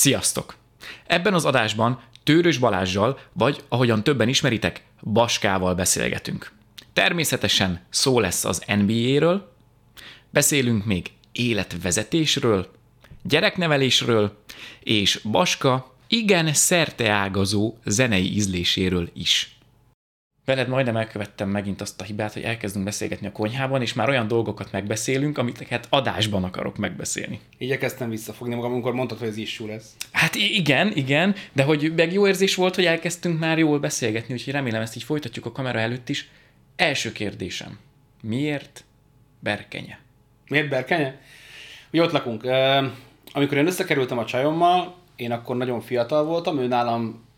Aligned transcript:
Sziasztok! 0.00 0.56
Ebben 1.06 1.34
az 1.34 1.44
adásban 1.44 2.00
Tőrös 2.22 2.58
Balázsjal, 2.58 3.18
vagy 3.32 3.62
ahogyan 3.68 4.02
többen 4.04 4.28
ismeritek, 4.28 4.82
Baskával 5.00 5.74
beszélgetünk. 5.74 6.52
Természetesen 6.92 7.80
szó 7.90 8.20
lesz 8.20 8.44
az 8.44 8.64
NBA-ről, 8.66 9.52
beszélünk 10.30 10.84
még 10.84 11.10
életvezetésről, 11.32 12.70
gyereknevelésről, 13.22 14.42
és 14.82 15.20
Baska 15.30 15.94
igen 16.06 16.54
szerteágazó 16.54 17.74
zenei 17.84 18.34
ízléséről 18.34 19.10
is. 19.14 19.58
Veled 20.50 20.68
majdnem 20.68 20.96
elkövettem 20.96 21.48
megint 21.48 21.80
azt 21.80 22.00
a 22.00 22.04
hibát, 22.04 22.32
hogy 22.32 22.42
elkezdünk 22.42 22.84
beszélgetni 22.84 23.26
a 23.26 23.32
konyhában, 23.32 23.82
és 23.82 23.92
már 23.92 24.08
olyan 24.08 24.28
dolgokat 24.28 24.72
megbeszélünk, 24.72 25.38
amit 25.38 25.68
hát 25.68 25.86
adásban 25.90 26.44
akarok 26.44 26.76
megbeszélni. 26.76 27.40
Igyekeztem 27.58 28.10
visszafogni 28.10 28.54
magam, 28.54 28.72
amikor 28.72 28.92
mondtad, 28.92 29.18
hogy 29.18 29.28
ez 29.28 29.36
issue 29.36 29.72
lesz. 29.72 29.94
Hát 30.12 30.34
igen, 30.34 30.92
igen, 30.94 31.34
de 31.52 31.62
hogy 31.62 31.92
meg 31.96 32.12
jó 32.12 32.26
érzés 32.26 32.54
volt, 32.54 32.74
hogy 32.74 32.84
elkezdtünk 32.84 33.38
már 33.38 33.58
jól 33.58 33.78
beszélgetni, 33.78 34.34
úgyhogy 34.34 34.52
remélem 34.52 34.80
ezt 34.80 34.96
így 34.96 35.02
folytatjuk 35.02 35.46
a 35.46 35.52
kamera 35.52 35.78
előtt 35.78 36.08
is. 36.08 36.28
Első 36.76 37.12
kérdésem. 37.12 37.78
Miért 38.22 38.84
berkenye? 39.40 39.98
Miért 40.48 40.68
Berkenye? 40.68 41.20
Ugye 41.92 42.02
ott 42.02 42.12
lakunk. 42.12 42.44
Amikor 43.32 43.56
én 43.56 43.66
összekerültem 43.66 44.18
a 44.18 44.24
csajommal, 44.24 44.96
én 45.16 45.32
akkor 45.32 45.56
nagyon 45.56 45.80
fiatal 45.80 46.24
voltam, 46.24 46.58
ő 46.58 46.66
nálam 46.66 47.28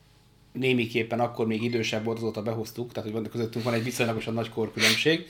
némiképpen 0.53 1.21
akkor 1.21 1.47
még 1.47 1.63
idősebb 1.63 2.05
volt, 2.05 2.17
azóta 2.17 2.43
behoztuk, 2.43 2.93
tehát 2.93 3.11
hogy 3.11 3.29
közöttünk 3.29 3.65
van 3.65 3.75
egy 3.75 3.85
viszonylagosan 3.85 4.35
nagy 4.35 4.49
korkülönbség. 4.49 5.27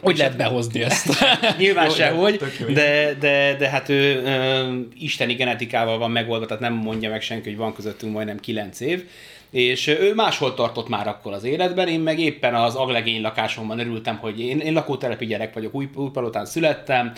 Hogy 0.00 0.16
lehet 0.16 0.36
behozni 0.36 0.82
ezt? 0.82 1.24
Nyilván 1.58 1.86
Jó, 1.86 1.92
sehogy, 1.92 2.40
de, 2.72 3.14
de, 3.20 3.56
de 3.58 3.68
hát 3.68 3.88
ő 3.88 4.22
ö, 4.22 4.78
isteni 4.98 5.34
genetikával 5.34 5.98
van 5.98 6.10
megoldva, 6.10 6.46
tehát 6.46 6.62
nem 6.62 6.74
mondja 6.74 7.10
meg 7.10 7.22
senki, 7.22 7.48
hogy 7.48 7.58
van 7.58 7.74
közöttünk 7.74 8.12
majdnem 8.12 8.40
9 8.40 8.80
év. 8.80 9.04
És 9.50 9.86
ő 9.86 10.14
máshol 10.14 10.54
tartott 10.54 10.88
már 10.88 11.08
akkor 11.08 11.32
az 11.32 11.44
életben, 11.44 11.88
én 11.88 12.00
meg 12.00 12.18
éppen 12.18 12.54
az 12.54 12.74
aglegény 12.74 13.20
lakásomban 13.20 13.78
örültem, 13.78 14.16
hogy 14.16 14.40
én, 14.40 14.58
én 14.58 14.72
lakótelepi 14.72 15.26
gyerek 15.26 15.54
vagyok, 15.54 15.74
új, 15.74 15.88
újpalotán 15.94 16.44
születtem, 16.44 17.12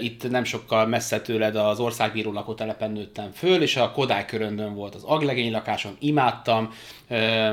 itt 0.00 0.30
nem 0.30 0.44
sokkal 0.44 0.86
messze 0.86 1.20
tőled 1.20 1.56
az 1.56 1.80
országbíró 1.80 2.32
lakótelepen 2.32 2.90
nőttem 2.90 3.30
föl, 3.32 3.62
és 3.62 3.76
a 3.76 3.92
Kodály 3.92 4.24
köröndön 4.24 4.74
volt 4.74 4.94
az 4.94 5.04
aglegény 5.04 5.52
lakásom, 5.52 5.96
imádtam, 5.98 6.72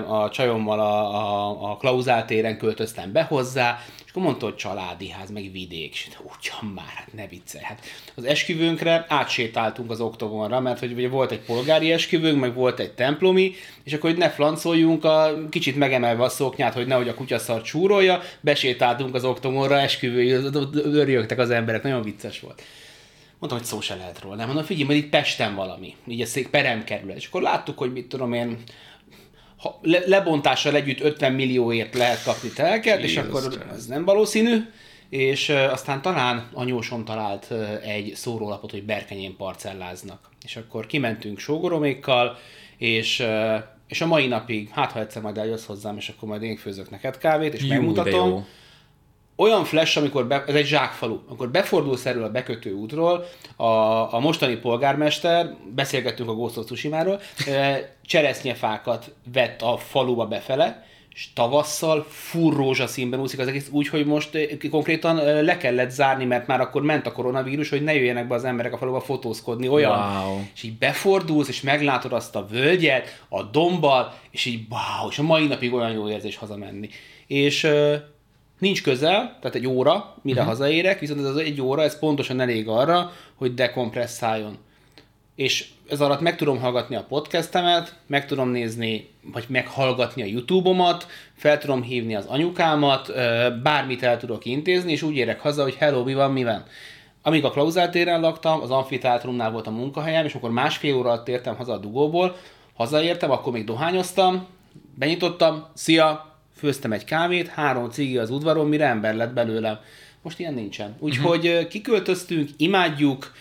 a 0.08 0.30
csajommal 0.30 0.80
a, 0.80 1.16
a, 1.16 1.72
a 1.72 1.78
Klauzál 1.78 2.26
téren 2.26 2.58
költöztem 2.58 3.12
be 3.12 3.24
hozzá, 3.24 3.80
akkor 4.16 4.28
mondta, 4.28 4.46
hogy 4.46 4.56
családi 4.56 5.10
ház, 5.10 5.32
meg 5.32 5.52
vidék, 5.52 5.92
és 5.92 6.08
ugyan 6.20 6.74
már, 6.74 6.86
hát 6.86 7.14
ne 7.14 7.28
viccelj. 7.28 7.64
Hát 7.64 7.86
az 8.16 8.24
esküvőnkre 8.24 9.06
átsétáltunk 9.10 9.92
az 9.92 10.02
oktogonra, 10.02 10.60
mert 10.60 10.80
hogy 10.80 10.92
ugye 10.92 11.10
volt 11.10 11.32
egy 11.32 11.40
polgári 11.40 11.92
esküvőnk, 11.92 12.40
meg 12.40 12.54
volt 12.54 12.80
egy 12.80 12.92
templomi, 12.92 13.54
és 13.84 13.94
akkor, 13.94 14.10
hogy 14.10 14.20
ne 14.20 14.30
flancoljunk, 14.30 15.04
a, 15.04 15.34
kicsit 15.50 15.76
megemelve 15.76 16.24
a 16.24 16.30
szoknyát, 16.30 16.74
hogy 16.74 16.88
nehogy 16.88 17.08
a 17.08 17.14
kutyaszar 17.14 17.62
csúrolja, 17.62 18.22
besétáltunk 18.42 19.16
az 19.16 19.24
oktogonra, 19.24 19.80
esküvői, 19.80 20.32
örjögtek 20.74 21.38
az 21.38 21.50
emberek, 21.50 21.84
nagyon 21.84 22.02
vicces 22.02 22.40
volt. 22.40 22.62
Mondtam, 23.40 23.60
hogy 23.60 23.68
szó 23.68 23.82
se 23.82 23.96
lehet 23.96 24.22
róla. 24.22 24.46
Mondom, 24.46 24.64
figyelj, 24.64 24.86
majd 24.86 24.98
itt 24.98 25.10
Pesten 25.10 25.56
valami, 25.56 25.96
így 26.08 26.22
a 26.22 26.26
szék 26.26 26.50
perem. 26.50 26.84
És 27.16 27.28
akkor 27.28 27.42
láttuk, 27.42 27.78
hogy 27.78 27.92
mit 27.92 28.08
tudom 28.08 28.34
én, 28.34 28.58
ha 29.66 29.80
le, 29.82 30.00
lebontással 30.06 30.76
együtt 30.76 31.00
50 31.00 31.34
millióért 31.34 31.94
lehet 31.94 32.24
kapni 32.24 32.50
telket, 32.50 33.00
és 33.00 33.18
akkor 33.18 33.66
ez 33.76 33.86
nem 33.86 34.06
valószínű. 34.06 34.58
És 35.10 35.50
aztán 35.50 36.02
talán 36.02 36.50
anyósom 36.54 37.06
talált 37.06 37.54
egy 37.84 38.12
szórólapot, 38.16 38.72
hogy 38.72 38.84
berkenyén 38.84 39.36
parcelláznak. 39.36 40.30
És 40.44 40.56
akkor 40.56 40.86
kimentünk 40.86 41.40
sógoromékkal, 41.40 42.38
és, 42.78 43.26
és 43.88 44.02
a 44.02 44.06
mai 44.06 44.28
napig, 44.28 44.70
hát 44.70 44.92
ha 44.92 45.00
egyszer 45.00 45.22
majd 45.22 45.38
eljössz 45.38 45.66
hozzám, 45.66 45.98
és 45.98 46.10
akkor 46.10 46.30
majd 46.30 46.44
én 46.44 46.58
főzök 46.58 46.90
neked 46.90 47.18
kávét, 47.18 47.54
és 47.54 47.62
Jú, 47.62 47.68
megmutatom. 47.68 48.46
Olyan 49.36 49.64
flash, 49.64 49.98
amikor 49.98 50.28
be, 50.28 50.44
ez 50.48 50.56
egy 50.56 50.66
zsákfalu, 50.66 51.20
amikor 51.28 51.50
befordulsz 51.50 52.06
erről 52.06 52.24
a 52.24 52.30
bekötő 52.30 52.74
útról, 52.74 53.26
a, 53.56 53.66
a 54.14 54.20
mostani 54.20 54.56
polgármester, 54.56 55.56
beszélgettünk 55.76 56.30
a 56.30 56.34
Ghost 56.34 56.58
of 56.58 56.66
Tsushima-ról, 56.66 57.22
cseresznyefákat 58.06 59.14
vett 59.34 59.62
a 59.62 59.78
faluba 59.78 60.26
befele, 60.26 60.86
és 61.16 61.28
tavasszal 61.34 62.06
full 62.10 62.54
rózsaszínben 62.54 63.20
úszik 63.20 63.40
az 63.40 63.48
egész, 63.48 63.68
úgy, 63.72 63.88
hogy 63.88 64.06
most 64.06 64.38
konkrétan 64.70 65.44
le 65.44 65.58
kellett 65.58 65.90
zárni, 65.90 66.26
mert 66.26 66.48
már 66.48 66.62
akkor 66.62 66.82
ment 66.82 67.08
a 67.08 67.12
koronavírus, 67.12 67.70
hogy 67.70 67.84
ne 67.84 67.94
jöjjenek 67.94 68.28
be 68.28 68.36
az 68.36 68.44
emberek 68.44 68.74
a 68.74 68.78
faluba 68.78 69.00
fotózkodni, 69.00 69.68
olyan. 69.68 70.24
Wow. 70.24 70.40
És 70.54 70.64
így 70.64 70.78
befordulsz, 70.78 71.48
és 71.48 71.62
meglátod 71.62 72.14
azt 72.14 72.36
a 72.36 72.46
völgyet, 72.52 73.24
a 73.30 73.44
dombbal, 73.44 74.14
és 74.32 74.46
így 74.46 74.60
wow, 74.70 75.10
és 75.10 75.20
a 75.20 75.24
mai 75.24 75.48
napig 75.48 75.74
olyan 75.74 75.92
jó 75.92 76.10
érzés 76.10 76.36
hazamenni. 76.36 76.90
És 77.28 77.68
nincs 78.60 78.84
közel, 78.84 79.38
tehát 79.40 79.56
egy 79.56 79.68
óra, 79.68 80.16
mire 80.22 80.40
uh-huh. 80.40 80.56
hazaérek, 80.56 81.00
viszont 81.00 81.20
ez 81.20 81.26
az 81.26 81.38
egy 81.38 81.62
óra, 81.62 81.84
ez 81.84 82.00
pontosan 82.00 82.40
elég 82.40 82.68
arra, 82.68 83.12
hogy 83.36 83.54
dekompresszáljon. 83.54 84.58
És 85.36 85.68
ez 85.90 86.02
alatt 86.02 86.20
meg 86.20 86.36
tudom 86.36 86.60
hallgatni 86.60 86.96
a 86.96 87.06
podcastemet, 87.08 87.96
meg 88.08 88.26
tudom 88.26 88.50
nézni, 88.50 89.10
vagy 89.34 89.46
meghallgatni 89.48 90.22
a 90.22 90.26
YouTube-omat, 90.26 91.08
fel 91.34 91.58
tudom 91.58 91.82
hívni 91.82 92.16
az 92.16 92.26
anyukámat, 92.26 93.12
bármit 93.64 94.04
el 94.04 94.18
tudok 94.18 94.46
intézni, 94.46 94.92
és 94.92 95.02
úgy 95.02 95.16
érek 95.16 95.40
haza, 95.40 95.64
hogy 95.64 95.76
hello, 95.76 96.04
mi 96.04 96.14
van, 96.14 96.32
mi 96.32 96.44
van. 96.44 96.64
Amíg 97.22 97.46
a 97.46 97.50
Klauzál 97.50 97.90
téren 97.90 98.22
laktam, 98.22 98.62
az 98.62 98.72
amfiteátrumnál 98.72 99.52
volt 99.52 99.68
a 99.68 99.72
munkahelyem, 99.72 100.26
és 100.26 100.34
akkor 100.34 100.52
másfél 100.52 100.96
óra 100.96 101.10
alatt 101.10 101.28
értem 101.28 101.56
haza 101.56 101.74
a 101.74 101.78
dugóból, 101.78 102.36
hazaértem, 102.74 103.32
akkor 103.32 103.54
még 103.54 103.64
dohányoztam, 103.64 104.48
benyitottam, 104.96 105.66
szia, 105.74 106.35
főztem 106.56 106.92
egy 106.92 107.04
kávét, 107.04 107.48
három 107.48 107.90
cigi 107.90 108.18
az 108.18 108.30
udvaron, 108.30 108.68
mire 108.68 108.86
ember 108.86 109.16
lett 109.16 109.34
belőlem. 109.34 109.80
Most 110.22 110.40
ilyen 110.40 110.54
nincsen. 110.54 110.96
Úgyhogy 111.00 111.48
uh-huh. 111.48 111.68
kiköltöztünk, 111.68 112.50
imádjuk, 112.58 113.32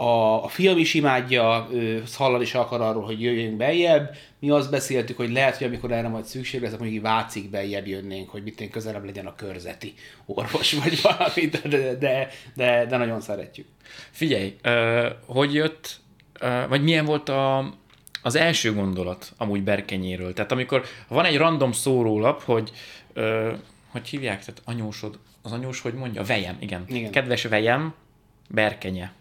a, 0.00 0.44
a 0.44 0.48
fiam 0.48 0.78
is 0.78 0.94
imádja, 0.94 1.68
ő 1.72 2.02
hallani 2.14 2.42
is 2.42 2.54
akar 2.54 2.80
arról, 2.80 3.04
hogy 3.04 3.22
jöjjünk 3.22 3.56
beljebb. 3.56 4.16
Mi 4.38 4.50
azt 4.50 4.70
beszéltük, 4.70 5.16
hogy 5.16 5.32
lehet, 5.32 5.56
hogy 5.56 5.66
amikor 5.66 5.92
erre 5.92 6.08
majd 6.08 6.24
szükség 6.24 6.60
lesz, 6.60 6.72
akkor 6.72 6.82
mondjuk 6.82 7.04
Vácig 7.04 7.50
beljebb 7.50 7.86
jönnénk, 7.86 8.30
hogy 8.30 8.42
mit 8.42 8.60
én 8.60 8.70
közelebb 8.70 9.04
legyen 9.04 9.26
a 9.26 9.34
körzeti 9.34 9.94
orvos, 10.26 10.72
vagy 10.82 11.00
valami, 11.02 11.46
de, 11.46 11.94
de, 11.94 12.28
de, 12.54 12.86
de, 12.86 12.96
nagyon 12.96 13.20
szeretjük. 13.20 13.66
Figyelj, 14.10 14.56
hogy 15.26 15.54
jött, 15.54 16.00
vagy 16.68 16.82
milyen 16.82 17.04
volt 17.04 17.28
a, 17.28 17.74
az 18.22 18.34
első 18.34 18.74
gondolat 18.74 19.32
amúgy 19.36 19.62
Berkenyéről? 19.62 20.32
Tehát 20.32 20.52
amikor 20.52 20.84
van 21.08 21.24
egy 21.24 21.36
random 21.36 21.72
szórólap, 21.72 22.42
hogy 22.42 22.70
ö, 23.12 23.52
hogy 23.88 24.08
hívják, 24.08 24.38
tehát 24.38 24.62
anyósod, 24.64 25.18
az 25.42 25.52
anyós 25.52 25.80
hogy 25.80 25.94
mondja? 25.94 26.22
Vejem, 26.22 26.56
igen. 26.58 26.84
Igen. 26.88 27.10
Kedves 27.10 27.42
vejem, 27.44 27.94
Berkenye. 28.48 29.12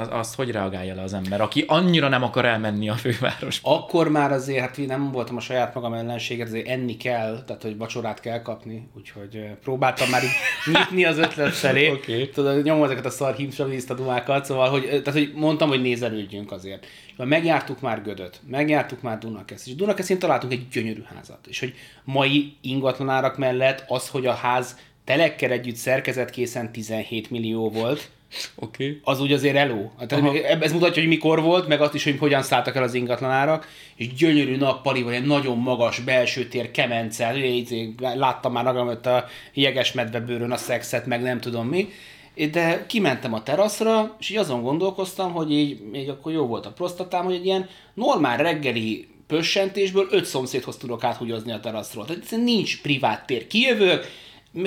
Az, 0.00 0.08
azt 0.10 0.34
hogy 0.34 0.50
reagálja 0.50 0.94
le 0.94 1.02
az 1.02 1.14
ember, 1.14 1.40
aki 1.40 1.64
annyira 1.66 2.08
nem 2.08 2.22
akar 2.22 2.44
elmenni 2.44 2.88
a 2.88 2.94
fővárosba? 2.94 3.76
Akkor 3.76 4.08
már 4.08 4.32
azért, 4.32 4.60
hát 4.60 4.78
én 4.78 4.86
nem 4.86 5.10
voltam 5.10 5.36
a 5.36 5.40
saját 5.40 5.74
magam 5.74 5.92
ellenséget, 5.92 6.46
azért 6.46 6.68
enni 6.68 6.96
kell, 6.96 7.42
tehát 7.46 7.62
hogy 7.62 7.76
vacsorát 7.76 8.20
kell 8.20 8.42
kapni, 8.42 8.88
úgyhogy 8.96 9.44
próbáltam 9.62 10.08
már 10.08 10.22
így 10.22 10.30
nyitni 10.74 11.04
az 11.04 11.18
ötlet 11.18 11.52
felé. 11.52 11.90
Oké. 11.90 12.26
Tudod, 12.26 12.62
nyomom 12.62 12.84
ezeket 12.84 13.04
a 13.04 13.10
szar 13.10 13.34
himsavista 13.34 13.94
dumákat, 13.94 14.44
szóval, 14.44 14.70
hogy, 14.70 14.82
tehát, 14.82 15.12
hogy 15.12 15.32
mondtam, 15.34 15.68
hogy 15.68 15.82
nézelődjünk 15.82 16.52
azért. 16.52 16.86
És 17.06 17.14
megjártuk 17.16 17.80
már 17.80 18.02
Gödöt, 18.02 18.40
megjártuk 18.46 19.02
már 19.02 19.18
Dunakeszt, 19.18 19.66
és 19.66 19.74
Dunakeszin 19.74 20.18
találtunk 20.18 20.52
egy 20.52 20.68
gyönyörű 20.68 21.02
házat. 21.14 21.46
És 21.46 21.60
hogy 21.60 21.74
mai 22.04 22.56
ingatlanárak 22.60 23.38
mellett 23.38 23.84
az, 23.88 24.08
hogy 24.08 24.26
a 24.26 24.32
ház 24.32 24.78
telekkel 25.04 25.50
együtt 25.50 25.76
szerkezetkészen 25.76 26.72
17 26.72 27.30
millió 27.30 27.70
volt. 27.70 28.10
Okay. 28.54 29.00
az 29.04 29.20
úgy 29.20 29.32
azért 29.32 29.56
eló. 29.56 29.92
Tehát 30.06 30.32
még 30.32 30.42
ez 30.60 30.72
mutatja, 30.72 31.02
hogy 31.02 31.10
mikor 31.10 31.42
volt, 31.42 31.68
meg 31.68 31.80
azt 31.80 31.94
is, 31.94 32.04
hogy 32.04 32.18
hogyan 32.18 32.42
szálltak 32.42 32.76
el 32.76 32.82
az 32.82 32.94
ingatlanárak, 32.94 33.68
és 33.96 34.14
gyönyörű 34.14 34.56
nappali, 34.56 35.02
vagy 35.02 35.14
egy 35.14 35.26
nagyon 35.26 35.58
magas 35.58 36.00
belső 36.00 36.48
tér 36.48 36.70
kemence, 36.70 37.36
így 37.36 37.88
láttam 37.98 38.52
már 38.52 38.64
magam 38.64 38.88
a 38.88 39.24
jeges 39.52 39.92
medvebőrön 39.92 40.50
a 40.50 40.56
szexet, 40.56 41.06
meg 41.06 41.22
nem 41.22 41.40
tudom 41.40 41.66
mi, 41.66 41.88
de 42.50 42.86
kimentem 42.86 43.34
a 43.34 43.42
teraszra, 43.42 44.16
és 44.20 44.28
így 44.30 44.36
azon 44.36 44.62
gondolkoztam, 44.62 45.32
hogy 45.32 45.52
így 45.52 45.80
még 45.90 46.08
akkor 46.08 46.32
jó 46.32 46.46
volt 46.46 46.66
a 46.66 46.72
prostatám, 46.72 47.24
hogy 47.24 47.34
egy 47.34 47.44
ilyen 47.44 47.68
normál 47.94 48.36
reggeli 48.36 49.08
pössentésből 49.26 50.06
öt 50.10 50.24
szomszédhoz 50.24 50.76
tudok 50.76 51.04
áthúgyozni 51.04 51.52
a 51.52 51.60
teraszról. 51.60 52.04
Tehát 52.04 52.30
nincs 52.30 52.82
privát 52.82 53.26
tér. 53.26 53.46
Kijövök, 53.46 54.06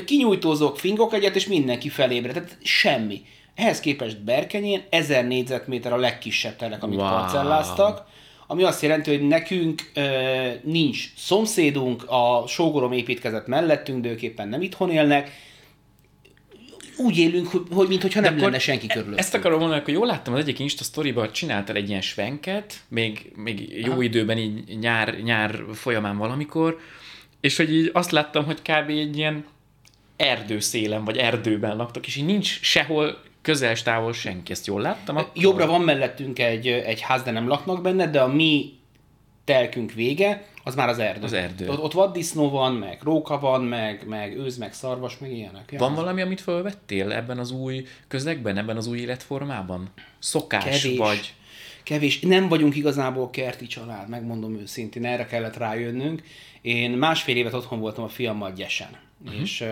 kinyújtózok, 0.05 0.79
fingok 0.79 1.13
egyet, 1.13 1.35
és 1.35 1.47
mindenki 1.47 1.89
felébre. 1.89 2.31
Tehát 2.31 2.57
semmi. 2.61 3.21
Ehhez 3.55 3.79
képest 3.79 4.23
Berkenyén 4.23 4.83
1000 4.89 5.27
négyzetméter 5.27 5.93
a 5.93 5.97
legkisebb 5.97 6.55
telek, 6.55 6.83
amit 6.83 6.99
Wow. 6.99 7.09
parcelláztak, 7.09 8.05
ami 8.47 8.63
azt 8.63 8.81
jelenti, 8.81 9.09
hogy 9.17 9.27
nekünk 9.27 9.91
ö, 9.93 10.01
nincs 10.63 11.13
szomszédunk, 11.15 12.03
a 12.07 12.43
sógorom 12.47 12.91
építkezett 12.91 13.47
mellettünk, 13.47 14.01
de 14.03 14.09
ők 14.09 14.21
éppen 14.21 14.47
nem 14.47 14.61
itthon 14.61 14.89
élnek. 14.91 15.31
úgy 16.97 17.17
élünk, 17.17 17.47
hogy, 17.47 17.61
hogy 17.71 17.87
mintha 17.87 18.19
nem 18.19 18.37
lenne 18.39 18.59
senki 18.59 18.87
körülött. 18.87 19.19
Ezt 19.19 19.33
akarom 19.33 19.59
mondani, 19.59 19.81
hogy 19.83 19.93
jól 19.93 20.05
láttam 20.05 20.33
az 20.33 20.39
egyik 20.39 20.59
Insta 20.59 20.83
sztoriban, 20.83 21.31
csináltál 21.31 21.75
egy 21.75 21.89
ilyen 21.89 22.01
svenket, 22.01 22.75
még, 22.87 23.31
még 23.35 23.79
jó 23.85 23.91
Aha. 23.91 24.01
időben 24.01 24.37
így 24.37 24.77
nyár, 24.79 25.19
nyár 25.23 25.59
folyamán 25.73 26.17
valamikor, 26.17 26.79
és 27.41 27.57
hogy 27.57 27.73
így 27.73 27.89
azt 27.93 28.11
láttam, 28.11 28.45
hogy 28.45 28.61
kb. 28.61 28.89
egy 28.89 29.17
ilyen 29.17 29.45
erdőszélen, 30.15 31.03
vagy 31.03 31.17
erdőben 31.17 31.75
laktak, 31.75 32.07
és 32.07 32.15
így 32.15 32.25
nincs 32.25 32.59
sehol 32.61 33.21
közel 33.43 33.75
távol 33.75 34.13
senki, 34.13 34.51
ezt 34.51 34.67
jól 34.67 34.81
láttam? 34.81 35.17
Akkor? 35.17 35.31
Jobbra 35.41 35.67
van 35.67 35.81
mellettünk 35.81 36.39
egy, 36.39 36.67
egy 36.67 37.01
ház, 37.01 37.21
de 37.23 37.31
nem 37.31 37.47
laknak 37.47 37.81
benne, 37.81 38.07
de 38.07 38.21
a 38.21 38.27
mi 38.27 38.73
telkünk 39.43 39.91
vége, 39.91 40.45
az 40.63 40.75
már 40.75 40.89
az 40.89 40.99
erdő. 40.99 41.23
Az 41.23 41.33
erdő. 41.33 41.69
Ott, 41.69 41.79
ott 41.79 41.93
vaddisznó 41.93 42.49
van, 42.49 42.73
meg 42.73 43.01
róka 43.01 43.39
van, 43.39 43.63
meg, 43.63 44.07
meg 44.07 44.37
őz, 44.37 44.57
meg 44.57 44.73
szarvas, 44.73 45.17
meg 45.17 45.31
ilyenek. 45.31 45.71
Ja. 45.71 45.79
Van 45.79 45.95
valami, 45.95 46.21
amit 46.21 46.41
felvettél 46.41 47.11
ebben 47.11 47.37
az 47.37 47.51
új 47.51 47.85
közegben, 48.07 48.57
ebben 48.57 48.77
az 48.77 48.87
új 48.87 48.97
életformában? 48.99 49.89
Szokás 50.19 50.81
Kevés. 50.81 50.97
vagy? 50.97 51.33
Kevés. 51.83 52.19
Nem 52.19 52.47
vagyunk 52.47 52.75
igazából 52.75 53.29
kerti 53.29 53.67
család, 53.67 54.09
megmondom 54.09 54.59
őszintén, 54.59 55.05
erre 55.05 55.25
kellett 55.25 55.57
rájönnünk. 55.57 56.23
Én 56.61 56.91
másfél 56.91 57.35
évet 57.35 57.53
otthon 57.53 57.79
voltam 57.79 58.03
a 58.03 58.09
fiammal 58.09 58.51
gyesen, 58.51 58.97
uh-huh. 59.25 59.41
és 59.41 59.65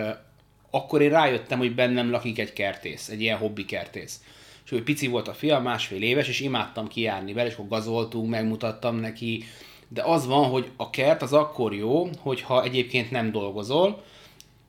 akkor 0.74 1.02
én 1.02 1.10
rájöttem, 1.10 1.58
hogy 1.58 1.74
bennem 1.74 2.10
lakik 2.10 2.38
egy 2.38 2.52
kertész, 2.52 3.08
egy 3.08 3.20
ilyen 3.20 3.38
hobbi 3.38 3.64
kertész. 3.64 4.20
És 4.64 4.70
hogy 4.70 4.82
pici 4.82 5.06
volt 5.06 5.28
a 5.28 5.34
fiam, 5.34 5.62
másfél 5.62 6.02
éves, 6.02 6.28
és 6.28 6.40
imádtam 6.40 6.88
kijárni 6.88 7.32
vele, 7.32 7.48
és 7.48 7.54
akkor 7.54 7.68
gazoltunk, 7.68 8.30
megmutattam 8.30 8.96
neki, 8.96 9.44
de 9.88 10.02
az 10.02 10.26
van, 10.26 10.50
hogy 10.50 10.70
a 10.76 10.90
kert 10.90 11.22
az 11.22 11.32
akkor 11.32 11.74
jó, 11.74 12.08
hogyha 12.18 12.62
egyébként 12.62 13.10
nem 13.10 13.30
dolgozol, 13.30 14.02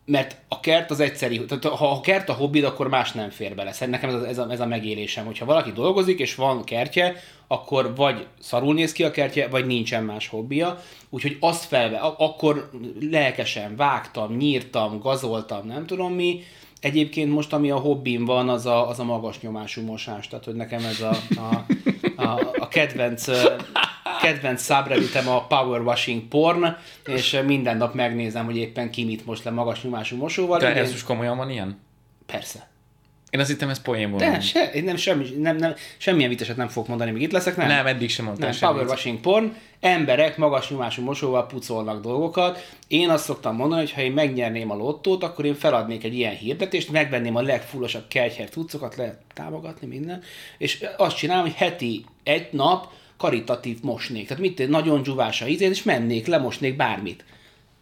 mert 0.06 0.38
a 0.48 0.60
kert 0.60 0.92
az 0.92 1.00
egyszerű, 1.00 1.46
tehát 1.46 1.66
ha 1.66 1.92
a 1.92 2.02
kert 2.02 2.30
a 2.30 2.34
hobbid, 2.34 2.64
akkor 2.64 2.88
más 2.88 3.12
nem 3.12 3.30
fér 3.30 3.56
bele. 3.56 3.72
Szerintem 3.72 4.10
nekem 4.10 4.22
ez 4.22 4.24
a, 4.24 4.28
ez, 4.28 4.48
a, 4.48 4.52
ez 4.52 4.60
a 4.60 4.66
megélésem, 4.66 5.26
hogyha 5.26 5.46
valaki 5.46 5.72
dolgozik, 5.72 6.20
és 6.20 6.36
van 6.36 6.64
kertje, 6.64 7.16
akkor 7.54 7.96
vagy 7.96 8.28
szarul 8.40 8.74
néz 8.74 8.92
ki 8.92 9.04
a 9.04 9.12
kertje, 9.12 9.48
vagy 9.48 9.66
nincsen 9.66 10.04
más 10.04 10.28
hobbija. 10.28 10.80
Úgyhogy 11.10 11.38
azt 11.40 11.66
felve, 11.66 11.98
akkor 11.98 12.70
lelkesen 13.12 13.76
vágtam, 13.76 14.36
nyírtam, 14.36 15.00
gazoltam, 15.00 15.68
nem 15.68 15.86
tudom 15.86 16.14
mi. 16.14 16.42
Egyébként 16.80 17.32
most, 17.32 17.54
ami 17.54 17.72
a 17.72 17.78
hobbim 17.78 18.26
van, 18.26 18.50
az 18.50 18.66
a, 18.66 18.90
az 18.90 19.00
a 19.00 19.04
magas 19.04 19.42
nyomású 19.42 19.82
mosás. 19.82 20.28
Tehát, 20.28 20.46
hogy 20.46 20.56
nekem 20.56 20.86
ez 20.86 21.02
a, 21.02 21.16
a, 21.36 21.66
a, 22.22 22.52
a 22.60 22.68
kedvenc 22.68 23.26
kedvenc 24.22 24.64
subredditem 24.64 25.28
a 25.28 25.48
Power 25.48 25.82
Washing 25.82 26.22
Porn, 26.22 26.76
és 27.06 27.42
minden 27.46 27.78
nap 27.78 27.94
megnézem, 27.94 28.46
hogy 28.46 28.58
éppen 28.58 28.92
ki 28.92 29.06
mit 29.06 29.26
most 29.26 29.44
le 29.44 29.52
magas 29.52 29.84
nyomású 29.84 30.18
mosóval. 30.18 30.60
De 30.60 30.76
ez 30.76 30.92
most 30.92 31.06
komolyan 31.06 31.38
van 31.38 31.50
ilyen? 31.50 31.80
Persze. 32.26 32.73
Én 33.34 33.40
azt 33.40 33.50
hittem, 33.50 33.70
ez 33.70 33.82
De 33.82 34.08
van. 34.08 34.42
se, 34.42 34.72
én 34.74 34.84
nem, 34.84 34.96
semmi, 34.96 35.30
nem, 35.38 35.56
nem, 35.56 35.74
semmilyen 35.98 36.30
viteset 36.30 36.56
nem 36.56 36.68
fogok 36.68 36.90
mondani, 36.90 37.12
míg 37.12 37.22
itt 37.22 37.32
leszek, 37.32 37.56
nem? 37.58 37.68
Nem, 37.68 37.86
eddig 37.88 38.10
sem 38.10 38.26
mondtál 38.26 38.48
Nem, 38.50 38.58
semmit. 38.58 38.76
power 38.76 38.90
washing 38.90 39.20
porn, 39.20 39.56
emberek 39.80 40.38
magas 40.38 40.70
nyomású 40.70 41.04
mosóval 41.04 41.46
pucolnak 41.46 42.02
dolgokat. 42.02 42.76
Én 42.88 43.10
azt 43.10 43.24
szoktam 43.24 43.56
mondani, 43.56 43.82
hogy 43.82 43.92
ha 43.92 44.02
én 44.02 44.12
megnyerném 44.12 44.72
a 44.72 44.76
lottót, 44.76 45.24
akkor 45.24 45.46
én 45.46 45.56
feladnék 45.56 46.04
egy 46.04 46.14
ilyen 46.14 46.36
hirdetést, 46.36 46.92
megvenném 46.92 47.36
a 47.36 47.42
legfullosabb 47.42 48.08
kelther 48.08 48.50
cuccokat, 48.50 48.96
lehet 48.96 49.18
támogatni 49.34 49.88
minden, 49.88 50.22
és 50.58 50.86
azt 50.98 51.18
csinálom, 51.18 51.44
hogy 51.44 51.54
heti 51.56 52.06
egy 52.24 52.48
nap 52.52 52.88
karitatív 53.18 53.78
mosnék. 53.82 54.28
Tehát 54.28 54.44
mit, 54.44 54.68
nagyon 54.70 55.02
dzsuvás 55.02 55.42
a 55.42 55.48
ízét, 55.48 55.70
és 55.70 55.84
mennék, 55.84 56.28
lemosnék 56.28 56.76
bármit. 56.76 57.26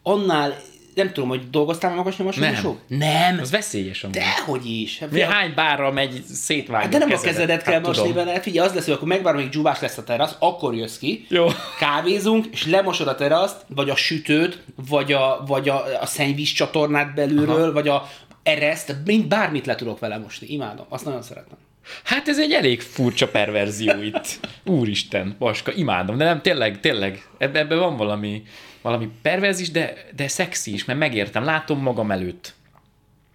Annál, 0.03 0.55
nem 0.95 1.11
tudom, 1.13 1.29
hogy 1.29 1.49
dolgoztál 1.49 1.91
a 1.91 1.95
magas 1.95 2.17
nyomású 2.17 2.39
Nem. 2.39 2.53
mosó? 2.53 2.77
Nem. 2.87 3.39
Az 3.39 3.51
veszélyes 3.51 4.03
amúgy. 4.03 4.15
Dehogy 4.17 4.65
is. 4.65 4.99
Hát, 4.99 5.11
Mi 5.11 5.21
hány 5.21 5.53
bárra 5.55 5.91
megy 5.91 6.23
szétvágni 6.33 6.89
de 6.89 6.97
nem 6.97 7.07
a 7.07 7.11
kezedet? 7.11 7.33
kezedet 7.33 7.63
kell 7.63 7.73
Hát 7.73 7.85
mosni 7.85 8.07
tudom. 8.07 8.25
vele, 8.25 8.41
figyelj, 8.41 8.67
az 8.67 8.73
lesz, 8.73 8.85
hogy 8.85 8.93
akkor 8.93 9.07
megvárom, 9.07 9.41
hogy 9.41 9.49
dzsúvás 9.49 9.79
lesz 9.79 9.97
a 9.97 10.03
terasz, 10.03 10.35
akkor 10.39 10.75
jössz 10.75 10.97
ki, 10.97 11.25
Jó. 11.29 11.47
kávézunk, 11.79 12.45
és 12.51 12.67
lemosod 12.67 13.07
a 13.07 13.15
teraszt, 13.15 13.65
vagy 13.67 13.89
a 13.89 13.95
sütőt, 13.95 14.63
vagy 14.87 15.13
a, 15.13 15.43
vagy 15.47 15.69
a, 15.69 15.83
a 16.01 16.05
szennyvíz 16.05 16.49
csatornát 16.51 17.13
belülről, 17.13 17.61
Aha. 17.63 17.71
vagy 17.71 17.87
a 17.87 18.09
ereszt, 18.43 18.95
mind 19.05 19.25
bármit 19.25 19.65
le 19.65 19.75
tudok 19.75 19.99
vele 19.99 20.17
mosni. 20.17 20.47
Imádom, 20.49 20.85
azt 20.89 21.05
nagyon 21.05 21.21
szeretem. 21.21 21.57
Hát 22.03 22.27
ez 22.27 22.39
egy 22.39 22.51
elég 22.51 22.81
furcsa 22.81 23.27
perverzió 23.27 24.01
itt. 24.01 24.39
Úristen, 24.65 25.35
Baska, 25.39 25.71
imádom. 25.71 26.17
De 26.17 26.23
nem, 26.23 26.41
tényleg, 26.41 26.79
tényleg, 26.79 27.27
ebbe, 27.37 27.59
ebbe 27.59 27.75
van 27.75 27.97
valami, 27.97 28.43
valami 28.81 29.09
perverzis, 29.21 29.71
de, 29.71 29.93
de 30.15 30.27
szexi 30.27 30.73
is, 30.73 30.85
mert 30.85 30.99
megértem, 30.99 31.43
látom 31.43 31.81
magam 31.81 32.11
előtt. 32.11 32.53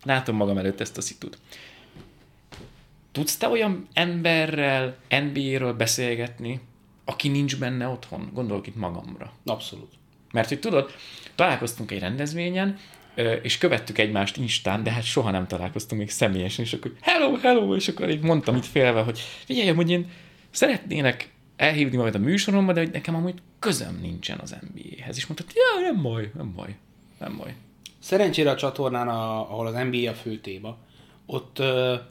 Látom 0.04 0.36
magam 0.36 0.58
előtt 0.58 0.80
ezt 0.80 0.96
a 0.96 1.00
szitut. 1.00 1.38
Tudsz 3.12 3.36
te 3.36 3.48
olyan 3.48 3.88
emberrel, 3.92 4.96
NBA-ről 5.08 5.72
beszélgetni, 5.72 6.60
aki 7.04 7.28
nincs 7.28 7.58
benne 7.58 7.86
otthon? 7.86 8.30
Gondolok 8.32 8.66
itt 8.66 8.76
magamra. 8.76 9.32
Abszolút. 9.44 9.92
Mert 10.32 10.48
hogy 10.48 10.60
tudod, 10.60 10.94
találkoztunk 11.34 11.90
egy 11.90 11.98
rendezvényen, 11.98 12.78
és 13.42 13.58
követtük 13.58 13.98
egymást 13.98 14.36
Instán, 14.36 14.82
de 14.82 14.90
hát 14.90 15.04
soha 15.04 15.30
nem 15.30 15.46
találkoztunk 15.46 16.00
még 16.00 16.10
személyesen, 16.10 16.64
és 16.64 16.72
akkor 16.72 16.92
hello, 17.00 17.36
hello, 17.36 17.74
és 17.74 17.88
akkor 17.88 18.10
így 18.10 18.22
mondtam 18.22 18.56
itt 18.56 18.64
félve, 18.64 19.00
hogy 19.00 19.18
figyelj, 19.44 19.68
hogy 19.68 19.90
én 19.90 20.10
szeretnének 20.50 21.30
elhívni 21.56 21.96
majd 21.96 22.14
a 22.14 22.18
műsoromba, 22.18 22.72
de 22.72 22.80
hogy 22.80 22.90
nekem 22.90 23.14
amúgy 23.14 23.34
közöm 23.58 23.98
nincsen 24.00 24.38
az 24.38 24.56
NBA-hez. 24.74 25.16
És 25.16 25.26
mondta, 25.26 25.44
ja, 25.54 25.90
nem 25.90 26.02
baj, 26.02 26.30
nem 26.36 26.52
baj, 26.54 26.76
nem 27.18 27.36
baj. 27.36 27.54
Szerencsére 27.98 28.50
a 28.50 28.56
csatornán, 28.56 29.08
a, 29.08 29.50
ahol 29.52 29.66
az 29.66 29.74
NBA 29.74 30.10
a 30.10 30.14
fő 30.14 30.38
téma, 30.38 30.76
ott, 31.26 31.62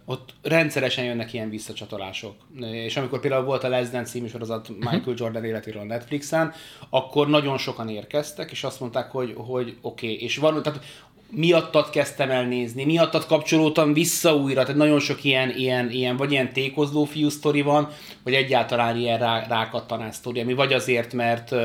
ott 0.06 0.34
rendszeresen 0.42 1.06
jönnek 1.06 1.34
ilyen 1.34 1.50
visszacsatolások. 1.50 2.36
És 2.72 2.98
amikor 2.98 3.20
például 3.20 3.46
volt 3.46 3.64
a 3.64 3.68
Les 3.68 3.90
Dance 3.90 4.12
című 4.12 4.28
sorozat 4.28 4.70
Michael 4.70 5.16
Jordan 5.16 5.44
életéről 5.44 5.82
a 5.82 5.86
Netflixen, 5.86 6.54
akkor 6.90 7.30
nagyon 7.30 7.58
sokan 7.58 7.90
érkeztek, 7.90 8.52
és 8.52 8.64
azt 8.64 8.80
mondták, 8.80 9.12
hogy, 9.12 9.34
hogy 9.38 9.78
oké, 9.82 10.06
okay. 10.12 10.24
és 10.24 10.38
van, 10.38 10.62
tehát 10.64 10.80
miattad 11.30 11.90
kezdtem 11.90 12.30
el 12.30 12.46
nézni, 12.46 12.86
miattad 12.86 13.26
kapcsolódtam 13.26 13.94
vissza 13.94 14.36
újra, 14.36 14.62
tehát 14.62 14.78
nagyon 14.78 15.00
sok 15.00 15.24
ilyen, 15.24 15.50
ilyen, 15.58 15.92
ilyen 15.92 16.18
vagy 16.18 16.32
ilyen 16.32 16.54
tékozló 16.54 17.04
fiú 17.04 17.30
sztori 17.30 17.62
van, 17.62 17.90
vagy 18.24 18.34
egyáltalán 18.34 18.98
ilyen 18.98 19.20
rá, 19.20 19.46
rákattanás 19.48 20.16
sztori, 20.16 20.40
ami 20.40 20.54
vagy 20.54 20.74
azért, 20.74 21.14
mert 21.14 21.56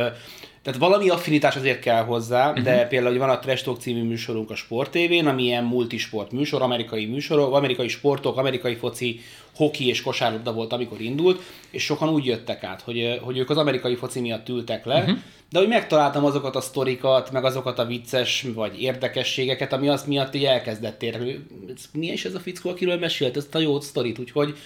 tehát 0.62 0.80
valami 0.80 1.08
affinitás 1.08 1.56
azért 1.56 1.80
kell 1.80 2.04
hozzá, 2.04 2.48
uh-huh. 2.48 2.64
de 2.64 2.86
például 2.86 3.10
hogy 3.10 3.20
van 3.20 3.30
a 3.30 3.38
Trash 3.38 3.64
Talk 3.64 3.80
című 3.80 4.02
műsorunk 4.02 4.50
a 4.50 4.54
Sport 4.54 4.90
TV-n, 4.90 5.26
ami 5.26 5.42
ilyen 5.42 5.64
multisport 5.64 6.32
műsor, 6.32 6.62
amerikai 6.62 7.06
műsorok, 7.06 7.54
amerikai 7.54 7.88
sportok, 7.88 8.37
amerikai 8.37 8.75
foci, 8.75 9.20
hoki 9.54 9.88
és 9.88 10.02
kosárlabda 10.02 10.52
volt, 10.52 10.73
amikor 10.73 11.00
indult, 11.00 11.42
és 11.70 11.85
sokan 11.85 12.08
úgy 12.08 12.25
jöttek 12.25 12.64
át, 12.64 12.80
hogy, 12.80 13.18
hogy 13.23 13.38
ők 13.38 13.50
az 13.50 13.56
amerikai 13.56 13.94
foci 13.94 14.20
miatt 14.20 14.49
ültek 14.49 14.85
le, 14.85 14.99
uh-huh. 14.99 15.18
de 15.50 15.58
hogy 15.58 15.68
megtaláltam 15.68 16.25
azokat 16.25 16.56
a 16.56 16.61
sztorikat, 16.61 17.30
meg 17.30 17.44
azokat 17.44 17.78
a 17.78 17.87
vicces 17.87 18.46
vagy 18.54 18.82
érdekességeket, 18.82 19.73
ami 19.73 19.88
azt 19.88 20.06
miatt 20.06 20.35
így 20.35 20.44
elkezdett 20.44 21.02
érni. 21.02 21.46
Mi 21.92 22.06
is 22.06 22.25
ez 22.25 22.35
a 22.35 22.40
fickó, 22.40 22.70
akiről 22.70 22.99
mesélt 22.99 23.37
ezt 23.37 23.54
a 23.54 23.58
jó 23.58 23.80
sztorit, 23.80 24.18
úgyhogy 24.18 24.56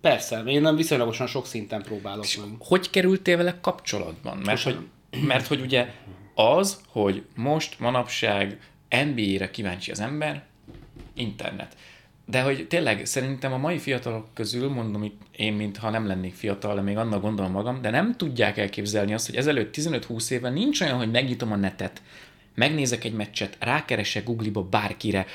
persze, 0.00 0.42
én 0.46 0.60
nem 0.60 0.76
viszonylagosan 0.76 1.26
sok 1.26 1.46
szinten 1.46 1.82
próbálok 1.82 2.24
meg. 2.36 2.48
Hogy 2.58 2.90
kerültél 2.90 3.36
vele 3.36 3.58
kapcsolatban? 3.60 4.38
Mert 4.38 4.62
hogy, 4.62 4.76
mert 5.20 5.46
hogy 5.46 5.60
ugye 5.60 5.92
az, 6.34 6.80
hogy 6.88 7.24
most 7.34 7.80
manapság 7.80 8.58
NBA-re 8.88 9.50
kíváncsi 9.50 9.90
az 9.90 10.00
ember, 10.00 10.44
internet. 11.14 11.76
De 12.26 12.42
hogy 12.42 12.66
tényleg 12.68 13.06
szerintem 13.06 13.52
a 13.52 13.56
mai 13.56 13.78
fiatalok 13.78 14.26
közül, 14.34 14.68
mondom 14.68 15.02
itt 15.02 15.20
én, 15.36 15.52
mintha 15.52 15.90
nem 15.90 16.06
lennék 16.06 16.34
fiatal, 16.34 16.74
de 16.74 16.80
még 16.80 16.96
annak 16.96 17.22
gondolom 17.22 17.52
magam, 17.52 17.82
de 17.82 17.90
nem 17.90 18.16
tudják 18.16 18.58
elképzelni 18.58 19.14
azt, 19.14 19.26
hogy 19.26 19.36
ezelőtt 19.36 19.76
15-20 19.76 20.30
éve 20.30 20.50
nincs 20.50 20.80
olyan, 20.80 20.96
hogy 20.96 21.10
megnyitom 21.10 21.52
a 21.52 21.56
netet, 21.56 22.02
megnézek 22.54 23.04
egy 23.04 23.12
meccset, 23.12 23.56
rákeresek 23.60 24.24
Google-ba 24.24 24.62
bárkire, 24.62 25.26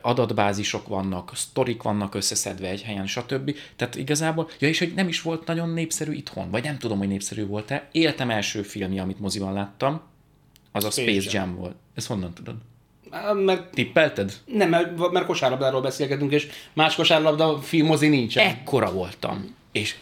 adatbázisok 0.00 0.88
vannak, 0.88 1.30
sztorik 1.34 1.82
vannak 1.82 2.14
összeszedve 2.14 2.68
egy 2.68 2.82
helyen, 2.82 3.06
stb. 3.06 3.56
Tehát 3.76 3.94
igazából, 3.94 4.50
ja 4.58 4.68
és 4.68 4.78
hogy 4.78 4.92
nem 4.94 5.08
is 5.08 5.22
volt 5.22 5.46
nagyon 5.46 5.70
népszerű 5.70 6.12
itthon, 6.12 6.50
vagy 6.50 6.64
nem 6.64 6.78
tudom, 6.78 6.98
hogy 6.98 7.08
népszerű 7.08 7.46
volt-e. 7.46 7.88
Éltem 7.92 8.30
első 8.30 8.62
filmje, 8.62 9.02
amit 9.02 9.20
moziban 9.20 9.52
láttam, 9.52 10.00
az 10.72 10.84
a 10.84 10.90
Space 10.90 11.10
Space 11.10 11.38
Jam. 11.38 11.48
Jam 11.48 11.56
volt. 11.56 11.74
Ezt 11.94 12.06
honnan 12.06 12.34
tudod? 12.34 12.54
Mert 13.44 13.70
Tippelted? 13.70 14.32
Nem, 14.44 14.68
mert, 14.68 15.10
mert 15.12 15.26
kosárlabdáról 15.26 15.80
beszélgetünk, 15.80 16.32
és 16.32 16.48
más 16.72 16.94
kosárlabda 16.94 17.58
filmozi 17.58 18.08
nincsen. 18.08 18.46
Ekkora 18.46 18.92
voltam. 18.92 19.56
És 19.72 19.96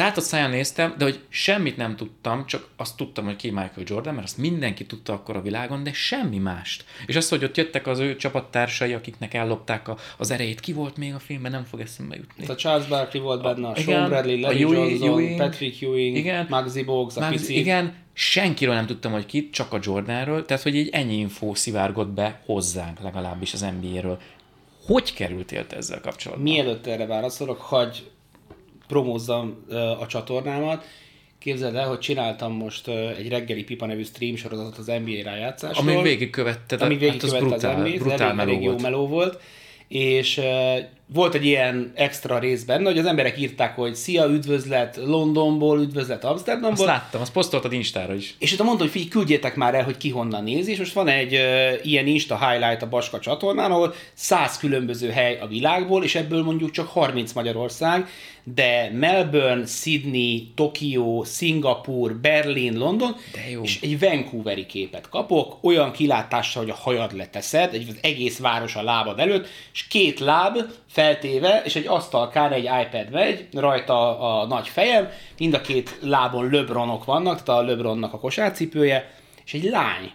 a 0.00 0.20
száján 0.20 0.50
néztem, 0.50 0.94
de 0.98 1.04
hogy 1.04 1.20
semmit 1.28 1.76
nem 1.76 1.96
tudtam, 1.96 2.46
csak 2.46 2.68
azt 2.76 2.96
tudtam, 2.96 3.24
hogy 3.24 3.36
ki 3.36 3.48
Michael 3.48 3.82
Jordan, 3.84 4.14
mert 4.14 4.26
azt 4.26 4.38
mindenki 4.38 4.86
tudta 4.86 5.12
akkor 5.12 5.36
a 5.36 5.42
világon, 5.42 5.82
de 5.82 5.92
semmi 5.92 6.38
mást. 6.38 6.84
És 7.06 7.16
azt, 7.16 7.30
hogy 7.30 7.44
ott 7.44 7.56
jöttek 7.56 7.86
az 7.86 7.98
ő 7.98 8.16
csapattársai, 8.16 8.92
akiknek 8.92 9.34
ellopták 9.34 9.88
a, 9.88 9.96
az 10.18 10.30
erejét, 10.30 10.60
ki 10.60 10.72
volt 10.72 10.96
még 10.96 11.14
a 11.14 11.18
filmben, 11.18 11.50
nem 11.50 11.64
fog 11.64 11.80
eszembe 11.80 12.16
jutni. 12.16 12.46
A 12.46 12.54
Charles 12.54 12.86
Barkley 12.88 13.22
volt 13.22 13.42
benne, 13.42 13.68
a 13.68 13.72
igen, 13.76 13.84
Sean 13.84 14.08
Bradley, 14.08 14.36
a 14.36 14.40
Larry 14.40 14.62
Ewing- 14.62 14.90
Johnson, 14.90 15.08
Ewing, 15.08 15.36
Patrick 15.38 15.82
Ewing, 15.82 16.16
igen. 16.16 16.46
Muggsy 16.48 16.82
Bogues, 16.82 17.16
a 17.16 17.20
Már, 17.20 17.30
pici. 17.30 17.58
igen, 17.58 17.94
senkiről 18.12 18.74
nem 18.74 18.86
tudtam, 18.86 19.12
hogy 19.12 19.26
ki, 19.26 19.50
csak 19.50 19.72
a 19.72 19.78
Jordanről, 19.82 20.44
tehát 20.44 20.62
hogy 20.62 20.74
így 20.74 20.88
ennyi 20.92 21.16
infó 21.16 21.54
szivárgott 21.54 22.08
be 22.08 22.42
hozzánk 22.44 23.00
legalábbis 23.00 23.52
az 23.52 23.66
NBA-ről. 23.80 24.18
hogy 24.86 25.14
kerültél 25.14 25.66
te 25.66 25.76
ezzel 25.76 26.00
kapcsolatban? 26.00 26.52
Mielőtt 26.52 26.86
erre 26.86 27.06
válaszolok, 27.06 27.60
hagy 27.60 28.10
promózzam 28.90 29.64
a 30.00 30.06
csatornámat. 30.06 30.84
Képzeld 31.38 31.74
el, 31.74 31.88
hogy 31.88 31.98
csináltam 31.98 32.52
most 32.52 32.88
egy 32.88 33.28
reggeli 33.28 33.64
pipa 33.64 33.86
nevű 33.86 34.04
stream 34.04 34.36
sorozatot 34.36 34.78
az 34.78 34.86
NBA 34.86 35.22
rájátszásról. 35.24 35.88
Ami 35.88 36.02
végigkövetted, 36.02 36.82
ami 36.82 36.92
hát 36.92 37.02
végigkövette 37.02 37.36
az 37.36 37.42
az 37.42 37.48
brutál, 37.48 37.76
NBA-t, 37.78 37.98
brutál 37.98 38.20
elég, 38.20 38.36
meló 38.36 38.50
elég 38.50 38.62
jó 38.62 38.70
volt. 38.70 38.82
meló 38.82 39.06
volt. 39.06 39.40
És 39.88 40.40
volt 41.12 41.34
egy 41.34 41.44
ilyen 41.44 41.92
extra 41.94 42.38
rész 42.38 42.62
benne, 42.62 42.88
hogy 42.88 42.98
az 42.98 43.06
emberek 43.06 43.38
írták, 43.38 43.74
hogy 43.74 43.94
szia, 43.94 44.26
üdvözlet 44.26 44.96
Londonból, 44.96 45.80
üdvözlet 45.80 46.24
Azt 46.24 46.32
Amsterdamból, 46.32 46.86
láttam, 46.86 47.20
azt 47.20 47.32
posztoltad 47.32 47.72
Instára 47.72 48.14
is. 48.14 48.34
és 48.38 48.52
utána 48.52 48.64
mondta, 48.64 48.84
hogy 48.84 48.92
figyelj, 48.92 49.10
küldjétek 49.10 49.54
már 49.54 49.74
el, 49.74 49.84
hogy 49.84 49.96
ki 49.96 50.10
honnan 50.10 50.44
nézi, 50.44 50.70
és 50.70 50.78
most 50.78 50.92
van 50.92 51.08
egy 51.08 51.34
uh, 51.34 51.86
ilyen 51.86 52.06
Insta 52.06 52.48
highlight 52.48 52.82
a 52.82 52.88
Baska 52.88 53.18
csatornán, 53.18 53.70
ahol 53.70 53.94
100 54.14 54.58
különböző 54.58 55.10
hely 55.10 55.38
a 55.40 55.46
világból, 55.46 56.04
és 56.04 56.14
ebből 56.14 56.42
mondjuk 56.42 56.70
csak 56.70 56.88
30 56.88 57.32
Magyarország, 57.32 58.08
de 58.44 58.90
Melbourne, 58.92 59.66
Sydney, 59.66 60.52
Tokió, 60.54 61.24
Szingapur, 61.24 62.14
Berlin, 62.14 62.78
London, 62.78 63.16
De 63.32 63.50
jó. 63.50 63.62
és 63.62 63.80
egy 63.80 63.98
Vancouveri 63.98 64.66
képet 64.66 65.08
kapok, 65.08 65.58
olyan 65.60 65.92
kilátással, 65.92 66.62
hogy 66.62 66.70
a 66.70 66.74
hajad 66.80 67.16
leteszed, 67.16 67.74
egy 67.74 67.86
az 67.88 67.98
egész 68.00 68.38
város 68.38 68.76
a 68.76 68.82
lábad 68.82 69.18
előtt, 69.18 69.48
és 69.72 69.86
két 69.86 70.18
láb 70.18 70.58
feltéve, 70.90 71.62
és 71.64 71.76
egy 71.76 71.86
asztalkán 71.86 72.52
egy 72.52 72.64
iPad 72.64 73.10
megy, 73.10 73.48
rajta 73.52 74.18
a, 74.18 74.46
nagy 74.46 74.68
fejem, 74.68 75.08
mind 75.38 75.54
a 75.54 75.60
két 75.60 75.98
lábon 76.00 76.50
löbronok 76.50 77.04
vannak, 77.04 77.42
tehát 77.42 77.60
a 77.60 77.64
löbronnak 77.64 78.12
a 78.12 78.18
kosárcipője, 78.18 79.14
és 79.44 79.54
egy 79.54 79.64
lány 79.64 80.12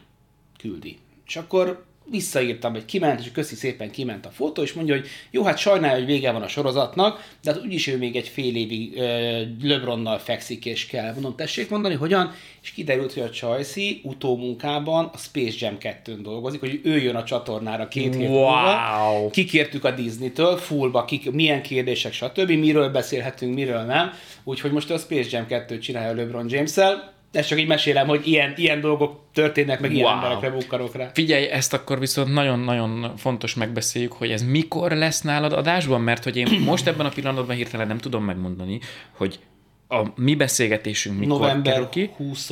küldi. 0.57 0.99
És 1.25 1.35
akkor 1.35 1.85
visszaírtam, 2.09 2.71
hogy 2.71 2.85
kiment, 2.85 3.19
és 3.19 3.31
köszi 3.31 3.55
szépen 3.55 3.91
kiment 3.91 4.25
a 4.25 4.29
fotó, 4.29 4.61
és 4.61 4.73
mondja, 4.73 4.95
hogy 4.95 5.07
jó, 5.31 5.43
hát 5.43 5.57
sajnálja, 5.57 5.95
hogy 5.97 6.05
vége 6.05 6.31
van 6.31 6.41
a 6.41 6.47
sorozatnak, 6.47 7.27
de 7.43 7.51
hát 7.51 7.61
úgyis 7.61 7.87
ő 7.87 7.97
még 7.97 8.15
egy 8.15 8.27
fél 8.27 8.55
évig 8.55 8.97
ö, 8.97 9.41
LeBronnal 9.61 10.17
fekszik, 10.17 10.65
és 10.65 10.85
kell. 10.85 11.13
Mondom, 11.13 11.35
tessék 11.35 11.69
mondani, 11.69 11.95
hogyan? 11.95 12.33
És 12.63 12.71
kiderült, 12.71 13.13
hogy 13.13 13.23
a 13.23 13.29
Csajci 13.29 14.01
utómunkában 14.03 15.09
a 15.13 15.17
Space 15.17 15.55
Jam 15.59 15.77
2-n 15.79 16.19
dolgozik, 16.21 16.59
hogy 16.59 16.79
ő 16.83 16.97
jön 17.01 17.15
a 17.15 17.23
csatornára 17.23 17.87
két 17.87 18.15
hét 18.15 18.27
Wow. 18.27 18.31
múlva. 18.31 19.29
Kikértük 19.31 19.83
a 19.83 19.91
Disney-től, 19.91 20.57
fullba, 20.57 21.05
kik, 21.05 21.31
milyen 21.31 21.61
kérdések, 21.61 22.13
stb., 22.13 22.51
miről 22.51 22.89
beszélhetünk, 22.89 23.55
miről 23.55 23.81
nem. 23.81 24.11
Úgyhogy 24.43 24.71
most 24.71 24.91
a 24.91 24.97
Space 24.97 25.29
Jam 25.31 25.45
2-t 25.49 25.79
csinálja 25.81 26.13
LeBron 26.15 26.45
James-el. 26.49 27.13
Ezt 27.35 27.47
csak 27.47 27.59
így 27.59 27.67
mesélem, 27.67 28.07
hogy 28.07 28.27
ilyen, 28.27 28.53
ilyen 28.55 28.81
dolgok 28.81 29.19
történnek, 29.33 29.79
meg 29.79 29.93
ilyen 29.93 30.05
Wow. 30.05 30.15
emberekre 30.15 30.49
bukkanok 30.49 30.95
rá. 30.95 31.11
Figyelj, 31.13 31.45
ezt 31.45 31.73
akkor 31.73 31.99
viszont 31.99 32.33
nagyon-nagyon 32.33 33.13
fontos 33.17 33.55
megbeszéljük, 33.55 34.11
hogy 34.11 34.31
ez 34.31 34.43
mikor 34.43 34.91
lesz 34.91 35.21
nálad 35.21 35.53
adásban, 35.53 36.01
mert 36.01 36.23
hogy 36.23 36.37
én 36.37 36.47
most 36.69 36.87
ebben 36.87 37.05
a 37.05 37.09
pillanatban 37.09 37.55
hirtelen 37.55 37.87
nem 37.87 37.97
tudom 37.97 38.23
megmondani, 38.23 38.79
hogy 39.11 39.39
a 39.87 40.01
mi 40.15 40.35
beszélgetésünk 40.35 41.19
mikor 41.19 41.39
November 41.39 41.73
kerül 41.73 41.89
ki. 41.89 42.09
20 42.17 42.49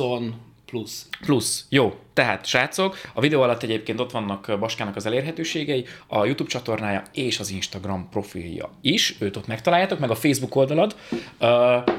plusz. 0.74 1.08
Plusz. 1.20 1.66
Jó. 1.68 1.94
Tehát, 2.12 2.46
srácok, 2.46 2.96
a 3.12 3.20
videó 3.20 3.42
alatt 3.42 3.62
egyébként 3.62 4.00
ott 4.00 4.10
vannak 4.10 4.58
Baskának 4.58 4.96
az 4.96 5.06
elérhetőségei, 5.06 5.84
a 6.06 6.24
YouTube 6.24 6.50
csatornája 6.50 7.02
és 7.12 7.38
az 7.38 7.50
Instagram 7.50 8.08
profilja 8.10 8.70
is, 8.80 9.16
őt 9.18 9.36
ott 9.36 9.46
megtaláljátok, 9.46 9.98
meg 9.98 10.10
a 10.10 10.14
Facebook 10.14 10.56
oldalad, 10.56 10.96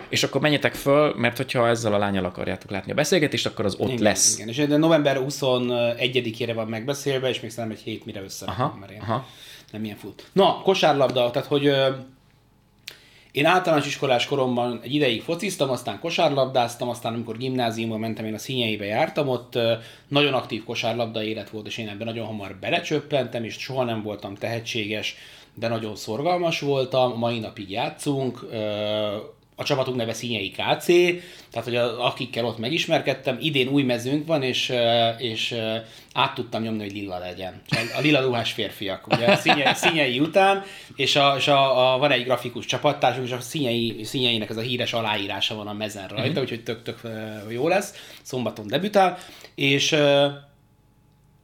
és 0.10 0.24
akkor 0.24 0.42
menjetek 0.42 0.74
föl, 0.74 1.14
mert 1.18 1.38
hogyha 1.38 1.68
ezzel 1.68 1.94
a 1.94 1.98
lányal 1.98 2.26
akarjátok 2.26 2.70
látni 2.70 2.92
a 2.92 2.96
beszélgetést, 2.96 3.46
akkor 3.46 3.66
az 3.66 3.76
ott 3.76 3.90
Igen, 3.90 4.04
lesz. 4.04 4.36
Igen, 4.36 4.48
és 4.48 4.58
de 4.58 4.78
november 4.78 5.22
21-ére 5.28 6.52
van 6.56 6.68
megbeszélve, 6.68 7.30
és 7.30 7.40
még 7.40 7.52
szerintem 7.52 7.78
egy 7.80 7.84
hét 7.84 8.06
mire 8.06 8.22
össze. 8.24 8.46
Aha, 8.46 8.80
aha. 9.00 9.28
nem 9.72 9.84
ilyen 9.84 9.98
fut. 9.98 10.26
Na, 10.32 10.62
kosárlabda, 10.62 11.32
tehát 11.32 11.48
hogy 11.48 11.72
én 13.36 13.46
általános 13.46 13.86
iskolás 13.86 14.26
koromban 14.26 14.80
egy 14.84 14.94
ideig 14.94 15.22
fociztam, 15.22 15.70
aztán 15.70 16.00
kosárlabdáztam, 16.00 16.90
aztán 16.90 17.14
amikor 17.14 17.38
gimnáziumban 17.38 18.00
mentem, 18.00 18.26
én 18.26 18.34
a 18.34 18.38
színjeibe 18.38 18.86
jártam, 18.86 19.28
ott 19.28 19.58
nagyon 20.08 20.34
aktív 20.34 20.64
kosárlabda 20.64 21.24
élet 21.24 21.50
volt, 21.50 21.68
és 21.68 21.78
én 21.78 21.88
ebben 21.88 22.08
nagyon 22.08 22.26
hamar 22.26 22.56
belecsöppentem, 22.60 23.44
és 23.44 23.54
soha 23.54 23.84
nem 23.84 24.02
voltam 24.02 24.36
tehetséges, 24.36 25.16
de 25.54 25.68
nagyon 25.68 25.96
szorgalmas 25.96 26.60
voltam, 26.60 27.18
mai 27.18 27.40
napig 27.40 27.72
játszunk, 27.72 28.40
a 29.56 29.64
csapatunk 29.64 29.98
neve 29.98 30.14
Színyei 30.14 30.52
KC, 30.52 30.86
tehát 31.52 31.64
hogy 31.64 31.76
a, 31.76 32.06
akikkel 32.06 32.46
ott 32.46 32.58
megismerkedtem, 32.58 33.38
idén 33.40 33.68
új 33.68 33.84
mezőnk 33.84 34.28
van, 34.28 34.44
és, 34.44 34.74
és 35.18 35.56
át 36.14 36.34
tudtam 36.34 36.62
nyomni, 36.62 36.84
hogy 36.84 36.92
lila 36.92 37.18
legyen. 37.18 37.62
A 37.98 38.02
lila 38.02 38.22
ruhás 38.22 38.52
férfiak, 38.52 39.08
ugye 39.08 39.26
a 39.70 39.74
színyei 39.74 40.20
után, 40.20 40.64
és, 40.96 41.16
a, 41.16 41.36
és 41.38 41.48
a, 41.48 41.94
a, 41.94 41.98
van 41.98 42.12
egy 42.12 42.24
grafikus 42.24 42.66
csapattársunk, 42.66 43.28
és 43.28 43.34
a 43.34 43.40
színyei, 43.40 44.04
színyeinek 44.04 44.50
ez 44.50 44.58
a 44.58 44.62
híres 44.62 44.94
aláírása 44.94 45.56
van 45.56 45.68
a 45.68 45.74
mezen 45.74 46.08
rajta, 46.08 46.24
uh-huh. 46.24 46.42
úgyhogy 46.42 46.64
tök-tök 46.64 47.00
jó 47.50 47.68
lesz. 47.68 47.94
Szombaton 48.22 48.68
debütál, 48.68 49.18
és 49.56 49.96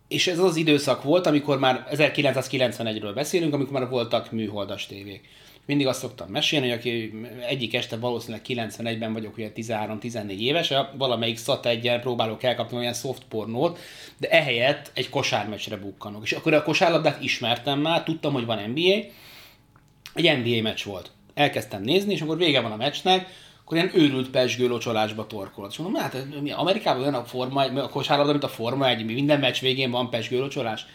és 0.08 0.27
ez 0.27 0.39
az 0.39 0.56
időszak 0.56 1.03
volt, 1.03 1.25
amikor 1.25 1.60
már 1.60 1.88
1991-ről 1.91 3.12
beszélünk, 3.15 3.53
amikor 3.53 3.80
már 3.80 3.89
voltak 3.89 4.32
műholdas 4.32 4.86
tévék. 4.86 5.30
Mindig 5.72 5.90
azt 5.90 6.00
szoktam 6.00 6.30
mesélni, 6.30 6.70
hogy 6.70 6.78
aki 6.78 7.13
egyik 7.48 7.74
este 7.74 7.98
valószínűleg 7.98 8.42
91-ben 8.48 9.13
vagyok, 9.13 9.38
ugye 9.38 9.51
13-14 9.56 10.38
éves, 10.40 10.74
valamelyik 10.98 11.38
szat 11.38 11.66
egyen 11.66 12.01
próbálok 12.01 12.44
elkapni 12.44 12.78
olyan 12.78 12.94
soft 12.94 13.24
pornót, 13.30 13.80
de 14.18 14.30
ehelyett 14.30 14.92
egy 14.94 15.10
kosármeccsre 15.10 15.78
bukkanok. 15.78 16.24
És 16.24 16.32
akkor 16.32 16.54
a 16.54 16.63
kosárlabdát 16.63 17.24
ismertem 17.24 17.80
már, 17.80 18.04
tudtam, 18.04 18.34
hogy 18.34 18.46
van 18.46 18.70
NBA, 18.70 18.96
egy 20.13 20.38
NBA 20.44 20.62
meccs 20.62 20.84
volt. 20.84 21.12
Elkezdtem 21.34 21.82
nézni, 21.82 22.13
és 22.13 22.22
akkor 22.22 22.38
vége 22.38 22.62
van 22.62 22.72
a 22.72 22.75
meccsnek, 22.75 23.28
akkor 23.63 23.78
ilyen 23.78 23.92
őrült 23.94 24.30
pesgő 24.30 24.68
locsolásba 24.68 25.28
torkolt. 25.28 25.72
És 25.72 25.78
mondom, 25.78 26.01
hát 26.01 26.25
Amerikában 26.56 27.01
olyan 27.01 27.13
a, 27.13 27.24
forma, 27.24 27.62
a 27.62 27.90
kosárlabda, 27.90 28.32
mint 28.32 28.44
a 28.44 28.50
forma 28.50 28.88
egy, 28.88 29.06
mi 29.06 29.13
minden 29.13 29.40
meccs 29.40 29.60
végén 29.60 29.92
van 29.92 30.10
pesgő 30.10 30.40
locsolás. 30.40 30.86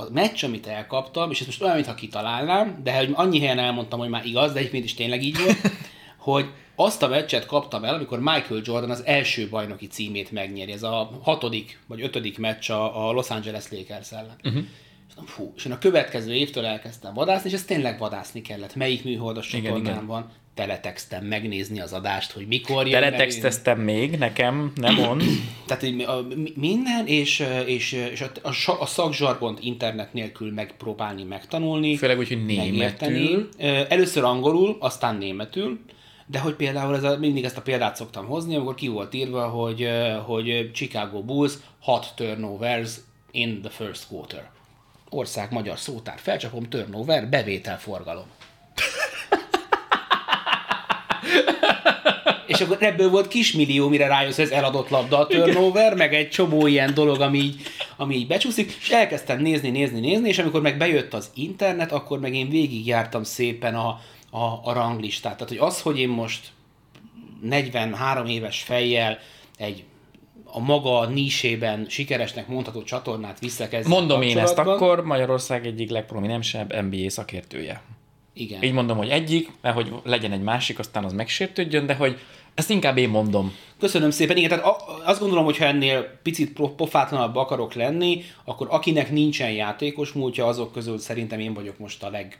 A 0.00 0.12
meccs, 0.12 0.44
amit 0.44 0.66
elkaptam, 0.66 1.30
és 1.30 1.40
ez 1.40 1.46
most 1.46 1.62
olyan, 1.62 1.74
mintha 1.74 1.94
kitalálnám, 1.94 2.80
de 2.82 2.96
hogy 2.96 3.10
annyi 3.12 3.40
helyen 3.40 3.58
elmondtam, 3.58 3.98
hogy 3.98 4.08
már 4.08 4.24
igaz, 4.24 4.52
de 4.52 4.58
egyébként 4.58 4.84
is 4.84 4.94
tényleg 4.94 5.22
így 5.22 5.36
volt, 5.36 5.58
hogy 6.16 6.46
azt 6.74 7.02
a 7.02 7.08
meccset 7.08 7.46
kaptam 7.46 7.84
el, 7.84 7.94
amikor 7.94 8.18
Michael 8.18 8.60
Jordan 8.64 8.90
az 8.90 9.06
első 9.06 9.48
bajnoki 9.48 9.86
címét 9.86 10.30
megnyeri. 10.30 10.72
Ez 10.72 10.82
a 10.82 11.10
hatodik 11.22 11.78
vagy 11.86 12.02
ötödik 12.02 12.38
meccs 12.38 12.70
a, 12.70 13.08
a 13.08 13.12
Los 13.12 13.30
Angeles 13.30 13.64
Lakers 13.70 14.12
ellen. 14.12 14.36
Uh-huh. 14.44 14.62
És 15.08 15.14
mondom, 15.16 15.34
fú, 15.34 15.52
és 15.56 15.64
én 15.64 15.72
a 15.72 15.78
következő 15.78 16.34
évtől 16.34 16.64
elkezdtem 16.64 17.14
vadászni, 17.14 17.48
és 17.48 17.54
ez 17.54 17.64
tényleg 17.64 17.98
vadászni 17.98 18.40
kellett. 18.40 18.74
Melyik 18.74 19.04
műholdas 19.04 19.46
csatornán 19.46 20.06
van? 20.06 20.30
Teletextem 20.54 21.24
megnézni 21.24 21.80
az 21.80 21.92
adást, 21.92 22.30
hogy 22.32 22.46
mikor 22.46 22.86
jön. 22.86 23.00
meg- 23.00 23.10
Teletexteztem 23.10 23.80
még, 23.80 24.18
nekem, 24.18 24.72
nem 24.74 24.94
mond. 25.06 25.22
tehát 25.66 25.82
így 25.82 26.00
a, 26.02 26.20
mi- 26.36 26.52
minden, 26.56 27.06
és, 27.06 27.44
és, 27.66 27.92
és 27.92 28.20
a, 28.20 28.30
a, 28.48 28.80
a 28.80 28.86
szakzsargont 28.86 29.58
internet 29.62 30.12
nélkül 30.12 30.52
megpróbálni 30.52 31.22
megtanulni. 31.22 31.96
Főleg 31.96 32.18
úgy, 32.18 32.28
hogy 32.28 32.44
megérteni. 32.44 33.18
németül. 33.18 33.48
Ö, 33.58 33.82
Először 33.88 34.24
angolul, 34.24 34.76
aztán 34.80 35.16
németül, 35.16 35.80
de 36.26 36.38
hogy 36.38 36.54
például 36.54 36.96
ez 36.96 37.02
a, 37.04 37.18
mindig 37.18 37.44
ezt 37.44 37.56
a 37.56 37.62
példát 37.62 37.96
szoktam 37.96 38.26
hozni, 38.26 38.54
amikor 38.54 38.74
ki 38.74 38.88
volt 38.88 39.14
írva, 39.14 39.48
hogy, 39.48 39.88
hogy 40.26 40.70
Chicago 40.72 41.22
Bulls 41.22 41.52
6 41.80 42.12
turnovers 42.16 42.90
in 43.30 43.60
the 43.62 43.70
first 43.70 44.06
quarter. 44.08 44.50
Ország 45.10 45.52
magyar 45.52 45.78
szótár, 45.78 46.18
felcsapom 46.18 46.68
turnover, 46.68 47.28
bevételforgalom. 47.28 48.24
És 52.46 52.60
akkor 52.60 52.76
ebből 52.80 53.10
volt 53.10 53.28
kismillió, 53.28 53.88
mire 53.88 54.06
rájössz, 54.06 54.38
ez 54.38 54.50
eladott 54.50 54.88
labda 54.88 55.18
a 55.18 55.26
turnover, 55.26 55.94
meg 55.94 56.14
egy 56.14 56.28
csomó 56.28 56.66
ilyen 56.66 56.94
dolog, 56.94 57.20
ami 57.20 57.38
így, 57.38 57.60
ami 57.96 58.14
így 58.14 58.26
becsúszik, 58.26 58.76
és 58.80 58.90
elkezdtem 58.90 59.40
nézni, 59.40 59.70
nézni, 59.70 60.00
nézni, 60.00 60.28
és 60.28 60.38
amikor 60.38 60.60
meg 60.60 60.76
bejött 60.76 61.14
az 61.14 61.30
internet, 61.34 61.92
akkor 61.92 62.20
meg 62.20 62.34
én 62.34 62.48
végigjártam 62.48 63.22
szépen 63.22 63.74
a, 63.74 64.00
a, 64.30 64.60
a 64.64 64.72
ranglistát. 64.72 65.32
Tehát, 65.32 65.48
hogy 65.48 65.68
az, 65.68 65.80
hogy 65.80 65.98
én 65.98 66.08
most 66.08 66.48
43 67.40 68.26
éves 68.26 68.62
fejjel 68.62 69.18
egy 69.56 69.84
a 70.52 70.60
maga 70.60 71.06
nísében 71.06 71.86
sikeresnek 71.88 72.48
mondható 72.48 72.82
csatornát 72.82 73.38
visszakezdem. 73.38 73.92
Mondom 73.92 74.22
én 74.22 74.38
ezt 74.38 74.58
akkor, 74.58 75.04
Magyarország 75.04 75.66
egyik 75.66 75.90
legprominensebb 75.90 76.90
NBA 76.90 77.10
szakértője. 77.10 77.82
Igen. 78.32 78.62
Így 78.62 78.72
mondom, 78.72 78.96
hogy 78.96 79.08
egyik, 79.08 79.50
mert 79.60 79.74
hogy 79.74 79.92
legyen 80.04 80.32
egy 80.32 80.42
másik, 80.42 80.78
aztán 80.78 81.04
az 81.04 81.12
megsértődjön, 81.12 81.86
de 81.86 81.94
hogy 81.94 82.18
ezt 82.54 82.70
inkább 82.70 82.96
én 82.96 83.08
mondom. 83.08 83.54
Köszönöm 83.78 84.10
szépen. 84.10 84.36
Igen, 84.36 84.48
tehát 84.48 84.82
azt 85.04 85.20
gondolom, 85.20 85.44
hogy 85.44 85.56
ha 85.56 85.64
ennél 85.64 86.18
picit 86.22 86.52
pofátlanabb 86.76 87.36
akarok 87.36 87.74
lenni, 87.74 88.22
akkor 88.44 88.66
akinek 88.70 89.10
nincsen 89.10 89.50
játékos 89.50 90.12
múltja, 90.12 90.46
azok 90.46 90.72
közül 90.72 90.98
szerintem 90.98 91.40
én 91.40 91.54
vagyok 91.54 91.78
most 91.78 92.02
a 92.02 92.10
leg 92.10 92.38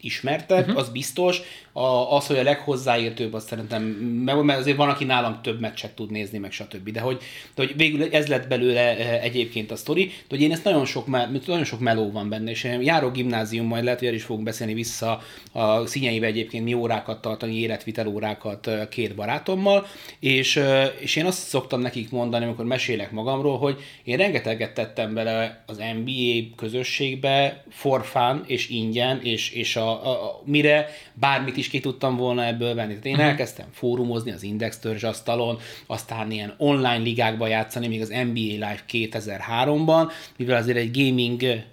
ismertebb, 0.00 0.66
uh-huh. 0.66 0.78
az 0.78 0.88
biztos. 0.88 1.40
A, 1.76 2.16
az, 2.16 2.26
hogy 2.26 2.38
a 2.38 2.42
leghozzáértőbb, 2.42 3.34
azt 3.34 3.46
szerintem, 3.46 3.82
mert 4.24 4.58
azért 4.58 4.76
van, 4.76 4.88
aki 4.88 5.04
nálam 5.04 5.42
több 5.42 5.60
meccset 5.60 5.94
tud 5.94 6.10
nézni, 6.10 6.38
meg 6.38 6.52
stb. 6.52 6.90
De 6.90 7.00
hogy, 7.00 7.18
de 7.54 7.64
hogy 7.64 7.76
végül 7.76 8.14
ez 8.14 8.26
lett 8.26 8.48
belőle 8.48 8.80
eh, 8.80 9.22
egyébként 9.22 9.70
a 9.70 9.76
sztori, 9.76 10.04
de 10.04 10.12
hogy 10.28 10.40
én 10.40 10.52
ezt 10.52 10.64
nagyon 10.64 10.84
sok, 10.84 11.06
nagyon 11.46 11.64
sok 11.64 11.80
meló 11.80 12.10
van 12.10 12.28
benne, 12.28 12.50
és 12.50 12.68
járó 12.80 13.10
gimnázium, 13.10 13.66
majd 13.66 13.84
lehet, 13.84 13.98
hogy 13.98 14.08
el 14.08 14.14
is 14.14 14.22
fogunk 14.22 14.44
beszélni 14.44 14.74
vissza 14.74 15.22
a 15.52 15.86
színjeivel 15.86 16.28
egyébként 16.28 16.64
mi 16.64 16.74
órákat 16.74 17.20
tartani, 17.20 17.58
életvitel 17.58 18.06
órákat 18.06 18.66
eh, 18.66 18.86
két 18.90 19.14
barátommal, 19.14 19.86
és, 20.20 20.56
eh, 20.56 20.92
és 20.98 21.16
én 21.16 21.26
azt 21.26 21.48
szoktam 21.48 21.80
nekik 21.80 22.10
mondani, 22.10 22.44
amikor 22.44 22.64
mesélek 22.64 23.10
magamról, 23.10 23.58
hogy 23.58 23.76
én 24.04 24.16
rengeteget 24.16 24.74
tettem 24.74 25.14
bele 25.14 25.64
az 25.66 25.76
NBA 25.76 26.54
közösségbe, 26.56 27.64
for 27.70 28.04
fun, 28.04 28.44
és 28.46 28.68
ingyen, 28.68 29.20
és, 29.22 29.50
és 29.50 29.76
a, 29.76 30.06
a, 30.06 30.10
a, 30.10 30.42
mire 30.44 30.88
bármit 31.14 31.56
is 31.56 31.63
ki 31.68 31.80
tudtam 31.80 32.16
volna 32.16 32.44
ebből 32.44 32.74
venni. 32.74 32.88
Tehát 32.88 33.06
én 33.06 33.12
uh-huh. 33.12 33.28
elkezdtem 33.28 33.66
fórumozni 33.72 34.30
az 34.30 34.42
Index 34.42 34.78
asztalon, 35.02 35.58
aztán 35.86 36.30
ilyen 36.30 36.54
online 36.56 36.96
ligákba 36.96 37.46
játszani, 37.46 37.88
még 37.88 38.00
az 38.00 38.08
NBA 38.08 38.40
Live 38.40 38.84
2003-ban, 38.92 40.10
mivel 40.36 40.56
azért 40.56 40.78
egy 40.78 40.96
gaming 40.96 41.64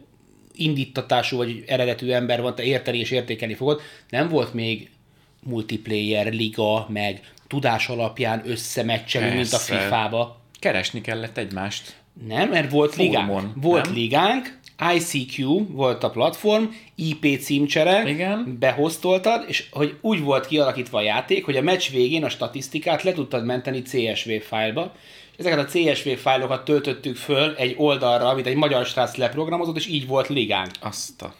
indítatású 0.56 1.38
vagy 1.38 1.64
eredetű 1.68 2.10
ember 2.10 2.42
van, 2.42 2.56
te 2.56 2.64
érteni 2.64 2.98
és 2.98 3.12
értékelni 3.12 3.54
fogod, 3.54 3.82
nem 4.10 4.28
volt 4.28 4.54
még 4.54 4.90
multiplayer 5.44 6.34
liga, 6.34 6.86
meg 6.90 7.22
tudás 7.48 7.88
alapján 7.88 8.42
összemeccselő, 8.46 9.34
mint 9.34 9.54
a 9.54 9.58
FIFA-ba. 9.58 10.42
Keresni 10.60 11.02
kellett 11.02 11.38
egymást. 11.38 11.96
Nem, 12.28 12.50
mert 12.50 12.72
volt 12.72 12.96
ligánk. 12.96 13.54
Volt 13.56 13.86
nem? 13.86 13.94
ligánk, 13.94 14.60
ICQ 14.96 15.66
volt 15.68 16.04
a 16.04 16.10
platform, 16.10 16.64
IP 16.96 17.40
címcsere, 17.42 18.10
Igen. 18.10 18.58
behoztoltad, 18.60 19.44
és 19.48 19.68
hogy 19.72 19.98
úgy 20.02 20.22
volt 20.22 20.48
kialakítva 20.48 20.98
a 20.98 21.02
játék, 21.02 21.46
hogy 21.46 21.58
a 21.58 21.62
meccs 21.62 21.90
végén 21.90 22.24
a 22.24 22.30
statisztikát 22.30 23.04
le 23.04 23.14
tudtad 23.14 23.46
menteni 23.46 23.82
CSV 23.82 24.30
fájlba, 24.48 24.94
ezeket 25.38 25.60
a 25.60 25.66
CSV 25.66 26.10
fájlokat 26.10 26.66
töltöttük 26.66 27.16
föl 27.16 27.56
egy 27.56 27.76
oldalra, 27.78 28.28
amit 28.28 28.48
egy 28.48 28.56
magyar 28.56 28.86
srác 28.86 29.16
leprogramozott, 29.16 29.76
és 29.76 29.88
így 29.88 30.08
volt 30.08 30.28
ligánk. 30.28 30.72
Azt 30.80 31.22
a... 31.22 31.34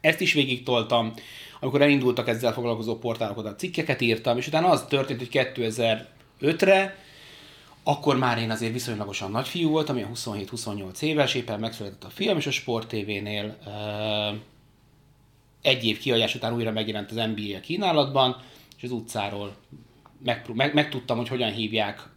Ezt 0.00 0.20
is 0.20 0.32
végig 0.32 0.62
toltam. 0.62 1.12
Amikor 1.60 1.82
elindultak 1.82 2.28
ezzel 2.28 2.52
foglalkozó 2.52 2.98
portálok, 2.98 3.38
oda 3.38 3.54
cikkeket 3.54 4.00
írtam, 4.00 4.38
és 4.38 4.46
utána 4.46 4.68
az 4.68 4.84
történt, 4.88 5.18
hogy 5.18 5.52
2005-re 5.54 6.96
akkor 7.82 8.18
már 8.18 8.38
én 8.38 8.50
azért 8.50 8.72
viszonylagosan 8.72 9.30
nagy 9.30 9.48
fiú 9.48 9.70
voltam, 9.70 9.96
ilyen 9.96 10.10
27-28 10.14 11.00
éves, 11.00 11.34
éppen 11.34 11.60
megszületett 11.60 12.04
a 12.04 12.10
film, 12.10 12.36
és 12.36 12.46
a 12.46 12.50
Sport 12.50 12.88
TV-nél 12.88 13.58
egy 15.62 15.84
év 15.84 15.98
kiadás 15.98 16.34
után 16.34 16.54
újra 16.54 16.72
megjelent 16.72 17.10
az 17.10 17.16
NBA 17.16 17.60
kínálatban, 17.60 18.36
és 18.76 18.82
az 18.82 18.90
utcáról 18.90 19.56
meg, 20.24 20.50
meg, 20.54 20.74
megtudtam, 20.74 21.16
hogy 21.16 21.28
hogyan 21.28 21.52
hívják 21.52 22.10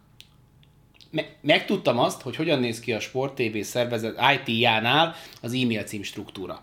me, 1.10 1.36
megtudtam 1.40 1.98
azt, 1.98 2.22
hogy 2.22 2.36
hogyan 2.36 2.58
néz 2.58 2.80
ki 2.80 2.92
a 2.92 3.00
Sport 3.00 3.34
TV 3.34 3.58
szervezet 3.60 4.20
IT-jánál 4.34 5.14
az 5.42 5.52
e-mail 5.52 5.82
cím 5.82 6.02
struktúra. 6.02 6.62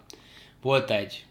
Volt 0.62 0.92
egy 0.92 1.26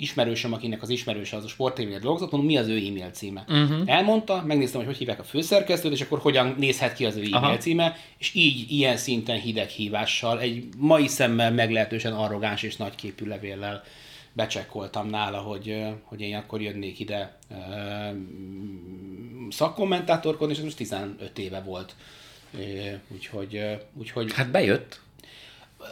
ismerősöm, 0.00 0.52
akinek 0.52 0.82
az 0.82 0.88
ismerőse 0.88 1.36
az 1.36 1.44
a 1.44 1.48
sporttévénél 1.48 1.98
dolgozott, 1.98 2.30
mondom, 2.30 2.50
mi 2.50 2.56
az 2.56 2.68
ő 2.68 2.76
e-mail 2.76 3.10
címe. 3.10 3.44
Uh-huh. 3.48 3.82
Elmondta, 3.86 4.42
megnéztem, 4.46 4.78
hogy 4.78 4.88
hogy 4.88 4.98
hívják 4.98 5.18
a 5.18 5.24
főszerkesztőt, 5.24 5.92
és 5.92 6.00
akkor 6.00 6.18
hogyan 6.18 6.54
nézhet 6.58 6.94
ki 6.94 7.04
az 7.04 7.16
ő 7.16 7.20
e-mail 7.20 7.34
Aha. 7.34 7.56
címe, 7.56 7.96
és 8.18 8.34
így 8.34 8.70
ilyen 8.72 8.96
szinten 8.96 9.38
hideg 9.38 9.68
hívással, 9.68 10.40
egy 10.40 10.68
mai 10.76 11.06
szemmel 11.06 11.52
meglehetősen 11.52 12.12
arrogáns 12.12 12.62
és 12.62 12.76
nagyképű 12.76 13.26
levéllel 13.26 13.82
becsekkoltam 14.32 15.08
nála, 15.08 15.38
hogy, 15.38 15.84
hogy 16.02 16.20
én 16.20 16.36
akkor 16.36 16.60
jönnék 16.60 16.98
ide 16.98 17.38
szakkommentátorkodni, 19.50 20.54
és 20.54 20.60
most 20.60 20.76
15 20.76 21.38
éve 21.38 21.60
volt. 21.60 21.94
Úgyhogy, 23.08 23.60
úgyhogy... 23.94 24.32
Hát 24.32 24.50
bejött. 24.50 25.00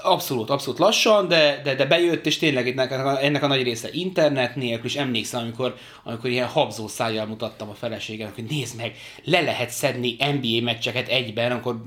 Abszolút, 0.02 0.50
abszolút 0.50 0.78
lassan, 0.78 1.28
de, 1.28 1.60
de, 1.64 1.74
de 1.74 1.86
bejött, 1.86 2.26
és 2.26 2.38
tényleg 2.38 2.68
ennek, 2.68 2.92
ennek 3.22 3.42
a 3.42 3.46
nagy 3.46 3.62
része 3.62 3.88
internet 3.92 4.56
nélkül, 4.56 4.86
és 4.86 4.96
emlékszem, 4.96 5.40
amikor, 5.40 5.76
amikor 6.04 6.30
ilyen 6.30 6.46
habzó 6.46 6.88
szájjal 6.88 7.26
mutattam 7.26 7.68
a 7.68 7.74
feleségem, 7.74 8.32
hogy 8.34 8.44
nézd 8.44 8.76
meg, 8.76 8.96
le 9.24 9.40
lehet 9.40 9.70
szedni 9.70 10.16
NBA 10.18 10.62
meccseket 10.62 11.08
egyben, 11.08 11.52
akkor 11.52 11.82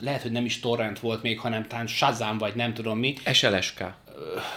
lehet, 0.00 0.22
hogy 0.22 0.32
nem 0.32 0.44
is 0.44 0.60
torrent 0.60 0.98
volt 0.98 1.22
még, 1.22 1.38
hanem 1.38 1.66
talán 1.66 1.86
Shazam, 1.86 2.38
vagy 2.38 2.54
nem 2.54 2.74
tudom 2.74 2.98
mi. 2.98 3.14
SLSK 3.32 3.84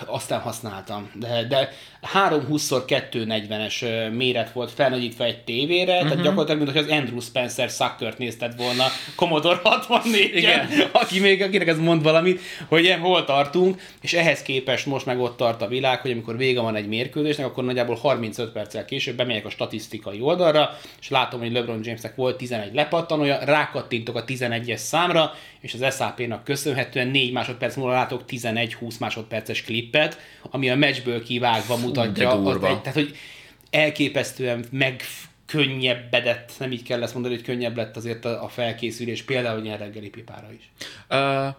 azt 0.06 0.30
nem 0.30 0.42
használtam, 0.42 1.12
de, 1.14 1.44
de 1.50 1.70
3-20-240-es 2.14 4.10
méret 4.16 4.52
volt 4.52 4.72
felnagyítva 4.72 5.24
egy 5.24 5.44
tévére, 5.44 5.94
uh-huh. 5.94 6.02
tehát 6.02 6.16
mhm. 6.16 6.24
gyakorlatilag, 6.24 6.62
mint 6.62 6.72
hogy 6.72 6.84
az 6.84 6.98
Andrew 6.98 7.20
Spencer 7.20 7.70
sucker 7.70 8.14
nézted 8.18 8.58
volna 8.58 8.84
Commodore 9.16 9.60
64 9.64 10.36
Igen. 10.36 10.68
aki 10.92 11.20
még, 11.20 11.42
akinek 11.42 11.68
ez 11.68 11.78
mond 11.78 12.04
valamit, 12.04 12.42
hogy 12.68 12.98
hol 13.02 13.26
tartunk, 13.26 13.82
és 14.02 14.14
ehhez 14.14 14.42
képest 14.42 14.86
most 14.86 15.06
meg 15.06 15.20
ott 15.20 15.38
tart 15.38 15.62
a 15.62 15.68
világ, 15.68 16.00
hogy 16.00 16.12
amikor 16.12 16.38
vége 16.38 16.62
van 16.62 16.76
egy 16.76 16.88
mérkőzésnek, 16.88 17.46
akkor 17.46 17.64
nagyjából 17.64 17.96
35 17.96 18.52
perccel 18.52 18.86
később 18.86 19.16
bemegyek 19.16 19.46
a 19.46 19.50
statisztikai 19.50 20.22
oldalra, 20.22 20.78
és 21.02 21.10
látom, 21.10 21.40
hogy 21.40 21.52
LeBron 21.52 21.80
Jamesnek 21.84 22.16
volt 22.16 22.38
11 22.38 22.74
lepattanója, 22.74 23.40
rákattintok 23.44 24.16
a 24.16 24.24
11-es 24.24 24.78
számra, 24.78 25.34
és 25.60 25.74
az 25.74 25.96
SAP-nak 25.96 26.44
köszönhetően 26.44 27.08
4 27.08 27.32
másodperc 27.32 27.76
múlva 27.76 27.92
látok 27.92 28.24
11-20 28.28 29.00
másodperces 29.50 29.64
klippet, 29.64 30.20
ami 30.42 30.70
a 30.70 30.76
meccsből 30.76 31.24
kivágva 31.24 31.78
mutatja. 31.78 32.42
Ott 32.42 32.64
egy, 32.64 32.82
tehát, 32.82 32.94
hogy 32.94 33.16
elképesztően 33.70 34.66
meg 34.72 35.02
könnyebbedett, 35.46 36.52
nem 36.60 36.72
így 36.72 36.84
kell 36.84 37.04
ezt 37.04 37.14
mondani, 37.14 37.36
hogy 37.36 37.44
könnyebb 37.44 37.78
lett 37.78 37.98
azért 37.98 38.26
a, 38.26 38.44
a 38.44 38.48
felkészülés, 38.48 39.24
például 39.24 39.64
ilyen 39.64 39.78
reggeli 39.78 40.10
pipára 40.10 40.48
is. 40.52 40.72
Uh, 41.10 41.56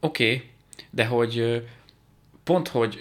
Oké, 0.00 0.34
okay. 0.34 0.50
de 0.90 1.04
hogy 1.04 1.62
pont, 2.44 2.68
hogy 2.68 2.98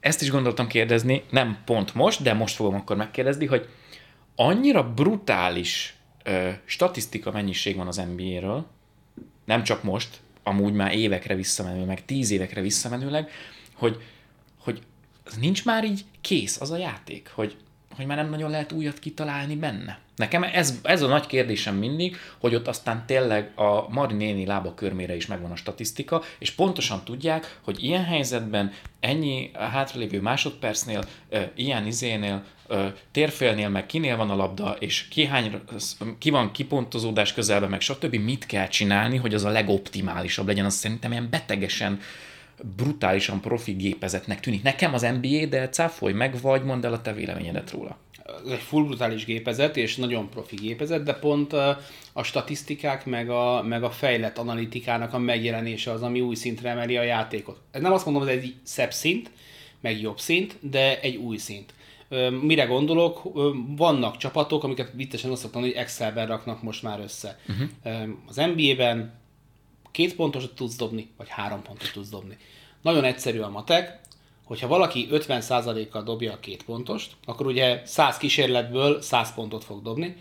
ezt 0.00 0.22
is 0.22 0.30
gondoltam 0.30 0.66
kérdezni, 0.66 1.22
nem 1.30 1.58
pont 1.64 1.94
most, 1.94 2.22
de 2.22 2.32
most 2.32 2.54
fogom 2.54 2.74
akkor 2.74 2.96
megkérdezni, 2.96 3.46
hogy 3.46 3.68
annyira 4.36 4.92
brutális 4.92 5.96
statisztika 6.64 7.30
mennyiség 7.30 7.76
van 7.76 7.86
az 7.86 8.02
NBA-ről, 8.16 8.66
nem 9.44 9.62
csak 9.62 9.82
most, 9.82 10.20
amúgy 10.42 10.72
már 10.72 10.94
évekre 10.94 11.34
visszamenőleg, 11.34 11.86
meg 11.86 12.04
tíz 12.04 12.30
évekre 12.30 12.60
visszamenőleg, 12.60 13.30
hogy, 13.74 14.02
hogy 14.58 14.82
az 15.24 15.34
nincs 15.34 15.64
már 15.64 15.84
így 15.84 16.04
kész 16.20 16.60
az 16.60 16.70
a 16.70 16.76
játék, 16.76 17.30
hogy, 17.34 17.56
hogy 17.96 18.06
már 18.06 18.16
nem 18.16 18.30
nagyon 18.30 18.50
lehet 18.50 18.72
újat 18.72 18.98
kitalálni 18.98 19.56
benne. 19.56 20.00
Nekem 20.16 20.42
ez, 20.42 20.80
ez 20.82 21.02
a 21.02 21.06
nagy 21.06 21.26
kérdésem 21.26 21.76
mindig, 21.76 22.16
hogy 22.38 22.54
ott 22.54 22.68
aztán 22.68 23.06
tényleg 23.06 23.58
a 23.58 23.88
Mari 23.88 24.14
néni 24.14 24.46
lába 24.46 24.74
körmére 24.74 25.16
is 25.16 25.26
megvan 25.26 25.50
a 25.50 25.56
statisztika, 25.56 26.22
és 26.38 26.50
pontosan 26.50 27.04
tudják, 27.04 27.58
hogy 27.60 27.84
ilyen 27.84 28.04
helyzetben, 28.04 28.72
ennyi 29.00 29.50
hátralévő 29.54 30.20
másodpercnél, 30.20 31.04
ilyen 31.54 31.86
izénél, 31.86 32.44
térfélnél, 33.10 33.68
meg 33.68 33.86
kinél 33.86 34.16
van 34.16 34.30
a 34.30 34.36
labda, 34.36 34.76
és 34.78 35.08
ki, 35.08 35.24
hány, 35.24 35.60
ki 36.18 36.30
van 36.30 36.50
kipontozódás 36.50 37.32
közelben, 37.32 37.70
meg 37.70 37.80
stb. 37.80 38.14
mit 38.14 38.46
kell 38.46 38.68
csinálni, 38.68 39.16
hogy 39.16 39.34
az 39.34 39.44
a 39.44 39.50
legoptimálisabb 39.50 40.46
legyen, 40.46 40.64
az 40.64 40.74
szerintem 40.74 41.10
ilyen 41.10 41.28
betegesen 41.30 42.00
brutálisan 42.76 43.40
profi 43.40 43.72
gépezetnek 43.72 44.40
tűnik. 44.40 44.62
Nekem 44.62 44.94
az 44.94 45.02
NBA, 45.20 45.46
de 45.46 45.68
cáfolj 45.68 46.12
meg, 46.12 46.40
vagy 46.40 46.64
mondd 46.64 46.86
el 46.86 46.92
a 46.92 47.00
te 47.00 47.12
véleményedet 47.12 47.70
róla. 47.70 47.96
Ez 48.44 48.52
egy 48.52 48.58
full 48.58 48.84
brutális 48.84 49.24
gépezet, 49.24 49.76
és 49.76 49.96
nagyon 49.96 50.28
profi 50.28 50.56
gépezet, 50.56 51.02
de 51.02 51.14
pont 51.14 51.52
a 52.12 52.22
statisztikák, 52.22 53.06
meg 53.06 53.30
a, 53.30 53.62
meg 53.62 53.82
a 53.82 53.90
fejlett 53.90 54.38
analitikának 54.38 55.14
a 55.14 55.18
megjelenése 55.18 55.90
az, 55.90 56.02
ami 56.02 56.20
új 56.20 56.34
szintre 56.34 56.70
emeli 56.70 56.96
a 56.96 57.02
játékot. 57.02 57.60
Ez 57.70 57.82
nem 57.82 57.92
azt 57.92 58.04
mondom, 58.04 58.22
hogy 58.22 58.32
ez 58.32 58.42
egy 58.42 58.54
szebb 58.62 58.92
szint, 58.92 59.30
meg 59.80 60.00
jobb 60.00 60.18
szint, 60.18 60.56
de 60.60 61.00
egy 61.00 61.16
új 61.16 61.36
szint. 61.36 61.74
Mire 62.42 62.64
gondolok? 62.64 63.22
Vannak 63.76 64.16
csapatok, 64.16 64.64
amiket 64.64 64.92
vittesen 64.94 65.30
azt 65.30 65.40
szoktam, 65.40 65.60
hogy 65.60 65.72
Excelben 65.72 66.26
raknak 66.26 66.62
most 66.62 66.82
már 66.82 67.00
össze. 67.00 67.38
Uh-huh. 67.48 68.08
Az 68.26 68.36
NBA-ben 68.36 69.21
két 69.92 70.14
pontot 70.14 70.54
tudsz 70.54 70.76
dobni, 70.76 71.10
vagy 71.16 71.28
három 71.28 71.62
pontot 71.62 71.92
tudsz 71.92 72.08
dobni. 72.08 72.36
Nagyon 72.82 73.04
egyszerű 73.04 73.40
a 73.40 73.48
matek, 73.48 74.00
hogyha 74.44 74.68
valaki 74.68 75.08
50%-kal 75.10 76.02
dobja 76.02 76.32
a 76.32 76.40
két 76.40 76.64
pontost, 76.64 77.12
akkor 77.24 77.46
ugye 77.46 77.82
100 77.84 78.16
kísérletből 78.16 79.02
100 79.02 79.34
pontot 79.34 79.64
fog 79.64 79.82
dobni. 79.82 80.16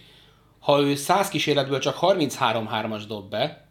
Ha 0.60 0.79
ő 0.79 0.95
100 0.95 1.29
kísérletből 1.29 1.79
csak 1.79 1.97
33-3-as 2.01 3.03
dob 3.07 3.29
be, 3.29 3.67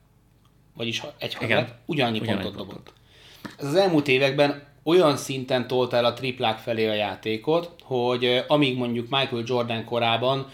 vagyis 0.74 1.02
egy 1.18 1.34
hadat, 1.34 1.74
ugyannyi 1.86 2.18
pontot 2.18 2.42
pontot 2.42 2.66
dobott. 2.66 2.92
Ez 3.58 3.66
az 3.66 3.74
elmúlt 3.74 4.08
években 4.08 4.68
olyan 4.82 5.16
szinten 5.16 5.66
tolta 5.66 5.96
el 5.96 6.04
a 6.04 6.12
triplák 6.12 6.58
felé 6.58 6.88
a 6.88 6.94
játékot, 6.94 7.74
hogy 7.82 8.44
amíg 8.48 8.76
mondjuk 8.76 9.08
Michael 9.08 9.42
Jordan 9.46 9.84
korában 9.84 10.46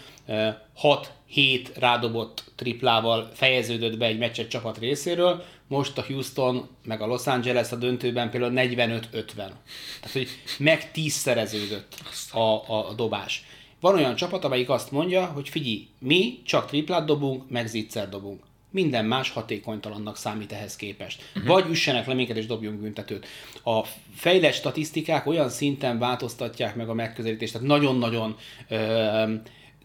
6-7 1.35 1.67
rádobott 1.79 2.43
triplával 2.55 3.31
fejeződött 3.33 3.97
be 3.97 4.05
egy 4.05 4.17
meccset 4.17 4.47
csapat 4.47 4.77
részéről, 4.77 5.43
most 5.67 5.97
a 5.97 6.03
Houston 6.07 6.67
meg 6.83 7.01
a 7.01 7.05
Los 7.05 7.27
Angeles 7.27 7.71
a 7.71 7.75
döntőben 7.75 8.29
például 8.29 8.53
45-50. 8.55 9.33
Tehát, 9.35 10.11
hogy 10.11 10.27
meg 10.57 10.91
tízszereződött 10.91 11.95
a, 12.31 12.39
a, 12.39 12.89
a 12.89 12.93
dobás. 12.93 13.45
Van 13.79 13.95
olyan 13.95 14.15
csapat, 14.15 14.43
amelyik 14.43 14.69
azt 14.69 14.91
mondja, 14.91 15.25
hogy 15.25 15.49
figyelj, 15.49 15.87
mi 15.99 16.41
csak 16.45 16.67
triplát 16.67 17.05
dobunk, 17.05 17.49
meg 17.49 17.67
zicser 17.67 18.09
dobunk. 18.09 18.43
Minden 18.71 19.05
más 19.05 19.29
hatékonytalannak 19.29 20.17
számít 20.17 20.51
ehhez 20.51 20.75
képest. 20.75 21.21
Uh-huh. 21.35 21.51
Vagy 21.51 21.69
üssenek 21.69 22.07
le 22.07 22.13
minket 22.13 22.37
és 22.37 22.45
dobjunk 22.45 22.79
büntetőt. 22.79 23.27
A 23.63 23.83
fejlett 24.15 24.53
statisztikák 24.53 25.27
olyan 25.27 25.49
szinten 25.49 25.99
változtatják 25.99 26.75
meg 26.75 26.89
a 26.89 26.93
megközelítést, 26.93 27.53
tehát 27.53 27.67
nagyon-nagyon 27.67 28.37
ö, 28.69 29.33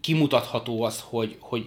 kimutatható 0.02 0.82
az, 0.82 1.02
hogy, 1.08 1.36
hogy 1.38 1.64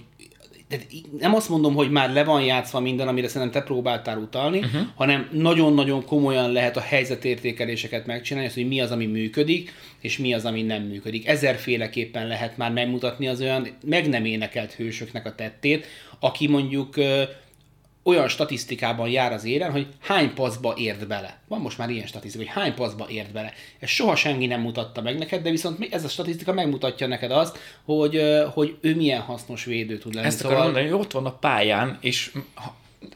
tehát 0.68 0.86
nem 1.20 1.36
azt 1.36 1.50
mondom, 1.50 1.74
hogy 1.74 1.92
már 1.92 2.14
le 2.14 2.24
van 2.24 2.44
játszva 2.44 2.80
minden, 2.80 3.08
amire 3.08 3.28
szerintem 3.28 3.62
te 3.62 3.68
próbáltál 3.68 4.18
utalni, 4.18 4.58
uh-huh. 4.58 4.82
hanem 4.96 5.30
nagyon-nagyon 5.32 6.06
komolyan 6.06 6.52
lehet 6.52 6.78
a 6.78 6.82
helyzetértékeléseket 6.82 8.06
megcsinálni, 8.06 8.50
az, 8.50 8.54
hogy 8.54 8.68
mi 8.68 8.82
az, 8.82 8.92
ami 8.92 9.06
működik, 9.06 9.74
és 10.00 10.18
mi 10.18 10.34
az, 10.34 10.46
ami 10.46 10.62
nem 10.62 10.82
működik. 10.82 11.28
Ezerféleképpen 11.28 12.28
lehet 12.28 12.58
már 12.58 12.72
megmutatni 12.72 13.28
az 13.28 13.42
olyan 13.42 13.68
meg 13.86 14.10
nem 14.10 14.26
énekelt 14.26 14.74
hősöknek 14.74 15.26
a 15.26 15.36
tettét, 15.36 15.86
aki 16.20 16.48
mondjuk 16.48 16.96
olyan 18.08 18.28
statisztikában 18.28 19.10
jár 19.10 19.32
az 19.32 19.46
éren, 19.46 19.72
hogy 19.72 19.88
hány 20.02 20.34
paszba 20.34 20.74
ért 20.78 21.08
bele. 21.08 21.40
Van 21.48 21.60
most 21.60 21.78
már 21.78 21.90
ilyen 21.90 22.08
statisztika, 22.08 22.44
hogy 22.44 22.54
hány 22.54 22.74
paszba 22.74 23.08
ért 23.10 23.32
bele. 23.32 23.54
Ez 23.80 23.90
soha 23.90 24.16
senki 24.16 24.46
nem 24.46 24.62
mutatta 24.62 25.02
meg 25.02 25.18
neked, 25.18 25.44
de 25.44 25.50
viszont 25.50 25.88
ez 25.92 26.04
a 26.04 26.08
statisztika 26.08 26.54
megmutatja 26.54 27.08
neked 27.08 27.32
azt, 27.32 27.58
hogy, 27.84 28.22
hogy 28.54 28.78
ő 28.82 28.96
milyen 28.96 29.22
hasznos 29.22 29.66
védő 29.66 29.98
tud 29.98 30.14
lenni. 30.14 30.28
Ezt 30.28 30.38
szóval... 30.38 30.52
akarom 30.52 30.72
mondani, 30.72 30.94
hogy 30.94 31.06
ott 31.06 31.12
van 31.12 31.26
a 31.26 31.38
pályán, 31.38 31.98
és 32.02 32.32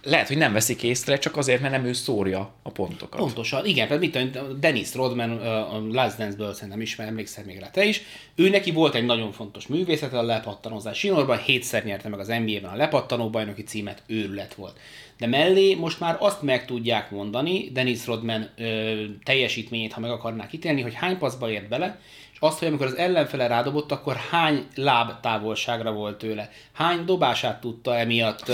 lehet, 0.03 0.27
hogy 0.27 0.37
nem 0.37 0.53
veszik 0.53 0.83
észre, 0.83 1.17
csak 1.17 1.37
azért, 1.37 1.61
mert 1.61 1.73
nem 1.73 1.85
ő 1.85 1.93
szórja 1.93 2.53
a 2.63 2.71
pontokat. 2.71 3.19
Pontosan, 3.19 3.65
igen, 3.65 3.87
mert 3.87 3.99
mit 4.01 4.11
tudom, 4.11 4.59
Dennis 4.59 4.93
Rodman 4.93 5.31
a 5.47 5.81
Last 5.91 6.17
Dance-ből 6.17 6.53
szerintem 6.53 6.81
ismer, 6.81 7.07
emlékszel 7.07 7.43
még 7.45 7.59
rá 7.59 7.69
te 7.69 7.83
is. 7.83 8.01
Ő 8.35 8.49
neki 8.49 8.71
volt 8.71 8.95
egy 8.95 9.05
nagyon 9.05 9.31
fontos 9.31 9.67
művészete, 9.67 10.17
a 10.17 10.23
lepattanozás 10.23 10.97
sinorban, 10.97 11.37
hétszer 11.37 11.83
nyerte 11.83 12.09
meg 12.09 12.19
az 12.19 12.27
NBA-ben 12.27 12.71
a 12.71 12.75
lepattanó 12.75 13.29
bajnoki 13.29 13.63
címet, 13.63 14.03
őrület 14.07 14.53
volt. 14.53 14.77
De 15.17 15.27
mellé 15.27 15.73
most 15.73 15.99
már 15.99 16.17
azt 16.19 16.41
meg 16.41 16.65
tudják 16.65 17.11
mondani, 17.11 17.69
Dennis 17.73 18.05
Rodman 18.05 18.49
ö, 18.57 19.03
teljesítményét, 19.23 19.93
ha 19.93 19.99
meg 19.99 20.11
akarnák 20.11 20.53
ítélni, 20.53 20.81
hogy 20.81 20.93
hány 20.93 21.17
paszba 21.17 21.49
ért 21.49 21.67
bele, 21.67 21.99
azt, 22.39 22.59
hogy 22.59 22.67
amikor 22.67 22.85
az 22.85 22.97
ellenfele 22.97 23.47
rádobott, 23.47 23.91
akkor 23.91 24.15
hány 24.15 24.67
láb 24.75 25.19
távolságra 25.21 25.91
volt 25.91 26.17
tőle, 26.17 26.49
hány 26.73 27.05
dobását 27.05 27.61
tudta 27.61 27.97
emiatt, 27.97 28.51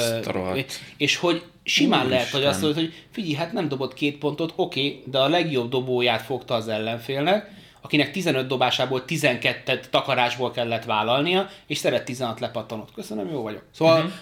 és 0.98 1.18
hogy 1.18 1.44
simán 1.64 2.00
Úristen. 2.00 2.18
lehet, 2.18 2.34
hogy 2.34 2.46
azt 2.46 2.62
mondod, 2.62 2.80
hogy 2.80 2.94
figyelj, 3.12 3.34
hát 3.34 3.54
nem 3.54 3.68
dobott 3.68 3.94
két 3.94 4.18
pontot, 4.18 4.54
oké, 4.56 4.88
okay, 4.88 5.04
de 5.06 5.20
a 5.20 5.28
legjobb 5.28 5.70
dobóját 5.70 6.22
fogta 6.22 6.54
az 6.54 6.68
ellenfélnek, 6.68 7.52
akinek 7.82 8.12
15 8.12 8.48
dobásából 8.48 9.06
12 9.06 9.80
takarásból 9.90 10.52
kellett 10.52 10.84
vállalnia, 10.84 11.50
és 11.68 11.78
szeret 11.78 12.06
16 12.06 12.40
lepattanot. 12.40 12.92
Köszönöm, 12.94 13.32
jó 13.32 13.42
vagyok. 13.42 13.64
Szóval 13.72 13.98
uh-huh 13.98 14.14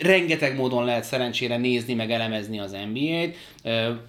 rengeteg 0.00 0.56
módon 0.56 0.84
lehet 0.84 1.04
szerencsére 1.04 1.56
nézni, 1.56 1.94
meg 1.94 2.10
elemezni 2.10 2.58
az 2.58 2.76
NBA-t, 2.92 3.36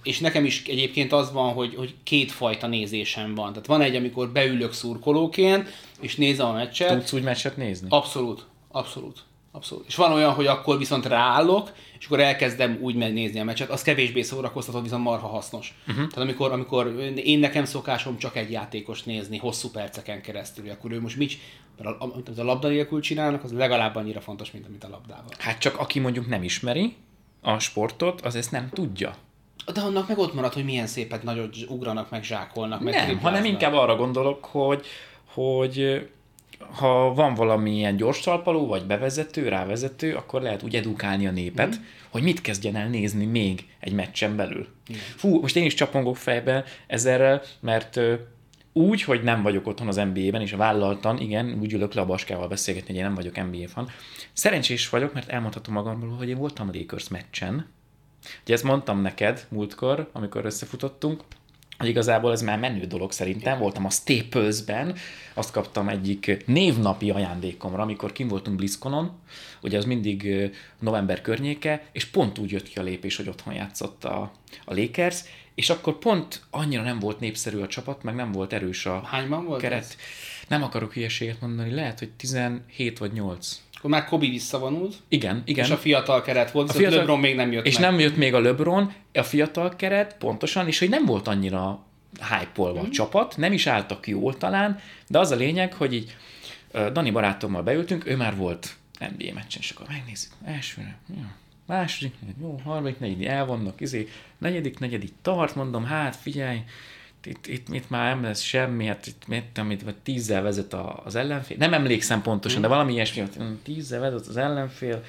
és 0.02 0.18
nekem 0.18 0.44
is 0.44 0.62
egyébként 0.66 1.12
az 1.12 1.32
van, 1.32 1.52
hogy, 1.52 1.74
hogy 1.74 1.94
kétfajta 2.02 2.66
nézésem 2.66 3.34
van. 3.34 3.52
Tehát 3.52 3.66
van 3.66 3.80
egy, 3.80 3.96
amikor 3.96 4.28
beülök 4.28 4.72
szurkolóként, 4.72 5.68
és 6.00 6.16
nézem 6.16 6.46
a 6.46 6.52
meccset. 6.52 6.88
Tudsz 6.88 7.12
úgy 7.12 7.22
meccset 7.22 7.56
nézni? 7.56 7.86
Abszolút, 7.90 8.44
abszolút. 8.70 9.22
Abszolút. 9.54 9.86
És 9.86 9.94
van 9.94 10.12
olyan, 10.12 10.32
hogy 10.32 10.46
akkor 10.46 10.78
viszont 10.78 11.06
ráállok, 11.06 11.72
és 11.98 12.06
akkor 12.06 12.20
elkezdem 12.20 12.78
úgy 12.80 12.94
nézni 12.94 13.40
a 13.40 13.44
meccset, 13.44 13.70
az 13.70 13.82
kevésbé 13.82 14.22
szórakoztató, 14.22 14.80
viszont 14.80 15.04
marha 15.04 15.26
hasznos. 15.26 15.74
Uh-huh. 15.80 15.96
Tehát 15.96 16.28
amikor, 16.28 16.52
amikor 16.52 16.86
én 17.16 17.38
nekem 17.38 17.64
szokásom 17.64 18.18
csak 18.18 18.36
egy 18.36 18.50
játékos 18.50 19.02
nézni 19.02 19.38
hosszú 19.38 19.70
perceken 19.70 20.22
keresztül, 20.22 20.70
akkor 20.70 20.92
ő 20.92 21.00
most 21.00 21.16
mit, 21.16 21.32
mert 21.78 22.00
a, 22.00 22.04
amit 22.04 22.38
a 22.38 22.44
labda 22.44 22.68
nélkül 22.68 23.00
csinálnak, 23.00 23.44
az 23.44 23.52
legalább 23.52 23.96
annyira 23.96 24.20
fontos, 24.20 24.50
mint 24.50 24.66
amit 24.66 24.84
a 24.84 24.88
labdával. 24.88 25.30
Hát 25.38 25.58
csak 25.58 25.78
aki 25.78 25.98
mondjuk 25.98 26.28
nem 26.28 26.42
ismeri 26.42 26.94
a 27.40 27.58
sportot, 27.58 28.20
az 28.20 28.34
ezt 28.34 28.50
nem 28.50 28.68
tudja. 28.68 29.14
De 29.74 29.80
annak 29.80 30.08
meg 30.08 30.18
ott 30.18 30.34
marad, 30.34 30.52
hogy 30.52 30.64
milyen 30.64 30.86
szépet 30.86 31.22
nagyot 31.22 31.56
ugranak, 31.68 32.10
meg 32.10 32.22
zsákolnak. 32.24 32.80
Meg 32.80 32.94
nem, 32.94 33.18
hanem 33.18 33.44
inkább 33.44 33.72
arra 33.72 33.96
gondolok, 33.96 34.44
hogy, 34.44 34.86
hogy 35.24 36.08
ha 36.58 37.14
van 37.14 37.34
valamilyen 37.34 37.96
gyors 37.96 38.20
talpaló, 38.20 38.66
vagy 38.66 38.86
bevezető, 38.86 39.48
rávezető, 39.48 40.14
akkor 40.14 40.42
lehet 40.42 40.62
úgy 40.62 40.74
edukálni 40.74 41.26
a 41.26 41.30
népet, 41.30 41.78
mm. 41.78 41.82
hogy 42.10 42.22
mit 42.22 42.40
kezdjen 42.40 42.76
el 42.76 42.88
nézni 42.88 43.24
még 43.24 43.66
egy 43.80 43.92
meccsen 43.92 44.36
belül. 44.36 44.66
Mm. 44.92 44.94
Fú, 45.16 45.40
most 45.40 45.56
én 45.56 45.64
is 45.64 45.74
csapongok 45.74 46.16
fejbe 46.16 46.64
ezerrel, 46.86 47.42
mert 47.60 48.00
úgy, 48.72 49.02
hogy 49.02 49.22
nem 49.22 49.42
vagyok 49.42 49.66
otthon 49.66 49.88
az 49.88 49.96
NBA-ben, 49.96 50.40
és 50.40 50.52
vállaltan, 50.52 51.18
igen, 51.18 51.58
úgy 51.60 51.72
ülök 51.72 51.94
le 51.94 52.00
a 52.00 52.06
Baskával 52.06 52.48
beszélgetni, 52.48 52.88
hogy 52.88 52.98
én 52.98 53.04
nem 53.04 53.14
vagyok 53.14 53.36
NBA 53.36 53.68
fan. 53.68 53.88
Szerencsés 54.32 54.88
vagyok, 54.88 55.12
mert 55.12 55.28
elmondhatom 55.28 55.74
magamról, 55.74 56.16
hogy 56.16 56.28
én 56.28 56.38
voltam 56.38 56.70
Lakers 56.72 57.08
meccsen. 57.08 57.66
Ugye 58.42 58.54
ezt 58.54 58.64
mondtam 58.64 59.00
neked 59.00 59.46
múltkor, 59.48 60.08
amikor 60.12 60.44
összefutottunk, 60.44 61.22
igazából 61.86 62.32
ez 62.32 62.42
már 62.42 62.58
menő 62.58 62.84
dolog 62.84 63.12
szerintem. 63.12 63.58
Voltam 63.58 63.84
a 63.84 63.90
Staples-ben, 63.90 64.96
azt 65.34 65.52
kaptam 65.52 65.88
egyik 65.88 66.44
névnapi 66.46 67.10
ajándékomra, 67.10 67.82
amikor 67.82 68.12
kim 68.12 68.28
voltunk 68.28 68.56
BlizzConon, 68.56 69.12
ugye 69.62 69.78
az 69.78 69.84
mindig 69.84 70.50
november 70.78 71.20
környéke, 71.20 71.86
és 71.92 72.04
pont 72.04 72.38
úgy 72.38 72.50
jött 72.50 72.68
ki 72.68 72.78
a 72.78 72.82
lépés, 72.82 73.16
hogy 73.16 73.28
otthon 73.28 73.54
játszott 73.54 74.04
a, 74.04 74.32
a 74.64 74.74
Lakers, 74.74 75.20
és 75.54 75.70
akkor 75.70 75.98
pont 75.98 76.42
annyira 76.50 76.82
nem 76.82 76.98
volt 76.98 77.20
népszerű 77.20 77.58
a 77.58 77.66
csapat, 77.66 78.02
meg 78.02 78.14
nem 78.14 78.32
volt 78.32 78.52
erős 78.52 78.86
a 78.86 79.02
Hányban 79.02 79.44
volt 79.44 79.60
keret. 79.60 79.78
Ez? 79.78 79.96
Nem 80.48 80.62
akarok 80.62 80.92
hülyeséget 80.92 81.40
mondani, 81.40 81.70
lehet, 81.74 81.98
hogy 81.98 82.10
17 82.10 82.98
vagy 82.98 83.12
8. 83.12 83.60
Akkor 83.82 83.94
már 83.94 84.04
Kobi 84.04 84.30
visszavonult. 84.30 84.94
Igen, 85.08 85.42
igen. 85.44 85.64
És 85.64 85.70
a 85.70 85.76
fiatal 85.76 86.22
keret 86.22 86.50
volt, 86.50 86.70
a 86.70 86.72
fiatal... 86.72 86.98
LeBron 86.98 87.20
még 87.20 87.36
nem 87.36 87.52
jött 87.52 87.66
És 87.66 87.78
meg. 87.78 87.90
nem 87.90 88.00
jött 88.00 88.16
még 88.16 88.34
a 88.34 88.40
LeBron, 88.40 88.92
a 89.12 89.22
fiatal 89.22 89.76
keret, 89.76 90.16
pontosan, 90.18 90.66
és 90.66 90.78
hogy 90.78 90.88
nem 90.88 91.04
volt 91.04 91.28
annyira 91.28 91.84
hype 92.20 92.62
mm. 92.62 92.76
a 92.76 92.88
csapat, 92.88 93.36
nem 93.36 93.52
is 93.52 93.66
álltak 93.66 94.06
jól 94.06 94.36
talán, 94.36 94.80
de 95.08 95.18
az 95.18 95.30
a 95.30 95.36
lényeg, 95.36 95.72
hogy 95.72 95.94
így 95.94 96.16
Dani 96.92 97.10
barátommal 97.10 97.62
beültünk, 97.62 98.06
ő 98.06 98.16
már 98.16 98.36
volt 98.36 98.76
NBA 98.98 99.32
meccsen, 99.34 99.60
és 99.60 99.70
akkor 99.70 99.86
megnézzük. 99.88 100.32
Első, 100.44 100.96
ja 101.16 101.40
második, 101.66 102.14
jó, 102.40 102.60
harmadik, 102.64 102.98
negyedik, 102.98 103.26
elvannak, 103.26 103.80
izé, 103.80 104.08
negyedik, 104.38 104.78
negyedik 104.78 105.12
tart, 105.22 105.54
mondom, 105.54 105.84
hát 105.84 106.16
figyelj, 106.16 106.58
itt, 107.26 107.46
itt, 107.46 107.68
itt 107.68 107.90
már 107.90 108.14
nem 108.14 108.24
lesz 108.24 108.40
semmi, 108.40 108.86
hát 108.86 109.06
itt 109.06 109.26
mit, 109.26 109.58
amit 109.58 109.82
vagy 109.82 109.96
tízzel 109.96 110.42
vezet 110.42 110.74
az 111.04 111.14
ellenfél. 111.14 111.56
Nem 111.56 111.74
emlékszem 111.74 112.22
pontosan, 112.22 112.58
mm. 112.58 112.62
de 112.62 112.68
valami 112.68 112.92
ilyesmi, 112.92 113.20
hogy 113.20 113.56
tízzel 113.62 114.00
vezet 114.00 114.26
az 114.26 114.36
ellenfél, 114.36 115.04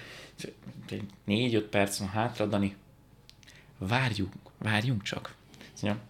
négy-öt 1.25 1.65
perc 1.65 1.97
van 1.97 2.09
hátra, 2.09 2.45
Dani, 2.45 2.75
várjunk, 3.77 4.33
várjunk 4.57 5.01
csak. 5.03 5.35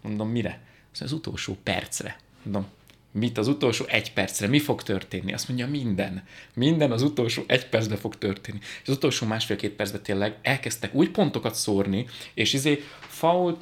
Mondom, 0.01 0.29
mire? 0.29 0.61
Az 0.99 1.11
utolsó 1.11 1.57
percre. 1.63 2.17
Mondom, 2.43 2.67
mit 3.11 3.37
az 3.37 3.47
utolsó 3.47 3.85
egy 3.87 4.13
percre, 4.13 4.47
mi 4.47 4.59
fog 4.59 4.83
történni? 4.83 5.33
Azt 5.33 5.47
mondja, 5.47 5.67
minden. 5.67 6.23
Minden 6.53 6.91
az 6.91 7.01
utolsó 7.01 7.43
egy 7.47 7.69
percben 7.69 7.97
fog 7.97 8.17
történni. 8.17 8.59
És 8.61 8.87
az 8.87 8.95
utolsó 8.95 9.27
másfél-két 9.27 9.71
percben 9.71 10.01
tényleg 10.01 10.37
elkezdtek 10.41 10.93
úgy 10.93 11.09
pontokat 11.09 11.55
szórni, 11.55 12.05
és 12.33 12.53
izé 12.53 12.83
faul, 12.99 13.57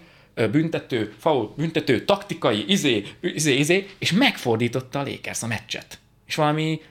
büntető, 0.52 1.14
faul, 1.18 1.54
büntető, 1.58 2.06
taktikai, 2.06 2.64
izé, 2.68 3.06
izé, 3.22 3.58
izé, 3.58 3.88
és 3.98 4.12
megfordította 4.12 5.00
a 5.00 5.04
Lakers 5.04 5.44
a 5.44 5.48
meccset. 5.48 6.00
És 6.26 6.36
valami 6.36 6.82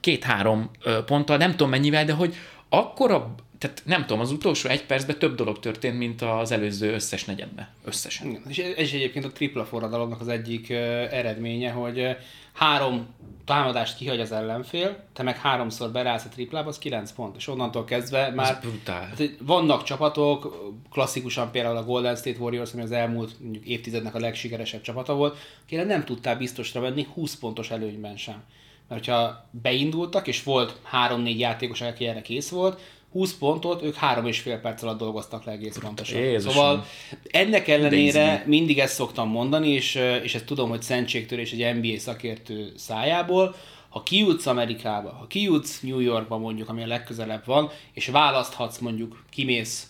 két-három 0.00 0.70
ponttal, 1.06 1.36
nem 1.36 1.50
tudom 1.50 1.68
mennyivel, 1.70 2.04
de 2.04 2.12
hogy 2.12 2.34
akkora 2.68 3.34
tehát 3.60 3.82
nem 3.84 4.00
tudom, 4.00 4.20
az 4.20 4.32
utolsó 4.32 4.68
egy 4.68 4.86
percben 4.86 5.18
több 5.18 5.34
dolog 5.34 5.58
történt, 5.58 5.98
mint 5.98 6.22
az 6.22 6.50
előző 6.50 6.92
összes 6.92 7.24
negyedben. 7.24 7.68
Összesen. 7.84 8.26
Igen, 8.26 8.42
és 8.46 8.58
ez 8.58 8.92
egyébként 8.92 9.24
a 9.24 9.32
tripla 9.32 9.64
forradalomnak 9.64 10.20
az 10.20 10.28
egyik 10.28 10.66
uh, 10.70 10.76
eredménye, 11.10 11.70
hogy 11.70 11.98
uh, 11.98 12.16
három 12.52 13.06
támadást 13.44 13.96
kihagy 13.96 14.20
az 14.20 14.32
ellenfél, 14.32 15.04
te 15.12 15.22
meg 15.22 15.36
háromszor 15.36 15.90
berállsz 15.90 16.24
a 16.24 16.28
triplába, 16.28 16.68
az 16.68 16.78
kilenc 16.78 17.12
pont, 17.12 17.36
és 17.36 17.48
onnantól 17.48 17.84
kezdve 17.84 18.30
már 18.30 18.58
brutál. 18.60 19.06
Hát, 19.06 19.22
vannak 19.40 19.82
csapatok, 19.82 20.72
klasszikusan 20.90 21.50
például 21.50 21.76
a 21.76 21.84
Golden 21.84 22.16
State 22.16 22.38
Warriors, 22.38 22.72
ami 22.72 22.82
az 22.82 22.92
elmúlt 22.92 23.40
mondjuk 23.40 23.64
évtizednek 23.64 24.14
a 24.14 24.18
legsikeresebb 24.18 24.80
csapata 24.80 25.14
volt, 25.14 25.36
akire 25.62 25.84
nem 25.84 26.04
tudtál 26.04 26.36
biztosra 26.36 26.80
venni 26.80 27.06
20 27.14 27.36
pontos 27.36 27.70
előnyben 27.70 28.16
sem. 28.16 28.42
Mert 28.88 29.06
hogyha 29.06 29.48
beindultak, 29.50 30.26
és 30.26 30.42
volt 30.42 30.78
három-négy 30.82 31.38
játékos, 31.38 31.80
aki 31.80 32.06
erre 32.06 32.22
kész 32.22 32.48
volt, 32.48 32.80
20 33.12 33.34
pontot 33.34 33.82
ők 33.82 33.94
három 33.94 34.26
és 34.26 34.38
fél 34.38 34.58
perc 34.58 34.82
alatt 34.82 34.98
dolgoztak 34.98 35.44
le 35.44 35.52
egész 35.52 35.78
pontosan. 35.78 36.20
Jézusom. 36.20 36.52
Szóval 36.52 36.86
ennek 37.30 37.68
ellenére 37.68 38.44
mindig 38.46 38.78
ezt 38.78 38.94
szoktam 38.94 39.28
mondani, 39.28 39.68
és, 39.68 39.94
és 40.22 40.34
ezt 40.34 40.44
tudom, 40.44 40.68
hogy 40.68 40.82
szentségtörés 40.82 41.52
egy 41.52 41.76
NBA 41.76 41.98
szakértő 41.98 42.72
szájából, 42.76 43.54
ha 43.88 44.02
kijutsz 44.02 44.46
Amerikába, 44.46 45.10
ha 45.10 45.26
kijutsz 45.26 45.80
New 45.80 45.98
Yorkba 45.98 46.38
mondjuk, 46.38 46.68
ami 46.68 46.82
a 46.82 46.86
legközelebb 46.86 47.46
van, 47.46 47.70
és 47.92 48.06
választhatsz 48.06 48.78
mondjuk, 48.78 49.24
kimész 49.30 49.86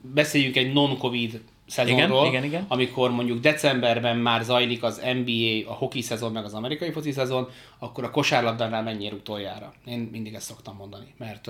beszéljünk 0.00 0.56
egy 0.56 0.72
non-covid 0.72 1.40
szezonról, 1.70 2.26
Igen, 2.26 2.28
igen, 2.28 2.44
igen. 2.44 2.64
amikor 2.68 3.10
mondjuk 3.10 3.40
decemberben 3.40 4.16
már 4.16 4.42
zajlik 4.42 4.82
az 4.82 5.02
NBA, 5.14 5.70
a 5.70 5.74
hoki 5.74 6.00
szezon, 6.00 6.32
meg 6.32 6.44
az 6.44 6.54
amerikai 6.54 6.90
foci 6.90 7.12
szezon, 7.12 7.48
akkor 7.78 8.04
a 8.04 8.10
kosárlabdánál 8.10 8.82
mennyire 8.82 9.14
utoljára. 9.14 9.72
Én 9.84 10.08
mindig 10.12 10.34
ezt 10.34 10.46
szoktam 10.46 10.76
mondani, 10.76 11.14
mert 11.18 11.46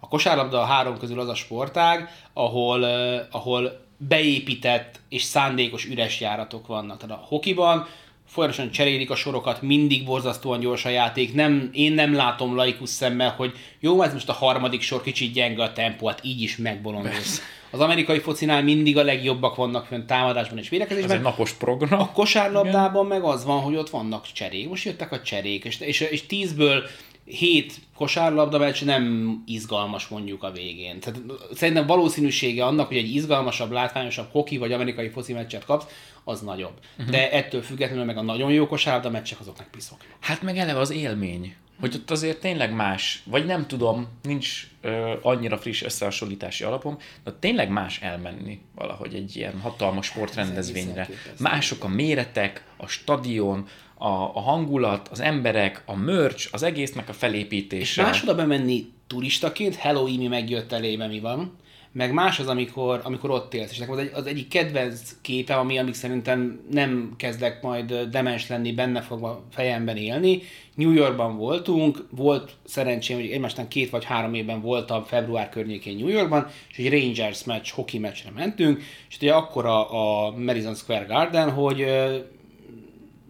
a 0.00 0.08
kosárlabda 0.08 0.60
a 0.60 0.64
három 0.64 0.98
közül 0.98 1.20
az 1.20 1.28
a 1.28 1.34
sportág, 1.34 2.08
ahol, 2.32 2.84
ahol 3.30 3.88
beépített 3.96 5.00
és 5.08 5.22
szándékos 5.22 5.84
üres 5.84 6.20
járatok 6.20 6.66
vannak. 6.66 6.98
Tehát 6.98 7.16
a 7.16 7.24
hokiban 7.26 7.86
folyamatosan 8.30 8.70
cserélik 8.70 9.10
a 9.10 9.14
sorokat, 9.14 9.62
mindig 9.62 10.04
borzasztóan 10.04 10.60
gyors 10.60 10.84
a 10.84 10.88
játék. 10.88 11.34
Nem, 11.34 11.70
én 11.72 11.92
nem 11.92 12.14
látom 12.14 12.56
laikus 12.56 12.88
szemmel, 12.88 13.34
hogy 13.36 13.52
jó, 13.80 14.02
ez 14.02 14.12
most 14.12 14.28
a 14.28 14.32
harmadik 14.32 14.80
sor 14.80 15.02
kicsit 15.02 15.32
gyenge 15.32 15.62
a 15.62 15.72
tempó, 15.72 16.06
hát 16.06 16.20
így 16.22 16.42
is 16.42 16.56
megbolondulsz. 16.56 17.42
Az 17.70 17.80
amerikai 17.80 18.18
focinál 18.18 18.62
mindig 18.62 18.98
a 18.98 19.02
legjobbak 19.02 19.54
vannak 19.56 19.86
fönn 19.86 20.06
támadásban 20.06 20.58
és 20.58 20.64
Ez 20.64 20.70
védekezésben. 20.70 21.16
egy 21.16 21.22
napos 21.22 21.52
program. 21.52 22.00
A 22.00 22.12
kosárlabdában 22.12 23.06
meg 23.06 23.22
az 23.22 23.44
van, 23.44 23.60
hogy 23.60 23.76
ott 23.76 23.90
vannak 23.90 24.26
cserék. 24.32 24.68
Most 24.68 24.84
jöttek 24.84 25.12
a 25.12 25.22
cserék, 25.22 25.64
és, 25.64 25.80
és, 25.80 26.00
és 26.00 26.26
tízből 26.26 26.82
hét 27.24 27.74
kosárlabda 27.96 28.58
meccs 28.58 28.84
nem 28.84 29.34
izgalmas 29.46 30.08
mondjuk 30.08 30.42
a 30.42 30.50
végén. 30.50 31.00
Tehát 31.00 31.20
szerintem 31.54 31.86
valószínűsége 31.86 32.64
annak, 32.64 32.86
hogy 32.86 32.96
egy 32.96 33.14
izgalmasabb, 33.14 33.70
látványosabb 33.70 34.28
hoki 34.30 34.58
vagy 34.58 34.72
amerikai 34.72 35.08
foci 35.08 35.32
meccset 35.32 35.64
kapsz, 35.64 35.86
az 36.30 36.40
nagyobb. 36.40 36.78
Uh-huh. 36.98 37.10
De 37.10 37.30
ettől 37.30 37.62
függetlenül 37.62 38.04
meg 38.04 38.16
a 38.16 38.22
nagyon 38.22 38.52
jó 38.52 38.66
kosárlabda 38.66 39.10
meccsek 39.10 39.40
azoknak 39.40 39.68
piszok. 39.70 39.98
Hát 40.20 40.42
meg 40.42 40.56
eleve 40.56 40.78
az 40.78 40.90
élmény, 40.90 41.54
hogy 41.80 41.94
ott 41.94 42.10
azért 42.10 42.40
tényleg 42.40 42.74
más, 42.74 43.22
vagy 43.24 43.46
nem 43.46 43.66
tudom, 43.66 44.08
nincs 44.22 44.66
ö, 44.80 45.12
annyira 45.22 45.58
friss 45.58 45.82
összehasonlítási 45.82 46.64
alapom, 46.64 46.98
de 47.24 47.32
tényleg 47.40 47.70
más 47.70 48.00
elmenni 48.00 48.60
valahogy 48.74 49.14
egy 49.14 49.36
ilyen 49.36 49.60
hatalmas 49.60 50.06
sportrendezvényre. 50.06 51.00
elképesztő. 51.00 51.34
Mások 51.38 51.84
a 51.84 51.88
méretek, 51.88 52.64
a 52.76 52.86
stadion, 52.86 53.66
a, 53.94 54.08
a 54.08 54.40
hangulat, 54.40 55.08
az 55.08 55.20
emberek, 55.20 55.82
a 55.86 55.96
merch, 55.96 56.48
az 56.52 56.62
egésznek 56.62 57.08
a 57.08 57.12
És 57.12 57.16
felépítése. 57.16 58.02
más 58.02 58.22
oda 58.22 58.34
bemenni 58.34 58.92
turistaként, 59.06 59.74
hello, 59.74 60.06
Imi 60.06 60.26
megjött 60.26 60.72
elébe, 60.72 61.06
mi 61.06 61.20
van, 61.20 61.56
meg 61.92 62.12
más 62.12 62.38
az, 62.38 62.46
amikor, 62.46 63.00
amikor 63.04 63.30
ott 63.30 63.54
élsz. 63.54 63.70
És 63.70 63.78
nekem 63.78 63.94
az, 63.94 64.00
egy, 64.00 64.10
az 64.14 64.26
egyik 64.26 64.48
kedvenc 64.48 65.16
képe, 65.20 65.54
ami, 65.54 65.78
amik 65.78 65.94
szerintem 65.94 66.60
nem 66.70 67.14
kezdek 67.16 67.62
majd 67.62 67.94
demens 67.94 68.48
lenni, 68.48 68.72
benne 68.72 69.00
fog 69.00 69.24
a 69.24 69.42
fejemben 69.50 69.96
élni. 69.96 70.42
New 70.74 70.92
Yorkban 70.92 71.36
voltunk, 71.36 72.06
volt 72.10 72.52
szerencsém, 72.64 73.16
hogy 73.16 73.30
egymástan 73.30 73.68
két 73.68 73.90
vagy 73.90 74.04
három 74.04 74.34
évben 74.34 74.60
voltam 74.60 75.04
február 75.04 75.48
környékén 75.48 75.96
New 75.96 76.08
Yorkban, 76.08 76.46
és 76.70 76.78
egy 76.78 76.90
Rangers 76.90 77.44
meccs, 77.44 77.70
hoki 77.70 77.98
meccsre 77.98 78.30
mentünk, 78.30 78.82
és 79.08 79.16
ugye 79.16 79.32
akkor 79.32 79.66
a, 79.66 80.26
a 80.26 80.30
Madison 80.30 80.74
Square 80.74 81.04
Garden, 81.04 81.50
hogy 81.50 81.86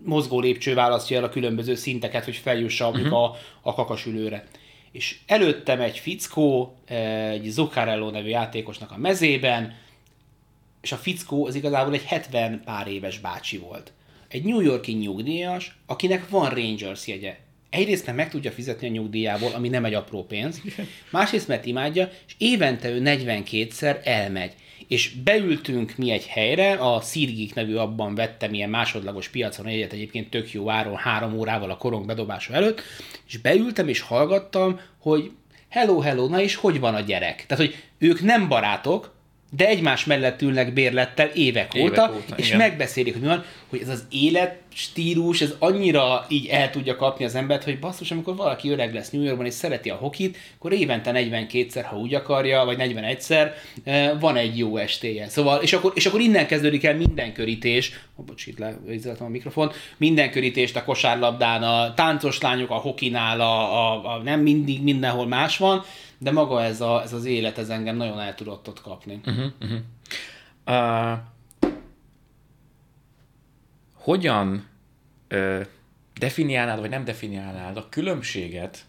mozgó 0.04 0.40
lépcső 0.40 0.74
választja 0.74 1.16
el 1.16 1.24
a 1.24 1.28
különböző 1.28 1.74
szinteket, 1.74 2.24
hogy 2.24 2.36
feljussa 2.36 2.88
uh-huh. 2.88 3.12
a, 3.12 3.36
a 3.62 3.74
kakasülőre. 3.74 4.46
És 4.92 5.18
előttem 5.26 5.80
egy 5.80 5.98
fickó, 5.98 6.76
egy 6.86 7.44
Zuccarello 7.44 8.10
nevű 8.10 8.28
játékosnak 8.28 8.90
a 8.90 8.96
mezében, 8.96 9.74
és 10.80 10.92
a 10.92 10.96
fickó 10.96 11.46
az 11.46 11.54
igazából 11.54 11.94
egy 11.94 12.04
70 12.04 12.62
pár 12.64 12.86
éves 12.86 13.18
bácsi 13.18 13.58
volt. 13.58 13.92
Egy 14.28 14.44
New 14.44 14.60
Yorki 14.60 14.92
nyugdíjas, 14.92 15.78
akinek 15.86 16.28
van 16.28 16.50
Rangers 16.50 17.06
jegye. 17.06 17.36
Egyrészt 17.70 18.06
mert 18.06 18.16
meg 18.16 18.30
tudja 18.30 18.50
fizetni 18.50 18.86
a 18.86 18.90
nyugdíjából, 18.90 19.52
ami 19.52 19.68
nem 19.68 19.84
egy 19.84 19.94
apró 19.94 20.24
pénz, 20.24 20.60
másrészt 21.10 21.48
mert 21.48 21.66
imádja, 21.66 22.10
és 22.26 22.34
évente 22.38 22.90
ő 22.90 23.00
42-szer 23.04 24.06
elmegy. 24.06 24.54
És 24.90 25.10
beültünk 25.24 25.96
mi 25.96 26.10
egy 26.10 26.26
helyre, 26.26 26.72
a 26.72 27.00
Szirgik 27.00 27.54
nevű 27.54 27.74
abban 27.74 28.14
vettem 28.14 28.54
ilyen 28.54 28.70
másodlagos 28.70 29.28
piacon 29.28 29.66
egyet 29.66 29.92
egyébként 29.92 30.30
tök 30.30 30.52
jó 30.52 30.70
áron, 30.70 30.96
három 30.96 31.38
órával 31.38 31.70
a 31.70 31.76
korong 31.76 32.06
bedobása 32.06 32.52
előtt, 32.52 32.82
és 33.26 33.36
beültem 33.38 33.88
és 33.88 34.00
hallgattam, 34.00 34.80
hogy 34.98 35.30
hello, 35.68 36.00
hello, 36.00 36.26
na 36.26 36.40
és 36.40 36.54
hogy 36.54 36.80
van 36.80 36.94
a 36.94 37.00
gyerek? 37.00 37.46
Tehát, 37.46 37.64
hogy 37.64 37.74
ők 37.98 38.20
nem 38.20 38.48
barátok, 38.48 39.14
de 39.56 39.66
egymás 39.68 40.04
mellett 40.04 40.42
ülnek 40.42 40.72
bérlettel 40.72 41.26
évek, 41.26 41.74
Évek 41.74 41.90
óta, 41.90 42.12
óta, 42.16 42.36
és 42.36 42.46
igen. 42.46 42.58
megbeszélik, 42.58 43.12
hogy 43.12 43.22
mi 43.22 43.28
van, 43.28 43.44
hogy 43.68 43.80
ez 43.80 43.88
az 43.88 44.04
életstílus, 44.10 45.40
ez 45.40 45.54
annyira 45.58 46.26
így 46.28 46.46
el 46.46 46.70
tudja 46.70 46.96
kapni 46.96 47.24
az 47.24 47.34
embert, 47.34 47.64
hogy 47.64 47.78
basszus, 47.78 48.10
amikor 48.10 48.36
valaki 48.36 48.70
öreg 48.70 48.94
lesz 48.94 49.10
New 49.10 49.22
Yorkban 49.22 49.46
és 49.46 49.54
szereti 49.54 49.90
a 49.90 49.94
hokit, 49.94 50.36
akkor 50.58 50.72
évente 50.72 51.10
42-szer, 51.14 51.84
ha 51.88 51.96
úgy 51.96 52.14
akarja, 52.14 52.64
vagy 52.64 52.76
41-szer 52.80 53.50
eh, 53.84 54.10
van 54.20 54.36
egy 54.36 54.58
jó 54.58 54.76
estéje. 54.76 55.28
Szóval, 55.28 55.62
és 55.62 55.72
akkor, 55.72 55.92
és 55.94 56.06
akkor 56.06 56.20
innen 56.20 56.46
kezdődik 56.46 56.84
el 56.84 56.96
minden 56.96 57.32
körítés, 57.32 58.00
oh, 58.16 58.24
bocs, 58.24 58.46
itt 58.46 58.58
leizzeltem 58.58 59.26
a 59.26 59.30
mikrofon, 59.30 59.72
minden 59.96 60.30
körítést 60.30 60.76
a 60.76 60.84
kosárlabdán, 60.84 61.62
a 61.62 61.94
táncos 61.94 62.40
lányok, 62.40 62.70
a 62.70 62.74
hokinál, 62.74 63.40
a, 63.40 63.92
a, 63.92 64.14
a 64.14 64.22
nem 64.22 64.40
mindig 64.40 64.82
mindenhol 64.82 65.26
más 65.26 65.56
van, 65.56 65.84
de 66.22 66.30
maga 66.30 66.62
ez, 66.62 66.80
a, 66.80 67.02
ez 67.02 67.12
az 67.12 67.24
élet, 67.24 67.58
ez 67.58 67.68
engem 67.68 67.96
nagyon 67.96 68.20
el 68.20 68.34
tudott 68.34 68.68
ott 68.68 68.80
kapni. 68.80 69.20
Uh-huh. 69.24 69.80
Uh, 70.66 71.18
hogyan 73.94 74.66
uh, 75.30 75.66
definiálnád, 76.18 76.80
vagy 76.80 76.90
nem 76.90 77.04
definiálnád 77.04 77.76
a 77.76 77.88
különbséget 77.88 78.84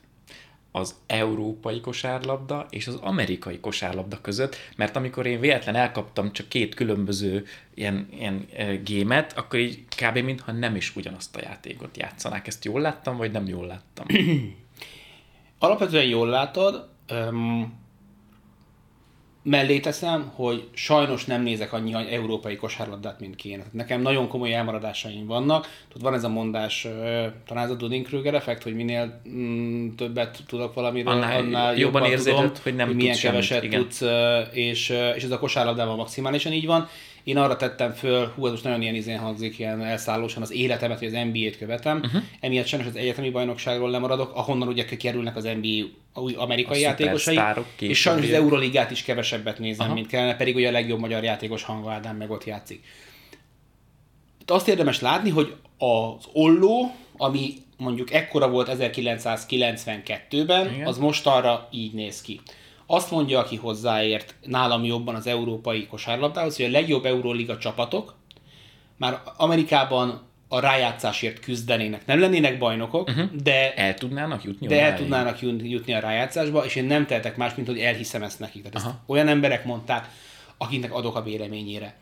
az 0.72 0.96
európai 1.08 1.82
kosárlabda 1.82 2.68
és 2.70 2.88
az 2.88 2.96
amerikai 2.96 3.60
kosárlabda 3.60 4.22
között, 4.22 4.56
mert 4.76 4.96
amikor 4.96 5.26
én 5.26 5.40
véletlen 5.40 5.76
elkaptam 5.76 6.32
csak 6.32 6.48
két 6.48 6.76
különböző 6.76 7.46
ilyen, 7.74 8.08
ilyen 8.12 8.48
gémet, 8.84 9.38
akkor 9.38 9.60
így 9.60 9.86
kb. 9.86 10.18
mintha 10.18 10.52
nem 10.52 10.76
is 10.76 10.96
ugyanazt 10.96 11.36
a 11.36 11.42
játékot 11.44 11.98
játszanák. 11.98 12.48
Ezt 12.48 12.66
jól 12.66 12.82
láttam, 12.82 13.18
vagy 13.18 13.32
nem 13.32 13.48
jól 13.48 13.68
láttam? 13.68 14.06
Alapvetően 15.60 16.06
jól 16.06 16.28
látod, 16.28 16.90
öm, 17.12 17.80
mellé 19.44 19.80
teszem, 19.80 20.32
hogy 20.36 20.68
sajnos 20.74 21.26
nem 21.26 21.42
nézek 21.42 21.74
annyi 21.74 21.94
európai 21.94 22.56
kosárlabdát, 22.56 23.20
mint 23.20 23.36
kéne. 23.36 23.58
Tehát 23.58 23.74
Nekem 23.74 24.02
nagyon 24.02 24.28
komoly 24.28 24.54
elmaradásaim 24.54 25.26
vannak. 25.26 25.68
Tudod, 25.88 26.04
van 26.04 26.14
ez 26.14 26.24
a 26.24 26.30
mondás, 26.30 26.88
talán 27.48 27.64
ez 27.64 27.70
a 27.70 27.76
Dunning-Kruger 27.76 28.34
effekt, 28.34 28.64
hogy 28.64 28.76
minél 28.76 29.22
mm, 29.30 29.90
többet 29.96 30.44
tudok 30.48 30.74
valamiről, 30.74 31.14
Annál 31.14 31.38
annál, 31.38 31.76
jobban 31.76 32.06
érzed, 32.06 32.36
tudom, 32.36 32.52
hogy 32.64 32.76
nem 32.76 32.90
milyen 32.90 33.12
tudsz 33.12 33.22
semmit, 33.22 33.48
keveset 33.48 33.64
igen. 33.64 33.82
tudsz, 33.82 34.02
és, 34.52 34.90
és 35.16 35.24
ez 35.24 35.32
a 35.32 35.40
kosárlabdával 35.40 35.96
maximálisan 35.96 36.52
így 36.52 36.66
van. 36.66 36.88
Én 37.24 37.38
arra 37.38 37.56
tettem 37.56 37.92
föl, 37.92 38.32
hú, 38.36 38.46
ez 38.46 38.52
most 38.52 38.64
nagyon 38.64 38.82
ilyen 38.82 38.96
izén 38.96 39.18
hangzik, 39.18 39.60
ilyen 39.60 39.84
elszállósan 39.84 40.42
az 40.42 40.52
életemet, 40.52 41.00
hogy 41.00 41.08
az 41.08 41.28
NBA-t 41.32 41.58
követem. 41.58 41.98
Uh-huh. 41.98 42.22
Emiatt 42.40 42.66
sajnos 42.66 42.88
az 42.88 42.96
egyetemi 42.96 43.30
bajnokságról 43.30 43.90
lemaradok, 43.90 44.36
ahonnan 44.36 44.68
ugye 44.68 44.86
kerülnek 44.86 45.36
az 45.36 45.44
NBA 45.44 46.20
új 46.22 46.34
amerikai 46.38 46.78
A 46.78 46.82
játékosai, 46.82 47.40
és 47.80 48.00
sajnos 48.00 48.26
az. 48.26 48.32
Euroligát 48.32 48.92
is 48.92 49.04
kevesebbet 49.04 49.60
nézem, 49.60 49.86
Aha. 49.86 49.96
mint 49.96 50.08
kellene, 50.08 50.36
pedig 50.36 50.56
ugye 50.56 50.68
a 50.68 50.72
legjobb 50.72 51.00
magyar 51.00 51.24
játékos 51.24 51.64
Hanga 51.64 51.92
Ádám 51.92 52.16
meg 52.16 52.32
ott 52.32 52.46
játszik. 52.46 52.84
Itt 54.42 54.52
azt 54.52 54.68
érdemes 54.68 55.00
látni, 55.00 55.30
hogy 55.30 55.56
az 55.78 56.26
olló, 56.34 56.96
ami 57.18 57.54
mondjuk 57.78 58.14
ekkora 58.14 58.50
volt 58.50 58.70
1992-ben, 58.80 60.74
Igen. 60.74 60.88
az 60.88 60.98
most 60.98 61.28
arra 61.28 61.68
így 61.72 61.94
néz 61.94 62.22
ki. 62.22 62.40
Azt 62.94 63.12
mondja, 63.12 63.40
aki 63.40 63.56
hozzáért 63.56 64.36
nálam 64.42 64.84
jobban 64.84 65.16
az 65.16 65.28
európai 65.28 65.88
kosárlabdához, 65.88 66.56
hogy 66.56 66.66
a 66.66 66.70
legjobb 66.70 67.06
Euróliga 67.06 67.58
csapatok 67.58 68.16
már 68.98 69.22
Amerikában 69.38 70.22
a 70.48 70.60
rájátszásért 70.60 71.40
küzdenének. 71.40 72.06
Nem 72.06 72.20
lennének 72.20 72.58
bajnokok, 72.58 73.08
uh-huh. 73.08 73.32
de 73.44 73.74
El 73.74 73.94
tudnának 73.94 74.44
jutni? 74.44 74.68
de 74.68 74.82
el 74.82 74.96
tudnának 74.96 75.42
jut- 75.42 75.62
jutni 75.64 75.94
a 75.94 76.00
rájátszásba, 76.00 76.66
és 76.66 76.76
én 76.76 76.86
nem 76.86 77.06
tehetek 77.06 77.38
más, 77.38 77.56
mint 77.56 77.68
hogy 77.68 77.80
elhiszem 77.80 78.24
ezt 78.24 78.40
nekik. 78.40 78.70
Tehát 78.70 78.88
ezt 78.88 78.96
olyan 79.06 79.28
emberek 79.28 79.66
mondták, 79.66 80.10
akiknek 80.58 80.94
adok 80.94 81.16
a 81.16 81.24
véleményére. 81.24 81.96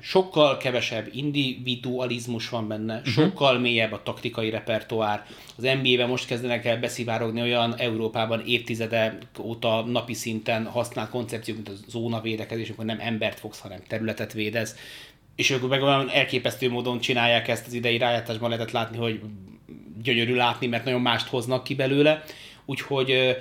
Sokkal 0.00 0.56
kevesebb 0.56 1.08
individualizmus 1.12 2.48
van 2.48 2.68
benne, 2.68 2.96
uh-huh. 2.96 3.12
sokkal 3.12 3.58
mélyebb 3.58 3.92
a 3.92 4.02
taktikai 4.02 4.50
repertoár. 4.50 5.26
Az 5.56 5.62
NBA-ben 5.62 6.08
most 6.08 6.26
kezdenek 6.26 6.64
el 6.64 6.78
beszivárogni 6.78 7.40
olyan 7.40 7.74
Európában 7.76 8.42
évtizede 8.46 9.18
óta 9.40 9.82
napi 9.82 10.14
szinten 10.14 10.66
használt 10.66 11.10
koncepciók, 11.10 11.56
mint 11.56 11.68
a 11.68 11.90
zónavédekezés, 11.90 12.66
amikor 12.66 12.84
nem 12.84 13.00
embert 13.00 13.38
fogsz, 13.38 13.60
hanem 13.60 13.82
területet 13.88 14.32
védez. 14.32 14.76
És 15.36 15.50
ők 15.50 15.68
meg 15.68 15.82
olyan 15.82 16.10
elképesztő 16.10 16.70
módon 16.70 17.00
csinálják 17.00 17.48
ezt 17.48 17.66
az 17.66 17.72
idei 17.72 17.98
rájátszásban 17.98 18.50
lehetett 18.50 18.72
látni, 18.72 18.96
hogy 18.96 19.20
gyönyörű 20.02 20.34
látni, 20.34 20.66
mert 20.66 20.84
nagyon 20.84 21.00
mást 21.00 21.28
hoznak 21.28 21.64
ki 21.64 21.74
belőle. 21.74 22.24
Úgyhogy 22.64 23.36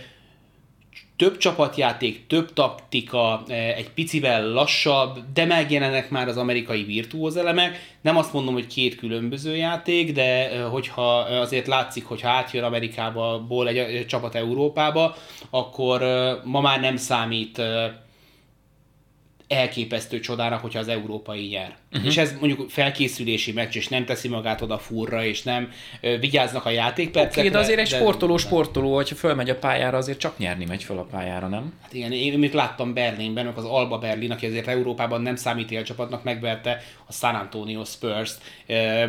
több 1.21 1.37
csapatjáték, 1.37 2.27
több 2.27 2.53
taktika, 2.53 3.43
eh, 3.47 3.77
egy 3.77 3.89
picivel 3.89 4.47
lassabb, 4.47 5.19
de 5.33 5.45
megjelennek 5.45 6.09
már 6.09 6.27
az 6.27 6.37
amerikai 6.37 6.83
virtuóz 6.83 7.37
elemek. 7.37 7.95
Nem 8.01 8.17
azt 8.17 8.33
mondom, 8.33 8.53
hogy 8.53 8.67
két 8.67 8.95
különböző 8.95 9.55
játék, 9.55 10.13
de 10.13 10.51
eh, 10.51 10.63
hogyha 10.71 11.17
azért 11.17 11.67
látszik, 11.67 12.05
hogy 12.05 12.21
átjön 12.23 12.63
Amerikából 12.63 13.67
egy 13.67 13.77
eh, 13.77 14.03
csapat 14.03 14.35
Európába, 14.35 15.15
akkor 15.49 16.01
ma 16.43 16.61
már 16.61 16.79
nem 16.79 16.95
számít 16.95 17.61
elképesztő 19.51 20.19
csodának, 20.19 20.61
hogyha 20.61 20.79
az 20.79 20.87
európai 20.87 21.47
nyer. 21.47 21.75
Uh-huh. 21.91 22.07
És 22.07 22.17
ez 22.17 22.33
mondjuk 22.39 22.69
felkészülési 22.69 23.51
meccs, 23.51 23.75
és 23.75 23.87
nem 23.87 24.05
teszi 24.05 24.27
magát 24.27 24.61
oda 24.61 24.77
furra, 24.77 25.25
és 25.25 25.43
nem 25.43 25.71
ö, 26.01 26.17
vigyáznak 26.17 26.65
a 26.65 26.69
játékpercekre. 26.69 27.39
Okay, 27.39 27.51
de 27.51 27.59
azért 27.59 27.79
egy 27.79 27.87
sportoló 27.87 28.37
sportoló, 28.37 28.95
hogyha 28.95 29.15
fölmegy 29.15 29.49
a 29.49 29.55
pályára, 29.55 29.97
azért 29.97 30.17
csak 30.19 30.37
nyerni 30.37 30.65
megy 30.65 30.83
föl 30.83 30.97
a 30.97 31.03
pályára, 31.03 31.47
nem? 31.47 31.73
Hát 31.81 31.93
igen, 31.93 32.11
én 32.11 32.39
még 32.39 32.53
láttam 32.53 32.93
Berlinben, 32.93 33.47
az 33.47 33.65
Alba 33.65 33.97
Berlin, 33.97 34.31
aki 34.31 34.45
azért 34.45 34.67
Európában 34.67 35.21
nem 35.21 35.35
számít 35.35 35.71
élcsapatnak, 35.71 36.23
megverte 36.23 36.83
a 37.07 37.13
San 37.13 37.35
Antonio 37.35 37.83
Spurs-t 37.83 38.41
ö, 38.67 39.05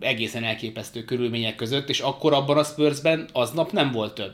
egészen 0.00 0.44
elképesztő 0.44 1.04
körülmények 1.04 1.54
között, 1.54 1.88
és 1.88 2.00
akkor 2.00 2.32
abban 2.32 2.58
a 2.58 2.64
Spursben 2.64 3.28
aznap 3.32 3.72
nem 3.72 3.90
volt 3.92 4.14
több 4.14 4.32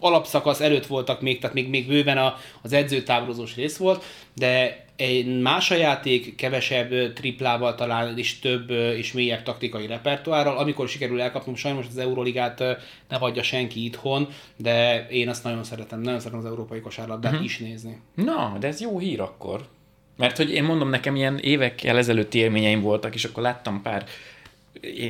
alapszakasz 0.00 0.60
előtt 0.60 0.86
voltak 0.86 1.20
még, 1.20 1.40
tehát 1.40 1.54
még, 1.54 1.68
még 1.68 1.86
bőven 1.86 2.18
a, 2.18 2.36
az 2.62 2.72
edzőtáborozós 2.72 3.54
rész 3.54 3.76
volt, 3.76 4.04
de 4.34 4.84
egy 4.96 5.40
más 5.40 5.70
a 5.70 5.74
játék, 5.74 6.34
kevesebb 6.34 7.12
triplával 7.12 7.74
talán, 7.74 8.18
és 8.18 8.38
több 8.38 8.70
és 8.70 9.12
mélyebb 9.12 9.42
taktikai 9.42 9.86
repertoárral. 9.86 10.58
Amikor 10.58 10.88
sikerül 10.88 11.20
elkapnunk, 11.20 11.56
sajnos 11.58 11.86
az 11.88 11.98
Euroligát 11.98 12.58
ne 13.08 13.16
adja 13.16 13.42
senki 13.42 13.84
itthon, 13.84 14.28
de 14.56 15.06
én 15.10 15.28
azt 15.28 15.44
nagyon 15.44 15.64
szeretem, 15.64 16.00
nagyon 16.00 16.18
szeretem 16.20 16.40
az 16.40 16.46
európai 16.46 16.80
kosárlabdát 16.80 17.32
uh-huh. 17.32 17.46
is 17.46 17.58
nézni. 17.58 18.00
Na, 18.14 18.56
de 18.60 18.66
ez 18.66 18.80
jó 18.80 18.98
hír 18.98 19.20
akkor. 19.20 19.68
Mert 20.16 20.36
hogy 20.36 20.50
én 20.50 20.64
mondom, 20.64 20.88
nekem 20.88 21.16
ilyen 21.16 21.38
évekkel 21.38 21.98
ezelőtti 21.98 22.38
élményeim 22.38 22.80
voltak, 22.80 23.14
és 23.14 23.24
akkor 23.24 23.42
láttam 23.42 23.82
pár 23.82 24.04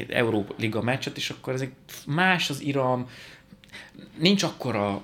Euróliga 0.09 0.83
meccset, 0.83 1.17
és 1.17 1.31
akkor 1.31 1.53
ezek 1.53 1.73
más 2.07 2.51
az 2.51 2.63
iram, 2.63 3.09
nincs 4.19 4.43
akkora, 4.43 5.03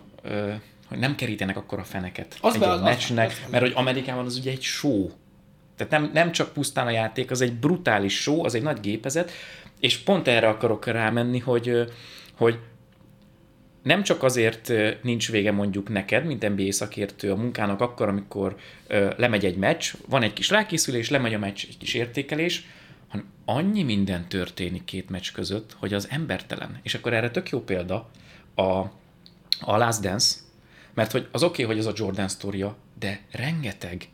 hogy 0.88 0.98
nem 0.98 1.14
kerítenek 1.14 1.56
akkora 1.56 1.84
feneket 1.84 2.36
az 2.40 2.54
egy, 2.54 2.60
be, 2.60 2.72
egy 2.72 2.80
meccsnek, 2.80 3.30
az, 3.30 3.40
az, 3.44 3.50
mert 3.50 3.62
hogy 3.62 3.72
Amerikában 3.74 4.24
az 4.24 4.36
ugye 4.36 4.50
egy 4.50 4.62
show. 4.62 5.10
Tehát 5.76 5.92
nem, 5.92 6.10
nem 6.12 6.32
csak 6.32 6.52
pusztán 6.52 6.86
a 6.86 6.90
játék, 6.90 7.30
az 7.30 7.40
egy 7.40 7.52
brutális 7.52 8.20
show, 8.20 8.44
az 8.44 8.54
egy 8.54 8.62
nagy 8.62 8.80
gépezet, 8.80 9.30
és 9.80 9.98
pont 9.98 10.28
erre 10.28 10.48
akarok 10.48 10.86
rámenni, 10.86 11.38
hogy, 11.38 11.92
hogy 12.36 12.58
nem 13.82 14.02
csak 14.02 14.22
azért 14.22 14.72
nincs 15.02 15.30
vége 15.30 15.52
mondjuk 15.52 15.88
neked, 15.88 16.24
mint 16.24 16.48
NBA 16.48 16.72
szakértő 16.72 17.30
a 17.30 17.36
munkának 17.36 17.80
akkor, 17.80 18.08
amikor 18.08 18.56
ö, 18.86 19.10
lemegy 19.16 19.44
egy 19.44 19.56
meccs, 19.56 19.92
van 20.08 20.22
egy 20.22 20.32
kis 20.32 20.48
rákészülés, 20.50 21.10
lemegy 21.10 21.34
a 21.34 21.38
meccs, 21.38 21.64
egy 21.68 21.76
kis 21.78 21.94
értékelés, 21.94 22.66
hanem 23.08 23.26
annyi 23.44 23.82
minden 23.82 24.28
történik 24.28 24.84
két 24.84 25.10
meccs 25.10 25.32
között, 25.32 25.76
hogy 25.78 25.94
az 25.94 26.08
embertelen. 26.10 26.78
És 26.82 26.94
akkor 26.94 27.12
erre 27.12 27.30
tök 27.30 27.50
jó 27.50 27.60
példa, 27.60 28.10
a, 28.58 28.90
a 29.60 29.76
Last 29.76 30.00
Dance, 30.00 30.36
mert 30.94 31.12
hogy 31.12 31.28
az 31.32 31.42
oké, 31.42 31.62
okay, 31.62 31.74
hogy 31.74 31.84
ez 31.84 31.92
a 31.92 31.96
Jordan 31.96 32.28
sztoria, 32.28 32.76
de 32.98 33.20
rengeteg, 33.32 34.08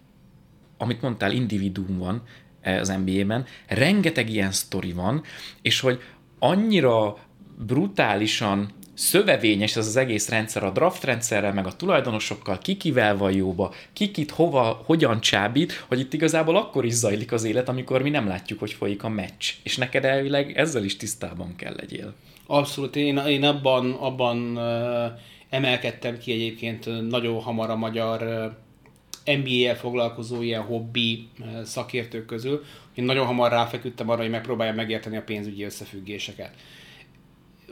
amit 0.78 1.02
mondtál, 1.02 1.32
individuum 1.32 1.98
van 1.98 2.22
eh, 2.60 2.80
az 2.80 2.88
NBA-ben, 2.88 3.46
rengeteg 3.66 4.30
ilyen 4.30 4.52
sztori 4.52 4.92
van, 4.92 5.22
és 5.62 5.80
hogy 5.80 6.02
annyira 6.38 7.16
brutálisan 7.58 8.70
szövevényes 8.94 9.76
ez 9.76 9.86
az 9.86 9.96
egész 9.96 10.28
rendszer 10.28 10.64
a 10.64 10.70
draft 10.70 11.04
rendszerrel, 11.04 11.52
meg 11.52 11.66
a 11.66 11.76
tulajdonosokkal, 11.76 12.58
ki 12.58 12.76
kivel 12.76 13.16
van 13.16 13.32
jóba, 13.32 13.74
kikit 13.92 14.30
hova, 14.30 14.82
hogyan 14.84 15.20
csábít, 15.20 15.84
hogy 15.88 15.98
itt 15.98 16.12
igazából 16.12 16.56
akkor 16.56 16.84
is 16.84 16.92
zajlik 16.92 17.32
az 17.32 17.44
élet, 17.44 17.68
amikor 17.68 18.02
mi 18.02 18.10
nem 18.10 18.26
látjuk, 18.26 18.58
hogy 18.58 18.72
folyik 18.72 19.04
a 19.04 19.08
meccs. 19.08 19.52
És 19.62 19.76
neked 19.76 20.04
elvileg 20.04 20.56
ezzel 20.56 20.84
is 20.84 20.96
tisztában 20.96 21.56
kell 21.56 21.74
legyél. 21.76 22.14
Abszolút, 22.46 22.96
én, 22.96 23.16
én 23.16 23.44
abban, 23.44 23.92
abban 23.92 24.58
emelkedtem 25.48 26.18
ki 26.18 26.32
egyébként 26.32 27.08
nagyon 27.08 27.40
hamar 27.40 27.70
a 27.70 27.76
magyar 27.76 28.20
NBA-el 29.24 29.76
foglalkozó 29.76 30.42
ilyen 30.42 30.62
hobbi 30.62 31.28
szakértők 31.62 32.26
közül. 32.26 32.62
Én 32.94 33.04
nagyon 33.04 33.26
hamar 33.26 33.50
ráfeküdtem 33.50 34.08
arra, 34.08 34.20
hogy 34.20 34.30
megpróbáljam 34.30 34.76
megérteni 34.76 35.16
a 35.16 35.22
pénzügyi 35.22 35.62
összefüggéseket. 35.62 36.50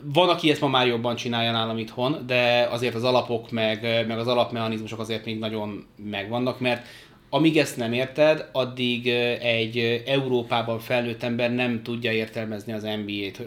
Van, 0.03 0.29
aki 0.29 0.51
ezt 0.51 0.61
ma 0.61 0.67
már 0.67 0.87
jobban 0.87 1.15
csinálja 1.15 1.51
nálam 1.51 1.77
itthon, 1.77 2.23
de 2.25 2.67
azért 2.71 2.95
az 2.95 3.03
alapok 3.03 3.51
meg, 3.51 4.05
meg 4.07 4.17
az 4.17 4.27
alapmechanizmusok 4.27 4.99
azért 4.99 5.25
még 5.25 5.39
nagyon 5.39 5.85
megvannak, 5.95 6.59
mert 6.59 6.87
amíg 7.29 7.57
ezt 7.57 7.77
nem 7.77 7.93
érted, 7.93 8.49
addig 8.51 9.07
egy 9.41 10.03
Európában 10.05 10.79
felnőtt 10.79 11.23
ember 11.23 11.53
nem 11.53 11.83
tudja 11.83 12.11
értelmezni 12.11 12.73
az 12.73 12.83
NBA-t 12.83 13.41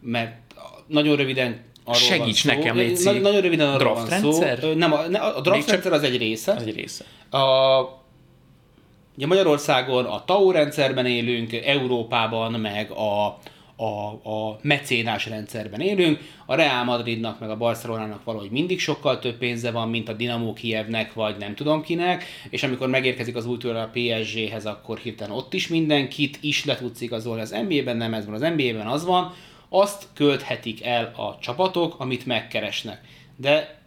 mert 0.00 0.32
nagyon 0.86 1.16
röviden 1.16 1.60
arról 1.84 2.00
Segíts 2.00 2.44
van 2.44 2.54
szó. 2.54 2.60
nekem, 2.60 2.76
légy 2.76 3.04
Na, 3.04 3.12
Nagyon 3.12 3.40
röviden 3.40 3.68
arról 3.68 3.78
draft 3.78 4.00
van 4.00 4.20
rendszer? 4.20 4.58
szó. 4.60 4.72
Nem, 4.72 4.92
a, 4.92 5.36
a 5.36 5.40
draft 5.40 5.70
rendszer 5.70 5.92
az 5.92 6.02
egy 6.02 6.16
része. 6.16 6.52
Az 6.52 6.62
egy 6.62 6.74
része. 6.74 7.04
A, 7.30 7.38
ugye 9.16 9.26
Magyarországon 9.26 10.04
a 10.04 10.24
TAO 10.24 10.50
rendszerben 10.50 11.06
élünk, 11.06 11.52
Európában 11.52 12.52
meg 12.52 12.90
a, 12.90 13.38
a, 13.76 14.08
a 14.30 14.58
mecénás 14.62 15.26
rendszerben 15.26 15.80
élünk. 15.80 16.18
A 16.46 16.54
Real 16.54 16.84
Madridnak 16.84 17.40
meg 17.40 17.50
a 17.50 17.56
Barcelonának 17.56 18.24
valahogy 18.24 18.50
mindig 18.50 18.80
sokkal 18.80 19.18
több 19.18 19.38
pénze 19.38 19.70
van, 19.70 19.88
mint 19.88 20.08
a 20.08 20.12
Dinamo 20.12 20.52
Kievnek, 20.52 21.12
vagy 21.14 21.36
nem 21.38 21.54
tudom 21.54 21.82
kinek, 21.82 22.24
és 22.50 22.62
amikor 22.62 22.88
megérkezik 22.88 23.36
az 23.36 23.46
új 23.46 23.56
a 23.70 23.90
PSG-hez, 23.92 24.66
akkor 24.66 24.98
hirtelen 24.98 25.36
ott 25.36 25.54
is 25.54 25.68
mindenkit 25.68 26.38
is 26.40 26.64
le 26.64 26.76
tudsz 26.76 27.00
igazolni. 27.00 27.40
Az 27.40 27.56
NBA-ben 27.68 27.96
nem 27.96 28.14
ez 28.14 28.26
van, 28.26 28.34
az 28.34 28.40
NBA-ben 28.56 28.86
az 28.86 29.04
van, 29.04 29.34
azt 29.70 30.06
költhetik 30.14 30.84
el 30.84 31.04
a 31.16 31.38
csapatok, 31.40 31.94
amit 31.98 32.26
megkeresnek. 32.26 33.00
De 33.36 33.78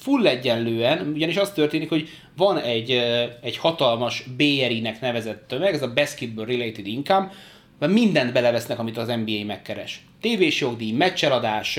full 0.00 0.26
egyenlően, 0.26 1.12
ugyanis 1.14 1.36
az 1.36 1.50
történik, 1.50 1.88
hogy 1.88 2.08
van 2.36 2.58
egy, 2.58 2.90
egy 3.42 3.56
hatalmas 3.56 4.24
BRI-nek 4.36 5.00
nevezett 5.00 5.48
tömeg, 5.48 5.74
ez 5.74 5.82
a 5.82 5.92
Basketball 5.92 6.46
Related 6.46 6.86
Income, 6.86 7.30
mert 7.78 7.92
mindent 7.92 8.32
belevesznek, 8.32 8.78
amit 8.78 8.96
az 8.96 9.06
NBA 9.06 9.44
megkeres. 9.46 10.04
Tévés 10.20 10.60
jogdíj, 10.60 10.92
meccseladás, 10.92 11.78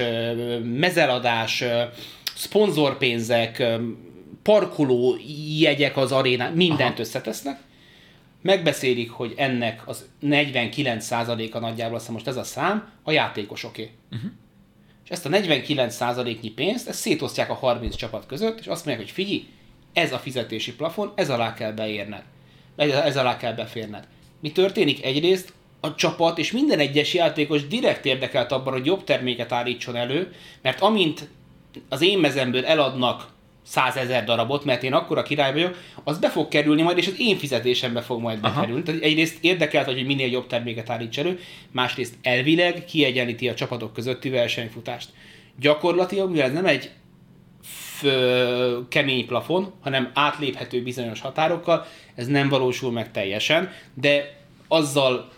mezeladás, 0.63 1.63
szponzorpénzek, 2.35 3.63
parkoló 4.43 5.15
jegyek 5.59 5.97
az 5.97 6.11
arénán, 6.11 6.53
mindent 6.53 6.91
Aha. 6.91 6.99
összetesznek, 6.99 7.59
megbeszélik, 8.43 9.11
hogy 9.11 9.33
ennek 9.37 9.81
az 9.85 10.05
49%-a 10.21 11.59
nagyjából, 11.59 11.95
azt 11.95 12.09
most 12.09 12.27
ez 12.27 12.37
a 12.37 12.43
szám, 12.43 12.91
a 13.03 13.11
játékosoké. 13.11 13.89
Uh-huh. 14.11 14.31
És 15.03 15.09
ezt 15.09 15.25
a 15.25 15.29
49%-nyi 15.29 16.49
pénzt, 16.49 16.87
ezt 16.87 16.99
szétosztják 16.99 17.49
a 17.49 17.53
30 17.53 17.95
csapat 17.95 18.25
között, 18.25 18.59
és 18.59 18.67
azt 18.67 18.85
mondják, 18.85 19.07
hogy 19.07 19.15
figyelj, 19.15 19.47
ez 19.93 20.13
a 20.13 20.17
fizetési 20.17 20.75
plafon, 20.75 21.11
ez 21.15 21.29
alá 21.29 21.53
kell 21.53 21.71
beérned. 21.71 22.23
Ez 22.75 23.17
alá 23.17 23.37
kell 23.37 23.53
beférned. 23.53 24.07
Mi 24.39 24.51
történik? 24.51 25.05
Egyrészt 25.05 25.53
a 25.79 25.95
csapat 25.95 26.37
és 26.37 26.51
minden 26.51 26.79
egyes 26.79 27.13
játékos 27.13 27.67
direkt 27.67 28.05
érdekelt 28.05 28.51
abban, 28.51 28.73
hogy 28.73 28.85
jobb 28.85 29.03
terméket 29.03 29.51
állítson 29.51 29.95
elő, 29.95 30.33
mert 30.61 30.81
amint 30.81 31.29
az 31.89 32.01
én 32.01 32.19
mezemből 32.19 32.65
eladnak 32.65 33.32
százezer 33.63 34.23
darabot, 34.23 34.65
mert 34.65 34.83
én 34.83 34.93
akkora 34.93 35.23
király 35.23 35.53
vagyok, 35.53 35.77
az 36.03 36.17
be 36.17 36.29
fog 36.29 36.47
kerülni 36.47 36.81
majd, 36.81 36.97
és 36.97 37.07
az 37.07 37.15
én 37.17 37.37
fizetésembe 37.37 38.01
fog 38.01 38.21
majd 38.21 38.39
Aha. 38.41 38.53
bekerülni. 38.53 38.83
Tehát 38.83 39.01
egyrészt 39.01 39.37
érdekelt, 39.41 39.85
hogy 39.85 40.05
minél 40.05 40.31
jobb 40.31 40.47
terméket 40.47 40.89
állíts 40.89 41.19
elő, 41.19 41.39
másrészt 41.71 42.13
elvileg 42.21 42.85
kiegyenlíti 42.85 43.49
a 43.49 43.53
csapatok 43.53 43.93
közötti 43.93 44.29
versenyfutást. 44.29 45.09
Gyakorlatilag, 45.59 46.29
mivel 46.29 46.45
ez 46.45 46.53
nem 46.53 46.65
egy 46.65 46.91
kemény 48.89 49.25
plafon, 49.25 49.71
hanem 49.81 50.11
átléphető 50.13 50.83
bizonyos 50.83 51.21
határokkal, 51.21 51.85
ez 52.15 52.27
nem 52.27 52.49
valósul 52.49 52.91
meg 52.91 53.11
teljesen, 53.11 53.71
de 53.93 54.37
azzal 54.67 55.31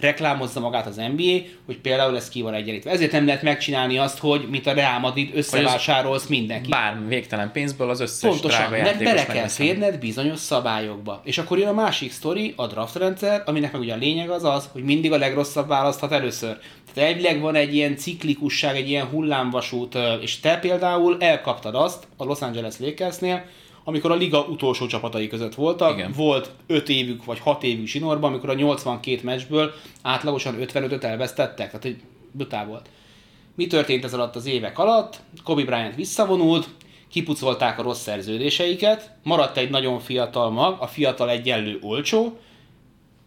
reklámozza 0.00 0.60
magát 0.60 0.86
az 0.86 0.96
NBA, 0.96 1.32
hogy 1.66 1.78
például 1.78 2.16
ez 2.16 2.28
ki 2.28 2.42
van 2.42 2.54
egyenlítve. 2.54 2.90
Ezért 2.90 3.12
nem 3.12 3.26
lehet 3.26 3.42
megcsinálni 3.42 3.98
azt, 3.98 4.18
hogy 4.18 4.46
mint 4.50 4.66
a 4.66 4.72
Real 4.72 4.98
Madrid 4.98 5.30
összevásárolsz 5.34 6.26
mindenki. 6.26 6.68
Bármi 6.68 7.08
végtelen 7.08 7.52
pénzből 7.52 7.90
az 7.90 8.00
összes 8.00 8.30
Pontosan, 8.30 8.70
mert 8.70 9.02
bele 9.02 9.26
kell 9.26 9.48
férned 9.48 9.98
bizonyos 9.98 10.38
szabályokba. 10.38 11.20
És 11.24 11.38
akkor 11.38 11.58
jön 11.58 11.68
a 11.68 11.72
másik 11.72 12.12
sztori, 12.12 12.52
a 12.56 12.66
draft 12.66 12.96
rendszer, 12.96 13.42
aminek 13.46 13.72
meg 13.72 13.80
ugye 13.80 13.94
a 13.94 13.96
lényeg 13.96 14.30
az 14.30 14.44
az, 14.44 14.68
hogy 14.72 14.82
mindig 14.82 15.12
a 15.12 15.18
legrosszabb 15.18 15.68
választhat 15.68 16.12
először. 16.12 16.58
Tehát 16.94 17.10
elvileg 17.10 17.40
van 17.40 17.54
egy 17.54 17.74
ilyen 17.74 17.96
ciklikusság, 17.96 18.76
egy 18.76 18.88
ilyen 18.88 19.06
hullámvasút, 19.06 19.98
és 20.20 20.40
te 20.40 20.58
például 20.58 21.16
elkaptad 21.20 21.74
azt 21.74 22.06
a 22.16 22.24
Los 22.24 22.40
Angeles 22.40 22.74
Lakersnél, 22.78 23.44
amikor 23.88 24.10
a 24.10 24.14
liga 24.14 24.40
utolsó 24.40 24.86
csapatai 24.86 25.28
között 25.28 25.54
voltak. 25.54 25.92
Igen. 25.92 26.12
Volt 26.12 26.50
5 26.66 26.88
évük 26.88 27.24
vagy 27.24 27.38
6 27.38 27.62
évük 27.62 27.86
zsinórban, 27.86 28.30
amikor 28.30 28.50
a 28.50 28.54
82 28.54 29.20
meccsből 29.22 29.72
átlagosan 30.02 30.56
55-öt 30.60 31.04
elvesztettek. 31.04 31.66
Tehát 31.66 31.84
egy 31.84 32.00
brutál 32.32 32.66
volt. 32.66 32.88
Mi 33.54 33.66
történt 33.66 34.04
ez 34.04 34.14
alatt 34.14 34.36
az 34.36 34.46
évek 34.46 34.78
alatt? 34.78 35.20
Kobe 35.44 35.64
Bryant 35.64 35.94
visszavonult, 35.94 36.68
kipucolták 37.08 37.78
a 37.78 37.82
rossz 37.82 38.00
szerződéseiket, 38.00 39.10
maradt 39.22 39.56
egy 39.56 39.70
nagyon 39.70 39.98
fiatal 39.98 40.50
mag, 40.50 40.76
a 40.80 40.86
fiatal 40.86 41.30
egyenlő 41.30 41.78
olcsó, 41.82 42.38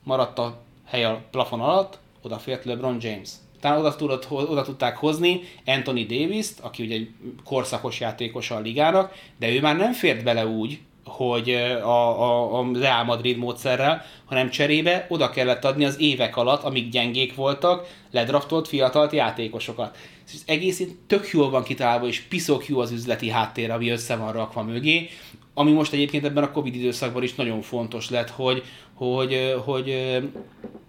maradt 0.04 0.40
a 0.40 0.62
hely 0.86 1.04
a 1.04 1.24
plafon 1.32 1.62
alatt, 1.62 2.00
odafért 2.22 2.66
LeBron 2.66 2.98
James. 3.00 3.30
Talán 3.62 3.80
oda, 3.80 3.96
tudott, 3.96 4.32
oda 4.32 4.62
tudták 4.62 4.98
hozni 4.98 5.42
Anthony 5.66 6.08
Davis-t, 6.08 6.60
aki 6.60 6.84
ugye 6.84 6.96
egy 6.96 7.10
korszakos 7.44 8.00
játékos 8.00 8.52
a 8.52 8.60
ligának, 8.60 9.14
de 9.40 9.50
ő 9.50 9.62
már 9.62 9.78
nem 9.78 9.94
fért 9.94 10.24
bele 10.24 10.48
úgy, 10.48 10.80
hogy 11.06 11.50
a, 11.82 12.22
a, 12.22 12.60
a 12.60 12.72
Real 12.74 13.04
Madrid 13.04 13.38
módszerrel, 13.38 14.06
hanem 14.26 14.50
cserébe 14.50 15.06
oda 15.10 15.30
kellett 15.30 15.66
adni 15.66 15.86
az 15.86 16.00
évek 16.00 16.38
alatt, 16.38 16.64
amíg 16.64 16.90
gyengék 16.90 17.36
voltak, 17.36 17.88
ledraftolt 18.12 18.68
fiatalt 18.68 19.12
játékosokat. 19.12 19.98
Ez 20.34 20.44
egész 20.46 20.84
tök 21.08 21.30
jól 21.32 21.50
van 21.50 21.64
kitalálva, 21.64 22.08
és 22.08 22.20
piszok 22.20 22.68
jó 22.68 22.80
az 22.80 22.92
üzleti 22.92 23.30
háttér, 23.30 23.72
ami 23.72 23.90
össze 23.90 24.16
van 24.16 24.32
rakva 24.32 24.64
mögé, 24.64 25.10
ami 25.54 25.72
most 25.72 25.94
egyébként 25.94 26.26
ebben 26.26 26.44
a 26.44 26.52
Covid 26.52 26.76
időszakban 26.76 27.24
is 27.24 27.36
nagyon 27.36 27.62
fontos 27.62 28.10
lett, 28.10 28.30
hogy, 28.30 28.64
hogy, 28.94 29.56
hogy 29.66 30.20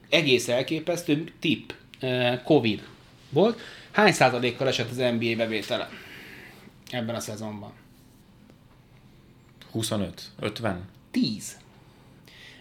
egész 0.08 0.48
elképesztő 0.48 1.24
tip 1.40 1.74
Covid 2.44 2.82
volt. 3.28 3.61
Hány 3.90 4.12
százalékkal 4.12 4.68
esett 4.68 4.90
az 4.90 4.96
NBA 4.96 5.36
bevétele 5.36 5.88
ebben 6.90 7.14
a 7.14 7.20
szezonban? 7.20 7.72
25, 9.70 10.22
50. 10.40 10.88
10. 11.11 11.57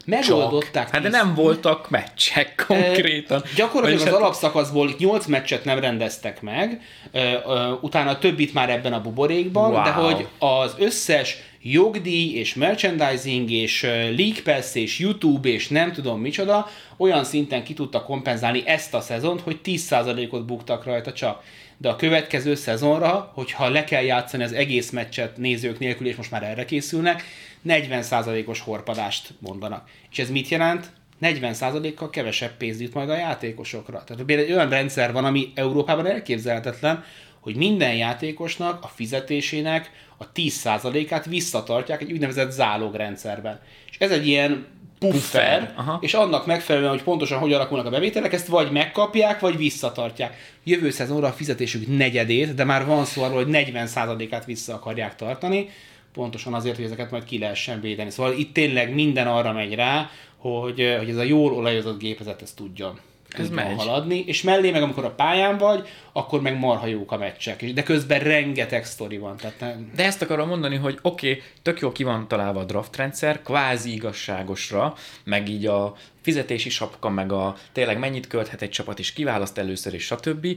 Megoldották. 0.06 0.90
Hát 0.90 1.02
de 1.02 1.10
nem 1.10 1.34
voltak 1.34 1.90
meccsek 1.90 2.64
konkrétan. 2.68 3.42
E, 3.42 3.50
gyakorlatilag 3.56 4.02
az 4.02 4.08
hát... 4.08 4.22
alapszakaszból 4.22 4.96
8 4.98 5.26
meccset 5.26 5.66
nem 5.66 5.80
rendeztek 5.80 6.42
meg, 6.42 6.82
e, 7.12 7.20
e, 7.20 7.42
utána 7.82 8.10
a 8.10 8.20
többit 8.20 8.54
már 8.54 8.70
ebben 8.70 8.94
a 8.94 9.02
buborékban, 9.02 9.72
wow. 9.72 9.84
de 9.84 9.92
hogy 9.92 10.28
az 10.40 10.76
összes 10.78 11.38
jogdíj 11.62 12.34
és 12.38 12.54
merchandising 12.54 13.52
és 13.52 13.82
League 14.18 14.42
Pass 14.44 14.76
és 14.76 15.00
YouTube 15.00 15.50
és 15.50 15.68
nem 15.68 15.92
tudom 15.92 16.22
micsoda 16.22 16.68
olyan 16.98 17.24
szinten 17.24 17.64
ki 17.64 17.74
tudta 17.74 18.04
kompenzálni 18.04 18.64
ezt 18.66 18.94
a 18.94 19.02
szezont, 19.02 19.42
hogy 19.42 19.60
10%-ot 19.64 20.46
buktak 20.46 20.86
rajta 20.86 21.14
csak 21.14 21.44
de 21.82 21.90
a 21.90 21.96
következő 21.96 22.56
szezonra, 22.56 23.32
hogyha 23.34 23.70
le 23.70 23.84
kell 23.84 24.04
játszani 24.04 24.44
az 24.44 24.54
egész 24.54 24.90
meccset 24.90 25.38
nézők 25.38 25.80
nélkül, 25.80 26.08
és 26.08 26.16
most 26.16 26.32
már 26.32 26.44
erre 26.44 26.66
készülnek, 26.66 27.24
40%-os 27.68 28.60
horpadást 28.60 29.34
mondanak. 29.40 29.90
És 30.12 30.20
ez 30.20 30.30
mit 30.30 30.48
jelent? 30.48 30.92
40%-kal 31.22 32.10
kevesebb 32.10 32.58
pénz 32.58 32.82
jut 32.82 32.94
majd 32.94 33.10
a 33.10 33.16
játékosokra. 33.16 34.04
Tehát 34.04 34.30
egy 34.30 34.52
olyan 34.52 34.70
rendszer 34.70 35.12
van, 35.12 35.26
ami 35.26 35.52
Európában 35.56 36.08
elképzelhetetlen, 36.08 37.04
hogy 37.40 37.56
minden 37.56 37.96
játékosnak 37.96 38.84
a 38.84 38.88
fizetésének 38.88 39.92
a 40.22 40.32
10%-át 40.36 41.26
visszatartják 41.26 42.02
egy 42.02 42.12
úgynevezett 42.12 42.52
zálogrendszerben. 42.52 43.60
És 43.90 43.98
ez 43.98 44.12
egy 44.12 44.28
ilyen 44.28 44.66
puffer, 45.00 45.74
Aha. 45.76 45.98
és 46.02 46.14
annak 46.14 46.46
megfelelően, 46.46 46.92
hogy 46.92 47.04
pontosan 47.04 47.40
hogy 47.40 47.54
alakulnak 47.54 47.86
a 47.86 47.90
bevételek, 47.90 48.34
ezt 48.34 48.48
vagy 48.48 48.72
megkapják, 48.72 49.40
vagy 49.40 49.58
visszatartják. 49.58 50.38
Jövő 50.64 50.90
szezonra 50.90 51.28
a 51.28 51.32
fizetésük 51.32 51.98
negyedét, 51.98 52.54
de 52.54 52.64
már 52.64 52.86
van 52.86 53.06
szó 53.06 53.24
arról, 53.24 53.44
hogy 53.44 53.54
40%-át 53.56 54.46
vissza 54.46 54.74
akarják 54.74 55.16
tartani, 55.16 55.70
pontosan 56.14 56.54
azért, 56.54 56.76
hogy 56.76 56.86
ezeket 56.86 57.12
majd 57.12 57.24
ki 57.24 57.40
lehessen 57.40 57.82
védeni. 57.82 58.10
Szóval 58.10 58.34
itt 58.34 58.54
tényleg 58.54 58.94
minden 58.94 59.28
arra 59.28 59.52
megy 59.52 59.76
rá, 59.76 60.10
hogy, 60.38 60.96
hogy 60.98 61.10
ez 61.10 61.18
a 61.18 61.24
jól 61.24 61.54
olajozott 61.54 62.00
gépezet 62.00 62.42
ezt 62.42 62.56
tudjon 62.56 63.00
ez 63.38 63.50
megy. 63.50 63.76
haladni, 63.76 64.24
és 64.28 64.42
mellé 64.42 64.72
meg 64.72 64.82
amikor 64.82 65.06
a 65.06 65.12
pályán 65.12 65.58
vagy, 65.58 65.88
akkor 66.12 66.42
meg 66.42 66.60
marha 66.60 66.86
jók 66.86 67.12
a 67.12 67.18
meccsek, 67.18 67.66
de 67.66 67.84
közben 67.84 68.20
rengeteg 68.20 68.86
sztori 68.86 69.18
van. 69.18 69.38
Tehát 69.38 69.60
nem... 69.60 69.92
De 69.96 70.06
ezt 70.06 70.22
akarom 70.22 70.48
mondani, 70.48 70.76
hogy 70.76 71.00
oké, 71.02 71.30
okay, 71.30 71.44
tök 71.62 71.80
jó 71.80 71.92
ki 71.92 72.04
van 72.04 72.28
találva 72.28 72.60
a 72.60 72.64
draft 72.64 72.96
rendszer, 72.96 73.42
kvázi 73.42 73.94
igazságosra, 73.94 74.96
meg 75.24 75.50
így 75.50 75.66
a 75.66 75.96
fizetési 76.22 76.70
sapka, 76.70 77.10
meg 77.10 77.32
a 77.32 77.56
tényleg 77.72 78.00
mennyit 78.00 78.28
költhet 78.28 78.62
egy 78.62 78.70
csapat, 78.70 79.00
és 79.00 79.14
kiválaszt 79.14 79.58
először, 79.58 79.94
és 79.94 80.04
stb. 80.04 80.48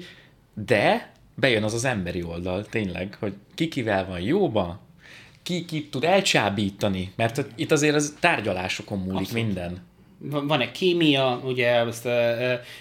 De 0.54 1.12
bejön 1.34 1.62
az 1.62 1.74
az 1.74 1.84
emberi 1.84 2.22
oldal, 2.22 2.64
tényleg, 2.64 3.16
hogy 3.20 3.34
ki 3.54 3.68
kivel 3.68 4.06
van 4.06 4.20
jóba, 4.20 4.80
ki 5.42 5.64
ki 5.64 5.88
tud 5.88 6.04
elcsábítani, 6.04 7.12
mert 7.16 7.44
itt 7.54 7.72
azért 7.72 7.94
az 7.94 8.16
tárgyalásokon 8.20 8.98
múlik 8.98 9.20
Abszolút. 9.20 9.44
minden 9.44 9.82
van-e 10.30 10.70
kémia, 10.70 11.40
ugye 11.44 11.70
azt, 11.70 12.08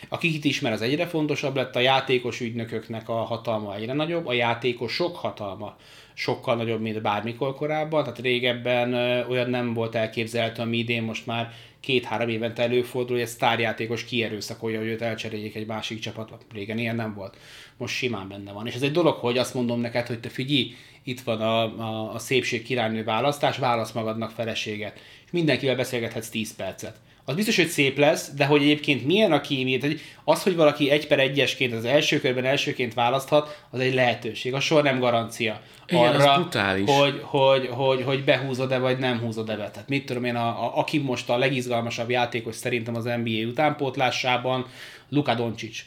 akik 0.10 0.46
ismer, 0.46 0.72
az 0.72 0.82
egyre 0.82 1.06
fontosabb 1.08 1.56
lett, 1.56 1.76
a 1.76 1.80
játékos 1.80 2.40
ügynököknek 2.40 3.10
a 3.10 3.14
hatalma 3.14 3.76
egyre 3.76 3.94
nagyobb, 3.94 4.28
a 4.28 4.34
játékosok 4.34 5.16
hatalma 5.16 5.76
sokkal 6.14 6.56
nagyobb, 6.56 6.82
mint 6.82 7.02
bármikor 7.02 7.56
korábban, 7.56 8.04
tehát 8.04 8.20
régebben 8.20 8.94
olyan 9.30 9.50
nem 9.50 9.74
volt 9.74 9.96
elképzelhető, 9.96 10.62
ami 10.62 10.78
idén 10.78 11.04
most 11.04 11.26
már 11.26 11.54
két-három 11.80 12.30
évente 12.30 12.62
előfordul, 12.62 13.16
hogy 13.16 13.26
egy 13.26 13.32
sztárjátékos 13.32 14.06
kierőszakolja, 14.06 14.80
hogy 14.80 14.88
őt 14.88 15.02
elcseréljék 15.02 15.56
egy 15.56 15.66
másik 15.66 16.00
csapatba. 16.00 16.38
Régen 16.54 16.78
ilyen 16.78 16.96
nem 16.96 17.14
volt. 17.14 17.38
Most 17.78 17.96
simán 17.96 18.28
benne 18.28 18.52
van. 18.52 18.68
És 18.68 18.74
ez 18.74 18.82
egy 18.82 18.92
dolog, 18.92 19.16
hogy 19.16 19.38
azt 19.38 19.54
mondom 19.54 19.80
neked, 19.80 20.08
hogy 20.08 20.20
te 20.20 20.30
figyelj, 20.30 20.76
itt 21.04 21.22
van 21.22 21.42
a, 21.42 21.80
a, 21.80 22.14
a 22.14 22.20
szépség 22.20 22.64
királynő 22.64 23.04
választás, 23.04 23.58
válasz 23.58 23.92
magadnak 23.92 24.32
feleséget. 24.32 25.00
És 25.26 25.32
mindenkivel 25.32 25.76
beszélgethetsz 25.76 26.30
10 26.30 26.56
percet 26.56 27.00
az 27.26 27.36
biztos, 27.36 27.56
hogy 27.56 27.68
szép 27.68 27.98
lesz, 27.98 28.32
de 28.34 28.46
hogy 28.46 28.62
egyébként 28.62 29.06
milyen 29.06 29.32
a 29.32 29.42
kémia, 29.42 29.80
tehát 29.80 29.98
az, 30.24 30.44
hogy 30.44 30.56
valaki 30.56 30.90
egy 30.90 31.08
per 31.08 31.20
egyesként 31.20 31.74
az 31.74 31.86
első 31.86 32.20
körben 32.20 32.46
elsőként 32.46 32.94
választhat, 32.94 33.66
az 33.70 33.80
egy 33.80 33.94
lehetőség. 33.94 34.54
A 34.54 34.60
sor 34.60 34.84
nem 34.84 35.00
garancia 35.00 35.62
Igen, 35.88 36.16
arra, 36.16 36.50
hogy, 36.86 37.22
hogy, 37.22 37.68
hogy, 37.72 38.04
hogy 38.04 38.24
behúzod-e 38.24 38.78
vagy 38.78 38.98
nem 38.98 39.20
húzod-e 39.20 39.56
be. 39.56 39.70
Tehát 39.70 39.90
mit 39.90 40.06
tudom 40.06 40.24
én, 40.24 40.36
a, 40.36 40.48
a, 40.48 40.78
aki 40.78 40.98
most 40.98 41.30
a 41.30 41.38
legizgalmasabb 41.38 42.10
játékos 42.10 42.56
szerintem 42.56 42.96
az 42.96 43.04
NBA 43.04 43.48
utánpótlásában, 43.48 44.66
Luka 45.10 45.36
Doncic. 45.36 45.80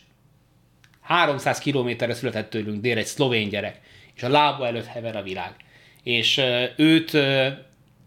300 1.01 1.59
kilométerre 1.59 2.15
született 2.15 2.51
tőlünk 2.51 2.81
dél 2.81 2.99
egy 2.99 3.07
szlovén 3.07 3.49
gyerek, 3.49 3.81
és 4.15 4.23
a 4.23 4.29
lába 4.29 4.67
előtt 4.67 4.87
hever 4.87 5.17
a 5.17 5.23
világ. 5.23 5.55
És 6.03 6.41
őt 6.77 7.19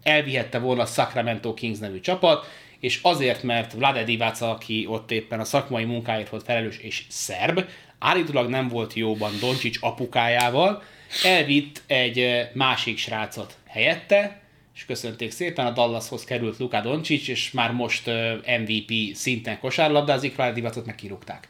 elvihette 0.04 0.60
volna 0.60 0.82
a 0.82 0.86
Sacramento 0.86 1.54
Kings 1.54 1.80
nevű 1.80 2.00
csapat, 2.00 2.48
és 2.80 3.00
azért, 3.02 3.44
mert 3.44 3.74
Vlade 3.74 4.04
Divac, 4.04 4.42
aki 4.42 4.86
ott 4.90 5.12
éppen 5.12 5.40
a 5.40 5.44
szakmai 5.44 5.84
munkáért 5.84 6.30
volt 6.30 6.44
felelős, 6.44 6.78
és 6.78 7.04
szerb, 7.08 7.66
állítólag 8.00 8.50
nem 8.50 8.68
volt 8.68 8.94
jóban 8.94 9.32
Doncsics 9.40 9.78
apukájával, 9.82 10.84
elvitt 11.24 11.82
egy 11.88 12.48
másik 12.54 12.98
srácot 12.98 13.58
helyette, 13.68 14.42
és 14.80 14.86
köszönték 14.86 15.32
szépen, 15.32 15.66
a 15.66 15.72
Dallashoz 15.72 16.24
került 16.24 16.58
Luka 16.58 16.82
Doncic, 16.82 17.28
és 17.28 17.52
már 17.52 17.72
most 17.72 18.12
MVP 18.60 19.16
szinten 19.16 19.60
kosárlabdázik, 19.60 20.36
Vlade 20.36 20.54
Divacot 20.54 20.86
meg 20.86 20.96
kirúgták. 20.96 21.48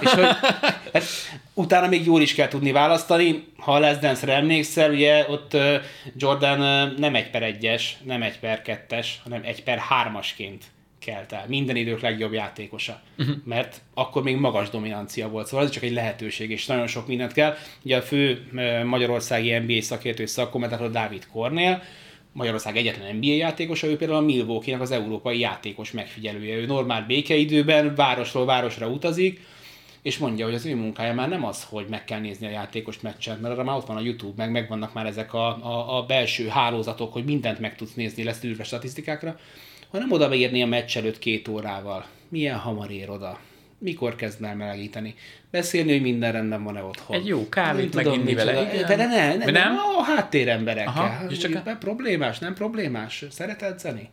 És 0.00 0.10
hogy, 0.10 0.24
hát, 0.92 1.04
utána 1.54 1.86
még 1.86 2.06
jól 2.06 2.22
is 2.22 2.34
kell 2.34 2.48
tudni 2.48 2.72
választani, 2.72 3.44
ha 3.56 3.74
a 3.74 3.78
Les 3.78 3.98
Dance-re 3.98 4.34
emlékszel, 4.34 4.90
ugye 4.90 5.26
ott 5.28 5.56
Jordan 6.16 6.90
nem 6.98 7.14
egy 7.14 7.30
per 7.30 7.42
egyes, 7.42 7.96
nem 8.04 8.22
egy 8.22 8.38
per 8.38 8.62
kettes, 8.62 9.20
hanem 9.22 9.40
egy 9.44 9.62
per 9.62 9.78
hármasként 9.78 10.64
kelt 10.98 11.32
el. 11.32 11.44
Minden 11.48 11.76
idők 11.76 12.00
legjobb 12.00 12.32
játékosa. 12.32 13.00
Uh-huh. 13.18 13.36
Mert 13.44 13.80
akkor 13.94 14.22
még 14.22 14.36
magas 14.36 14.70
dominancia 14.70 15.28
volt, 15.28 15.46
szóval 15.46 15.66
ez 15.66 15.72
csak 15.72 15.82
egy 15.82 15.92
lehetőség, 15.92 16.50
és 16.50 16.66
nagyon 16.66 16.86
sok 16.86 17.06
mindent 17.06 17.32
kell. 17.32 17.54
Ugye 17.82 17.96
a 17.96 18.02
fő 18.02 18.48
magyarországi 18.84 19.58
NBA 19.58 19.82
szakértő 19.82 20.22
és 20.22 20.30
szakkommentátor 20.30 20.90
Dávid 20.90 21.26
Kornél, 21.32 21.82
Magyarország 22.32 22.76
egyetlen 22.76 23.16
NBA 23.16 23.32
játékosa, 23.32 23.86
ő 23.86 23.96
például 23.96 24.18
a 24.18 24.24
Milwaukee-nak 24.24 24.82
az 24.82 24.90
európai 24.90 25.38
játékos 25.38 25.90
megfigyelője. 25.90 26.56
Ő 26.56 26.66
normál 26.66 27.04
békeidőben 27.06 27.94
városról 27.94 28.44
városra 28.44 28.88
utazik, 28.88 29.40
és 30.02 30.18
mondja, 30.18 30.44
hogy 30.44 30.54
az 30.54 30.66
ő 30.66 30.74
munkája 30.74 31.14
már 31.14 31.28
nem 31.28 31.44
az, 31.44 31.64
hogy 31.64 31.86
meg 31.88 32.04
kell 32.04 32.20
nézni 32.20 32.46
a 32.46 32.50
játékos 32.50 33.00
meccset, 33.00 33.40
mert 33.40 33.54
arra 33.54 33.64
már 33.64 33.76
ott 33.76 33.86
van 33.86 33.96
a 33.96 34.00
YouTube, 34.00 34.34
meg 34.36 34.50
megvannak 34.50 34.92
már 34.92 35.06
ezek 35.06 35.34
a, 35.34 35.46
a, 35.46 35.96
a 35.96 36.02
belső 36.02 36.48
hálózatok, 36.48 37.12
hogy 37.12 37.24
mindent 37.24 37.58
meg 37.58 37.76
tudsz 37.76 37.94
nézni, 37.94 38.22
lesz 38.22 38.44
űrve 38.44 38.64
statisztikákra, 38.64 39.38
hanem 39.90 40.12
oda 40.12 40.28
beírni 40.28 40.62
a 40.62 40.66
meccs 40.66 40.96
előtt 40.96 41.18
két 41.18 41.48
órával. 41.48 42.06
Milyen 42.28 42.58
hamar 42.58 42.90
ér 42.90 43.10
oda? 43.10 43.38
Mikor 43.82 44.16
kezd 44.16 44.44
el 44.44 44.56
melegíteni? 44.56 45.14
Beszélni, 45.50 45.92
hogy 45.92 46.02
minden 46.02 46.32
rendben 46.32 46.62
van-e 46.62 46.82
otthon. 46.82 47.16
Egy 47.16 47.26
jó 47.26 47.48
kávét 47.48 47.94
meginni 47.94 48.34
vele. 48.34 48.84
De 48.86 48.96
ne, 48.96 49.06
ne, 49.06 49.34
ne, 49.36 49.50
nem? 49.50 49.76
A 49.98 50.02
háttéremberekkel. 50.02 50.92
Aha, 50.94 51.30
és 51.30 51.38
csak 51.38 51.66
a... 51.66 51.76
problémás, 51.78 52.38
nem 52.38 52.54
problémás. 52.54 53.24
Szeret 53.30 53.62
edzeni? 53.62 54.08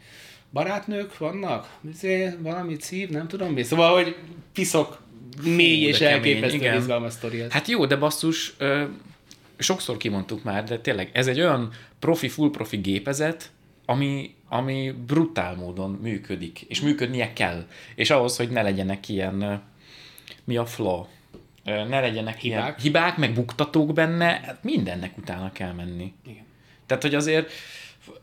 Barátnők 0.51 1.17
vannak? 1.17 1.77
Izé, 1.93 2.35
valami 2.39 2.75
szív, 2.79 3.09
nem 3.09 3.27
tudom 3.27 3.53
mi. 3.53 3.63
Szóval, 3.63 3.93
hogy 3.93 4.15
piszok 4.53 5.01
mély 5.43 5.81
és 5.81 5.99
elképesztő 5.99 6.75
izgalmas 6.75 7.13
sztori. 7.13 7.43
Hát 7.49 7.67
jó, 7.67 7.85
de 7.85 7.95
basszus, 7.95 8.53
ö, 8.57 8.83
sokszor 9.57 9.97
kimondtuk 9.97 10.43
már, 10.43 10.63
de 10.63 10.79
tényleg 10.79 11.09
ez 11.13 11.27
egy 11.27 11.39
olyan 11.39 11.71
profi, 11.99 12.27
full 12.27 12.49
profi 12.51 12.77
gépezet, 12.77 13.51
ami, 13.89 14.35
ami 14.49 14.93
brutál 15.05 15.55
módon 15.55 15.91
működik, 16.01 16.61
és 16.61 16.81
működnie 16.81 17.33
kell. 17.33 17.65
És 17.95 18.09
ahhoz, 18.09 18.37
hogy 18.37 18.49
ne 18.49 18.61
legyenek 18.61 19.09
ilyen, 19.09 19.63
mi 20.43 20.57
a 20.57 20.65
flaw, 20.65 21.05
ne 21.63 21.99
legyenek 21.99 22.37
hibák, 22.37 22.63
ilyen 22.63 22.75
hibák 22.79 23.17
meg 23.17 23.33
buktatók 23.33 23.93
benne, 23.93 24.25
hát 24.25 24.63
mindennek 24.63 25.17
utána 25.17 25.51
kell 25.51 25.71
menni. 25.71 26.13
Igen. 26.25 26.45
Tehát, 26.85 27.03
hogy 27.03 27.15
azért 27.15 27.51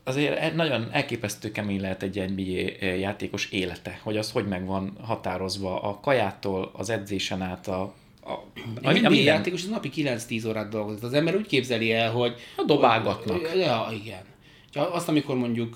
azért 0.03 0.55
nagyon 0.55 0.89
elképesztő 0.91 1.51
kemény 1.51 1.81
lehet 1.81 2.03
egy 2.03 2.29
NBA 2.29 2.85
játékos 2.85 3.51
élete, 3.51 3.99
hogy 4.03 4.17
az 4.17 4.31
hogy 4.31 4.47
meg 4.47 4.65
van 4.65 4.97
határozva 5.01 5.81
a 5.81 5.99
kajától, 5.99 6.71
az 6.73 6.89
edzésen 6.89 7.41
át, 7.41 7.67
a, 7.67 7.93
a, 8.23 8.31
a, 8.81 9.05
a 9.05 9.11
játékos 9.11 9.63
az 9.63 9.69
napi 9.69 9.89
9-10 9.95 10.47
órát 10.47 10.69
dolgozik. 10.69 11.03
Az 11.03 11.13
ember 11.13 11.35
úgy 11.35 11.47
képzeli 11.47 11.93
el, 11.93 12.11
hogy... 12.11 12.35
A 12.55 12.63
dobálgatnak. 12.63 13.51
Ja, 13.55 13.87
igen 14.03 14.33
Ja, 14.75 14.91
azt, 14.91 15.09
amikor 15.09 15.35
mondjuk 15.35 15.75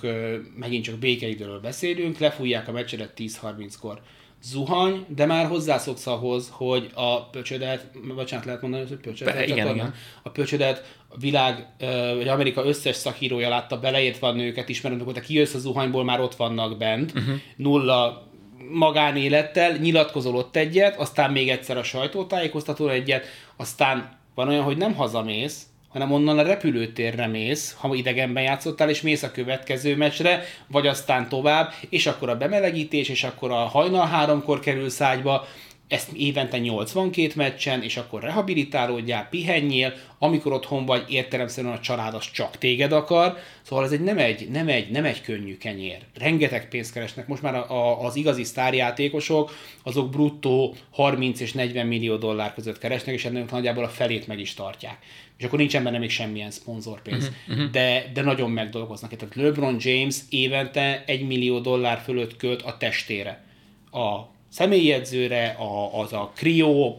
megint 0.56 0.84
csak 0.84 0.96
békeidőről 0.96 1.60
beszélünk, 1.60 2.18
lefújják 2.18 2.68
a 2.68 2.72
meccsedet 2.72 3.14
10-30-kor 3.18 4.02
zuhany, 4.42 5.06
de 5.08 5.26
már 5.26 5.48
hozzászoksz 5.48 6.08
ahhoz, 6.08 6.50
hogy 6.52 6.90
a 6.94 7.30
pöcsödet, 7.30 7.86
bocsánat, 8.16 8.46
lehet 8.46 8.62
mondani, 8.62 8.86
hogy 8.88 8.98
pöcsödet, 8.98 9.34
Be- 9.34 9.46
igen, 9.46 9.76
igen. 9.76 9.94
a 10.24 10.30
pöcsödet 10.30 10.98
a 11.08 11.18
világ, 11.18 11.68
vagy 12.16 12.28
Amerika 12.28 12.66
összes 12.66 12.96
szakírója 12.96 13.50
látta, 13.50 13.80
beleértve 13.80 14.28
a 14.28 14.32
nőket 14.32 14.70
ismerem, 14.70 14.98
amikor 14.98 15.14
te 15.14 15.22
kijössz 15.22 15.54
a 15.54 15.60
zuhanyból, 15.60 16.04
már 16.04 16.22
ott 16.22 16.36
vannak 16.36 16.78
bent, 16.78 17.12
uh-huh. 17.16 17.36
nulla 17.56 18.28
magánélettel, 18.70 19.72
nyilatkozol 19.72 20.36
ott 20.36 20.56
egyet, 20.56 21.00
aztán 21.00 21.32
még 21.32 21.50
egyszer 21.50 21.78
a 21.78 21.84
sajtótájékoztató 21.84 22.88
egyet, 22.88 23.26
aztán 23.56 24.18
van 24.36 24.48
olyan, 24.48 24.64
hogy 24.64 24.78
nem 24.78 24.94
hazamész, 24.96 25.69
hanem 25.90 26.12
onnan 26.12 26.40
a 26.40 26.44
repülőtérre 26.44 27.28
mész, 27.28 27.76
ha 27.80 27.96
idegenben 27.96 28.44
játszottál, 28.44 28.90
és 28.90 29.02
mész 29.02 29.24
a 29.24 29.32
következő 29.32 29.96
meccsre, 29.96 30.44
vagy 30.68 30.88
aztán 30.88 31.30
tovább, 31.30 31.74
és 31.90 32.08
akkor 32.08 32.30
a 32.30 32.38
bemelegítés, 32.38 33.10
és 33.10 33.24
akkor 33.24 33.52
a 33.52 33.56
hajnal 33.56 34.08
háromkor 34.08 34.60
kerülsz 34.60 35.02
ágyba, 35.02 35.48
ezt 35.90 36.12
évente 36.12 36.58
82 36.58 37.32
meccsen, 37.36 37.84
és 37.84 37.98
akkor 37.98 38.22
rehabilitálódjál, 38.22 39.28
pihenjél, 39.30 39.94
amikor 40.20 40.54
otthon 40.54 40.86
vagy, 40.86 41.06
értelemszerűen 41.08 41.74
a 41.74 41.80
család 41.80 42.14
az 42.14 42.32
csak 42.32 42.58
téged 42.58 42.92
akar, 42.92 43.38
szóval 43.62 43.86
ez 43.86 43.92
egy 43.92 44.02
nem 44.02 44.18
egy, 44.18 44.50
nem 44.50 44.68
egy, 44.68 44.90
nem 44.90 45.06
egy 45.06 45.22
könnyű 45.22 45.58
kenyér. 45.58 45.98
Rengeteg 46.20 46.68
pénzt 46.68 46.94
keresnek. 46.94 47.28
Most 47.28 47.42
már 47.42 47.56
a, 47.56 47.72
a, 47.72 48.06
az 48.06 48.16
igazi 48.16 48.44
sztárjátékosok, 48.44 49.52
azok 49.84 50.10
bruttó 50.10 50.76
30 50.92 51.40
és 51.40 51.54
40 51.54 51.88
millió 51.88 52.16
dollár 52.16 52.54
között 52.54 52.78
keresnek, 52.78 53.16
és 53.16 53.26
ennek 53.26 53.52
nagyjából 53.52 53.84
a 53.84 53.90
felét 53.90 54.28
meg 54.28 54.40
is 54.40 54.54
tartják. 54.54 54.98
És 55.38 55.46
akkor 55.46 55.60
nincsen 55.60 55.84
benne 55.84 55.98
még 55.98 56.10
semmilyen 56.10 56.52
szponzorpénz. 56.52 57.32
Uh-huh, 57.48 57.70
de, 57.70 58.12
de 58.14 58.22
nagyon 58.22 58.52
megdolgoznak. 58.52 59.16
Tehát 59.16 59.36
LeBron 59.36 59.76
James 59.80 60.16
évente 60.30 61.04
1 61.06 61.28
millió 61.28 61.60
dollár 61.60 62.02
fölött 62.04 62.36
költ 62.36 62.62
a 62.62 62.78
testére. 62.78 63.44
A 63.92 64.38
személyi 64.50 64.92
edzőre, 64.92 65.48
a, 65.48 66.00
az 66.00 66.14
a 66.14 66.32
Cryo 66.36 66.96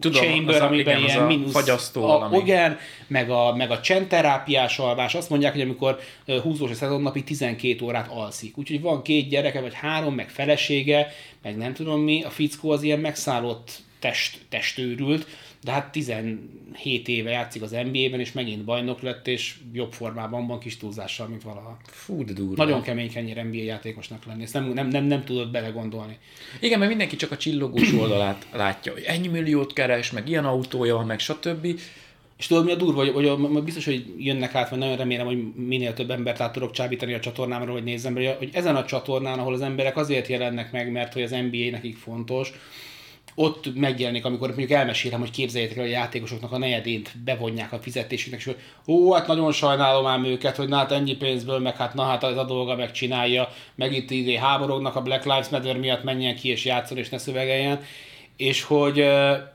Tudom, 0.00 0.22
chamber, 0.22 0.54
az 0.54 0.60
amiben 0.60 0.98
igen, 0.98 1.04
az 1.04 1.10
ilyen 1.10 1.24
a 1.24 1.26
mínusz, 1.26 1.52
fagyasztó 1.52 2.04
a, 2.04 2.06
valami. 2.06 2.38
igen, 2.38 2.78
meg 3.06 3.30
a, 3.30 3.54
meg 3.54 3.70
a 3.70 3.80
csendterápiás 3.80 4.78
alvás. 4.78 5.14
Azt 5.14 5.30
mondják, 5.30 5.52
hogy 5.52 5.60
amikor 5.60 5.98
húzós 6.42 6.70
a 6.70 6.74
szezon 6.74 7.02
napi 7.02 7.22
12 7.22 7.84
órát 7.84 8.08
alszik. 8.08 8.58
Úgyhogy 8.58 8.80
van 8.80 9.02
két 9.02 9.28
gyereke, 9.28 9.60
vagy 9.60 9.74
három, 9.74 10.14
meg 10.14 10.28
felesége, 10.28 11.12
meg 11.42 11.56
nem 11.56 11.74
tudom 11.74 12.00
mi, 12.00 12.22
a 12.22 12.30
fickó 12.30 12.70
az 12.70 12.82
ilyen 12.82 12.98
megszállott 12.98 13.82
test, 13.98 14.38
testőrült, 14.48 15.26
de 15.64 15.72
hát 15.72 15.92
17 15.92 17.08
éve 17.08 17.30
játszik 17.30 17.62
az 17.62 17.70
NBA-ben, 17.70 18.20
és 18.20 18.32
megint 18.32 18.64
bajnok 18.64 19.00
lett, 19.00 19.26
és 19.26 19.54
jobb 19.72 19.92
formában 19.92 20.46
van 20.46 20.58
kis 20.58 20.76
túlzással, 20.76 21.26
mint 21.26 21.42
valaha. 21.42 21.78
Fú, 21.86 22.24
de 22.24 22.32
durva. 22.32 22.64
Nagyon 22.64 22.82
kemény 22.82 23.12
kenyér 23.12 23.44
NBA 23.44 23.62
játékosnak 23.62 24.24
lenni, 24.24 24.42
ezt 24.42 24.52
nem, 24.52 24.64
nem, 24.64 24.88
nem, 24.88 25.04
nem 25.04 25.24
tudod 25.24 25.50
belegondolni. 25.50 26.18
Igen, 26.60 26.78
mert 26.78 26.90
mindenki 26.90 27.16
csak 27.16 27.30
a 27.30 27.36
csillogós 27.36 27.92
oldalát 28.02 28.46
látja, 28.52 28.92
hogy 28.92 29.02
ennyi 29.02 29.28
milliót 29.28 29.72
keres, 29.72 30.10
meg 30.10 30.28
ilyen 30.28 30.44
autója 30.44 30.94
van, 30.94 31.06
meg 31.06 31.18
stb. 31.18 31.66
És 32.38 32.46
tudod, 32.46 32.64
mi 32.64 32.72
a 32.72 32.76
durva, 32.76 33.12
hogy, 33.12 33.28
hogy 33.28 33.62
biztos, 33.62 33.84
hogy 33.84 34.14
jönnek 34.18 34.54
át, 34.54 34.68
vagy 34.68 34.78
nagyon 34.78 34.96
remélem, 34.96 35.26
hogy 35.26 35.54
minél 35.54 35.94
több 35.94 36.10
embert 36.10 36.40
át 36.40 36.52
tudok 36.52 36.70
csábítani 36.70 37.14
a 37.14 37.20
csatornámra, 37.20 37.72
hogy 37.72 37.84
nézzem, 37.84 38.14
hogy, 38.14 38.34
hogy 38.38 38.50
ezen 38.52 38.76
a 38.76 38.84
csatornán, 38.84 39.38
ahol 39.38 39.54
az 39.54 39.60
emberek 39.60 39.96
azért 39.96 40.28
jelennek 40.28 40.72
meg, 40.72 40.92
mert 40.92 41.12
hogy 41.12 41.22
az 41.22 41.30
NBA 41.30 41.70
nekik 41.70 41.96
fontos, 41.96 42.52
ott 43.34 43.74
megjelenik, 43.74 44.24
amikor 44.24 44.48
mondjuk 44.48 44.70
elmesélem, 44.70 45.20
hogy 45.20 45.30
képzeljétek 45.30 45.76
el, 45.76 45.84
a 45.84 45.86
játékosoknak 45.86 46.52
a 46.52 46.58
negyedét 46.58 47.12
bevonják 47.24 47.72
a 47.72 47.78
fizetésüknek, 47.78 48.40
és 48.40 48.46
hogy 48.46 48.58
ó, 48.86 49.12
hát 49.12 49.26
nagyon 49.26 49.52
sajnálom 49.52 50.06
ám 50.06 50.24
őket, 50.24 50.56
hogy 50.56 50.68
na 50.68 50.76
hát 50.76 50.92
ennyi 50.92 51.16
pénzből, 51.16 51.58
meg 51.58 51.76
hát 51.76 51.94
na 51.94 52.02
hát 52.02 52.22
az 52.22 52.36
a 52.36 52.44
dolga 52.44 52.76
megcsinálja, 52.76 53.48
meg 53.74 53.92
itt 53.92 54.10
idé 54.10 54.34
háborognak 54.34 54.96
a 54.96 55.02
Black 55.02 55.24
Lives 55.24 55.48
Matter 55.48 55.76
miatt, 55.76 56.04
menjen 56.04 56.36
ki 56.36 56.48
és 56.48 56.64
játszon 56.64 56.98
és 56.98 57.08
ne 57.08 57.18
szövegeljen. 57.18 57.80
És 58.36 58.62
hogy, 58.62 59.04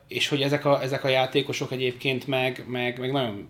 és 0.08 0.28
hogy 0.28 0.42
ezek, 0.42 0.66
a, 0.66 0.82
ezek 0.82 1.04
a 1.04 1.08
játékosok 1.08 1.72
egyébként 1.72 2.28
meg, 2.28 2.64
meg, 2.68 3.00
meg 3.00 3.12
nagyon 3.12 3.50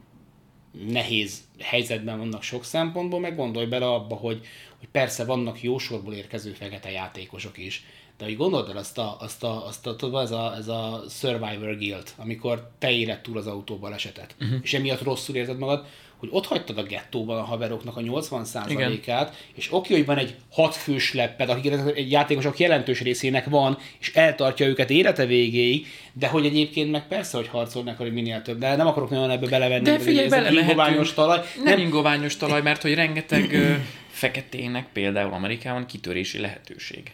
nehéz 0.88 1.42
helyzetben 1.60 2.18
vannak 2.18 2.44
sok 2.44 2.64
szempontból, 2.64 3.20
meg 3.20 3.36
gondolj 3.36 3.66
bele 3.66 3.86
abba, 3.86 4.16
hogy, 4.16 4.40
hogy 4.80 4.88
persze 4.92 5.26
vannak 5.26 5.62
jó 5.64 5.78
sorból 5.78 6.14
érkező 6.14 6.52
fekete 6.52 6.92
játékosok 6.92 7.58
is, 7.58 7.84
de 8.20 8.26
hogy 8.26 8.38
gondold 8.38 8.70
el 8.70 8.78
azt 8.78 8.98
a, 8.98 9.18
azt 9.20 9.44
a, 9.44 9.68
azt 9.68 9.88
a 9.88 9.96
tudod, 9.96 10.24
ez 10.24 10.32
a, 10.32 10.56
ez 10.58 10.68
a 10.68 11.04
Survivor 11.10 11.78
Guild, 11.78 12.08
amikor 12.16 12.70
te 12.80 12.92
éled 12.92 13.22
túl 13.22 13.38
az 13.38 13.48
autóbal 13.48 13.94
esetet, 13.94 14.36
uh-huh. 14.42 14.60
és 14.62 14.74
emiatt 14.74 15.04
rosszul 15.04 15.36
érzed 15.36 15.58
magad, 15.58 15.86
hogy 16.18 16.30
ott 16.32 16.46
hagytad 16.46 16.78
a 16.78 16.84
gettóban 16.84 17.38
a 17.38 17.44
haveroknak 17.44 17.98
a 17.98 18.02
80%-át, 18.02 19.36
és 19.54 19.68
oké, 19.72 19.94
hogy 19.94 20.06
van 20.06 20.18
egy 20.18 20.36
hat 20.52 20.76
fős 20.76 21.14
lepped, 21.14 21.50
akik 21.50 21.74
egy 21.96 22.12
játékosok 22.12 22.60
jelentős 22.60 23.02
részének 23.02 23.46
van, 23.46 23.78
és 24.00 24.14
eltartja 24.14 24.68
őket 24.68 24.90
élete 24.90 25.26
végéig, 25.26 25.88
de 26.14 26.28
hogy 26.28 26.46
egyébként 26.46 26.92
meg 26.92 27.08
persze, 27.08 27.38
hogy 27.38 27.48
harcolnak, 27.48 27.98
hogy 27.98 28.14
minél 28.14 28.42
több, 28.42 28.58
de 28.58 28.76
nem 28.76 28.88
akarok 28.88 29.10
nagyon 29.10 29.30
ebbe 29.30 29.48
belevenni. 29.48 29.84
De 29.84 30.00
figyelj, 30.00 30.28
belemehetünk. 30.28 30.70
ingoványos 30.70 31.14
talaj. 31.14 31.40
Nem, 31.56 31.64
nem 31.64 31.80
ingoványos 31.80 32.38
talaj, 32.38 32.62
mert 32.62 32.82
hogy 32.82 32.94
rengeteg 32.94 33.56
feketének 34.10 34.88
például 34.94 35.34
Amerikában 35.34 35.86
kitörési 35.86 36.40
lehetőség. 36.40 37.12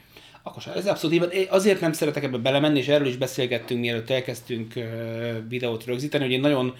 Akkor 0.47 0.61
sem. 0.61 0.73
Ez 0.75 0.87
abszolút 0.87 1.15
így. 1.15 1.33
Én 1.33 1.47
Azért 1.49 1.81
nem 1.81 1.93
szeretek 1.93 2.23
ebbe 2.23 2.37
belemenni, 2.37 2.79
és 2.79 2.87
erről 2.87 3.07
is 3.07 3.17
beszélgettünk, 3.17 3.79
mielőtt 3.79 4.09
elkezdtünk 4.09 4.73
videót 5.47 5.85
rögzíteni, 5.85 6.23
hogy 6.23 6.33
én 6.33 6.39
nagyon 6.39 6.75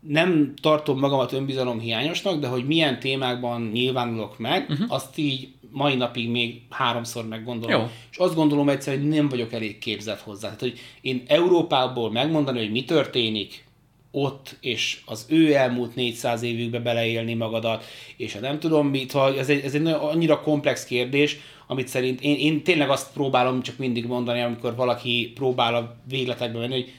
nem 0.00 0.54
tartom 0.62 0.98
magamat 0.98 1.32
önbizalom 1.32 1.80
hiányosnak, 1.80 2.40
de 2.40 2.46
hogy 2.46 2.66
milyen 2.66 3.00
témákban 3.00 3.70
nyilvánulok 3.72 4.38
meg, 4.38 4.66
uh-huh. 4.70 4.92
azt 4.92 5.18
így 5.18 5.48
mai 5.70 5.94
napig 5.94 6.30
még 6.30 6.62
háromszor 6.70 7.26
meggondolom. 7.28 7.80
Jó. 7.80 7.88
És 8.10 8.16
azt 8.16 8.34
gondolom 8.34 8.68
egyszer, 8.68 8.96
hogy 8.96 9.08
nem 9.08 9.28
vagyok 9.28 9.52
elég 9.52 9.78
képzett 9.78 10.20
hozzá. 10.20 10.46
Tehát, 10.46 10.60
hogy 10.60 10.78
én 11.00 11.22
Európából 11.26 12.10
megmondani, 12.10 12.58
hogy 12.58 12.70
mi 12.70 12.84
történik 12.84 13.64
ott, 14.10 14.56
és 14.60 15.00
az 15.06 15.26
ő 15.28 15.54
elmúlt 15.54 15.94
400 15.94 16.42
évükbe 16.42 16.80
beleélni 16.80 17.34
magadat, 17.34 17.84
és 18.16 18.34
a 18.34 18.40
nem 18.40 18.58
tudom 18.58 18.86
mit, 18.86 19.12
hogy 19.12 19.36
ez 19.36 19.48
egy, 19.48 19.64
ez 19.64 19.74
egy 19.74 19.82
nagyon- 19.82 20.00
annyira 20.00 20.40
komplex 20.40 20.84
kérdés, 20.84 21.36
amit 21.66 21.88
szerint 21.88 22.20
én, 22.20 22.36
én 22.36 22.62
tényleg 22.62 22.90
azt 22.90 23.12
próbálom 23.12 23.62
csak 23.62 23.76
mindig 23.76 24.06
mondani, 24.06 24.40
amikor 24.40 24.74
valaki 24.74 25.32
próbál 25.34 25.74
a 25.74 25.96
végletekbe 26.08 26.58
menni, 26.58 26.72
hogy 26.72 26.92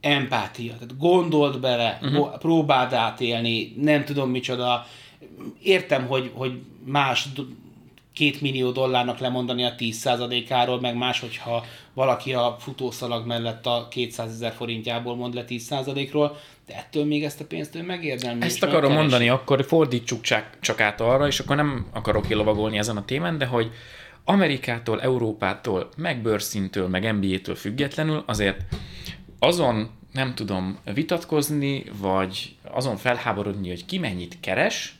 empátia, 0.00 0.72
tehát 0.72 0.98
gondold 0.98 1.60
bele, 1.60 1.98
uh-huh. 2.02 2.38
próbáld 2.38 2.92
átélni, 2.92 3.74
nem 3.80 4.04
tudom 4.04 4.30
micsoda. 4.30 4.86
Értem, 5.62 6.06
hogy, 6.06 6.30
hogy 6.34 6.52
más 6.84 7.26
két 8.12 8.40
millió 8.40 8.70
dollárnak 8.70 9.18
lemondani 9.18 9.64
a 9.64 9.74
10%-áról, 9.78 10.80
meg 10.80 10.96
más, 10.96 11.20
hogyha 11.20 11.64
valaki 11.94 12.34
a 12.34 12.56
futószalag 12.58 13.26
mellett 13.26 13.66
a 13.66 13.88
200 13.90 14.32
ezer 14.32 14.52
forintjából 14.52 15.16
mond 15.16 15.34
le 15.34 15.44
10%-ról, 15.48 16.36
de 16.66 16.74
ettől 16.76 17.04
még 17.04 17.24
ezt 17.24 17.40
a 17.40 17.44
pénzt 17.44 17.74
ő 17.74 17.82
megérdemli. 17.82 18.44
Ezt 18.44 18.62
akarom 18.62 18.80
megkeresi. 18.80 19.00
mondani, 19.00 19.28
akkor 19.28 19.64
fordítsuk 19.64 20.20
csak, 20.20 20.58
csak 20.60 20.80
át 20.80 21.00
arra, 21.00 21.26
és 21.26 21.40
akkor 21.40 21.56
nem 21.56 21.86
akarok 21.92 22.26
kilovagolni 22.26 22.78
ezen 22.78 22.96
a 22.96 23.04
témán, 23.04 23.38
de 23.38 23.46
hogy 23.46 23.70
Amerikától, 24.24 25.00
Európától, 25.00 25.88
meg 25.96 26.22
bőrszintől, 26.22 26.88
meg 26.88 27.14
NBA-től 27.14 27.54
függetlenül 27.54 28.22
azért 28.26 28.60
azon 29.38 29.90
nem 30.12 30.34
tudom 30.34 30.78
vitatkozni, 30.94 31.84
vagy 32.00 32.56
azon 32.70 32.96
felháborodni, 32.96 33.68
hogy 33.68 33.84
ki 33.84 33.98
mennyit 33.98 34.36
keres, 34.40 34.94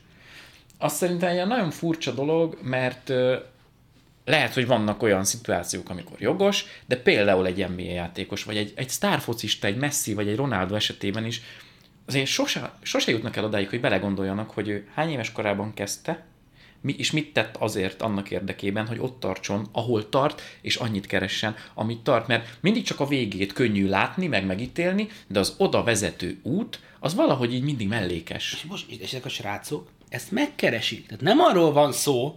azt 0.82 0.96
szerintem 0.96 1.32
ilyen 1.32 1.48
nagyon 1.48 1.70
furcsa 1.70 2.12
dolog, 2.12 2.58
mert 2.62 3.12
lehet, 4.24 4.54
hogy 4.54 4.66
vannak 4.66 5.02
olyan 5.02 5.24
szituációk, 5.24 5.90
amikor 5.90 6.20
jogos, 6.20 6.64
de 6.86 6.96
például 6.96 7.46
egy 7.46 7.68
NBA 7.68 7.82
játékos, 7.82 8.44
vagy 8.44 8.56
egy, 8.56 8.72
egy 8.76 8.88
sztárfocista, 8.88 9.66
egy 9.66 9.76
Messi, 9.76 10.14
vagy 10.14 10.28
egy 10.28 10.36
Ronaldo 10.36 10.74
esetében 10.74 11.24
is 11.24 11.40
azért 12.06 12.26
sose, 12.26 12.72
sose 12.82 13.10
jutnak 13.10 13.36
el 13.36 13.44
odáig, 13.44 13.68
hogy 13.68 13.80
belegondoljanak, 13.80 14.50
hogy 14.50 14.68
ő 14.68 14.88
hány 14.94 15.10
éves 15.10 15.32
korában 15.32 15.74
kezdte, 15.74 16.24
mi, 16.80 16.94
és 16.98 17.10
mit 17.10 17.32
tett 17.32 17.56
azért 17.56 18.02
annak 18.02 18.30
érdekében, 18.30 18.86
hogy 18.86 18.98
ott 18.98 19.20
tartson, 19.20 19.68
ahol 19.72 20.08
tart, 20.08 20.42
és 20.60 20.76
annyit 20.76 21.06
keressen, 21.06 21.54
amit 21.74 22.00
tart. 22.00 22.26
Mert 22.26 22.58
mindig 22.60 22.82
csak 22.82 23.00
a 23.00 23.06
végét 23.06 23.52
könnyű 23.52 23.88
látni, 23.88 24.26
meg 24.26 24.46
megítélni, 24.46 25.08
de 25.26 25.38
az 25.38 25.54
oda 25.58 25.82
vezető 25.82 26.38
út, 26.42 26.80
az 27.00 27.14
valahogy 27.14 27.54
így 27.54 27.62
mindig 27.62 27.88
mellékes. 27.88 28.52
És 28.52 28.64
most, 28.64 28.90
és 28.90 29.12
ezek 29.12 29.24
a 29.24 29.28
srácok 29.28 29.88
ezt 30.12 30.30
megkeresik. 30.30 31.06
Tehát 31.06 31.22
nem 31.22 31.38
arról 31.38 31.72
van 31.72 31.92
szó, 31.92 32.36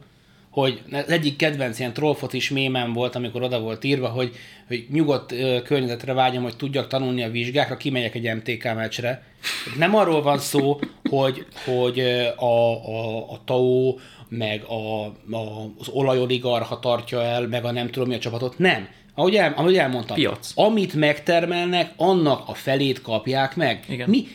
hogy 0.49 0.81
az 0.91 1.09
egyik 1.09 1.35
kedvenc 1.35 1.79
ilyen 1.79 1.93
trollfocis 1.93 2.49
mémem 2.49 2.93
volt, 2.93 3.15
amikor 3.15 3.41
oda 3.43 3.59
volt 3.59 3.83
írva, 3.83 4.07
hogy, 4.07 4.31
hogy 4.67 4.85
nyugodt 4.91 5.31
ö, 5.31 5.61
környezetre 5.63 6.13
vágyom, 6.13 6.43
hogy 6.43 6.55
tudjak 6.55 6.87
tanulni 6.87 7.23
a 7.23 7.29
vizsgákra, 7.29 7.77
kimegyek 7.77 8.15
egy 8.15 8.35
MTK 8.35 8.63
meccsre. 8.63 9.23
Nem 9.77 9.95
arról 9.95 10.21
van 10.21 10.37
szó, 10.37 10.79
hogy, 11.09 11.45
hogy 11.65 11.99
a, 12.35 12.45
a, 12.45 13.31
a 13.31 13.41
TAO, 13.45 13.95
meg 14.29 14.63
a, 14.63 15.05
a, 15.35 15.71
az 15.79 15.87
olajoligarha 15.89 16.79
tartja 16.79 17.23
el, 17.23 17.47
meg 17.47 17.65
a 17.65 17.71
nem 17.71 17.89
tudom 17.89 18.07
mi 18.07 18.15
a 18.15 18.19
csapatot. 18.19 18.57
Nem. 18.57 18.87
Ahogy, 19.13 19.35
el, 19.35 19.53
ahogy 19.55 19.77
elmondtam. 19.77 20.15
Piac. 20.15 20.51
Amit 20.55 20.93
megtermelnek, 20.93 21.93
annak 21.95 22.43
a 22.47 22.53
felét 22.53 23.01
kapják 23.01 23.55
meg. 23.55 23.83
Igen. 23.89 24.09
Mi, 24.09 24.27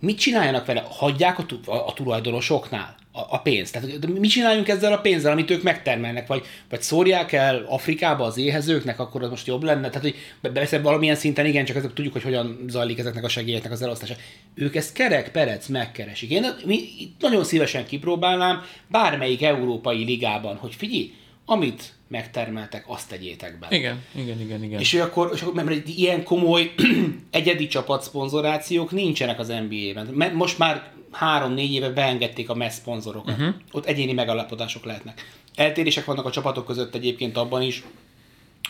mit 0.00 0.18
csináljanak 0.18 0.66
vele? 0.66 0.84
Hagyják 0.90 1.38
a, 1.38 1.46
tu- 1.46 1.68
a, 1.68 1.86
a 1.86 1.92
tulajdonosoknál 1.92 2.94
a, 3.12 3.20
a 3.34 3.38
pénzt. 3.38 3.72
Tehát 3.72 4.06
mit 4.06 4.30
csináljunk 4.30 4.68
ezzel 4.68 4.92
a 4.92 5.00
pénzzel, 5.00 5.32
amit 5.32 5.50
ők 5.50 5.62
megtermelnek? 5.62 6.26
Vagy, 6.26 6.42
vagy 6.68 6.82
szórják 6.82 7.32
el 7.32 7.64
Afrikába 7.68 8.24
az 8.24 8.36
éhezőknek, 8.36 9.00
akkor 9.00 9.22
az 9.22 9.30
most 9.30 9.46
jobb 9.46 9.62
lenne? 9.62 9.88
Tehát, 9.88 10.02
hogy 10.02 10.14
persze 10.52 10.80
valamilyen 10.80 11.16
szinten 11.16 11.46
igen, 11.46 11.64
csak 11.64 11.76
ezek 11.76 11.92
tudjuk, 11.92 12.12
hogy 12.12 12.22
hogyan 12.22 12.64
zajlik 12.68 12.98
ezeknek 12.98 13.24
a 13.24 13.28
segélyeknek 13.28 13.72
az 13.72 13.82
elosztása. 13.82 14.14
Ők 14.54 14.76
ezt 14.76 14.92
kerek 14.92 15.30
perec 15.30 15.66
megkeresik. 15.66 16.30
Én 16.30 16.46
mi, 16.64 16.80
nagyon 17.18 17.44
szívesen 17.44 17.86
kipróbálnám 17.86 18.62
bármelyik 18.88 19.42
európai 19.42 20.04
ligában, 20.04 20.56
hogy 20.56 20.74
figyelj, 20.74 21.12
amit 21.44 21.97
megtermeltek, 22.08 22.84
azt 22.86 23.08
tegyétek 23.08 23.58
be. 23.58 23.66
Igen, 23.70 24.02
igen, 24.14 24.40
igen, 24.40 24.64
igen. 24.64 24.80
És 24.80 24.92
ő 24.92 25.02
akkor, 25.02 25.30
és 25.34 25.42
akkor 25.42 25.54
mert 25.54 25.88
ilyen 25.88 26.24
komoly 26.24 26.74
egyedi 27.30 27.66
csapat 27.66 28.02
szponzorációk 28.02 28.90
nincsenek 28.90 29.38
az 29.38 29.48
NBA-ben. 29.48 30.32
Most 30.32 30.58
már 30.58 30.92
három-négy 31.10 31.72
éve 31.72 31.90
beengedték 31.90 32.50
a 32.50 32.54
MESZ 32.54 32.74
szponzorokat. 32.74 33.38
Uh-huh. 33.38 33.54
Ott 33.72 33.86
egyéni 33.86 34.12
megalapodások 34.12 34.84
lehetnek. 34.84 35.24
Eltérések 35.54 36.04
vannak 36.04 36.24
a 36.24 36.30
csapatok 36.30 36.66
között 36.66 36.94
egyébként 36.94 37.36
abban 37.36 37.62
is, 37.62 37.82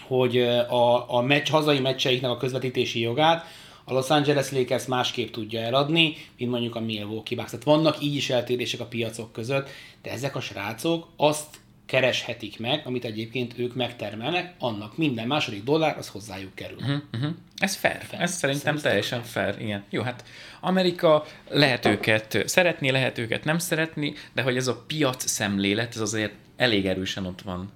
hogy 0.07 0.39
a, 0.69 1.15
a 1.15 1.23
meccs, 1.23 1.51
hazai 1.51 1.79
meccseiknek 1.81 2.31
a 2.31 2.37
közvetítési 2.37 3.01
jogát 3.01 3.47
a 3.89 3.93
Los 3.93 4.11
Angeles 4.11 4.51
Lakers 4.51 4.87
másképp 4.87 5.33
tudja 5.33 5.61
eladni, 5.61 6.17
mint 6.39 6.51
mondjuk 6.51 6.75
a 6.75 6.81
Milwaukee 6.81 7.37
Bucks. 7.37 7.51
Tehát 7.51 7.65
vannak 7.65 8.03
így 8.03 8.15
is 8.15 8.31
eltérések 8.31 8.81
a 8.81 8.85
piacok 8.85 9.33
között, 9.33 9.69
de 10.03 10.11
ezek 10.11 10.37
a 10.37 10.41
srácok 10.41 11.09
azt 11.17 11.47
kereshetik 11.89 12.59
meg, 12.59 12.83
amit 12.85 13.05
egyébként 13.05 13.59
ők 13.59 13.75
megtermelnek, 13.75 14.55
annak 14.59 14.97
minden 14.97 15.27
második 15.27 15.65
dollár 15.65 15.99
az 15.99 16.09
hozzájuk 16.09 16.55
kerül. 16.55 16.77
Uh-huh, 16.77 17.03
uh-huh. 17.13 17.31
Ez 17.57 17.75
fair. 17.75 18.03
fair. 18.03 18.23
Ez 18.23 18.31
szerintem 18.31 18.65
Szerintem 18.65 18.91
teljesen 18.91 19.23
fair. 19.23 19.53
fair. 19.53 19.65
Igen. 19.67 19.85
Jó, 19.91 20.03
hát 20.03 20.25
Amerika 20.61 21.25
lehet 21.49 21.87
őket 21.87 22.39
szeretni, 22.47 22.91
lehet 22.91 23.19
őket 23.19 23.45
nem 23.45 23.59
szeretni, 23.59 24.15
de 24.33 24.43
hogy 24.43 24.57
ez 24.57 24.67
a 24.67 24.85
piac 24.87 25.29
szemlélet, 25.29 25.95
ez 25.95 26.01
azért 26.01 26.33
elég 26.57 26.87
erősen 26.87 27.27
ott 27.27 27.43
van 27.43 27.73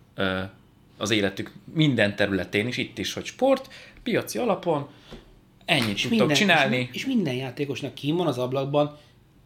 az 0.97 1.11
életük 1.11 1.53
minden 1.75 2.17
területén, 2.17 2.67
és 2.67 2.77
itt 2.77 2.99
is, 2.99 3.13
hogy 3.13 3.25
sport, 3.25 3.75
piaci 4.03 4.39
alapon, 4.39 4.89
ennyit 5.65 5.95
és 5.95 6.01
tudtok 6.01 6.19
minden, 6.19 6.37
csinálni. 6.37 6.89
És, 6.93 6.97
és 6.97 7.07
minden 7.07 7.35
játékosnak 7.35 7.95
kim 7.95 8.17
van 8.17 8.27
az 8.27 8.39
ablakban 8.39 8.99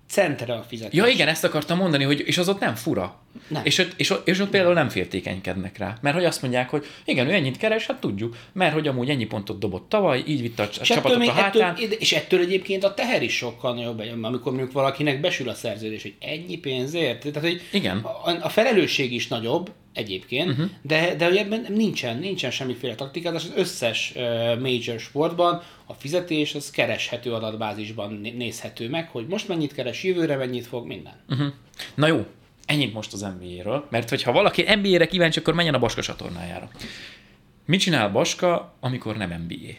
centre 0.08 0.54
a 0.54 0.62
fizetés. 0.62 0.98
Ja 0.98 1.06
igen, 1.06 1.28
ezt 1.28 1.44
akartam 1.44 1.78
mondani, 1.78 2.04
hogy 2.04 2.22
és 2.26 2.38
az 2.38 2.48
ott 2.48 2.60
nem 2.60 2.74
fura. 2.74 3.20
Nem. 3.48 3.64
És, 3.64 3.78
ott, 3.78 3.92
és, 3.96 4.10
ott, 4.10 4.28
és 4.28 4.40
ott 4.40 4.48
például 4.50 4.74
nem 4.74 4.88
féltékenykednek 4.88 5.78
rá. 5.78 5.96
Mert 6.00 6.14
hogy 6.14 6.24
azt 6.24 6.42
mondják, 6.42 6.70
hogy 6.70 6.86
igen, 7.04 7.28
ő 7.28 7.32
ennyit 7.32 7.56
keres, 7.56 7.86
hát 7.86 8.00
tudjuk. 8.00 8.36
Mert 8.52 8.72
hogy 8.72 8.88
amúgy 8.88 9.10
ennyi 9.10 9.26
pontot 9.26 9.58
dobott 9.58 9.88
tavaly, 9.88 10.22
így 10.26 10.40
vitt 10.40 10.58
a 10.58 10.68
és 10.80 10.88
csapatot 10.88 11.20
ettől, 11.20 11.28
a 11.28 11.32
hátán. 11.32 11.74
Ettől, 11.74 11.90
és 11.90 12.12
ettől 12.12 12.40
egyébként 12.40 12.84
a 12.84 12.94
teher 12.94 13.22
is 13.22 13.36
sokkal 13.36 13.74
nagyobb, 13.74 14.02
amikor 14.22 14.52
mondjuk 14.52 14.72
valakinek 14.72 15.20
besül 15.20 15.48
a 15.48 15.54
szerződés, 15.54 16.02
hogy 16.02 16.14
ennyi 16.20 16.56
pénzért. 16.56 17.32
Tehát, 17.32 17.48
hogy 17.48 17.60
igen. 17.72 17.98
A, 17.98 18.30
a 18.40 18.48
felelősség 18.48 19.12
is 19.12 19.28
nagyobb, 19.28 19.70
egyébként, 19.96 20.50
uh-huh. 20.50 20.66
de, 20.82 21.14
de 21.14 21.24
hogy 21.24 21.36
ebben 21.36 21.66
nincsen, 21.68 22.18
nincsen 22.18 22.50
semmiféle 22.50 22.94
taktikázás. 22.94 23.44
Az 23.44 23.52
összes 23.56 24.12
uh, 24.16 24.22
major 24.60 24.98
sportban 24.98 25.62
a 25.86 25.92
fizetés 25.92 26.54
az 26.54 26.70
kereshető 26.70 27.32
adatbázisban 27.32 28.20
nézhető 28.36 28.88
meg, 28.88 29.08
hogy 29.08 29.26
most 29.26 29.48
mennyit 29.48 29.74
keres, 29.74 30.02
jövőre 30.02 30.36
mennyit 30.36 30.66
fog, 30.66 30.86
minden. 30.86 31.14
Uh-huh. 31.28 31.46
Na 31.94 32.06
jó, 32.06 32.26
ennyit 32.66 32.94
most 32.94 33.12
az 33.12 33.20
NBA-ről, 33.20 33.86
mert 33.90 34.08
hogyha 34.08 34.32
valaki 34.32 34.64
NBA-re 34.74 35.06
kíváncsi, 35.06 35.38
akkor 35.38 35.54
menjen 35.54 35.74
a 35.74 35.78
Baska 35.78 36.02
csatornájára. 36.02 36.68
Mit 37.64 37.80
csinál 37.80 38.08
Baska, 38.08 38.74
amikor 38.80 39.16
nem 39.16 39.46
NBA? 39.46 39.72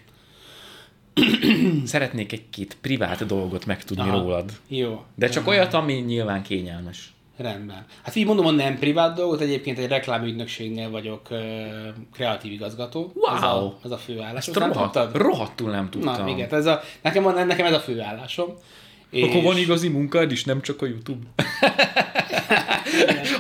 Szeretnék 1.86 2.32
egy-két 2.32 2.78
privát 2.82 3.26
dolgot 3.26 3.66
megtudni 3.66 4.04
Aha, 4.04 4.20
rólad. 4.20 4.52
Jó. 4.68 5.04
De 5.16 5.30
csak 5.30 5.48
olyat, 5.48 5.74
ami 5.74 5.94
nyilván 5.94 6.44
kényelmes. 6.44 7.12
Rendben. 7.38 7.86
Hát 8.04 8.16
így 8.16 8.26
mondom 8.26 8.46
a 8.46 8.52
nem 8.52 8.78
privát 8.80 9.16
dolgot, 9.16 9.42
egyébként 9.42 9.78
egy 9.78 9.88
reklámügynökségnél 9.88 10.90
vagyok 10.90 11.28
uh, 11.30 11.38
kreatív 12.14 12.52
igazgató. 12.52 13.12
Wow! 13.14 13.36
Ez 13.36 13.44
a, 13.44 13.78
ez 13.84 13.92
a 13.92 13.98
főállás. 13.98 14.48
Ezt 14.48 14.58
rohadt, 14.58 15.16
rohadtul 15.16 15.72
nem 15.72 15.90
tudtam. 15.90 16.26
Na, 16.26 16.30
igen, 16.30 16.54
ez 16.54 16.66
a, 16.66 16.82
nekem, 17.02 17.24
van, 17.24 17.48
nekem 17.48 17.66
ez 17.66 17.74
a 17.74 17.80
főállásom. 17.80 18.54
És... 19.10 19.24
Akkor 19.24 19.42
van 19.42 19.58
igazi 19.58 19.88
munkád 19.88 20.32
is, 20.32 20.44
nem 20.44 20.62
csak 20.62 20.82
a 20.82 20.86
YouTube. 20.86 21.26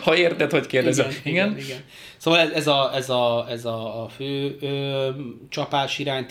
ha 0.03 0.15
érted, 0.15 0.51
hogy 0.51 0.67
kérdezem. 0.67 1.07
Igen, 1.09 1.21
igen. 1.23 1.49
igen, 1.49 1.65
igen. 1.65 1.83
Szóval 2.17 2.39
ez, 2.39 2.49
ez, 2.49 2.67
a, 2.67 2.91
ez, 2.95 3.09
a, 3.09 3.45
ez 3.49 3.65
a, 3.65 4.03
a 4.03 4.09
fő 4.09 4.57
ö, 4.59 5.09
csapás 5.49 5.99
irány, 5.99 6.25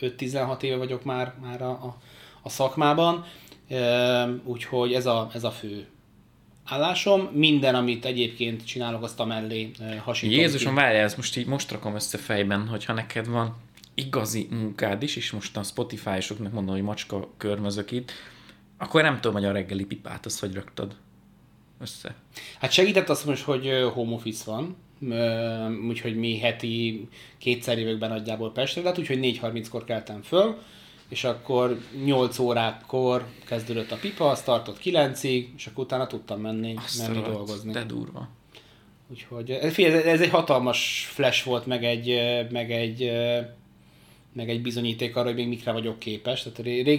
15-16 0.00 0.62
éve 0.62 0.76
vagyok 0.76 1.04
már, 1.04 1.34
már 1.42 1.62
a, 1.62 1.70
a, 1.70 1.96
a 2.42 2.48
szakmában, 2.48 3.24
úgyhogy 4.44 4.92
ez 4.92 5.06
a, 5.06 5.30
ez 5.34 5.44
a 5.44 5.50
fő 5.50 5.86
állásom. 6.64 7.28
Minden, 7.32 7.74
amit 7.74 8.04
egyébként 8.04 8.66
csinálok, 8.66 9.02
azt 9.02 9.20
a 9.20 9.24
mellé 9.24 9.70
hasítom 10.04 10.38
Jézusom, 10.38 10.74
várjál, 10.74 11.04
ezt 11.04 11.16
most 11.16 11.36
így 11.36 11.46
most 11.46 11.70
rakom 11.70 11.94
össze 11.94 12.18
fejben, 12.18 12.68
hogyha 12.68 12.92
neked 12.92 13.28
van 13.28 13.56
igazi 13.94 14.46
munkád 14.50 15.02
is, 15.02 15.16
és 15.16 15.30
most 15.30 15.56
a 15.56 15.62
Spotify-soknak 15.62 16.52
mondom, 16.52 16.74
hogy 16.74 16.84
macska 16.84 17.28
körmözök 17.36 17.90
itt, 17.90 18.12
akkor 18.78 19.02
nem 19.02 19.14
tudom, 19.14 19.32
hogy 19.32 19.44
a 19.44 19.52
reggeli 19.52 19.84
pipát 19.84 20.26
azt 20.26 20.40
hogy 20.40 20.54
raktad 20.54 20.96
össze. 21.80 22.14
Hát 22.58 22.72
segített 22.72 23.08
azt 23.08 23.26
most, 23.26 23.42
hogy 23.42 23.70
home 23.94 24.14
office 24.14 24.50
van, 24.50 24.76
úgyhogy 25.88 26.16
mi 26.16 26.38
heti 26.38 27.08
kétszer 27.38 27.98
be 27.98 28.08
nagyjából 28.08 28.52
Pestre, 28.52 28.82
de 28.82 28.88
hát 28.88 28.98
úgyhogy 28.98 29.18
4.30-kor 29.42 29.84
keltem 29.84 30.22
föl, 30.22 30.58
és 31.08 31.24
akkor 31.24 31.78
8 32.04 32.38
órákor 32.38 33.26
kezdődött 33.46 33.90
a 33.90 33.96
pipa, 33.96 34.30
az 34.30 34.42
tartott 34.42 34.80
9-ig, 34.84 35.46
és 35.56 35.66
akkor 35.66 35.84
utána 35.84 36.06
tudtam 36.06 36.40
menni, 36.40 36.74
Azt 36.76 36.98
menni 36.98 37.20
rajt, 37.20 37.32
dolgozni. 37.32 37.72
De 37.72 37.84
durva. 37.84 38.28
Úgyhogy 39.10 39.50
ez 39.50 40.20
egy 40.20 40.28
hatalmas 40.28 41.08
flash 41.12 41.44
volt, 41.44 41.66
meg 41.66 41.84
egy, 41.84 42.20
meg 42.50 42.72
egy 42.72 43.10
meg 44.32 44.50
egy 44.50 44.62
bizonyíték 44.62 45.16
arra, 45.16 45.26
hogy 45.26 45.34
még 45.34 45.48
mikre 45.48 45.72
vagyok 45.72 45.98
képes. 45.98 46.42
Tehát 46.42 46.58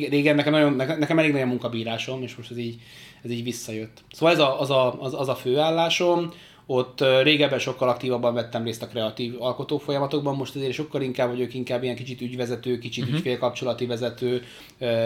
régen 0.10 0.36
nekem, 0.36 0.52
nagyon, 0.52 0.74
nekem 0.74 1.20
elég 1.20 1.32
nagy 1.32 1.42
a 1.42 1.46
munkabírásom, 1.46 2.24
és 2.24 2.36
most 2.36 2.52
ez 2.52 2.58
így, 2.58 2.82
ez 3.24 3.32
így 3.32 3.44
visszajött. 3.44 4.04
Szóval 4.12 4.34
ez 4.34 4.40
a, 4.40 4.62
az, 4.62 4.70
a, 4.70 5.02
az, 5.02 5.14
az 5.14 5.28
a 5.28 5.36
főállásom. 5.36 6.34
Ott 6.72 7.04
régebben 7.24 7.60
sokkal 7.60 7.90
aktívabban 7.90 8.34
vettem 8.34 8.64
részt 8.64 8.82
a 8.82 8.88
kreatív 8.88 9.42
alkotó 9.42 9.78
folyamatokban, 9.78 10.36
most 10.36 10.56
azért 10.56 10.74
sokkal 10.74 11.02
inkább 11.02 11.30
vagyok 11.30 11.54
inkább 11.54 11.84
ilyen 11.84 11.96
kicsit 11.96 12.22
ügyvezető, 12.22 12.78
kicsit 12.78 13.04
uh-huh. 13.04 13.18
ügyfélkapcsolati 13.18 13.86
vezető, 13.86 14.44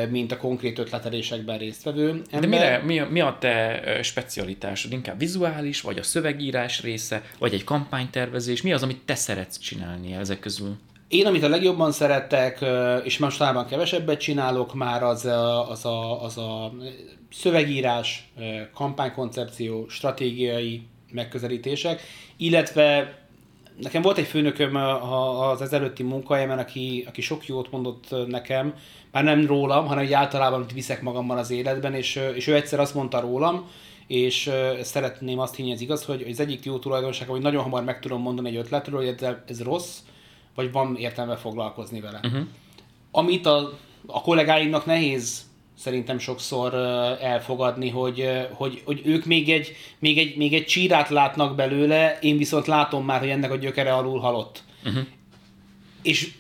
mint 0.09 0.32
a 0.32 0.38
konkrét 0.38 0.80
ötletelésekben 0.80 1.57
résztvevő 1.57 2.09
ember. 2.09 2.39
De 2.39 2.47
mire, 2.47 2.82
mi, 2.86 2.99
a, 2.99 3.07
mi 3.09 3.20
a 3.20 3.38
te 3.39 3.82
specialitásod? 4.01 4.91
Inkább 4.91 5.20
vizuális, 5.20 5.82
vagy 5.82 5.97
a 5.97 6.03
szövegírás 6.03 6.82
része, 6.82 7.24
vagy 7.39 7.53
egy 7.53 7.64
kampánytervezés? 7.64 8.61
Mi 8.61 8.74
az, 8.74 8.84
amit 8.84 9.01
te 9.05 9.16
szeretsz 9.16 9.59
csinálni 9.59 10.14
ezek 10.14 10.39
közül? 10.39 10.76
Én, 11.14 11.26
amit 11.26 11.43
a 11.43 11.49
legjobban 11.49 11.91
szeretek, 11.91 12.66
és 13.03 13.18
mostanában 13.18 13.66
kevesebbet 13.66 14.20
csinálok 14.20 14.74
már, 14.74 15.03
az 15.03 15.26
a, 15.26 15.70
az 15.70 15.86
a, 15.86 16.24
az 16.24 16.38
a 16.38 16.72
szövegírás, 17.32 18.32
kampánykoncepció, 18.74 19.88
stratégiai 19.89 20.82
megközelítések, 21.11 22.01
illetve 22.38 23.18
nekem 23.82 24.01
volt 24.01 24.18
egy 24.18 24.26
főnököm 24.26 24.76
az 24.76 25.61
ezelőtti 25.61 26.03
munkahelyemen, 26.03 26.59
aki, 26.59 27.03
aki 27.07 27.22
sok 27.22 27.47
jót 27.47 27.72
mondott 27.72 28.28
nekem, 28.28 28.74
már 29.11 29.24
nem 29.24 29.45
rólam, 29.45 29.86
hanem 29.86 30.03
hogy 30.03 30.14
általában 30.14 30.59
amit 30.59 30.74
viszek 30.74 31.01
magammal 31.01 31.38
az 31.38 31.51
életben, 31.51 31.93
és, 31.93 32.20
és 32.36 32.47
ő 32.47 32.55
egyszer 32.55 32.80
azt 32.80 32.93
mondta 32.93 33.20
rólam, 33.20 33.70
és 34.07 34.51
szeretném 34.82 35.39
azt 35.39 35.55
hinni, 35.55 35.72
ez 35.72 35.82
igaz, 35.82 36.05
hogy 36.05 36.26
az 36.30 36.39
egyik 36.39 36.66
jó 36.66 36.80
tulajdonság, 36.80 37.28
hogy 37.28 37.41
nagyon 37.41 37.64
hamar 37.64 37.84
meg 37.84 37.99
tudom 37.99 38.22
mondani 38.22 38.49
egy 38.49 38.55
ötletről, 38.55 38.99
hogy 38.99 39.16
ez, 39.20 39.36
ez 39.47 39.64
rossz, 39.64 39.97
vagy 40.56 40.72
van 40.72 40.95
értelme 40.95 41.36
foglalkozni 41.36 41.99
vele. 41.99 42.20
Uh-huh. 42.24 42.41
Amit 43.12 43.45
a, 43.45 43.78
a 44.06 44.22
kollégáimnak 44.22 44.86
nehéz 44.86 45.41
szerintem 45.78 46.20
sokszor 46.20 46.74
elfogadni, 47.22 47.89
hogy, 47.89 48.47
hogy, 48.51 48.82
hogy 48.86 49.01
ők 49.06 49.26
még 49.26 49.49
egy, 49.49 49.76
még, 49.99 50.18
egy, 50.18 50.38
még 50.38 50.54
egy 50.54 50.66
csírát 50.66 51.10
látnak 51.10 51.56
belőle, 51.56 52.18
én 52.22 52.38
viszont 52.38 52.68
látom 52.68 53.06
már, 53.06 53.20
hogy 53.20 53.30
ennek 53.30 53.51
a 53.51 53.56
gyökere 53.56 53.93
alul 53.93 54.20
halott. 54.20 54.64
Uh-huh. 54.86 55.04
És 56.01 56.32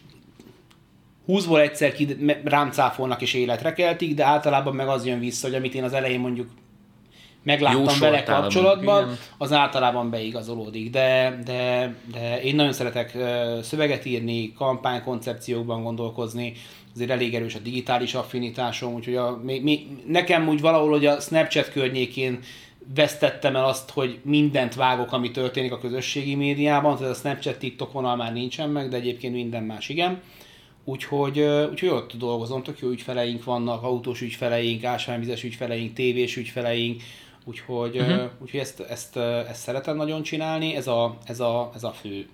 húszból 1.25 1.59
egyszer 1.59 1.93
ki, 1.93 2.17
rám 2.43 2.71
cáfolnak 2.71 3.21
és 3.21 3.33
életre 3.33 3.73
keltik, 3.73 4.13
de 4.15 4.23
általában 4.23 4.75
meg 4.75 4.87
az 4.87 5.05
jön 5.05 5.19
vissza, 5.19 5.47
hogy 5.47 5.55
amit 5.55 5.73
én 5.73 5.83
az 5.83 5.93
elején 5.93 6.19
mondjuk 6.19 6.49
megláttam 7.43 7.99
vele 7.99 8.23
kapcsolatban, 8.23 9.17
az 9.37 9.51
általában 9.51 10.09
beigazolódik. 10.09 10.89
De, 10.89 11.39
de, 11.45 11.95
de 12.11 12.41
én 12.41 12.55
nagyon 12.55 12.73
szeretek 12.73 13.17
szöveget 13.61 14.05
írni, 14.05 14.53
kampánykoncepciókban 14.53 15.83
gondolkozni, 15.83 16.53
azért 16.93 17.09
elég 17.09 17.35
erős 17.35 17.55
a 17.55 17.59
digitális 17.59 18.13
affinitásom, 18.13 18.93
úgyhogy 18.93 19.15
a, 19.15 19.39
mi, 19.43 19.59
mi, 19.59 19.87
nekem 20.07 20.47
úgy 20.47 20.61
valahol, 20.61 20.89
hogy 20.89 21.05
a 21.05 21.19
Snapchat 21.19 21.71
környékén 21.71 22.39
vesztettem 22.95 23.55
el 23.55 23.65
azt, 23.65 23.89
hogy 23.89 24.19
mindent 24.23 24.75
vágok, 24.75 25.11
ami 25.11 25.31
történik 25.31 25.71
a 25.71 25.79
közösségi 25.79 26.35
médiában, 26.35 26.97
tehát 26.97 27.11
a 27.11 27.15
Snapchat 27.15 27.57
TikTok 27.57 27.91
vonal 27.91 28.15
már 28.15 28.33
nincsen 28.33 28.69
meg, 28.69 28.89
de 28.89 28.95
egyébként 28.95 29.33
minden 29.33 29.63
más 29.63 29.89
igen. 29.89 30.21
Úgyhogy, 30.85 31.39
úgyhogy 31.69 31.89
ott 31.89 32.13
dolgozom, 32.17 32.63
tök 32.63 32.79
jó 32.79 32.89
ügyfeleink 32.89 33.43
vannak, 33.43 33.83
autós 33.83 34.21
ügyfeleink, 34.21 34.83
ásványvizes 34.83 35.43
ügyfeleink, 35.43 35.93
tévés 35.93 36.37
ügyfeleink, 36.37 37.01
úgyhogy, 37.45 37.97
uh-huh. 37.97 38.29
úgyhogy 38.39 38.59
ezt, 38.59 38.79
ezt, 38.79 39.17
ezt 39.17 39.61
szeretem 39.61 39.95
nagyon 39.95 40.23
csinálni, 40.23 40.75
ez 40.75 40.87
a, 40.87 41.17
ez 41.25 41.39
a, 41.39 41.71
ez 41.75 41.83
a 41.83 41.91
fő 41.91 42.27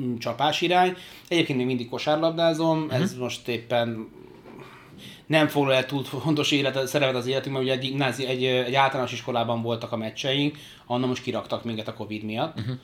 mm, 0.00 0.16
csapás 0.16 0.60
irány. 0.60 0.96
Egyébként 1.28 1.58
még 1.58 1.66
mindig 1.66 1.88
kosárlabdázom, 1.88 2.82
uh-huh. 2.82 3.00
ez 3.00 3.14
most 3.14 3.48
éppen 3.48 4.08
nem 5.26 5.48
foglal 5.48 5.74
el 5.74 5.86
túl 5.86 6.04
fontos 6.04 6.50
élet, 6.50 6.86
szerepet 6.86 7.14
az 7.14 7.26
életünkben, 7.26 7.62
ugye 7.62 7.72
egy, 7.72 7.78
gimnázi, 7.78 8.26
egy, 8.26 8.44
egy 8.44 8.74
általános 8.74 9.12
iskolában 9.12 9.62
voltak 9.62 9.92
a 9.92 9.96
meccseink, 9.96 10.56
annak 10.86 11.08
most 11.08 11.22
kiraktak 11.22 11.64
minket 11.64 11.88
a 11.88 11.94
Covid 11.94 12.22
miatt. 12.22 12.58
Uh-huh. 12.58 12.74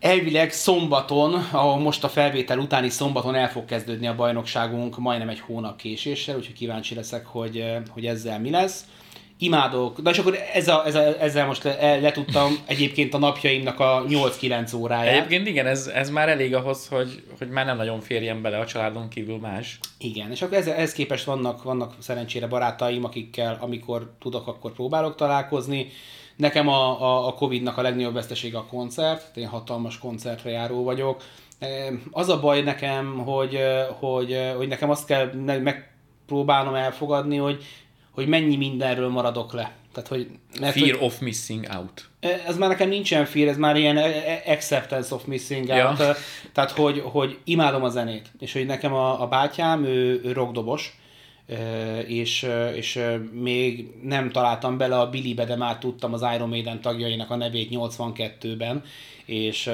Elvileg 0.00 0.52
szombaton, 0.52 1.34
ahol 1.50 1.78
most 1.78 2.04
a 2.04 2.08
felvétel 2.08 2.58
utáni 2.58 2.88
szombaton 2.88 3.34
el 3.34 3.50
fog 3.50 3.64
kezdődni 3.64 4.06
a 4.06 4.14
bajnokságunk 4.14 4.98
majdnem 4.98 5.28
egy 5.28 5.40
hónap 5.40 5.76
késéssel, 5.76 6.36
úgyhogy 6.36 6.54
kíváncsi 6.54 6.94
leszek, 6.94 7.26
hogy, 7.26 7.64
hogy 7.90 8.06
ezzel 8.06 8.40
mi 8.40 8.50
lesz 8.50 8.84
imádok, 9.42 10.00
de 10.00 10.10
és 10.10 10.18
akkor 10.18 10.38
ez 10.52 10.68
a, 10.68 10.86
ez 10.86 10.94
a, 10.94 11.22
ezzel 11.22 11.46
most 11.46 11.62
le, 11.62 11.98
letudtam 12.00 12.52
egyébként 12.66 13.14
a 13.14 13.18
napjaimnak 13.18 13.80
a 13.80 14.04
8-9 14.08 14.76
óráját. 14.76 15.14
Egyébként 15.14 15.46
igen, 15.46 15.66
ez, 15.66 15.86
ez 15.86 16.10
már 16.10 16.28
elég 16.28 16.54
ahhoz, 16.54 16.88
hogy, 16.88 17.22
hogy 17.38 17.48
már 17.48 17.66
nem 17.66 17.76
nagyon 17.76 18.00
férjen 18.00 18.42
bele 18.42 18.58
a 18.58 18.66
családon 18.66 19.08
kívül 19.08 19.38
más. 19.38 19.78
Igen, 19.98 20.30
és 20.30 20.42
akkor 20.42 20.56
ez, 20.56 20.66
ez 20.66 20.92
képest 20.92 21.24
vannak, 21.24 21.62
vannak 21.62 21.94
szerencsére 21.98 22.46
barátaim, 22.46 23.04
akikkel 23.04 23.58
amikor 23.60 24.12
tudok, 24.20 24.46
akkor 24.46 24.72
próbálok 24.72 25.14
találkozni. 25.14 25.86
Nekem 26.36 26.68
a, 26.68 27.02
a, 27.02 27.26
a 27.26 27.34
Covid-nak 27.34 27.78
a 27.78 27.82
legnagyobb 27.82 28.14
vesztesége 28.14 28.58
a 28.58 28.66
koncert, 28.66 29.36
én 29.36 29.46
hatalmas 29.46 29.98
koncertre 29.98 30.50
járó 30.50 30.84
vagyok. 30.84 31.22
Az 32.10 32.28
a 32.28 32.40
baj 32.40 32.62
nekem, 32.62 33.18
hogy, 33.18 33.58
hogy, 33.98 34.52
hogy 34.56 34.68
nekem 34.68 34.90
azt 34.90 35.06
kell 35.06 35.32
megpróbálnom 35.62 36.74
elfogadni, 36.74 37.36
hogy 37.36 37.64
hogy 38.12 38.26
mennyi 38.26 38.56
mindenről 38.56 39.08
maradok 39.08 39.52
le. 39.52 39.72
Tehát, 39.92 40.08
hogy, 40.08 40.28
mert, 40.60 40.78
fear 40.78 40.90
hogy, 40.90 41.06
of 41.06 41.18
missing 41.18 41.66
out. 41.76 42.08
Ez 42.46 42.56
már 42.56 42.68
nekem 42.68 42.88
nincsen 42.88 43.24
fear, 43.24 43.48
ez 43.48 43.56
már 43.56 43.76
ilyen 43.76 43.98
acceptance 44.46 45.14
of 45.14 45.24
missing 45.24 45.68
ja. 45.68 45.88
out. 45.88 46.16
Tehát, 46.52 46.70
hogy, 46.70 47.02
hogy 47.04 47.38
imádom 47.44 47.82
a 47.82 47.88
zenét. 47.88 48.30
És 48.38 48.52
hogy 48.52 48.66
nekem 48.66 48.92
a, 48.92 49.22
a 49.22 49.26
bátyám, 49.26 49.84
ő, 49.84 50.20
ő 50.24 50.32
rockdobos, 50.32 50.96
és, 52.06 52.46
és 52.74 53.00
még 53.32 53.90
nem 54.02 54.30
találtam 54.30 54.78
bele 54.78 54.98
a 54.98 55.10
Billybe, 55.10 55.44
de 55.44 55.56
már 55.56 55.78
tudtam 55.78 56.12
az 56.12 56.24
Iron 56.34 56.48
Maiden 56.48 56.80
tagjainak 56.80 57.30
a 57.30 57.36
nevét 57.36 57.68
82-ben, 57.72 58.84
és 59.24 59.70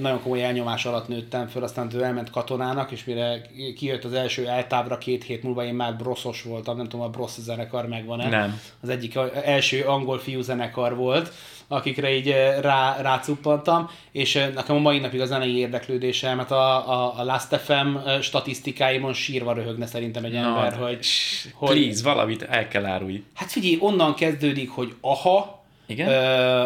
nagyon 0.00 0.22
komoly 0.22 0.44
elnyomás 0.44 0.84
alatt 0.84 1.08
nőttem 1.08 1.46
föl, 1.46 1.62
aztán 1.62 1.90
ő 1.94 2.02
elment 2.02 2.30
katonának, 2.30 2.90
és 2.90 3.04
mire 3.04 3.42
kijött 3.76 4.04
az 4.04 4.12
első 4.12 4.46
eltávra 4.46 4.98
két 4.98 5.24
hét 5.24 5.42
múlva, 5.42 5.64
én 5.64 5.74
már 5.74 5.96
broszos 5.96 6.42
voltam, 6.42 6.76
nem 6.76 6.88
tudom, 6.88 7.06
a 7.06 7.08
Brosz 7.08 7.38
zenekar 7.38 7.88
megvan-e. 7.88 8.28
Nem. 8.28 8.60
Az 8.82 8.88
egyik 8.88 9.18
első 9.44 9.82
angol 9.82 10.18
fiú 10.18 10.40
zenekar 10.40 10.96
volt, 10.96 11.32
akikre 11.68 12.14
így 12.14 12.34
rá, 12.60 13.00
rácuppantam, 13.00 13.90
és 14.12 14.48
nekem 14.54 14.76
a 14.76 14.78
mai 14.78 14.98
napig 14.98 15.20
a 15.20 15.26
zenei 15.26 15.56
érdeklődésem, 15.56 16.36
mert 16.36 16.50
a, 16.50 16.90
a, 16.90 17.18
a 17.18 17.24
Last 17.24 17.56
FM 17.56 17.96
statisztikáimon 18.20 19.12
sírva 19.12 19.52
röhögne 19.52 19.86
szerintem 19.86 20.24
egy 20.24 20.34
ember, 20.34 20.78
no, 20.78 20.86
hogy, 20.86 21.06
hogy... 21.54 21.76
Please, 21.76 22.02
valamit 22.02 22.42
el 22.42 22.68
kell 22.68 22.86
árulni. 22.86 23.24
Hát 23.34 23.50
figyelj, 23.50 23.76
onnan 23.80 24.14
kezdődik, 24.14 24.70
hogy 24.70 24.94
aha, 25.00 25.62
Igen? 25.86 26.08
Ö, 26.08 26.64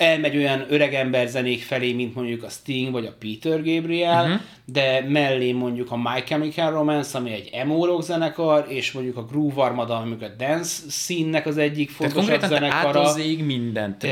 elmegy 0.00 0.36
olyan 0.36 0.64
öregember 0.68 1.28
zenék 1.28 1.62
felé, 1.62 1.92
mint 1.92 2.14
mondjuk 2.14 2.42
a 2.42 2.48
Sting 2.48 2.92
vagy 2.92 3.06
a 3.06 3.14
Peter 3.18 3.62
Gabriel, 3.62 4.24
uh-huh. 4.24 4.40
de 4.64 5.04
mellé 5.08 5.52
mondjuk 5.52 5.90
a 5.90 5.96
My 5.96 6.22
Chemical 6.24 6.70
Romance, 6.70 7.18
ami 7.18 7.32
egy 7.32 7.48
emo 7.52 7.84
rock 7.84 8.02
zenekar, 8.02 8.66
és 8.68 8.92
mondjuk 8.92 9.16
a 9.16 9.24
Groove 9.24 9.62
Armada, 9.62 9.96
ami 9.96 10.16
a 10.20 10.28
dance 10.38 10.88
scene-nek 10.88 11.46
az 11.46 11.58
egyik 11.58 11.90
fontosabb 11.90 12.40
zenekara. 12.40 13.02
Tehát 13.02 13.40
mindent. 13.44 14.06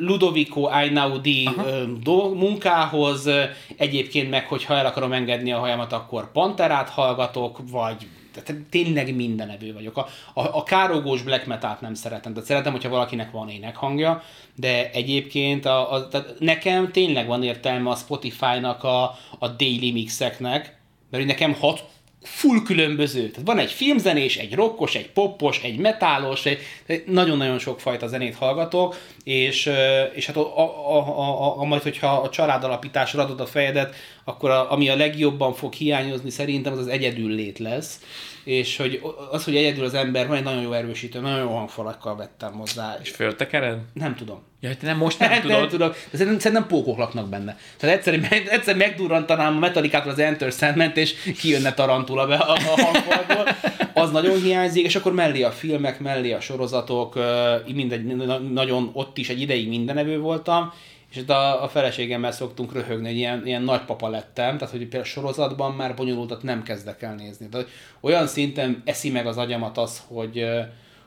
Ludovico 0.00 0.68
Einaudi 0.68 1.48
uh-huh. 1.56 2.34
munkához, 2.34 3.28
egyébként 3.76 4.30
meg, 4.30 4.46
hogyha 4.46 4.74
el 4.74 4.86
akarom 4.86 5.12
engedni 5.12 5.52
a 5.52 5.58
hajamat, 5.58 5.92
akkor 5.92 6.32
Panterát 6.32 6.88
hallgatok, 6.88 7.58
vagy 7.70 8.06
tehát 8.32 8.62
tényleg 8.70 9.14
mindenevő 9.14 9.72
vagyok. 9.72 9.96
A, 9.96 10.06
a, 10.34 10.56
a 10.56 10.62
károgós 10.62 11.22
black 11.22 11.46
metal 11.46 11.78
nem 11.80 11.94
szeretem, 11.94 12.32
tehát 12.32 12.48
szeretem, 12.48 12.72
hogyha 12.72 12.88
valakinek 12.88 13.30
van 13.30 13.48
énekhangja, 13.48 14.22
de 14.54 14.90
egyébként 14.90 15.64
a, 15.64 15.92
a, 15.92 16.08
tehát 16.08 16.34
nekem 16.38 16.92
tényleg 16.92 17.26
van 17.26 17.42
értelme 17.42 17.90
a 17.90 17.94
Spotify-nak 17.94 18.84
a, 18.84 19.02
a 19.38 19.48
daily 19.48 19.90
mixeknek, 19.92 20.76
mert 21.10 21.26
nekem 21.26 21.54
hat 21.54 21.84
full 22.22 22.62
különböző. 22.62 23.30
Tehát 23.30 23.46
van 23.46 23.58
egy 23.58 23.70
filmzenés, 23.70 24.36
egy 24.36 24.54
rockos, 24.54 24.94
egy 24.94 25.10
poppos, 25.10 25.62
egy 25.62 25.78
metálos, 25.78 26.46
egy, 26.46 26.60
nagyon-nagyon 27.06 27.58
sok 27.58 27.80
fajta 27.80 28.06
zenét 28.06 28.34
hallgatok, 28.34 28.96
és, 29.24 29.70
és 30.14 30.26
hát 30.26 30.36
a, 30.36 30.58
a, 30.58 30.96
a, 30.96 31.18
a, 31.18 31.60
a, 31.60 31.64
majd, 31.64 31.82
hogyha 31.82 32.06
a 32.06 32.28
családalapításra 32.28 33.22
adod 33.22 33.40
a 33.40 33.46
fejedet, 33.46 33.94
akkor 34.24 34.50
a, 34.50 34.72
ami 34.72 34.88
a 34.88 34.96
legjobban 34.96 35.54
fog 35.54 35.72
hiányozni 35.72 36.30
szerintem, 36.30 36.72
az 36.72 36.78
az 36.78 36.86
egyedül 36.86 37.30
lét 37.30 37.58
lesz 37.58 38.00
és 38.44 38.76
hogy 38.76 39.02
az, 39.30 39.44
hogy 39.44 39.56
egyedül 39.56 39.84
az 39.84 39.94
ember 39.94 40.26
van 40.26 40.36
egy 40.36 40.42
nagyon 40.42 40.62
jó 40.62 40.72
erősítő, 40.72 41.20
nagyon 41.20 41.38
jó 41.38 41.48
hangfalakkal 41.48 42.16
vettem 42.16 42.52
hozzá. 42.52 42.98
És 43.02 43.10
föltekered? 43.10 43.78
Nem 43.92 44.14
tudom. 44.14 44.42
Ja, 44.60 44.76
te 44.76 44.86
nem 44.86 44.96
most 44.96 45.18
nem, 45.18 45.30
nem 45.30 45.40
tudod? 45.40 45.58
Nem 45.58 45.68
tudom, 45.68 45.88
de 45.88 46.16
szerintem, 46.16 46.38
szerintem 46.38 46.66
pókok 46.66 46.98
laknak 46.98 47.28
benne. 47.28 47.56
Tehát 47.76 47.96
egyszer, 47.96 48.42
egyszer 48.50 48.76
megdurrantanám 48.76 49.56
a 49.56 49.58
Metallicától 49.58 50.12
az 50.12 50.18
Enter 50.18 50.52
Sandman-t, 50.52 50.96
és 50.96 51.14
kijönne 51.38 51.74
Tarantula 51.74 52.26
be 52.26 52.36
a, 52.36 52.52
a 52.52 52.80
hangfalból. 52.82 53.56
Az 53.94 54.10
nagyon 54.10 54.40
hiányzik, 54.42 54.84
és 54.84 54.96
akkor 54.96 55.12
mellé 55.12 55.42
a 55.42 55.50
filmek, 55.50 56.00
mellé 56.00 56.32
a 56.32 56.40
sorozatok, 56.40 57.18
mindegy, 57.74 58.04
nagyon 58.52 58.90
ott 58.92 59.18
is 59.18 59.28
egy 59.28 59.40
ideig 59.40 59.68
mindenevő 59.68 60.18
voltam, 60.18 60.72
és 61.12 61.18
itt 61.18 61.30
a, 61.30 61.62
a 61.62 61.68
feleségemmel 61.68 62.32
szoktunk 62.32 62.72
röhögni, 62.72 63.06
hogy 63.06 63.16
ilyen, 63.16 63.46
ilyen 63.46 63.62
nagypapa 63.62 64.08
lettem, 64.08 64.58
tehát 64.58 64.70
hogy 64.70 64.80
például 64.80 65.04
sorozatban 65.04 65.72
már 65.72 65.94
bonyolultat 65.94 66.42
nem 66.42 66.62
kezdek 66.62 67.02
el 67.02 67.14
nézni. 67.14 67.48
Tehát 67.48 67.68
olyan 68.00 68.26
szinten 68.26 68.82
eszi 68.84 69.10
meg 69.10 69.26
az 69.26 69.36
agyamat 69.36 69.78
az, 69.78 70.02
hogy 70.06 70.44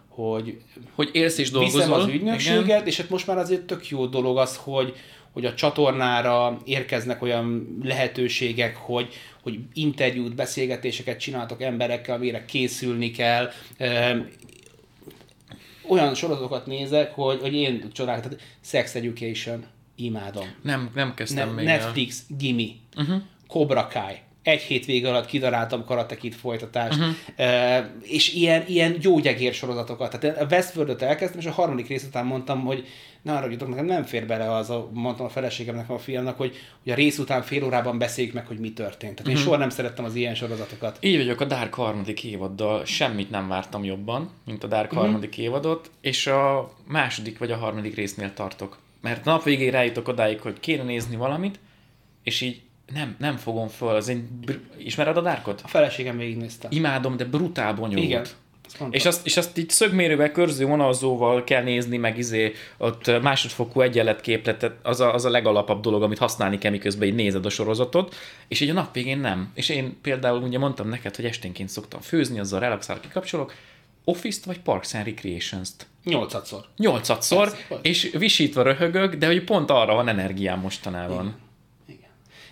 hogy, 0.10 0.62
hogy 0.96 1.10
élsz 1.12 1.38
és 1.38 1.52
dolgozol. 1.52 1.80
Viszem 1.80 1.94
az 1.94 2.08
ügynökséget, 2.08 2.64
Igen. 2.64 2.86
és 2.86 2.98
hát 2.98 3.10
most 3.10 3.28
már 3.28 3.38
azért 3.38 3.62
tök 3.62 3.90
jó 3.90 4.06
dolog 4.06 4.38
az, 4.38 4.58
hogy, 4.58 4.96
hogy 5.32 5.46
a 5.46 5.54
csatornára 5.54 6.58
érkeznek 6.66 7.22
olyan 7.22 7.78
lehetőségek, 7.84 8.76
hogy, 8.76 9.14
hogy 9.44 9.60
interjút, 9.74 10.36
beszélgetéseket 10.36 11.20
csináltok 11.20 11.62
emberekkel, 11.62 12.16
amire 12.16 12.46
készülni 12.46 13.12
kell. 13.12 13.50
Olyan 15.88 16.14
sorozatokat 16.14 16.66
nézek, 16.66 17.14
hogy, 17.14 17.42
hogy 17.42 17.54
én 17.54 17.90
csodálok, 17.94 18.24
tehát 18.24 18.42
Sex 18.62 18.96
Education, 18.96 19.66
imádom. 19.96 20.46
Nem, 20.62 20.90
nem 20.96 21.14
kezdtem 21.14 21.48
ne- 21.48 21.54
még 21.54 21.66
Netflix, 21.66 22.24
el. 22.30 22.36
Gimme, 22.38 22.64
uh-huh. 22.98 23.22
Cobra 23.48 23.88
Kai. 23.88 24.16
Egy 24.44 24.62
hétvége 24.62 25.10
alatt 25.10 25.26
kidaráltam 25.26 25.86
Karatekit 25.86 26.36
folytatást, 26.36 27.00
uh-huh. 27.00 27.16
uh, 27.38 27.86
és 28.02 28.34
ilyen, 28.34 28.64
ilyen 28.68 29.00
gyógyegér 29.00 29.54
sorozatokat. 29.54 30.20
Tehát 30.20 30.42
a 30.42 30.46
Westworld-ot 30.46 31.02
elkezdtem, 31.02 31.40
és 31.40 31.46
a 31.46 31.52
harmadik 31.52 31.88
rész 31.88 32.04
után 32.04 32.26
mondtam, 32.26 32.62
hogy 32.62 32.88
ne 33.26 33.34
arra 33.34 33.50
jutok, 33.50 33.70
nekem 33.70 33.86
nem 33.86 34.04
fér 34.04 34.26
bele 34.26 34.54
az, 34.54 34.70
a, 34.70 34.90
mondtam 34.94 35.26
a 35.26 35.30
feleségemnek 35.30 35.90
a 35.90 35.98
fiamnak, 35.98 36.38
hogy, 36.38 36.56
hogy 36.84 36.92
a 36.92 36.96
rész 36.96 37.18
után 37.18 37.42
fél 37.42 37.64
órában 37.64 37.98
beszéljük 37.98 38.34
meg, 38.34 38.48
hogy 38.48 38.60
mi 38.60 38.74
történt. 38.74 39.00
Tehát 39.00 39.20
uh-huh. 39.20 39.30
én 39.30 39.38
mhm. 39.38 39.46
soha 39.46 39.58
nem 39.58 39.70
szerettem 39.70 40.06
az 40.06 40.16
ilyen 40.16 40.36
sorozatokat. 40.36 40.98
Így 41.02 41.18
vagyok 41.18 41.42
a 41.42 41.46
Dark 41.46 41.74
harmadik 41.74 42.24
évaddal, 42.24 42.86
semmit 42.86 43.30
nem 43.30 43.48
vártam 43.48 43.84
jobban, 43.84 44.32
mint 44.46 44.64
a 44.64 44.68
Dark 44.68 44.92
uh-huh. 44.92 45.00
harmadik 45.00 45.38
évadot, 45.38 45.92
és 46.02 46.28
a 46.28 46.72
második 46.88 47.38
vagy 47.38 47.52
a 47.52 47.58
harmadik 47.58 47.96
résznél 47.96 48.34
tartok. 48.34 48.78
Mert 49.06 49.26
nap 49.26 49.44
végén 49.44 49.72
rájutok 49.72 50.08
odáig, 50.08 50.40
hogy 50.40 50.60
kéne 50.60 50.84
nézni 50.84 51.16
valamit, 51.16 51.60
és 52.24 52.42
így 52.42 52.62
nem, 52.94 53.16
nem 53.20 53.36
fogom 53.38 53.68
föl. 53.68 53.96
Az 53.96 54.10
egy, 54.10 54.24
ismered 54.78 55.18
a 55.18 55.22
Darkot? 55.22 55.62
A 55.64 55.68
feleségem 55.68 56.18
végignézte. 56.18 56.68
Imádom, 56.72 57.18
de 57.18 57.26
brutál 57.26 57.74
bonyolult. 57.74 58.06
Igen. 58.06 58.26
És 58.90 59.06
azt, 59.06 59.26
és 59.26 59.38
azt 59.38 59.58
így 59.58 59.70
szögmérővel, 59.70 60.32
körző 60.32 60.66
vonalzóval 60.66 61.44
kell 61.44 61.64
nézni, 61.64 61.98
meg 61.98 62.18
izé, 62.18 62.54
ott 62.78 63.22
másodfokú 63.22 63.82
egyenletképletet, 63.82 64.76
az 64.84 65.00
a, 65.00 65.14
az 65.14 65.26
a 65.26 65.30
legalapabb 65.30 65.82
dolog, 65.82 66.04
amit 66.04 66.18
használni 66.18 66.58
kell, 66.58 66.72
miközben 66.72 67.08
így 67.08 67.16
nézed 67.16 67.46
a 67.46 67.50
sorozatot, 67.50 68.16
és 68.48 68.60
így 68.60 68.70
a 68.70 68.74
nap 68.74 68.94
végén 68.94 69.20
nem. 69.20 69.52
És 69.54 69.70
én 69.70 69.98
például 70.02 70.42
ugye 70.42 70.58
mondtam 70.58 70.90
neked, 70.90 71.16
hogy 71.16 71.26
esténként 71.26 71.70
szoktam 71.70 72.02
főzni, 72.02 72.40
azzal 72.40 72.60
relaxál, 72.60 73.00
kikapcsolok, 73.00 73.54
Office-t 74.04 74.46
vagy 74.46 74.60
Parks 74.60 74.94
and 74.94 75.06
Recreations-t? 75.06 75.88
Nyolcadszor. 76.06 76.66
Nyolcadszor, 76.78 77.50
Persze, 77.50 77.80
és 77.82 78.16
visítva 78.18 78.62
röhögök, 78.62 79.16
de 79.16 79.26
hogy 79.26 79.44
pont 79.44 79.70
arra 79.70 79.94
van 79.94 80.08
energiám 80.08 80.60
mostanában. 80.60 81.36
Igen. 81.88 82.00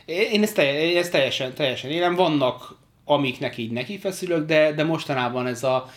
Igen. 0.06 0.32
Én 0.32 0.44
ezt, 0.44 0.56
telj, 0.56 0.98
ezt 0.98 1.12
teljesen, 1.12 1.54
teljesen 1.54 1.92
élem. 1.92 2.16
Vannak, 2.16 2.76
amiknek 3.06 3.58
így 3.58 3.72
neki 3.72 3.98
feszülök, 3.98 4.46
de, 4.46 4.72
de 4.72 4.84
mostanában 4.84 5.48
ez 5.48 5.64
a 5.64 5.90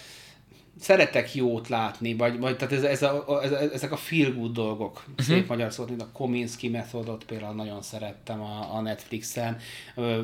szeretek 0.80 1.34
jót 1.34 1.68
látni, 1.68 2.14
vagy, 2.14 2.38
vagy 2.38 2.56
tehát 2.56 2.74
ez, 2.74 2.82
ez 2.82 3.02
a, 3.02 3.40
ez, 3.42 3.50
ezek 3.52 3.92
a 3.92 3.96
feel 3.96 4.32
good 4.32 4.52
dolgok, 4.52 5.04
uh-huh. 5.08 5.26
szép 5.26 5.48
magyar 5.48 5.72
szót, 5.72 5.88
mint 5.88 6.02
a 6.02 6.08
Kominsky 6.12 6.68
metodot 6.68 7.24
például 7.24 7.54
nagyon 7.54 7.82
szerettem 7.82 8.40
a, 8.40 8.74
a 8.74 8.80
Netflixen, 8.80 9.58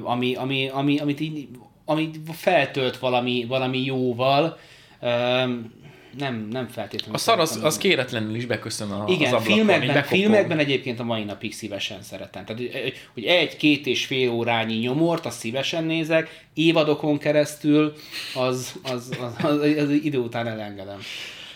ami, 0.02 0.34
ami, 0.34 0.68
ami, 0.68 0.98
amit 0.98 1.20
így, 1.20 1.48
ami 1.84 2.10
feltölt 2.32 2.98
valami, 2.98 3.44
valami 3.48 3.84
jóval, 3.84 4.58
nem, 6.18 6.48
nem 6.50 6.68
feltétlenül. 6.68 7.14
A 7.14 7.18
szar 7.18 7.38
az, 7.40 7.60
az 7.62 7.78
kéretlenül 7.78 8.34
is 8.34 8.46
beköszön 8.46 8.90
a, 8.90 9.04
Igen, 9.08 9.34
az 9.34 9.40
ablakon, 9.40 9.54
filmekben, 9.54 10.02
filmekben 10.02 10.58
egyébként 10.58 11.00
a 11.00 11.04
mai 11.04 11.24
napig 11.24 11.52
szívesen 11.52 12.02
szeretem. 12.02 12.44
Tehát, 12.44 12.62
hogy 13.14 13.24
egy-két 13.24 13.86
és 13.86 14.06
fél 14.06 14.30
órányi 14.30 14.74
nyomort, 14.74 15.26
azt 15.26 15.38
szívesen 15.38 15.84
nézek, 15.84 16.44
évadokon 16.54 17.18
keresztül, 17.18 17.92
az, 18.34 18.72
az, 18.82 18.92
az, 18.92 19.36
az, 19.42 19.54
az, 19.60 19.76
az 19.82 19.90
idő 19.90 20.18
után 20.18 20.46
elengedem. 20.46 20.98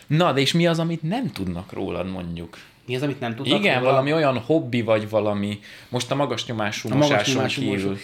Na, 0.07 0.33
de 0.33 0.41
és 0.41 0.53
mi 0.53 0.67
az, 0.67 0.79
amit 0.79 1.03
nem 1.03 1.33
tudnak 1.33 1.73
rólad, 1.73 2.11
mondjuk? 2.11 2.59
Mi 2.87 2.97
az, 2.97 3.03
amit 3.03 3.21
nem 3.21 3.35
tudnak 3.35 3.59
Igen, 3.59 3.79
róla? 3.79 3.91
valami 3.91 4.13
olyan 4.13 4.39
hobbi, 4.39 4.83
vagy 4.83 5.09
valami, 5.09 5.59
most 5.89 6.11
a 6.11 6.15
magas 6.15 6.47
nyomású 6.47 6.89
A 6.91 6.95
magas 6.95 7.09
mosáson 7.09 7.35
nyomású 7.35 7.61
kívül. 7.61 7.91
mosó. 7.91 8.01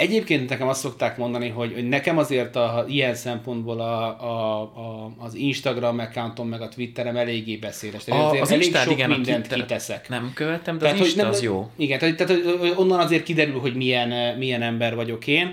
Egyébként 0.00 0.48
nekem 0.48 0.68
azt 0.68 0.80
szokták 0.80 1.16
mondani, 1.16 1.48
hogy, 1.48 1.72
hogy 1.72 1.88
nekem 1.88 2.18
azért 2.18 2.56
a, 2.56 2.84
ilyen 2.88 3.14
szempontból 3.14 3.80
a, 3.80 4.22
a, 4.22 4.60
a, 4.60 5.12
az 5.18 5.34
Instagram 5.34 5.98
accountom 5.98 6.48
meg 6.48 6.60
a 6.60 6.68
Twitterem 6.68 7.16
eléggé 7.16 7.56
beszéles. 7.56 8.04
Tehát 8.04 8.32
A, 8.32 8.40
az 8.40 8.50
elég 8.50 8.64
Instát, 8.64 8.84
sok 8.84 8.92
igen, 8.92 9.10
mindent 9.10 9.38
Twitteret 9.38 9.66
kiteszek. 9.66 10.08
Nem 10.08 10.30
követem, 10.34 10.78
de 10.78 10.88
az 10.88 10.98
Insta 10.98 11.26
az 11.26 11.42
jó. 11.42 11.70
Igen, 11.76 11.98
tehát, 11.98 12.16
tehát 12.16 12.42
onnan 12.76 12.98
azért 12.98 13.22
kiderül, 13.22 13.60
hogy 13.60 13.74
milyen, 13.74 14.36
milyen 14.38 14.62
ember 14.62 14.94
vagyok 14.94 15.26
én. 15.26 15.50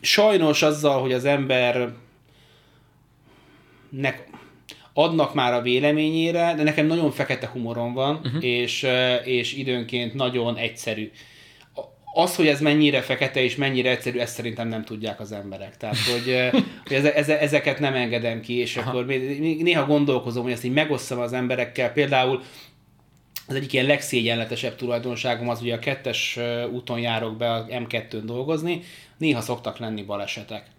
Sajnos 0.00 0.62
azzal, 0.62 1.00
hogy 1.00 1.12
az 1.12 1.24
ember 1.24 1.92
nek 3.88 4.28
adnak 4.92 5.34
már 5.34 5.52
a 5.52 5.62
véleményére, 5.62 6.54
de 6.56 6.62
nekem 6.62 6.86
nagyon 6.86 7.10
fekete 7.10 7.46
humorom 7.46 7.92
van, 7.92 8.20
uh-huh. 8.24 8.44
és, 8.44 8.82
ö, 8.82 9.14
és 9.14 9.54
időnként 9.54 10.14
nagyon 10.14 10.56
egyszerű. 10.56 11.10
Az, 12.16 12.36
hogy 12.36 12.46
ez 12.46 12.60
mennyire 12.60 13.00
fekete 13.00 13.42
és 13.42 13.56
mennyire 13.56 13.90
egyszerű, 13.90 14.18
ezt 14.18 14.34
szerintem 14.34 14.68
nem 14.68 14.84
tudják 14.84 15.20
az 15.20 15.32
emberek. 15.32 15.76
Tehát, 15.76 15.96
hogy, 15.96 16.50
hogy 16.86 16.96
eze, 16.96 17.14
eze, 17.14 17.40
ezeket 17.40 17.78
nem 17.78 17.94
engedem 17.94 18.40
ki, 18.40 18.58
és 18.58 18.76
Aha. 18.76 18.90
akkor 18.90 19.06
néha 19.60 19.86
gondolkozom, 19.86 20.42
hogy 20.42 20.52
ezt 20.52 20.64
így 20.64 20.72
megosszam 20.72 21.18
az 21.18 21.32
emberekkel. 21.32 21.92
Például 21.92 22.42
az 23.46 23.54
egyik 23.54 23.72
ilyen 23.72 23.86
legszégyenletesebb 23.86 24.76
tulajdonságom 24.76 25.48
az, 25.48 25.58
hogy 25.58 25.70
a 25.70 25.78
kettes 25.78 26.38
úton 26.72 27.00
járok 27.00 27.36
be 27.36 27.52
a 27.52 27.66
M2-n 27.66 28.22
dolgozni, 28.24 28.82
néha 29.18 29.40
szoktak 29.40 29.78
lenni 29.78 30.02
balesetek. 30.02 30.73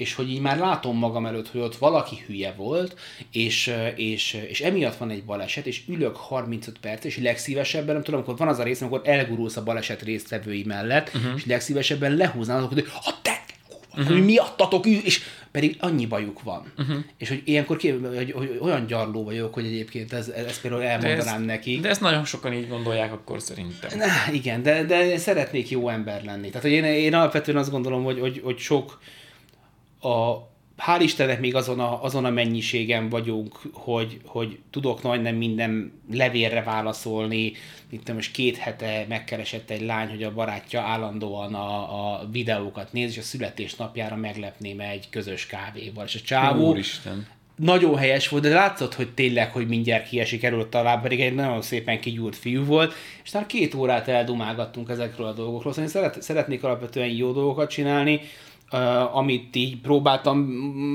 És 0.00 0.14
hogy 0.14 0.30
így 0.30 0.40
már 0.40 0.58
látom 0.58 0.98
magam 0.98 1.26
előtt, 1.26 1.48
hogy 1.48 1.60
ott 1.60 1.76
valaki 1.76 2.24
hülye 2.26 2.52
volt, 2.56 2.96
és, 3.32 3.74
és, 3.96 4.38
és 4.48 4.60
emiatt 4.60 4.96
van 4.96 5.10
egy 5.10 5.24
baleset, 5.24 5.66
és 5.66 5.82
ülök 5.88 6.16
35 6.16 6.78
perc, 6.78 7.04
és 7.04 7.18
legszívesebben, 7.18 7.94
nem 7.94 8.02
tudom, 8.02 8.20
amikor 8.20 8.38
van 8.38 8.48
az 8.48 8.58
a 8.58 8.62
rész, 8.62 8.80
amikor 8.80 9.00
elgurulsz 9.04 9.56
a 9.56 9.62
baleset 9.62 10.02
résztvevői 10.02 10.64
mellett, 10.64 11.10
uh-huh. 11.14 11.32
és 11.36 11.46
legszívesebben 11.46 12.16
lehúznám 12.16 12.56
azok, 12.56 12.72
hogy 12.72 12.86
a 13.04 13.14
te, 13.22 13.44
uh-huh. 13.90 14.06
hogy 14.06 14.24
miattatok, 14.24 14.86
és 14.86 15.20
pedig 15.50 15.76
annyi 15.80 16.06
bajuk 16.06 16.42
van. 16.42 16.72
Uh-huh. 16.78 16.96
És 17.18 17.28
hogy 17.28 17.42
ilyenkor 17.44 17.76
ki, 17.76 17.90
hogy, 17.90 18.32
hogy 18.32 18.58
olyan 18.60 18.86
gyarló 18.86 19.24
vagyok, 19.24 19.54
hogy 19.54 19.64
egyébként 19.64 20.12
ez, 20.12 20.28
ezt 20.28 20.60
például 20.60 20.82
De 20.82 20.88
elmondanám 20.88 21.34
ezt, 21.34 21.44
neki. 21.44 21.78
de 21.80 21.88
ezt 21.88 22.00
nagyon 22.00 22.24
sokan 22.24 22.52
így 22.52 22.68
gondolják 22.68 23.12
akkor 23.12 23.40
szerintem. 23.40 23.98
Na, 23.98 24.32
igen, 24.32 24.62
de, 24.62 24.84
de 24.84 25.18
szeretnék 25.18 25.70
jó 25.70 25.88
ember 25.88 26.24
lenni. 26.24 26.48
Tehát, 26.48 26.62
hogy 26.62 26.72
én, 26.72 26.84
én 26.84 27.14
alapvetően 27.14 27.56
azt 27.56 27.70
gondolom, 27.70 28.04
hogy, 28.04 28.20
hogy, 28.20 28.40
hogy 28.44 28.58
sok 28.58 28.98
a, 30.00 30.48
hál' 30.78 31.00
Istennek 31.02 31.40
még 31.40 31.54
azon 31.54 31.80
a, 31.80 32.04
azon 32.04 32.24
a 32.24 32.30
mennyiségen 32.30 33.08
vagyunk, 33.08 33.60
hogy, 33.72 34.20
hogy 34.24 34.58
tudok 34.70 35.02
majdnem 35.02 35.34
minden 35.34 35.92
levélre 36.12 36.62
válaszolni. 36.62 37.52
Itt 37.90 38.12
most 38.14 38.32
két 38.32 38.56
hete 38.56 39.04
megkeresett 39.08 39.70
egy 39.70 39.82
lány, 39.82 40.08
hogy 40.08 40.22
a 40.22 40.34
barátja 40.34 40.80
állandóan 40.80 41.54
a, 41.54 42.12
a 42.12 42.28
videókat 42.32 42.92
néz, 42.92 43.10
és 43.10 43.18
a 43.18 43.22
születésnapjára 43.22 44.16
meglepném 44.16 44.80
egy 44.80 45.06
közös 45.10 45.46
kávéval. 45.46 46.04
És 46.04 46.14
a 46.14 46.20
csávó 46.20 46.68
Úristen. 46.68 47.26
nagyon 47.56 47.96
helyes 47.96 48.28
volt, 48.28 48.42
de 48.42 48.54
látszott, 48.54 48.94
hogy 48.94 49.14
tényleg, 49.14 49.52
hogy 49.52 49.68
mindjárt 49.68 50.08
kiesik 50.08 50.42
előtt 50.42 50.74
a 50.74 50.82
láb, 50.82 51.02
pedig 51.02 51.20
egy 51.20 51.34
nagyon 51.34 51.62
szépen 51.62 52.00
kigyúrt 52.00 52.36
fiú 52.36 52.64
volt, 52.64 52.94
és 53.24 53.30
talán 53.30 53.46
két 53.46 53.74
órát 53.74 54.08
eldumálgattunk 54.08 54.88
ezekről 54.88 55.26
a 55.26 55.32
dolgokról. 55.32 55.72
Szóval 55.72 55.88
én 55.88 55.94
szeret, 55.94 56.22
szeretnék 56.22 56.64
alapvetően 56.64 57.08
jó 57.08 57.32
dolgokat 57.32 57.70
csinálni, 57.70 58.20
uh, 58.72 59.16
amit 59.16 59.56
így 59.56 59.76
próbáltam 59.80 60.38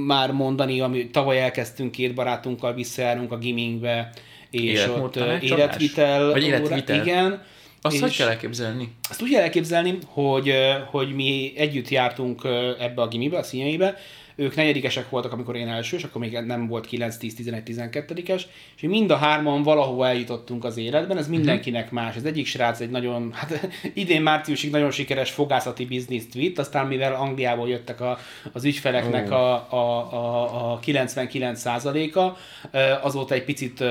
már 0.06 0.32
mondani, 0.32 0.80
ami 0.80 1.10
tavaly 1.10 1.42
elkezdtünk 1.42 1.92
két 1.92 2.14
barátunkkal, 2.14 2.74
visszajárunk 2.74 3.32
a 3.32 3.38
gamingbe, 3.38 4.10
és 4.50 4.88
ott 4.88 5.16
életvitel, 5.42 6.32
Vagy 6.32 6.44
életvitel? 6.44 7.02
igen, 7.02 7.42
Azt 7.82 8.00
hogy 8.00 8.16
kell 8.16 8.28
elképzelni? 8.28 8.92
azt 9.10 9.22
úgy 9.22 9.30
kell 9.30 9.42
elképzelni, 9.42 9.98
hogy, 10.08 10.54
hogy 10.92 11.16
mi 11.16 11.54
együtt 11.56 11.90
jártunk 11.90 12.42
ebbe 12.80 13.02
a 13.02 13.08
gimibe, 13.08 13.38
a 13.38 13.44
színjeibe, 13.44 13.98
ők 14.36 14.56
negyedikesek 14.56 15.10
voltak, 15.10 15.32
amikor 15.32 15.56
én 15.56 15.68
elsős, 15.68 16.04
akkor 16.04 16.22
még 16.22 16.40
nem 16.40 16.68
volt 16.68 16.86
9, 16.86 17.18
10, 17.18 17.36
11, 17.36 17.64
12-es, 17.66 18.42
és 18.76 18.82
mi 18.82 18.88
mind 18.88 19.12
a 19.12 19.16
hárman 19.16 19.64
valahova 19.64 20.08
eljutottunk 20.08 20.64
az 20.64 20.78
életben, 20.78 21.18
ez 21.18 21.28
mindenkinek 21.28 21.92
más. 21.92 22.16
Az 22.16 22.26
egyik 22.26 22.46
srác 22.46 22.80
egy 22.80 22.90
nagyon, 22.90 23.32
hát 23.34 23.70
idén 23.94 24.22
márciusig 24.22 24.72
nagyon 24.72 24.92
sikeres 24.92 25.32
fogászati 25.32 25.86
bizniszt 25.86 26.34
vitt, 26.34 26.60
aztán 26.60 26.88
mivel 26.88 27.16
Angliából 27.16 27.70
jöttek 27.70 28.02
a, 28.02 28.18
az 28.52 28.64
ügyfeleknek 28.64 29.32
a, 29.32 29.54
a, 29.54 30.14
a, 30.14 30.72
a 30.72 30.80
99%-a, 30.80 32.38
ö, 32.72 32.92
azóta 33.02 33.34
egy 33.34 33.44
picit, 33.44 33.84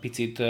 picit 0.00 0.42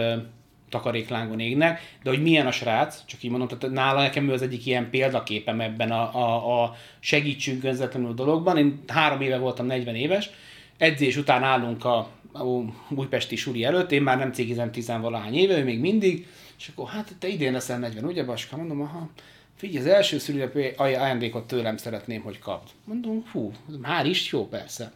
takaréklángon 0.77 1.41
égnek, 1.41 1.97
de 2.03 2.11
hogy 2.11 2.23
milyen 2.23 2.47
a 2.47 2.51
srác, 2.51 3.05
csak 3.07 3.23
így 3.23 3.31
mondom, 3.31 3.49
tehát 3.49 3.75
nála 3.75 4.01
nekem 4.03 4.29
ő 4.29 4.33
az 4.33 4.43
egyik 4.43 4.67
ilyen 4.67 4.91
példaképem 4.91 5.61
ebben 5.61 5.91
a, 5.91 6.15
a, 6.15 6.63
a 6.63 6.77
segítsünk 7.01 7.61
közvetlenül 7.61 8.15
dologban. 8.15 8.57
Én 8.57 8.81
három 8.87 9.21
éve 9.21 9.39
voltam 9.39 9.67
40 9.67 9.95
éves, 9.95 10.31
edzés 10.79 11.17
után 11.17 11.43
állunk 11.43 11.85
a, 11.85 11.97
a 12.33 12.45
újpesti 12.89 13.37
suli 13.37 13.65
előtt, 13.65 13.93
én 13.93 14.03
már 14.03 14.19
nem 14.19 14.33
cégizem 14.33 14.71
tizenvalahány 14.71 15.35
éve, 15.35 15.59
ő 15.59 15.65
még 15.65 15.81
mindig, 15.81 16.27
és 16.59 16.69
akkor 16.69 16.89
hát 16.89 17.15
te 17.19 17.29
idén 17.29 17.53
leszel 17.53 17.79
40, 17.79 18.05
ugye 18.05 18.25
Baska? 18.25 18.57
Mondom, 18.57 18.81
aha, 18.81 19.09
figyelj, 19.57 19.79
az 19.79 19.93
első 19.93 20.19
szülinapi 20.19 20.73
ajándékot 20.77 21.47
tőlem 21.47 21.77
szeretném, 21.77 22.23
hogy 22.23 22.39
kapd. 22.39 22.69
Mondom, 22.85 23.25
hú, 23.33 23.53
már 23.81 24.07
is 24.07 24.33
jó, 24.33 24.49
persze. 24.49 24.93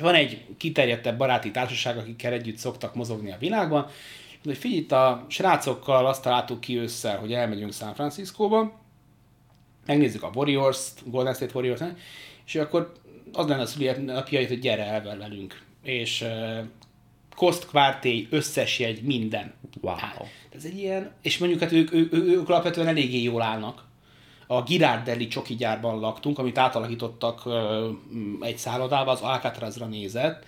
Van 0.00 0.14
egy 0.14 0.44
kiterjedtebb 0.56 1.18
baráti 1.18 1.50
társaság, 1.50 1.96
akikkel 1.98 2.32
együtt 2.32 2.56
szoktak 2.56 2.94
mozogni 2.94 3.32
a 3.32 3.36
világban, 3.38 3.86
hogy 4.44 4.56
figyelj, 4.56 4.80
itt 4.80 4.92
a 4.92 5.24
srácokkal 5.28 6.06
azt 6.06 6.22
találtuk 6.22 6.60
ki 6.60 6.78
ősszel, 6.78 7.18
hogy 7.18 7.32
elmegyünk 7.32 7.72
San 7.72 7.94
Franciscóba, 7.94 8.80
megnézzük 9.86 10.22
a 10.22 10.30
Warriors-t, 10.34 11.10
Golden 11.10 11.34
State 11.34 11.52
warriors 11.54 11.80
és 12.46 12.54
akkor 12.54 12.92
az 13.32 13.46
lenne 13.46 13.62
a 13.62 13.66
szülinapjait, 13.66 14.48
hogy 14.48 14.58
gyere 14.58 14.84
el 14.84 15.18
velünk. 15.18 15.62
És 15.82 16.20
uh, 16.20 16.58
Kost 17.36 17.66
Kvártély, 17.66 18.26
összes 18.30 18.78
jegy, 18.78 19.02
minden. 19.02 19.54
Wow. 19.80 19.94
Hát, 19.94 20.26
ez 20.54 20.64
egy 20.64 20.78
ilyen, 20.78 21.12
és 21.22 21.38
mondjuk 21.38 21.60
hát 21.60 21.72
ők, 21.72 21.92
ők, 21.92 22.12
ők, 22.12 22.24
ők 22.24 22.48
alapvetően 22.48 22.86
eléggé 22.86 23.22
jól 23.22 23.42
állnak. 23.42 23.84
A 24.46 24.62
Girardelli 24.62 25.26
csoki 25.26 25.54
gyárban 25.54 26.00
laktunk, 26.00 26.38
amit 26.38 26.58
átalakítottak 26.58 27.42
egy 28.40 28.58
szállodába, 28.58 29.10
az 29.10 29.20
Alcatrazra 29.20 29.86
nézett. 29.86 30.44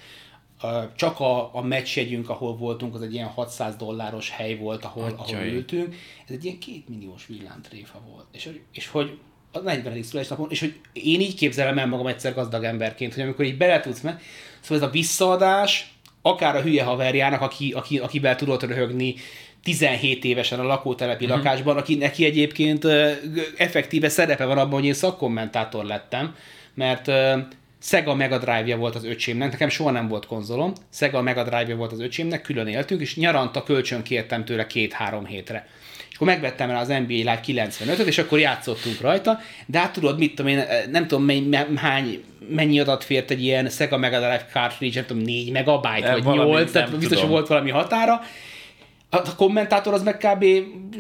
Csak 0.97 1.21
a, 1.21 1.55
a 1.55 1.63
meccsjegyünk, 1.63 2.29
ahol 2.29 2.57
voltunk, 2.57 2.95
az 2.95 3.03
egy 3.03 3.15
ilyen 3.15 3.29
600 3.29 3.77
dolláros 3.77 4.31
hely 4.31 4.57
volt, 4.57 4.85
ahol, 4.85 5.15
ahol 5.17 5.45
ültünk. 5.45 5.95
Ez 6.27 6.35
egy 6.35 6.45
ilyen 6.45 6.59
két 6.59 6.89
milliós 6.89 7.27
villámtréfa 7.27 8.01
volt. 8.11 8.27
És, 8.33 8.45
hogy- 8.45 8.61
és 8.73 8.89
hogy 8.89 9.19
a 9.53 9.59
40. 9.59 10.03
születésnapon, 10.03 10.51
és 10.51 10.61
hogy 10.61 10.81
én 10.93 11.21
így 11.21 11.35
képzelem 11.35 11.79
el 11.79 11.87
magam 11.87 12.07
egyszer 12.07 12.35
gazdag 12.35 12.65
emberként, 12.65 13.15
hogy 13.15 13.23
amikor 13.23 13.45
így 13.45 13.57
bele 13.57 13.81
tudsz 13.81 14.01
meg, 14.01 14.23
szóval 14.61 14.83
ez 14.85 14.89
a 14.89 14.93
visszaadás, 14.93 15.93
akár 16.23 16.57
a 16.57 16.63
hülye 16.63 16.85
haverjának, 16.85 17.41
aki, 17.41 17.73
aki, 17.73 17.99
akivel 17.99 18.37
tudott 18.37 18.63
röhögni 18.63 19.15
17 19.63 20.25
évesen 20.25 20.61
a 20.61 20.63
lakótelepi 20.63 21.25
uh-huh. 21.25 21.39
lakásban, 21.39 21.77
aki 21.77 21.95
neki 21.95 22.25
egyébként 22.25 22.85
effektíve 23.57 24.09
szerepe 24.09 24.45
van 24.45 24.59
abban, 24.59 24.73
hogy 24.73 24.85
én 24.85 24.95
szakkommentátor 24.95 25.85
lettem, 25.85 26.35
mert 26.75 27.11
Sega 27.87 28.15
Mega 28.15 28.39
Drive-ja 28.39 28.77
volt 28.77 28.95
az 28.95 29.05
öcsémnek, 29.05 29.51
nekem 29.51 29.69
soha 29.69 29.91
nem 29.91 30.09
volt 30.09 30.27
konzolom, 30.27 30.73
Sega 30.93 31.23
Mega 31.23 31.43
Drive-ja 31.43 31.77
volt 31.77 31.93
az 31.93 32.01
öcsémnek, 32.01 32.43
külön 32.43 32.67
éltünk, 32.67 33.01
és 33.01 33.17
nyaranta 33.17 33.63
kölcsön 33.63 34.03
kértem 34.03 34.45
tőle 34.45 34.67
két-három 34.67 35.27
hétre. 35.27 35.67
És 36.09 36.15
akkor 36.15 36.27
megvettem 36.27 36.71
el 36.71 36.77
az 36.77 36.89
NBA 36.89 37.07
Live 37.09 37.41
95-öt, 37.47 38.07
és 38.07 38.19
akkor 38.19 38.39
játszottunk 38.39 39.01
rajta, 39.01 39.41
de 39.67 39.79
hát 39.79 39.93
tudod, 39.93 40.19
mit 40.19 40.35
tudom 40.35 40.53
én, 40.53 40.65
nem 40.91 41.07
tudom 41.07 41.25
mennyi, 41.25 41.49
me- 41.49 41.79
hány, 41.79 42.25
mennyi 42.49 42.81
adat 42.81 43.05
fért 43.05 43.31
egy 43.31 43.43
ilyen 43.43 43.69
Sega 43.69 43.97
Mega 43.97 44.19
Drive 44.19 44.47
cartridge, 44.53 44.99
nem 44.99 45.07
tudom, 45.07 45.23
4 45.23 45.51
megabyte, 45.51 46.13
vagy 46.13 46.23
valami, 46.23 46.51
8, 46.51 46.73
tehát 46.73 46.99
biztos, 46.99 47.21
hogy 47.21 47.29
volt 47.29 47.47
valami 47.47 47.71
határa, 47.71 48.21
a 49.15 49.35
kommentátor 49.37 49.93
az 49.93 50.03
meg 50.03 50.17
kb. 50.17 50.45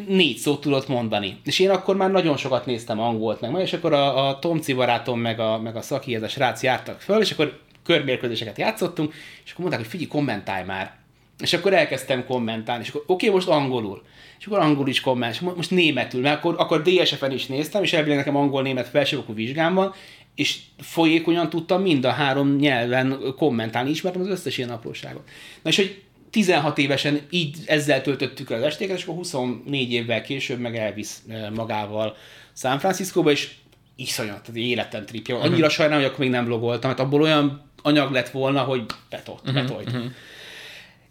négy 0.08 0.36
szót 0.36 0.60
tudott 0.60 0.88
mondani. 0.88 1.40
És 1.44 1.58
én 1.58 1.70
akkor 1.70 1.96
már 1.96 2.10
nagyon 2.10 2.36
sokat 2.36 2.66
néztem 2.66 3.00
angolt 3.00 3.40
meg, 3.40 3.60
és 3.60 3.72
akkor 3.72 3.92
a, 3.92 4.28
a 4.28 4.38
Tomci 4.38 4.72
barátom 4.72 5.20
meg 5.20 5.40
a, 5.40 5.58
meg 5.58 5.76
a 5.76 5.82
Szaki, 5.82 6.14
ez 6.14 6.22
a 6.22 6.28
srác 6.28 6.62
jártak 6.62 7.00
föl, 7.00 7.20
és 7.20 7.30
akkor 7.30 7.58
körmérkőzéseket 7.84 8.58
játszottunk, 8.58 9.12
és 9.44 9.50
akkor 9.50 9.60
mondták, 9.60 9.80
hogy 9.80 9.90
figyelj, 9.90 10.08
kommentálj 10.08 10.64
már. 10.64 10.96
És 11.40 11.52
akkor 11.52 11.72
elkezdtem 11.72 12.26
kommentálni, 12.26 12.82
és 12.82 12.88
akkor 12.88 13.02
oké, 13.06 13.26
okay, 13.26 13.38
most 13.38 13.48
angolul. 13.48 14.02
És 14.38 14.46
akkor 14.46 14.58
angol 14.58 14.88
is 14.88 15.00
komment, 15.00 15.32
és 15.34 15.40
most 15.40 15.70
németül, 15.70 16.20
mert 16.20 16.36
akkor, 16.36 16.54
akkor 16.58 16.82
DSF-en 16.82 17.30
is 17.30 17.46
néztem, 17.46 17.82
és 17.82 17.92
elvileg 17.92 18.16
nekem 18.16 18.36
angol-német 18.36 18.88
felsőfokú 18.88 19.34
vizsgám 19.34 19.74
van, 19.74 19.94
és 20.34 20.58
folyékonyan 20.78 21.48
tudtam 21.48 21.82
mind 21.82 22.04
a 22.04 22.10
három 22.10 22.56
nyelven 22.56 23.18
kommentálni, 23.36 23.90
ismertem 23.90 24.20
az 24.20 24.28
összes 24.28 24.58
ilyen 24.58 24.70
apróságot. 24.70 25.28
Na 25.62 25.70
és 25.70 25.76
hogy 25.76 26.02
16 26.34 26.78
évesen 26.78 27.20
így 27.30 27.58
ezzel 27.66 28.02
töltöttük 28.02 28.50
el 28.50 28.58
az 28.58 28.64
estéket, 28.64 28.96
és 28.96 29.02
akkor 29.02 29.14
24 29.14 29.92
évvel 29.92 30.22
később 30.22 30.58
meg 30.58 30.76
elvisz 30.76 31.22
eh, 31.28 31.50
magával 31.50 32.16
San 32.56 32.78
Franciscóba, 32.78 33.30
és 33.30 33.50
iszonyat, 33.96 34.48
az 34.48 34.56
életem 34.56 35.04
tripja. 35.04 35.36
Annyira 35.36 35.54
uh-huh. 35.54 35.70
sajnálom, 35.70 36.02
hogy 36.02 36.12
akkor 36.12 36.24
még 36.24 36.34
nem 36.34 36.44
vlogoltam, 36.44 36.90
mert 36.90 37.02
abból 37.02 37.22
olyan 37.22 37.70
anyag 37.82 38.12
lett 38.12 38.28
volna, 38.28 38.60
hogy 38.62 38.84
betott, 39.10 39.40
uh-huh. 39.40 39.54
betolt. 39.54 39.86
Uh-huh. 39.86 40.04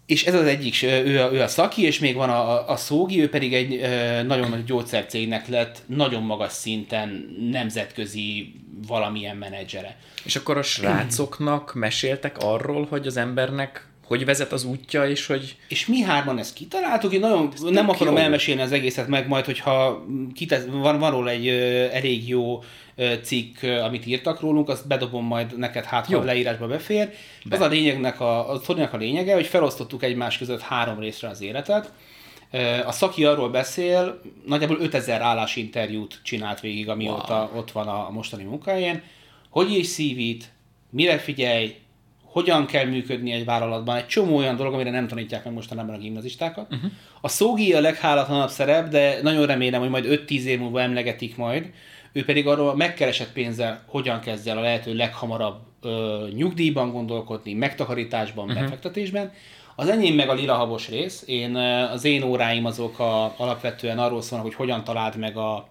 És 0.06 0.26
ez 0.26 0.34
az 0.34 0.46
egyik, 0.46 0.84
ő 0.84 1.22
a, 1.22 1.32
ő 1.32 1.42
a 1.42 1.48
szaki, 1.48 1.84
és 1.84 2.00
még 2.00 2.16
van 2.16 2.30
a, 2.30 2.70
a 2.70 2.76
szógi, 2.76 3.22
ő 3.22 3.30
pedig 3.30 3.54
egy 3.54 3.80
nagyon 4.26 4.50
nagy 4.50 4.64
gyógyszercégnek 4.64 5.48
lett, 5.48 5.82
nagyon 5.86 6.24
magas 6.24 6.52
szinten 6.52 7.36
nemzetközi 7.52 8.56
valamilyen 8.88 9.38
menedzsere. 9.38 9.98
És 10.24 10.36
akkor 10.36 10.58
a 10.58 10.64
srácoknak 10.64 11.74
meséltek 11.74 12.38
arról, 12.38 12.86
hogy 12.90 13.08
az 13.08 13.18
embernek 13.18 13.88
hogy 14.14 14.26
vezet 14.26 14.52
az 14.52 14.64
útja, 14.64 15.10
és 15.10 15.26
hogy... 15.26 15.56
És 15.68 15.86
mi 15.86 16.02
hárman 16.02 16.38
ezt 16.38 16.54
kitaláltuk, 16.54 17.14
én 17.14 17.20
nagyon 17.20 17.50
Ez 17.54 17.62
nem 17.62 17.90
akarom 17.90 18.16
jó. 18.16 18.20
elmesélni 18.22 18.62
az 18.62 18.72
egészet 18.72 19.08
meg, 19.08 19.28
majd, 19.28 19.46
hogyha 19.46 20.06
kitesz, 20.34 20.66
van, 20.66 21.00
van 21.00 21.12
róla 21.12 21.30
egy 21.30 21.48
ö, 21.48 21.88
elég 21.92 22.28
jó 22.28 22.64
ö, 22.96 23.14
cikk, 23.24 23.62
ö, 23.62 23.80
amit 23.80 24.06
írtak 24.06 24.40
rólunk, 24.40 24.70
azt 24.70 24.88
bedobom 24.88 25.26
majd 25.26 25.58
neked, 25.58 25.84
hát 25.84 26.06
ha 26.06 26.24
leírásba 26.24 26.68
befér. 26.68 27.14
Be. 27.46 27.56
Az 27.56 27.62
a 27.62 27.68
lényegnek, 27.68 28.20
a, 28.20 28.54
a 28.54 28.62
a 28.92 28.98
lényege, 28.98 29.34
hogy 29.34 29.48
felosztottuk 29.48 30.04
egymás 30.04 30.38
között 30.38 30.62
három 30.62 31.00
részre 31.00 31.28
az 31.28 31.42
életet. 31.42 31.92
A 32.86 32.92
szaki 32.92 33.26
arról 33.26 33.50
beszél, 33.50 34.22
nagyjából 34.46 34.78
5000 34.80 35.22
állásinterjút 35.22 36.20
csinált 36.24 36.60
végig, 36.60 36.90
amióta 36.90 37.50
wow. 37.52 37.60
ott 37.60 37.72
van 37.72 37.88
a 37.88 38.10
mostani 38.10 38.44
munkáján. 38.44 39.02
Hogy 39.50 39.72
is 39.72 39.88
szívít, 39.88 40.52
mire 40.90 41.18
figyelj, 41.18 41.76
hogyan 42.34 42.66
kell 42.66 42.86
működni 42.86 43.32
egy 43.32 43.46
vállalatban, 43.46 43.96
egy 43.96 44.08
csomó 44.08 44.36
olyan 44.36 44.56
dolog, 44.56 44.74
amire 44.74 44.90
nem 44.90 45.08
tanítják 45.08 45.44
meg 45.44 45.54
mostanában 45.54 45.96
a 45.96 45.98
gimnazistákat. 45.98 46.74
Uh-huh. 46.74 46.92
A 47.22 47.28
szógi 47.28 47.74
a 47.74 47.82
leghálatlanabb 47.82 48.50
szerep, 48.50 48.90
de 48.90 49.20
nagyon 49.22 49.46
remélem, 49.46 49.82
hogy 49.82 49.90
majd 49.90 50.24
5-10 50.28 50.44
év 50.44 50.60
múlva 50.60 50.82
emlegetik 50.82 51.38
majd. 51.38 51.70
Ő 52.12 52.26
pedig 52.26 52.48
arról 52.48 52.76
megkeresett 52.76 53.32
pénzzel 53.32 53.84
hogyan 53.86 54.20
kezd 54.20 54.48
el 54.48 54.58
a 54.58 54.62
lehető 54.62 54.94
leghamarabb 54.94 55.60
ö, 55.82 56.28
nyugdíjban 56.36 56.92
gondolkodni, 56.92 57.54
megtakarításban, 57.54 58.46
uh-huh. 58.46 58.62
befektetésben. 58.62 59.32
Az 59.76 59.90
enyém 59.90 60.16
meg 60.16 60.30
a 60.30 60.34
lirahabos 60.34 60.90
rész. 60.90 61.24
Én, 61.26 61.56
az 61.56 62.04
én 62.04 62.24
óráim 62.24 62.66
azok 62.66 63.00
a, 63.00 63.34
alapvetően 63.38 64.00
arról 64.00 64.22
szólnak, 64.22 64.48
hogy 64.48 64.56
hogyan 64.56 64.84
találd 64.84 65.18
meg 65.18 65.38
a, 65.38 65.66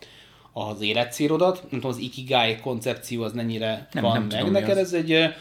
az 0.53 0.81
életcélodat. 0.81 1.61
Nem 1.61 1.81
tudom, 1.81 1.91
az 1.91 1.99
Ikigai 1.99 2.57
koncepció 2.57 3.23
az 3.23 3.33
mennyire 3.33 3.89
nem, 3.93 4.03
van 4.03 4.13
nem 4.13 4.23
meg 4.23 4.39
tudom, 4.39 4.53
neked. 4.53 4.79
Ez 4.79 4.93
egy 4.93 5.35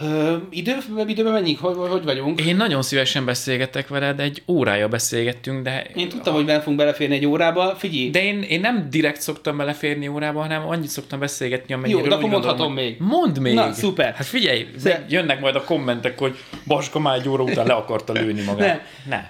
Ö, 0.00 0.36
idő, 0.50 0.76
időben 1.06 1.32
mennyi? 1.32 1.54
Hogy, 1.54 1.76
hogy 1.88 2.04
vagyunk? 2.04 2.40
Én 2.40 2.56
nagyon 2.56 2.82
szívesen 2.82 3.24
beszélgetek 3.24 3.88
veled, 3.88 4.20
egy 4.20 4.42
órája 4.46 4.88
beszélgettünk, 4.88 5.62
de... 5.62 5.86
Én 5.94 6.08
tudtam, 6.08 6.32
a... 6.32 6.36
hogy 6.36 6.46
benne 6.46 6.58
fogunk 6.58 6.76
beleférni 6.76 7.14
egy 7.14 7.26
órába, 7.26 7.74
figyelj! 7.76 8.10
De 8.10 8.22
én, 8.22 8.42
én 8.42 8.60
nem 8.60 8.86
direkt 8.90 9.20
szoktam 9.20 9.56
beleférni 9.56 10.08
órába, 10.08 10.40
hanem 10.40 10.68
annyit 10.68 10.88
szoktam 10.88 11.18
beszélgetni, 11.18 11.74
amennyire... 11.74 12.00
Jó, 12.00 12.06
de 12.06 12.14
akkor 12.14 12.30
mondhatom 12.30 12.66
gondolom, 12.66 12.84
még. 12.84 12.96
Mondd 12.98 13.40
még! 13.40 13.54
Na, 13.54 13.72
szuper! 13.72 14.14
Hát 14.14 14.26
figyelj, 14.26 14.66
de... 14.82 15.06
jönnek 15.08 15.40
majd 15.40 15.54
a 15.54 15.64
kommentek, 15.64 16.18
hogy 16.18 16.36
Baska 16.66 16.98
már 16.98 17.18
egy 17.18 17.28
óra 17.28 17.42
után 17.42 17.66
le 17.66 17.74
akarta 17.74 18.12
lőni 18.12 18.42
magát. 18.42 18.82
Ne. 19.06 19.16
ne. 19.16 19.24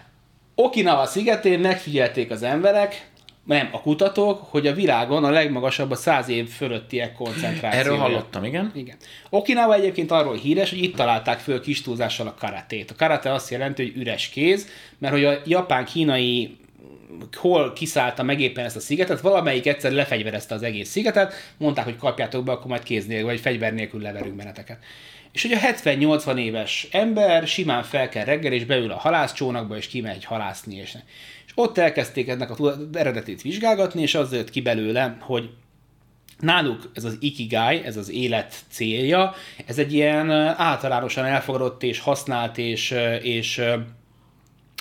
Okinawa 0.55 1.07
szigetén 1.07 1.59
megfigyelték 1.59 2.31
az 2.31 2.43
emberek, 2.43 3.07
nem, 3.49 3.69
a 3.73 3.81
kutatók, 3.81 4.45
hogy 4.51 4.67
a 4.67 4.75
világon 4.75 5.25
a 5.25 5.31
legmagasabb 5.31 5.91
a 5.91 5.95
száz 5.95 6.29
év 6.29 6.49
fölöttiek 6.49 7.13
koncentráció. 7.13 7.81
Erről 7.81 7.97
hallottam, 7.97 8.45
igen? 8.45 8.73
Igen. 8.75 8.97
Okinawa 9.31 9.75
egyébként 9.75 10.11
arról 10.11 10.35
híres, 10.35 10.71
hogy 10.71 10.83
itt 10.83 10.97
találták 10.97 11.39
föl 11.39 11.61
kis 11.61 11.83
túlzással 11.83 12.27
a 12.27 12.35
karatét. 12.39 12.91
A 12.91 12.95
karate 12.95 13.33
azt 13.33 13.51
jelenti, 13.51 13.83
hogy 13.83 13.97
üres 13.97 14.29
kéz, 14.29 14.69
mert 14.99 15.15
hogy 15.15 15.25
a 15.25 15.41
japán-kínai 15.45 16.57
hol 17.37 17.73
kiszállta 17.73 18.23
meg 18.23 18.41
éppen 18.41 18.65
ezt 18.65 18.77
a 18.77 18.81
szigetet, 18.81 19.21
valamelyik 19.21 19.67
egyszer 19.67 19.93
lefegyverezte 19.93 20.55
az 20.55 20.63
egész 20.63 20.91
szigetet, 20.91 21.35
mondták, 21.57 21.85
hogy 21.85 21.97
kapjátok 21.97 22.45
be, 22.45 22.53
akkor 22.53 22.67
majd 22.67 22.83
kéz 22.83 23.07
nélkül, 23.07 23.27
vagy 23.27 23.41
fegyver 23.41 23.73
nélkül 23.73 24.01
leverünk 24.01 24.35
benneteket. 24.35 24.79
És 25.33 25.43
hogy 25.43 25.53
a 25.53 25.59
70-80 25.59 26.39
éves 26.39 26.89
ember 26.91 27.47
simán 27.47 27.83
fel 27.83 28.09
kell 28.09 28.25
reggel, 28.25 28.53
és 28.53 28.65
beül 28.65 28.91
a 28.91 28.97
halászcsónakba, 28.97 29.77
és 29.77 29.87
kimegy 29.87 30.25
halászni, 30.25 30.77
és 30.77 30.95
ott 31.59 31.79
elkezdték 31.79 32.29
ennek 32.29 32.51
a 32.51 32.75
eredetét 32.93 33.43
vizsgálgatni, 33.43 34.03
és 34.03 34.15
az 34.15 34.33
jött 34.33 34.51
ki 34.51 34.61
belőle, 34.61 35.17
hogy 35.21 35.51
náluk 36.39 36.91
ez 36.95 37.05
az 37.05 37.17
ikigai, 37.21 37.85
ez 37.85 37.97
az 37.97 38.11
élet 38.11 38.55
célja, 38.71 39.35
ez 39.67 39.79
egy 39.79 39.93
ilyen 39.93 40.31
általánosan 40.57 41.25
elfogadott 41.25 41.83
és 41.83 42.01
használt 42.01 42.59
és, 42.59 42.95
és, 43.23 43.63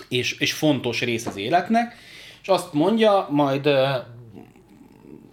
és, 0.09 0.39
és 0.39 0.53
fontos 0.53 1.01
rész 1.01 1.25
az 1.25 1.38
életnek, 1.38 1.95
és 2.41 2.47
azt 2.47 2.73
mondja, 2.73 3.28
majd 3.30 3.69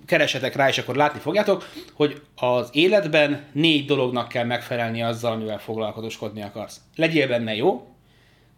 keresetek 0.07 0.57
rá, 0.57 0.69
és 0.69 0.79
akkor 0.79 0.97
látni 0.97 1.21
fogjátok, 1.21 1.69
hogy 1.95 2.23
az 2.37 2.69
életben 2.73 3.45
négy 3.53 3.87
dolognak 3.87 4.29
kell 4.29 4.45
megfelelni 4.45 5.03
azzal, 5.03 5.33
amivel 5.33 5.59
foglalkozoskodni 5.59 6.43
akarsz. 6.43 6.81
Legyél 6.97 7.29
benne 7.29 7.55
jó, 7.55 7.94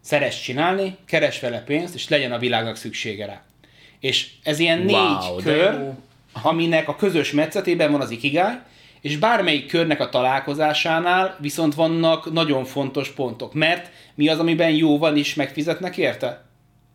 szeress 0.06 0.42
csinálni, 0.42 0.96
keres 1.06 1.40
vele 1.40 1.60
pénzt, 1.60 1.94
és 1.94 2.08
legyen 2.08 2.32
a 2.32 2.38
világnak 2.38 2.76
szüksége 2.76 3.26
rá. 3.26 3.42
És 4.00 4.30
ez 4.42 4.58
ilyen 4.58 4.78
négy 4.78 4.94
wow, 4.94 5.36
kör, 5.42 5.92
aminek 6.42 6.88
a 6.88 6.96
közös 6.96 7.32
metszetében 7.32 7.92
van 7.92 8.00
az 8.00 8.10
ikigai, 8.10 8.54
és 9.00 9.16
bármelyik 9.16 9.66
körnek 9.66 10.00
a 10.00 10.08
találkozásánál 10.08 11.36
viszont 11.40 11.74
vannak 11.74 12.32
nagyon 12.32 12.64
fontos 12.64 13.10
pontok, 13.10 13.54
mert 13.54 13.90
mi 14.14 14.28
az, 14.28 14.38
amiben 14.38 14.70
jó 14.70 14.98
van 14.98 15.16
és 15.16 15.34
megfizetnek 15.34 15.96
érte? 15.96 16.44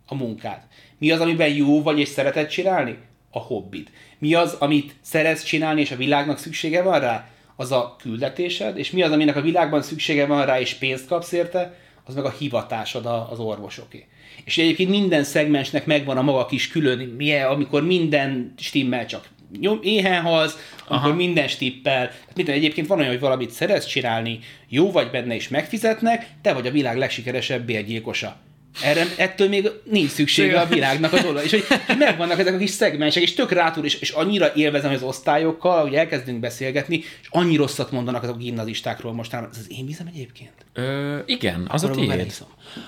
A 0.07 0.15
munkát. 0.15 0.67
Mi 0.97 1.11
az, 1.11 1.19
amiben 1.19 1.49
jó 1.49 1.81
vagy 1.81 1.99
és 1.99 2.07
szereted 2.07 2.47
csinálni? 2.47 2.97
A 3.31 3.39
hobbid. 3.39 3.89
Mi 4.17 4.33
az, 4.33 4.55
amit 4.59 4.95
szeretsz 5.01 5.43
csinálni 5.43 5.81
és 5.81 5.91
a 5.91 5.95
világnak 5.95 6.37
szüksége 6.37 6.81
van 6.81 6.99
rá? 6.99 7.27
Az 7.55 7.71
a 7.71 7.95
küldetésed, 7.99 8.77
és 8.77 8.91
mi 8.91 9.01
az, 9.01 9.11
aminek 9.11 9.35
a 9.35 9.41
világban 9.41 9.81
szüksége 9.81 10.25
van 10.25 10.45
rá 10.45 10.59
és 10.59 10.73
pénzt 10.73 11.07
kapsz 11.07 11.31
érte? 11.31 11.79
Az 12.03 12.15
meg 12.15 12.25
a 12.25 12.33
hivatásod 12.37 13.05
az 13.05 13.39
orvosoké. 13.39 14.07
És 14.43 14.57
egyébként 14.57 14.89
minden 14.89 15.23
szegmensnek 15.23 15.85
megvan 15.85 16.17
a 16.17 16.21
maga 16.21 16.45
kis 16.45 16.67
külön, 16.67 16.97
milyen, 16.97 17.47
amikor 17.47 17.83
minden 17.83 18.53
stimmel 18.57 19.05
csak 19.05 19.29
nyom, 19.59 19.79
éhen 19.81 20.21
halsz, 20.21 20.71
amikor 20.87 21.07
Aha. 21.07 21.15
minden 21.15 21.47
stippel. 21.47 22.05
Hát 22.05 22.35
mit 22.35 22.49
egyébként 22.49 22.87
van 22.87 22.97
olyan, 22.97 23.11
hogy 23.11 23.19
valamit 23.19 23.51
szeretsz 23.51 23.85
csinálni, 23.85 24.39
jó 24.69 24.91
vagy 24.91 25.09
benne 25.09 25.35
és 25.35 25.47
megfizetnek, 25.47 26.29
te 26.41 26.53
vagy 26.53 26.67
a 26.67 26.71
világ 26.71 26.97
legsikeresebb 26.97 27.65
bérgyilkosa. 27.65 28.37
Erre, 28.83 29.05
ettől 29.17 29.47
még 29.47 29.69
nincs 29.83 30.09
szüksége 30.09 30.59
a 30.59 30.65
világnak 30.65 31.13
a 31.13 31.21
dolog. 31.21 31.43
És 31.43 31.51
hogy 31.51 31.65
megvannak 31.97 32.39
ezek 32.39 32.53
a 32.53 32.57
kis 32.57 32.69
szegmensek, 32.69 33.23
és 33.23 33.33
tök 33.33 33.51
rátul, 33.51 33.85
és, 33.85 33.95
és 33.95 34.09
annyira 34.09 34.51
élvezem 34.55 34.91
az 34.91 35.03
osztályokkal, 35.03 35.81
hogy 35.81 35.93
elkezdünk 35.93 36.39
beszélgetni, 36.39 36.97
és 37.21 37.27
annyi 37.29 37.55
rosszat 37.55 37.91
mondanak 37.91 38.23
azok 38.23 38.35
a 38.35 38.37
gimnazistákról 38.37 39.13
mostanában. 39.13 39.51
Ez 39.53 39.59
az 39.59 39.71
én 39.77 39.85
vizem 39.85 40.07
egyébként? 40.07 40.51
Ö, 40.73 41.17
igen, 41.25 41.67
az 41.69 41.83
Akkor 41.83 41.97
a 41.97 42.15
tiéd. 42.15 42.33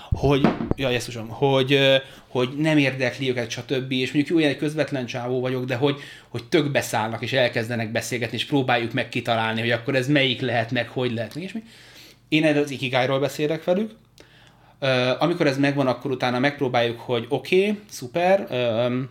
Hogy, 0.09 0.47
ja, 0.75 0.89
Jézusom, 0.89 1.27
hogy, 1.27 1.79
hogy 2.27 2.49
nem 2.57 2.77
érdekli 2.77 3.29
őket, 3.29 3.49
stb. 3.49 3.91
És 3.91 4.11
mondjuk 4.11 4.39
jó, 4.39 4.47
egy 4.47 4.57
közvetlen 4.57 5.05
csávó 5.05 5.39
vagyok, 5.39 5.65
de 5.65 5.75
hogy, 5.75 5.95
hogy 6.29 6.43
tök 6.43 6.71
beszállnak, 6.71 7.21
és 7.21 7.33
elkezdenek 7.33 7.91
beszélgetni, 7.91 8.37
és 8.37 8.45
próbáljuk 8.45 8.93
meg 8.93 9.09
kitalálni, 9.09 9.59
hogy 9.59 9.71
akkor 9.71 9.95
ez 9.95 10.07
melyik 10.07 10.41
lehet, 10.41 10.71
meg 10.71 10.87
hogy 10.87 11.13
lehet, 11.13 11.35
és 11.35 11.51
mi. 11.51 11.63
Én 12.29 12.43
erről 12.43 12.63
az 12.63 12.71
ikigájról 12.71 13.19
beszélek 13.19 13.63
velük, 13.63 13.91
Uh, 14.83 15.21
amikor 15.21 15.47
ez 15.47 15.57
megvan, 15.57 15.87
akkor 15.87 16.11
utána 16.11 16.39
megpróbáljuk, 16.39 16.99
hogy 16.99 17.25
oké, 17.29 17.59
okay, 17.61 17.79
szuper, 17.89 18.47
um, 18.51 19.09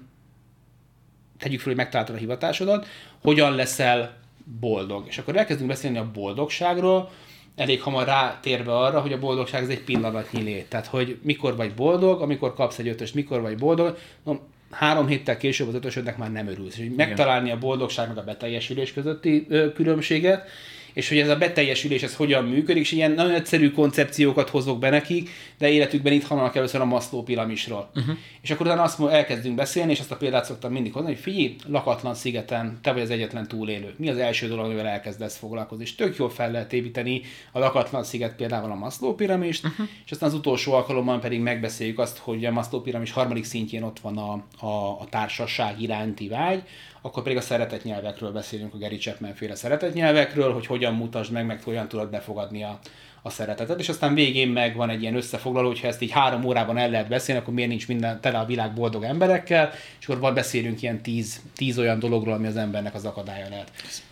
tegyük 1.38 1.58
fel, 1.58 1.68
hogy 1.68 1.76
megtaláltad 1.76 2.14
a 2.14 2.18
hivatásodat, 2.18 2.86
hogyan 3.22 3.54
leszel 3.54 4.18
boldog. 4.60 5.04
És 5.06 5.18
akkor 5.18 5.36
elkezdünk 5.36 5.68
beszélni 5.68 5.98
a 5.98 6.10
boldogságról, 6.14 7.10
elég 7.56 7.82
hamar 7.82 8.06
rátérve 8.06 8.76
arra, 8.76 9.00
hogy 9.00 9.12
a 9.12 9.18
boldogság 9.18 9.62
ez 9.62 9.68
egy 9.68 9.84
pillanatnyi 9.84 10.42
lét. 10.42 10.68
Tehát, 10.68 10.86
hogy 10.86 11.18
mikor 11.22 11.56
vagy 11.56 11.74
boldog, 11.74 12.20
amikor 12.20 12.54
kapsz 12.54 12.78
egy 12.78 12.88
ötöst, 12.88 13.14
mikor 13.14 13.40
vagy 13.40 13.56
boldog, 13.56 13.98
no, 14.24 14.34
három 14.70 15.06
héttel 15.06 15.36
később 15.36 15.68
az 15.68 15.74
ötösödnek 15.74 16.16
már 16.16 16.32
nem 16.32 16.48
örülsz. 16.48 16.78
És 16.78 16.90
megtalálni 16.96 17.50
a 17.50 17.58
boldogság 17.58 18.08
meg 18.08 18.18
a 18.18 18.24
beteljesülés 18.24 18.92
közötti 18.92 19.46
ö, 19.48 19.72
különbséget, 19.72 20.48
és 20.92 21.08
hogy 21.08 21.18
ez 21.18 21.28
a 21.28 21.36
beteljesülés 21.36 22.02
ez 22.02 22.16
hogyan 22.16 22.44
működik, 22.44 22.82
és 22.82 22.92
ilyen 22.92 23.12
nagyon 23.12 23.34
egyszerű 23.34 23.70
koncepciókat 23.70 24.48
hozok 24.48 24.78
be 24.78 24.90
nekik, 24.90 25.30
de 25.58 25.68
életükben 25.68 26.12
itt 26.12 26.24
hallanak 26.24 26.56
először 26.56 26.80
a 26.80 26.84
Maslow 26.84 27.22
piramisról. 27.22 27.90
Uh-huh. 27.94 28.16
És 28.40 28.50
akkor 28.50 28.66
utána 28.66 28.82
azt 28.82 29.00
elkezdünk 29.00 29.54
beszélni, 29.54 29.92
és 29.92 30.00
azt 30.00 30.10
a 30.10 30.16
példát 30.16 30.44
szoktam 30.44 30.72
mindig 30.72 30.92
hozni, 30.92 31.08
hogy 31.08 31.20
figyelj, 31.20 31.56
lakatlan 31.66 32.14
szigeten, 32.14 32.78
te 32.82 32.92
vagy 32.92 33.02
az 33.02 33.10
egyetlen 33.10 33.48
túlélő. 33.48 33.94
Mi 33.96 34.08
az 34.08 34.16
első 34.16 34.48
dolog, 34.48 34.64
amivel 34.64 34.86
elkezdesz 34.86 35.36
foglalkozni? 35.36 35.84
És 35.84 35.94
tök 35.94 36.16
jól 36.16 36.30
fel 36.30 36.50
lehet 36.50 36.72
építeni 36.72 37.20
a 37.52 37.58
lakatlan 37.58 38.04
sziget 38.04 38.36
például 38.36 38.70
a 38.70 38.74
Maslow 38.74 39.14
piramist, 39.14 39.64
uh-huh. 39.64 39.86
és 40.04 40.10
aztán 40.10 40.28
az 40.28 40.34
utolsó 40.34 40.72
alkalommal 40.72 41.18
pedig 41.18 41.40
megbeszéljük 41.40 41.98
azt, 41.98 42.18
hogy 42.18 42.44
a 42.44 42.50
Maslow 42.50 42.80
piramis 42.80 43.10
harmadik 43.10 43.44
szintjén 43.44 43.82
ott 43.82 44.00
van 44.00 44.18
a, 44.18 44.32
a, 44.66 45.00
a 45.00 45.06
társaság 45.10 45.80
iránti 45.80 46.28
vágy, 46.28 46.62
akkor 47.02 47.22
pedig 47.22 47.38
a 47.38 47.40
szeretetnyelvekről 47.40 48.32
beszélünk, 48.32 48.74
a 48.74 48.78
Gary 48.78 48.96
Chapman 48.96 49.34
féle 49.34 49.54
szeretetnyelvekről, 49.54 50.52
hogy 50.52 50.66
hogyan 50.66 50.94
mutasd 50.94 51.32
meg, 51.32 51.46
meg 51.46 51.62
hogyan 51.62 51.88
tudod 51.88 52.10
befogadni 52.10 52.62
a, 52.62 52.78
a 53.22 53.30
szeretetet, 53.30 53.78
és 53.78 53.88
aztán 53.88 54.14
végén 54.14 54.48
meg 54.48 54.76
van 54.76 54.90
egy 54.90 55.02
ilyen 55.02 55.16
összefoglaló, 55.16 55.68
hogyha 55.68 55.86
ezt 55.86 56.02
így 56.02 56.10
három 56.10 56.44
órában 56.44 56.78
el 56.78 56.90
lehet 56.90 57.08
beszélni, 57.08 57.40
akkor 57.40 57.54
miért 57.54 57.68
nincs 57.68 57.88
minden 57.88 58.20
tele 58.20 58.38
a 58.38 58.44
világ 58.44 58.72
boldog 58.72 59.02
emberekkel, 59.02 59.70
és 60.00 60.08
akkor 60.08 60.32
beszélünk 60.32 60.82
ilyen 60.82 61.02
tíz, 61.02 61.40
tíz 61.56 61.78
olyan 61.78 61.98
dologról, 61.98 62.34
ami 62.34 62.46
az 62.46 62.56
embernek 62.56 62.94
az 62.94 63.04
akadálya 63.04 63.48
lehet. 63.48 63.70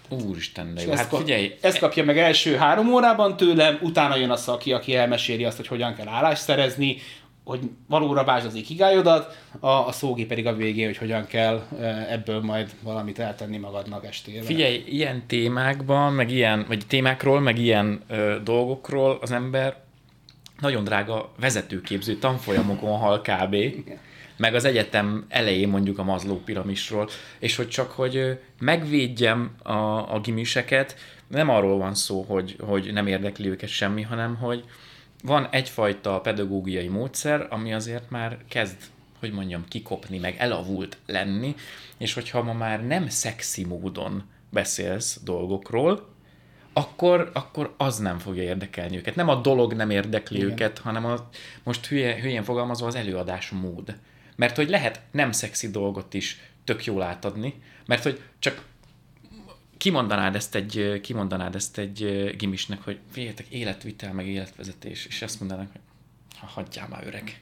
Úristen, 0.09 0.74
de 0.74 0.82
jó. 0.82 0.93
Hát 0.93 1.16
figyelj. 1.16 1.57
Ezt 1.61 1.78
kapja 1.78 2.05
meg 2.05 2.18
első 2.18 2.57
három 2.57 2.93
órában 2.93 3.36
tőlem, 3.36 3.78
utána 3.82 4.16
jön 4.16 4.30
a 4.30 4.36
szaki, 4.36 4.72
aki 4.72 4.95
elmeséli 4.95 5.45
azt, 5.45 5.57
hogy 5.57 5.66
hogyan 5.66 5.95
kell 5.95 6.09
állást 6.09 6.43
szerezni, 6.43 6.97
hogy 7.45 7.61
valóra 7.86 8.24
vázs 8.24 8.45
az 8.45 8.55
ikigájodat, 8.55 9.38
a, 9.61 9.68
a 9.68 9.93
szógé 9.93 10.24
pedig 10.24 10.47
a 10.47 10.55
végén, 10.55 10.86
hogy 10.86 10.97
hogyan 10.97 11.26
kell 11.26 11.62
ebből 12.09 12.41
majd 12.41 12.70
valamit 12.82 13.18
eltenni 13.18 13.57
magadnak 13.57 14.07
estére. 14.07 14.43
Figyelj, 14.43 14.84
ilyen 14.86 15.26
témákban, 15.26 16.12
meg 16.12 16.30
ilyen, 16.30 16.64
vagy 16.68 16.86
témákról, 16.86 17.41
meg 17.41 17.59
ilyen 17.59 18.03
ö, 18.09 18.36
dolgokról 18.45 19.18
az 19.20 19.30
ember 19.30 19.76
nagyon 20.61 20.84
drága 20.84 21.32
vezetőképző 21.41 22.14
tanfolyamokon 22.14 22.99
hal 22.99 23.20
kb. 23.20 23.57
meg 24.36 24.55
az 24.55 24.64
egyetem 24.64 25.24
elején 25.28 25.68
mondjuk 25.68 25.99
a 25.99 26.05
Mazló 26.05 26.43
piramisról, 26.45 27.09
és 27.38 27.57
hogy 27.57 27.68
csak, 27.68 27.91
hogy 27.91 28.38
megvédjem 28.59 29.51
a, 29.62 29.72
a 30.14 30.20
gimiseket, 30.22 30.97
nem 31.26 31.49
arról 31.49 31.78
van 31.78 31.95
szó, 31.95 32.24
hogy, 32.28 32.57
hogy 32.61 32.93
nem 32.93 33.07
érdekli 33.07 33.49
őket 33.49 33.68
semmi, 33.68 34.03
hanem 34.03 34.36
hogy, 34.36 34.64
van 35.22 35.48
egyfajta 35.50 36.20
pedagógiai 36.20 36.88
módszer, 36.88 37.46
ami 37.50 37.72
azért 37.74 38.10
már 38.10 38.38
kezd, 38.48 38.76
hogy 39.18 39.32
mondjam, 39.32 39.64
kikopni, 39.68 40.18
meg 40.18 40.36
elavult 40.38 40.96
lenni, 41.06 41.54
és 41.98 42.12
hogyha 42.12 42.42
ma 42.42 42.52
már 42.52 42.86
nem 42.86 43.08
szexi 43.08 43.64
módon 43.64 44.22
beszélsz 44.50 45.20
dolgokról, 45.24 46.08
akkor, 46.72 47.30
akkor 47.34 47.74
az 47.76 47.98
nem 47.98 48.18
fogja 48.18 48.42
érdekelni 48.42 48.96
őket. 48.96 49.14
Nem 49.14 49.28
a 49.28 49.40
dolog 49.40 49.72
nem 49.72 49.90
érdekli 49.90 50.36
Igen. 50.36 50.50
őket, 50.50 50.78
hanem 50.78 51.04
a, 51.04 51.28
most 51.62 51.86
hülye, 51.86 52.20
hülyén 52.20 52.42
fogalmazva 52.42 52.86
az 52.86 52.94
előadás 52.94 53.50
mód. 53.50 53.96
Mert 54.36 54.56
hogy 54.56 54.68
lehet 54.68 55.00
nem 55.10 55.32
szexi 55.32 55.70
dolgot 55.70 56.14
is 56.14 56.40
tök 56.64 56.84
jól 56.84 57.02
átadni, 57.02 57.62
mert 57.86 58.02
hogy 58.02 58.22
csak 58.38 58.64
kimondanád 59.80 60.34
ezt 60.34 60.54
egy, 60.54 61.00
kimondanád 61.02 61.54
ezt 61.54 61.78
egy 61.78 62.30
gimisnek, 62.36 62.82
hogy 62.82 62.98
figyeljetek, 63.10 63.46
életvitel, 63.48 64.12
meg 64.12 64.26
életvezetés, 64.26 65.06
és 65.06 65.22
azt 65.22 65.40
mondanak, 65.40 65.72
hogy 65.72 65.80
ha 66.38 66.46
hagyjál 66.46 66.88
már 66.88 67.06
öreg. 67.06 67.40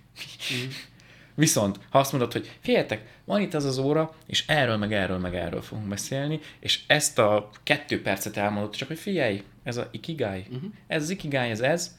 Mm. 0.55 0.69
Viszont, 1.35 1.79
ha 1.91 1.99
azt 1.99 2.13
mondod, 2.13 2.33
hogy 2.33 2.51
figyeljetek, 2.61 3.19
van 3.25 3.41
itt 3.41 3.55
az 3.55 3.65
az 3.65 3.79
óra, 3.79 4.15
és 4.27 4.45
erről, 4.47 4.77
meg 4.77 4.93
erről, 4.93 5.19
meg 5.19 5.35
erről 5.35 5.63
fogunk 5.63 5.89
beszélni, 5.89 6.41
és 6.59 6.81
ezt 6.87 7.19
a 7.19 7.51
kettő 7.63 8.03
percet 8.03 8.37
elmondod, 8.37 8.77
csak 8.77 8.89
hogy 8.89 8.99
figyelj, 8.99 9.43
ez 9.63 9.77
a 9.77 9.89
ikigai, 9.91 10.45
uh-huh. 10.51 10.71
ez 10.87 11.03
az 11.03 11.11
ikigai, 11.11 11.51
ez 11.51 11.61
ez, 11.61 11.97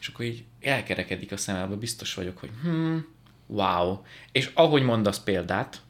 és 0.00 0.08
akkor 0.08 0.24
így 0.24 0.44
elkerekedik 0.60 1.32
a 1.32 1.36
szemelbe, 1.36 1.74
biztos 1.74 2.14
vagyok, 2.14 2.38
hogy 2.38 2.50
hmm, 2.62 3.06
wow. 3.46 3.98
És 4.32 4.50
ahogy 4.54 4.82
mondasz 4.82 5.20
példát, 5.20 5.80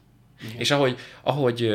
Igen. 0.43 0.59
és 0.59 0.71
ahogy, 0.71 0.97
ahogy 1.21 1.73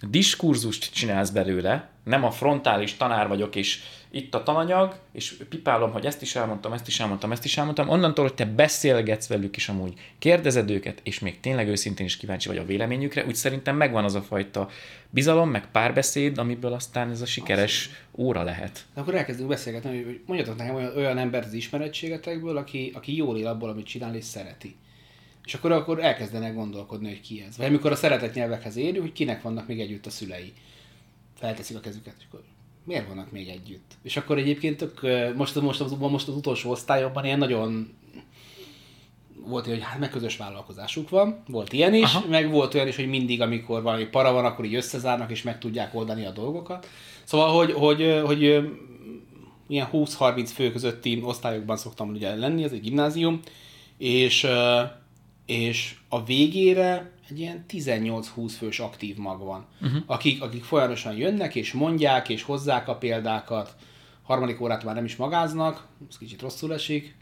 diskurzust 0.00 0.92
csinálsz 0.92 1.30
belőle, 1.30 1.88
nem 2.04 2.24
a 2.24 2.30
frontális 2.30 2.96
tanár 2.96 3.28
vagyok, 3.28 3.56
és 3.56 3.80
itt 4.10 4.34
a 4.34 4.42
tananyag, 4.42 4.98
és 5.12 5.36
pipálom, 5.48 5.92
hogy 5.92 6.06
ezt 6.06 6.22
is 6.22 6.36
elmondtam, 6.36 6.72
ezt 6.72 6.86
is 6.86 7.00
elmondtam, 7.00 7.32
ezt 7.32 7.44
is 7.44 7.56
elmondtam, 7.58 7.88
onnantól, 7.88 8.24
hogy 8.24 8.34
te 8.34 8.44
beszélgetsz 8.44 9.26
velük 9.26 9.56
is 9.56 9.68
amúgy, 9.68 9.92
kérdezed 10.18 10.70
őket, 10.70 11.00
és 11.02 11.18
még 11.18 11.40
tényleg 11.40 11.68
őszintén 11.68 12.06
is 12.06 12.16
kíváncsi 12.16 12.48
vagy 12.48 12.56
a 12.56 12.64
véleményükre, 12.64 13.24
úgy 13.24 13.34
szerintem 13.34 13.76
megvan 13.76 14.04
az 14.04 14.14
a 14.14 14.22
fajta 14.22 14.68
bizalom, 15.10 15.50
meg 15.50 15.70
párbeszéd, 15.70 16.38
amiből 16.38 16.72
aztán 16.72 17.10
ez 17.10 17.20
a 17.20 17.26
sikeres 17.26 17.90
óra 18.12 18.42
lehet. 18.42 18.84
De 18.94 19.00
akkor 19.00 19.14
elkezdünk 19.14 19.48
beszélgetni, 19.48 20.02
hogy 20.02 20.20
mondjatok 20.26 20.56
nekem 20.56 20.74
olyan, 20.74 20.96
olyan 20.96 21.18
embert 21.18 21.46
az 21.46 21.52
ismerettségetekből, 21.52 22.56
aki, 22.56 22.92
aki 22.94 23.16
jól 23.16 23.38
él 23.38 23.46
abból, 23.46 23.68
amit 23.68 23.86
csinál 23.86 24.14
és 24.14 24.24
szereti. 24.24 24.76
És 25.44 25.54
akkor, 25.54 25.72
akkor 25.72 26.04
elkezdenek 26.04 26.54
gondolkodni, 26.54 27.08
hogy 27.08 27.20
ki 27.20 27.44
ez. 27.48 27.56
Vagy 27.56 27.66
amikor 27.66 27.92
a 27.92 27.96
szeretett 27.96 28.34
nyelvekhez 28.34 28.76
érünk, 28.76 29.00
hogy 29.00 29.12
kinek 29.12 29.42
vannak 29.42 29.66
még 29.66 29.80
együtt 29.80 30.06
a 30.06 30.10
szülei. 30.10 30.52
Felteszik 31.38 31.76
a 31.76 31.80
kezüket, 31.80 32.14
és 32.18 32.24
akkor 32.28 32.42
miért 32.84 33.08
vannak 33.08 33.32
még 33.32 33.48
együtt? 33.48 33.92
És 34.02 34.16
akkor 34.16 34.38
egyébként 34.38 34.76
tök, 34.76 35.00
most, 35.36 35.60
most, 35.60 35.80
az, 35.80 35.92
most 35.98 36.28
az 36.28 36.34
utolsó 36.34 36.70
osztályokban 36.70 37.24
ilyen 37.24 37.38
nagyon 37.38 37.94
volt 39.46 39.66
ilyen, 39.66 39.78
hogy 39.78 39.88
hát 39.88 39.98
meg 39.98 40.10
közös 40.10 40.36
vállalkozásuk 40.36 41.08
van, 41.08 41.42
volt 41.48 41.72
ilyen 41.72 41.94
is, 41.94 42.14
Aha. 42.14 42.28
meg 42.28 42.50
volt 42.50 42.74
olyan 42.74 42.88
is, 42.88 42.96
hogy 42.96 43.08
mindig, 43.08 43.40
amikor 43.40 43.82
valami 43.82 44.04
para 44.04 44.32
van, 44.32 44.44
akkor 44.44 44.64
így 44.64 44.74
összezárnak, 44.74 45.30
és 45.30 45.42
meg 45.42 45.58
tudják 45.58 45.94
oldani 45.94 46.24
a 46.24 46.30
dolgokat. 46.30 46.88
Szóval, 47.24 47.52
hogy, 47.56 47.72
hogy, 47.72 48.20
hogy 48.24 48.42
ilyen 49.68 49.88
20-30 49.92 50.50
fő 50.54 50.70
közötti 50.70 51.20
osztályokban 51.24 51.76
szoktam 51.76 52.10
ugye 52.10 52.34
lenni, 52.34 52.62
ez 52.62 52.72
egy 52.72 52.80
gimnázium, 52.80 53.40
és 53.98 54.46
és 55.46 55.96
a 56.08 56.24
végére 56.24 57.10
egy 57.28 57.38
ilyen 57.38 57.64
18-20 57.68 58.52
fős 58.58 58.78
aktív 58.78 59.16
mag 59.16 59.44
van, 59.44 59.66
uh-huh. 59.82 60.02
akik, 60.06 60.42
akik 60.42 60.64
folyamatosan 60.64 61.16
jönnek, 61.16 61.54
és 61.54 61.72
mondják, 61.72 62.28
és 62.28 62.42
hozzák 62.42 62.88
a 62.88 62.96
példákat, 62.96 63.76
harmadik 64.22 64.60
órát 64.60 64.84
már 64.84 64.94
nem 64.94 65.04
is 65.04 65.16
magáznak, 65.16 65.86
ez 66.08 66.18
kicsit 66.18 66.40
rosszul 66.40 66.72
esik, 66.72 67.14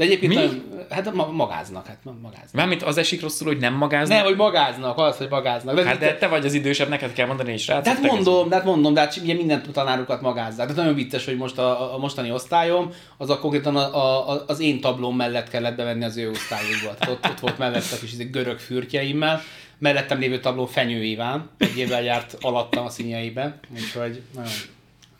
de 0.00 0.06
egyébként 0.06 0.34
Mi? 0.34 0.38
Nagyon, 0.38 0.86
hát 0.90 1.12
magáznak, 1.32 1.86
hát 1.86 1.98
magáznak. 2.22 2.52
Mármint 2.52 2.82
az 2.82 2.96
esik 2.96 3.20
rosszul, 3.20 3.46
hogy 3.46 3.58
nem 3.58 3.74
magáznak? 3.74 4.16
Nem, 4.16 4.26
hogy 4.26 4.36
magáznak, 4.36 4.98
az, 4.98 5.16
hogy 5.16 5.28
magáznak. 5.30 5.74
De 5.74 5.84
hát 5.84 5.98
de 5.98 6.16
te 6.16 6.26
vagy 6.26 6.44
az 6.44 6.54
idősebb, 6.54 6.88
neked 6.88 7.12
kell 7.12 7.26
mondani, 7.26 7.52
és 7.52 7.66
rá. 7.66 7.80
De 7.80 7.90
hát 7.90 8.02
mondom, 8.02 8.48
de 8.48 8.54
hát 8.54 8.64
mondom, 8.64 8.94
de 8.94 9.00
hát 9.00 9.16
ugye 9.22 9.34
minden 9.34 9.62
tanárukat 9.72 10.20
magázzák. 10.20 10.68
De 10.68 10.74
nagyon 10.74 10.94
vicces, 10.94 11.24
hogy 11.24 11.36
most 11.36 11.58
a, 11.58 11.94
a 11.94 11.98
mostani 11.98 12.32
osztályom, 12.32 12.92
az 13.16 13.30
a 13.30 13.38
konkrétan 13.38 13.76
a, 13.76 14.30
a, 14.30 14.44
az 14.46 14.60
én 14.60 14.80
tablóm 14.80 15.16
mellett 15.16 15.48
kellett 15.48 15.76
bevenni 15.76 16.04
az 16.04 16.16
ő 16.16 16.30
osztályukba. 16.30 16.94
Tehát 16.98 17.14
ott, 17.14 17.30
ott 17.30 17.40
volt 17.40 17.58
mellett 17.58 17.92
a 17.92 17.98
kis 18.00 18.12
izé 18.12 18.24
görög 18.24 18.58
fürtjeimmel, 18.58 19.40
mellettem 19.78 20.18
lévő 20.18 20.40
tabló 20.40 20.66
Fenyő 20.66 21.02
Iván, 21.02 21.50
egy 21.58 21.78
évvel 21.78 22.02
járt 22.02 22.36
alattam 22.40 22.84
a 22.84 22.90
színjeiben, 22.90 23.60
úgyhogy 23.74 24.22
nagyon 24.34 24.52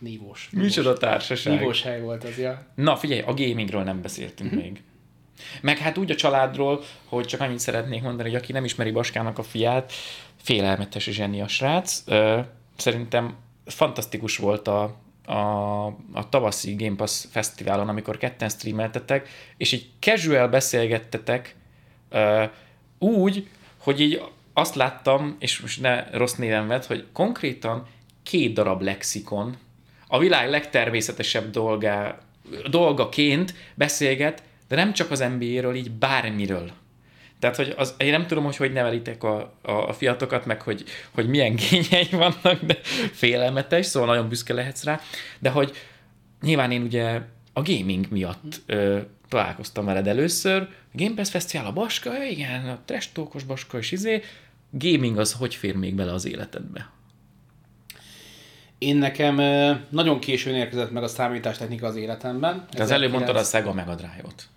nívós. 0.01 0.49
nívós. 0.51 0.67
Micsoda 0.67 0.93
társaság. 0.93 1.59
Nívós 1.59 1.83
hely 1.83 2.01
volt 2.01 2.25
az, 2.25 2.39
ja. 2.39 2.67
Na 2.75 2.97
figyelj, 2.97 3.21
a 3.21 3.35
gamingről 3.35 3.83
nem 3.83 4.03
beszéltünk 4.03 4.51
uh-huh. 4.51 4.65
még. 4.65 4.83
Meg 5.61 5.79
hát 5.79 5.99
úgy 5.99 6.11
a 6.11 6.15
családról, 6.15 6.85
hogy 7.05 7.27
csak 7.27 7.41
annyit 7.41 7.59
szeretnék 7.59 8.03
mondani, 8.03 8.31
hogy 8.31 8.41
aki 8.41 8.53
nem 8.53 8.65
ismeri 8.65 8.91
Baskának 8.91 9.39
a 9.39 9.43
fiát, 9.43 9.93
félelmetes 10.43 11.05
zseni 11.05 11.41
a 11.41 11.49
srác. 11.49 12.05
Szerintem 12.77 13.37
fantasztikus 13.65 14.37
volt 14.37 14.69
a, 14.69 14.97
a, 15.25 15.85
a 16.13 16.29
tavaszi 16.29 16.75
Game 16.75 16.97
Pass 16.97 17.25
fesztiválon, 17.31 17.89
amikor 17.89 18.17
ketten 18.17 18.49
streameltetek, 18.49 19.29
és 19.57 19.73
így 19.73 19.91
casual 20.01 20.49
beszélgettetek 20.49 21.57
úgy, 22.99 23.49
hogy 23.79 24.01
így 24.01 24.23
azt 24.53 24.75
láttam, 24.75 25.37
és 25.39 25.61
most 25.61 25.81
ne 25.81 26.11
rossz 26.11 26.35
néven 26.35 26.67
vett, 26.67 26.87
hogy 26.87 27.07
konkrétan 27.13 27.87
két 28.23 28.53
darab 28.53 28.83
lexikon 28.83 29.57
a 30.11 30.19
világ 30.19 30.51
legtermészetesebb 30.51 31.51
dolgá, 31.51 32.19
dolgaként 32.71 33.55
beszélget, 33.75 34.43
de 34.69 34.77
nem 34.77 34.93
csak 34.93 35.11
az 35.11 35.25
NBA-ről, 35.39 35.75
így 35.75 35.91
bármiről. 35.91 36.71
Tehát, 37.39 37.57
hogy 37.57 37.75
az, 37.77 37.95
én 37.99 38.11
nem 38.11 38.27
tudom, 38.27 38.45
hogy 38.45 38.57
hogy 38.57 38.73
nevelitek 38.73 39.23
a, 39.23 39.55
a, 39.63 39.73
a 39.73 39.93
fiatokat, 39.93 40.47
meg 40.47 40.63
hogy, 40.63 40.85
hogy 41.11 41.29
milyen 41.29 41.55
gényei 41.71 42.09
vannak, 42.11 42.63
de 42.63 42.79
félelmetes, 43.13 43.87
szóval 43.87 44.09
nagyon 44.09 44.29
büszke 44.29 44.55
lehetsz 44.55 44.85
rá, 44.85 45.01
de 45.39 45.51
hogy 45.51 45.77
nyilván 46.43 46.71
én 46.71 46.83
ugye 46.83 47.21
a 47.53 47.63
gaming 47.63 48.07
miatt 48.11 48.61
ö, 48.67 48.99
találkoztam 49.29 49.85
veled 49.85 50.07
először, 50.07 50.63
a 50.63 50.69
Game 50.93 51.15
Pass 51.15 51.31
Festival 51.31 51.67
a 51.67 51.73
Baska, 51.73 52.25
igen, 52.25 52.69
a 52.69 52.79
trash 52.85 53.09
Baska 53.47 53.79
és 53.79 53.93
izé, 53.93 54.23
gaming 54.71 55.19
az 55.19 55.33
hogy 55.33 55.55
fér 55.55 55.77
még 55.77 55.95
bele 55.95 56.13
az 56.13 56.27
életedbe? 56.27 56.91
Én 58.81 58.97
nekem 58.97 59.35
nagyon 59.89 60.19
későn 60.19 60.55
érkezett 60.55 60.91
meg 60.91 61.03
a 61.03 61.09
számítástechnika 61.09 61.87
az 61.87 61.97
életemben. 61.97 62.67
De 62.77 62.83
az 62.83 62.91
előbb 62.91 63.13
mondtad 63.13 63.37
a 63.37 63.43
Sega 63.43 63.73
Mega 63.73 63.95
Drive-ot. 63.95 64.49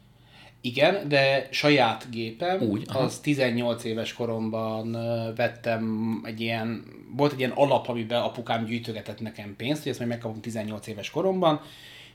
Igen, 0.61 1.07
de 1.07 1.47
saját 1.51 2.07
gépem, 2.11 2.61
Úgy, 2.61 2.83
aha. 2.87 2.99
az 2.99 3.19
18 3.19 3.83
éves 3.83 4.13
koromban 4.13 4.91
vettem 5.35 6.21
egy 6.25 6.41
ilyen, 6.41 6.83
volt 7.15 7.31
egy 7.31 7.39
ilyen 7.39 7.51
alap, 7.51 7.87
amiben 7.87 8.21
apukám 8.21 8.65
gyűjtögetett 8.65 9.19
nekem 9.19 9.55
pénzt, 9.57 9.81
hogy 9.81 9.91
ezt 9.91 9.99
majd 9.99 10.11
megkapom 10.11 10.41
18 10.41 10.87
éves 10.87 11.09
koromban, 11.09 11.61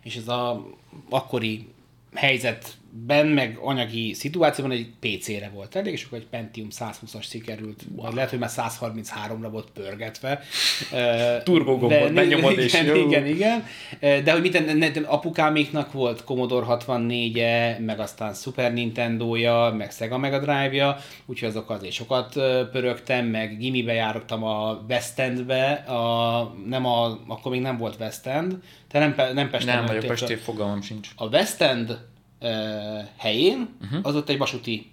és 0.02 0.16
ez 0.16 0.28
a 0.28 0.66
akkori 1.10 1.68
helyzetben, 3.07 3.27
meg 3.27 3.59
anyagi 3.62 4.15
szituációban 4.15 4.73
egy 4.73 4.87
PC-re 5.01 5.51
volt 5.55 5.77
elég, 5.77 5.93
és 5.93 6.05
akkor 6.05 6.19
egy 6.19 6.27
Pentium 6.27 6.69
120-as 6.70 7.29
sikerült, 7.29 7.83
wow. 7.95 8.05
vagy 8.05 8.15
lehet, 8.15 8.31
hogy 8.31 8.39
már 8.39 8.51
133-ra 8.57 9.49
volt 9.51 9.70
pörgetve. 9.70 10.41
Turbogombot 11.43 12.12
benyomod, 12.12 12.59
és 12.59 12.75
igen, 12.75 12.97
igen, 12.97 13.27
igen. 13.27 13.65
De 14.01 14.33
hogy 14.33 14.41
mit, 14.41 14.79
ne, 14.79 14.91
apukáméknak 15.05 15.93
volt 15.93 16.25
Commodore 16.25 16.66
64-e, 16.69 17.79
meg 17.81 18.01
aztán 18.01 18.35
Super 18.35 18.73
Nintendo-ja, 18.73 19.75
meg 19.77 19.91
Sega 19.93 20.19
Mega 20.19 20.39
Drive-ja, 20.39 20.97
úgyhogy 21.27 21.49
azok 21.49 21.70
azért 21.70 21.93
sokat 21.93 22.33
pörögtem, 22.73 23.27
meg 23.27 23.59
gimibe 23.59 23.93
jártam 23.93 24.45
a 24.45 24.85
West 24.89 25.19
Endbe, 25.19 25.73
a, 25.73 26.55
nem 26.66 26.87
a, 26.87 27.19
akkor 27.27 27.53
még 27.53 27.61
nem 27.61 27.77
volt 27.77 27.97
West 28.01 28.27
End, 28.27 28.57
te 28.89 28.99
nem, 28.99 29.15
nem 29.35 29.51
Pesten 29.51 29.77
Nem 29.77 29.87
vagyok 29.87 30.05
pesti, 30.05 30.35
fogalmam 30.35 30.83
sincs. 30.83 31.09
A 31.16 31.27
West 31.27 31.61
End 31.61 31.99
helyén, 33.16 33.69
uh-huh. 33.82 34.01
az 34.02 34.15
ott 34.16 34.28
egy 34.28 34.39
vasúti 34.39 34.90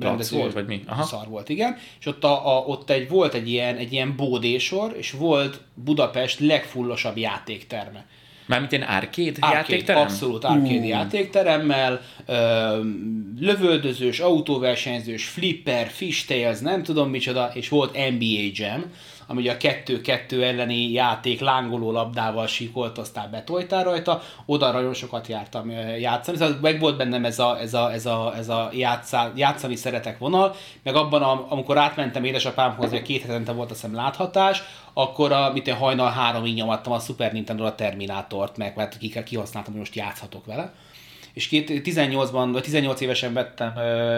rendező 0.00 0.36
volt, 0.36 0.52
vagy 0.52 0.66
mi? 0.66 0.82
Aha. 0.86 1.02
Szar 1.02 1.28
volt, 1.28 1.48
igen. 1.48 1.76
És 2.00 2.06
ott, 2.06 2.24
a, 2.24 2.56
a, 2.56 2.60
ott 2.60 2.90
egy, 2.90 3.08
volt 3.08 3.34
egy 3.34 3.50
ilyen, 3.50 3.76
egy 3.76 3.92
ilyen 3.92 4.16
bódésor, 4.16 4.94
és 4.96 5.10
volt 5.10 5.60
Budapest 5.74 6.40
legfullosabb 6.40 7.16
játékterme. 7.16 8.06
Mármint 8.46 8.72
ilyen 8.72 8.88
arcade, 8.88 9.28
Arcade, 9.28 9.54
játékterem? 9.54 10.02
Abszolút 10.02 10.44
arcade 10.44 10.78
Ú, 10.78 10.84
játékteremmel, 10.84 12.00
ö, 12.26 12.80
lövöldözős, 13.38 14.20
autóversenyzős, 14.20 15.24
flipper, 15.24 15.88
fishtails, 15.88 16.60
nem 16.60 16.82
tudom 16.82 17.10
micsoda, 17.10 17.50
és 17.54 17.68
volt 17.68 17.92
NBA 17.92 18.50
Jam, 18.52 18.84
ami 19.26 19.40
ugye 19.40 19.52
a 19.52 19.56
kettő-kettő 19.56 20.44
elleni 20.44 20.90
játék 20.90 21.40
lángoló 21.40 21.90
labdával 21.90 22.46
sikoltoztál, 22.46 23.28
betoltál 23.28 23.84
rajta, 23.84 24.22
oda 24.46 24.72
nagyon 24.72 24.94
sokat 24.94 25.26
jártam 25.26 25.70
játszani, 25.98 26.36
szóval 26.36 26.58
meg 26.60 26.80
volt 26.80 26.96
bennem 26.96 27.24
ez 27.24 27.38
a, 27.38 27.58
ez 27.60 27.74
a, 27.74 27.92
ez 27.92 28.06
a, 28.06 28.32
ez 28.36 28.48
a 28.48 28.70
játszá, 28.72 29.32
játszani 29.34 29.76
szeretek 29.76 30.18
vonal, 30.18 30.54
meg 30.82 30.94
abban, 30.94 31.22
a, 31.22 31.46
amikor 31.48 31.78
átmentem 31.78 32.24
édesapámhoz, 32.24 32.90
hogy 32.90 33.02
két 33.02 33.22
hetente 33.22 33.52
volt 33.52 33.70
azt 33.70 33.80
hiszem 33.80 33.96
láthatás, 33.96 34.62
akkor 34.92 35.32
a, 35.32 35.52
mit 35.52 35.66
én 35.66 35.74
hajnal 35.74 36.10
háromig 36.10 36.54
nyomattam 36.54 36.92
a 36.92 36.98
Super 36.98 37.32
Nintendo 37.32 37.64
a 37.64 37.74
Terminátort, 37.74 38.56
meg 38.56 38.76
mert 38.76 38.98
ki- 38.98 39.22
kihasználtam, 39.24 39.72
hogy 39.72 39.80
most 39.80 39.94
játszhatok 39.94 40.46
vele. 40.46 40.72
És 41.32 41.48
két, 41.48 41.70
18-ban, 41.84 42.48
vagy 42.52 42.62
18 42.62 43.00
évesen 43.00 43.32
vettem 43.32 43.72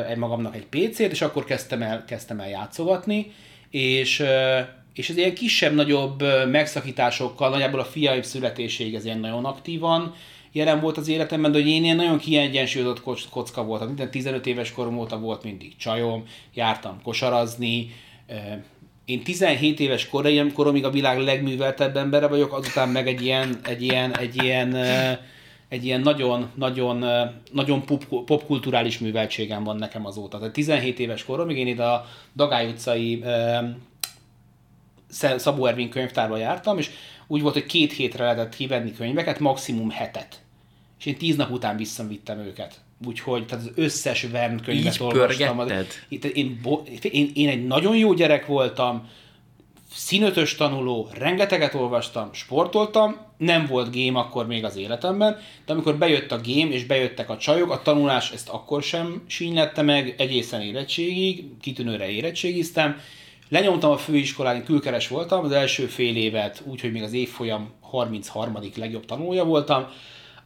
egy 0.09 0.17
magamnak 0.17 0.55
egy 0.55 0.67
PC-t, 0.67 1.01
és 1.01 1.23
akkor 1.23 1.45
kezdtem 1.45 1.83
el, 1.83 2.05
kezdtem 2.05 2.41
el 2.41 2.49
játszogatni, 2.49 3.33
és, 3.71 4.23
és 4.99 5.09
ez 5.09 5.17
ilyen 5.17 5.35
kisebb-nagyobb 5.35 6.23
megszakításokkal, 6.51 7.51
nagyjából 7.51 7.81
a 7.81 7.85
fiaim 7.85 8.23
születéséig 8.23 8.95
ez 8.95 9.05
ilyen 9.05 9.19
nagyon 9.19 9.45
aktívan 9.45 10.15
jelen 10.53 10.81
volt 10.81 10.97
az 10.97 11.09
életemben, 11.09 11.53
de 11.53 11.59
hogy 11.59 11.69
én 11.69 11.85
ilyen 11.85 11.97
nagyon 11.97 12.19
kiegyensúlyozott 12.19 13.03
koc- 13.03 13.29
kocka 13.29 13.65
voltam. 13.65 13.87
Minden 13.87 14.11
15 14.11 14.47
éves 14.47 14.73
korom 14.73 14.99
óta 14.99 15.19
volt 15.19 15.43
mindig 15.43 15.77
csajom, 15.77 16.25
jártam 16.55 17.03
kosarazni, 17.03 17.91
én 19.05 19.23
17 19.23 19.81
éves 19.81 20.09
koraim, 20.09 20.53
koromig 20.53 20.85
a 20.85 20.91
világ 20.91 21.19
legműveltebb 21.19 21.97
embere 21.97 22.27
vagyok, 22.27 22.53
azután 22.53 22.89
meg 22.89 23.07
egy 23.07 23.23
ilyen, 23.23 23.61
egy 23.65 23.83
ilyen, 23.83 24.17
egy 24.19 24.43
ilyen, 24.43 24.77
egy 25.69 25.85
ilyen 25.85 26.01
nagyon, 26.01 26.51
nagyon, 26.55 27.05
nagyon 27.53 27.85
pop, 27.85 28.25
popkulturális 28.25 28.99
műveltségem 28.99 29.65
van 29.65 29.77
nekem 29.77 30.07
azóta. 30.07 30.39
Tehát 30.39 30.53
17 30.53 30.99
éves 30.99 31.25
koromig 31.25 31.59
én 31.59 31.67
ide 31.67 31.85
a 31.85 32.07
Dagály 32.37 32.69
utcai 32.69 33.25
Szabó 35.37 35.67
Ervin 35.67 35.91
könyvtárba 35.91 36.37
jártam, 36.37 36.79
és 36.79 36.91
úgy 37.27 37.43
volt, 37.43 37.55
hogy 37.55 37.67
két 37.67 37.93
hétre 37.93 38.25
lehetett 38.25 38.55
kivenni 38.55 38.93
könyveket, 38.93 39.39
maximum 39.39 39.91
hetet. 39.91 40.43
És 40.99 41.07
én 41.07 41.17
tíz 41.17 41.37
nap 41.37 41.51
után 41.51 41.77
visszavittem 41.77 42.39
őket. 42.39 42.81
Úgyhogy 43.07 43.47
tehát 43.47 43.65
az 43.65 43.73
összes 43.75 44.23
Vern 44.23 44.63
könyvet 44.63 44.95
Így 44.95 45.03
olvastam. 45.03 45.67
Itt 46.09 46.25
én, 46.25 46.61
én, 47.03 47.31
én 47.35 47.49
egy 47.49 47.67
nagyon 47.67 47.97
jó 47.97 48.13
gyerek 48.13 48.47
voltam, 48.47 49.09
színötös 49.95 50.55
tanuló, 50.55 51.09
rengeteget 51.19 51.75
olvastam, 51.75 52.33
sportoltam, 52.33 53.17
nem 53.37 53.67
volt 53.67 53.95
game 53.95 54.19
akkor 54.19 54.47
még 54.47 54.65
az 54.65 54.77
életemben, 54.77 55.39
de 55.67 55.73
amikor 55.73 55.97
bejött 55.97 56.33
a 56.33 56.41
game 56.45 56.73
és 56.73 56.85
bejöttek 56.85 57.31
a 57.31 57.37
csajok, 57.37 57.71
a 57.71 57.83
tanulás 57.83 58.31
ezt 58.31 58.49
akkor 58.49 58.83
sem 58.83 59.23
sínylette 59.27 59.83
meg, 59.83 60.15
egészen 60.19 60.61
érettségig, 60.61 61.45
kitűnőre 61.61 62.09
érettségiztem. 62.11 63.01
Lenyomtam 63.49 63.91
a 63.91 63.97
főiskolán, 63.97 64.65
külkeres 64.65 65.09
voltam, 65.09 65.45
az 65.45 65.51
első 65.53 65.87
fél 65.87 66.17
évet, 66.17 66.63
úgyhogy 66.65 66.93
még 66.93 67.03
az 67.03 67.13
évfolyam 67.13 67.71
33. 67.81 68.59
legjobb 68.77 69.05
tanulója 69.05 69.45
voltam. 69.45 69.87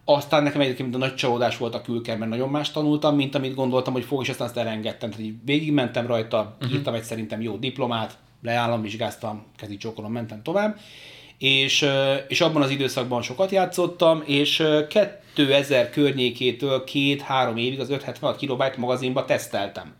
Aztán 0.04 0.42
nekem 0.42 0.60
egyébként 0.60 0.94
a 0.94 0.98
nagy 0.98 1.14
csalódás 1.14 1.56
volt 1.56 1.74
a 1.74 1.82
külker, 1.82 2.16
mert 2.18 2.30
nagyon 2.30 2.48
más 2.48 2.70
tanultam, 2.70 3.16
mint 3.16 3.34
amit 3.34 3.54
gondoltam, 3.54 3.92
hogy 3.92 4.04
fog, 4.04 4.22
és 4.22 4.28
aztán 4.28 4.46
azt 4.46 4.56
elengedtem. 4.56 5.10
Tehát 5.10 5.24
így 5.24 5.34
végigmentem 5.44 6.06
rajta, 6.06 6.56
uh-huh. 6.60 6.76
írtam 6.76 6.94
egy 6.94 7.02
szerintem 7.02 7.40
jó 7.40 7.56
diplomát, 7.56 8.18
leállamvizsgáztam, 8.42 9.44
kezi 9.56 9.76
csókolom, 9.76 10.12
mentem 10.12 10.42
tovább. 10.42 10.78
És, 11.38 11.86
és 12.28 12.40
abban 12.40 12.62
az 12.62 12.70
időszakban 12.70 13.22
sokat 13.22 13.50
játszottam, 13.50 14.22
és 14.26 14.58
ö, 14.58 14.86
2000 15.34 15.90
környékétől 15.90 16.84
két-három 16.84 17.56
évig 17.56 17.80
az 17.80 17.90
576 17.90 18.36
kilobájt 18.36 18.76
magazinba 18.76 19.24
teszteltem. 19.24 19.94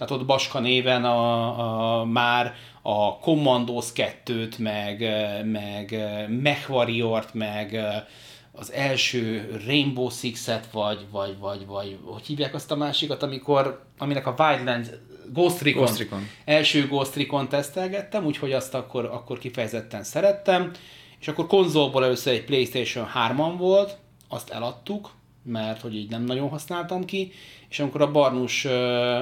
Tehát 0.00 0.14
ott 0.14 0.26
Baska 0.26 0.60
néven 0.60 1.04
a, 1.04 2.00
a, 2.00 2.04
már 2.04 2.54
a 2.82 3.18
Commandos 3.18 3.86
2-t, 3.94 4.58
meg, 4.58 5.00
meg 5.44 6.04
Mech 6.42 6.70
Warrior-t, 6.70 7.34
meg 7.34 7.80
az 8.52 8.72
első 8.72 9.50
Rainbow 9.66 10.10
Six-et, 10.10 10.70
vagy, 10.72 11.06
vagy, 11.10 11.38
vagy, 11.38 11.66
vagy, 11.66 11.98
hogy 12.04 12.26
hívják 12.26 12.54
azt 12.54 12.70
a 12.70 12.76
másikat, 12.76 13.22
amikor, 13.22 13.84
aminek 13.98 14.26
a 14.26 14.34
Wildlands, 14.38 14.88
Ghost 15.32 15.60
Recon, 15.60 15.82
Ghost 15.82 15.98
Recon. 15.98 16.28
első 16.44 16.86
Ghost 16.86 17.16
Recon 17.16 17.48
tesztelgettem, 17.48 18.24
úgyhogy 18.24 18.52
azt 18.52 18.74
akkor, 18.74 19.04
akkor 19.04 19.38
kifejezetten 19.38 20.04
szerettem, 20.04 20.70
és 21.20 21.28
akkor 21.28 21.46
konzolból 21.46 22.04
először 22.04 22.32
egy 22.32 22.44
Playstation 22.44 23.08
3-an 23.14 23.54
volt, 23.58 23.98
azt 24.28 24.50
eladtuk, 24.50 25.10
mert 25.42 25.80
hogy 25.80 25.96
így 25.96 26.10
nem 26.10 26.24
nagyon 26.24 26.48
használtam 26.48 27.04
ki, 27.04 27.32
és 27.68 27.80
amikor 27.80 28.00
a 28.00 28.10
Barnus 28.10 28.64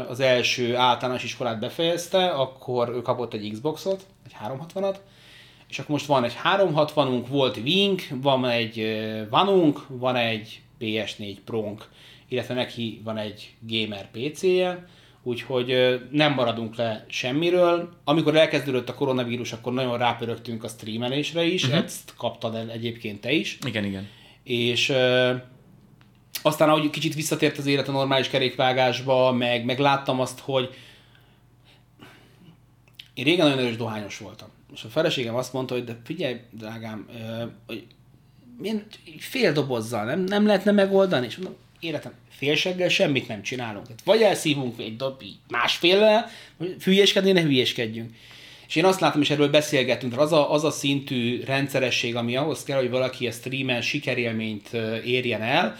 az 0.08 0.20
első 0.20 0.76
általános 0.76 1.24
iskolát 1.24 1.60
befejezte, 1.60 2.28
akkor 2.28 2.88
ő 2.88 3.02
kapott 3.02 3.34
egy 3.34 3.50
Xboxot, 3.52 4.06
egy 4.26 4.32
360-at, 4.44 4.96
és 5.68 5.78
akkor 5.78 5.90
most 5.90 6.06
van 6.06 6.24
egy 6.24 6.36
360-unk, 6.44 7.24
volt 7.28 7.56
Wing, 7.56 8.00
van 8.10 8.48
egy 8.48 8.98
Vanunk, 9.30 9.84
van 9.88 10.16
egy 10.16 10.60
PS4 10.80 11.36
Pronk, 11.44 11.88
illetve 12.28 12.54
neki 12.54 13.00
van 13.04 13.16
egy 13.16 13.54
gamer 13.60 14.10
PC-je, 14.10 14.86
úgyhogy 15.22 16.00
nem 16.10 16.32
maradunk 16.32 16.76
le 16.76 17.04
semmiről. 17.08 17.88
Amikor 18.04 18.36
elkezdődött 18.36 18.88
a 18.88 18.94
koronavírus, 18.94 19.52
akkor 19.52 19.72
nagyon 19.72 19.98
rápörögtünk 19.98 20.64
a 20.64 20.68
streamelésre 20.68 21.44
is, 21.44 21.64
uh-huh. 21.64 21.84
ezt 21.84 22.14
kaptad 22.16 22.54
el 22.54 22.70
egyébként 22.70 23.20
te 23.20 23.32
is, 23.32 23.58
Igen, 23.66 23.84
igen. 23.84 24.08
és 24.42 24.92
aztán 26.42 26.68
ahogy 26.68 26.90
kicsit 26.90 27.14
visszatért 27.14 27.58
az 27.58 27.66
élet 27.66 27.88
a 27.88 27.92
normális 27.92 28.28
kerékvágásba, 28.28 29.32
meg, 29.32 29.64
meg 29.64 29.78
láttam 29.78 30.20
azt, 30.20 30.38
hogy 30.38 30.74
én 33.14 33.24
régen 33.24 33.46
nagyon 33.46 33.64
erős 33.64 33.76
dohányos 33.76 34.18
voltam. 34.18 34.48
És 34.74 34.82
a 34.82 34.88
feleségem 34.88 35.34
azt 35.34 35.52
mondta, 35.52 35.74
hogy 35.74 35.84
de 35.84 36.00
figyelj, 36.04 36.40
drágám, 36.50 37.06
hogy 37.66 37.86
milyen 38.58 38.86
fél 39.18 39.52
dobozzal 39.52 40.04
nem, 40.04 40.20
nem 40.20 40.46
lehetne 40.46 40.72
megoldani? 40.72 41.26
És 41.26 41.36
mondom, 41.36 41.56
életem, 41.80 42.12
félseggel 42.28 42.88
semmit 42.88 43.28
nem 43.28 43.42
csinálunk. 43.42 43.84
Tehát 43.84 44.02
vagy 44.04 44.22
elszívunk 44.22 44.80
egy 44.80 44.96
dob 44.96 45.22
másféllel, 45.48 46.30
vagy 46.56 46.82
hülyéskedni, 46.82 47.32
ne 47.32 47.42
hülyéskedjünk. 47.42 48.14
És 48.68 48.76
én 48.76 48.84
azt 48.84 49.00
látom, 49.00 49.20
és 49.20 49.30
erről 49.30 49.50
beszélgetünk, 49.50 50.12
tehát 50.12 50.26
az 50.26 50.32
a, 50.32 50.52
az 50.52 50.64
a 50.64 50.70
szintű 50.70 51.42
rendszeresség, 51.44 52.16
ami 52.16 52.36
ahhoz 52.36 52.62
kell, 52.62 52.78
hogy 52.78 52.90
valaki 52.90 53.26
a 53.26 53.32
streamen 53.32 53.80
sikerélményt 53.80 54.72
érjen 55.04 55.42
el, 55.42 55.76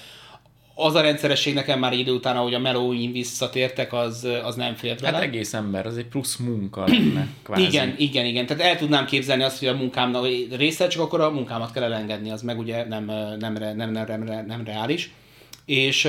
az 0.80 0.94
a 0.94 1.00
rendszeresség 1.00 1.54
nekem 1.54 1.78
már 1.78 1.92
idő 1.92 2.12
után, 2.12 2.36
ahogy 2.36 2.54
a 2.54 2.58
melóim 2.58 3.12
visszatértek, 3.12 3.92
az, 3.92 4.28
az 4.44 4.54
nem 4.54 4.74
fért 4.74 5.00
Hát 5.00 5.10
vele. 5.10 5.24
egész 5.24 5.54
ember, 5.54 5.86
az 5.86 5.96
egy 5.96 6.06
plusz 6.06 6.36
munka 6.36 6.84
lenne, 6.86 7.28
kvázi. 7.44 7.62
Igen, 7.62 7.94
igen, 7.98 8.24
igen. 8.24 8.46
Tehát 8.46 8.62
el 8.62 8.76
tudnám 8.76 9.06
képzelni 9.06 9.42
azt, 9.42 9.58
hogy 9.58 9.68
a 9.68 9.74
munkámnak 9.74 10.26
része, 10.56 10.86
csak 10.86 11.02
akkor 11.02 11.20
a 11.20 11.30
munkámat 11.30 11.72
kell 11.72 11.82
elengedni, 11.82 12.30
az 12.30 12.42
meg 12.42 12.58
ugye 12.58 12.84
nem, 12.86 13.04
nem, 13.38 13.52
nem, 13.52 13.76
nem, 13.76 13.90
nem, 13.90 14.22
nem, 14.22 14.46
nem 14.46 14.62
reális. 14.64 15.10
És, 15.64 16.08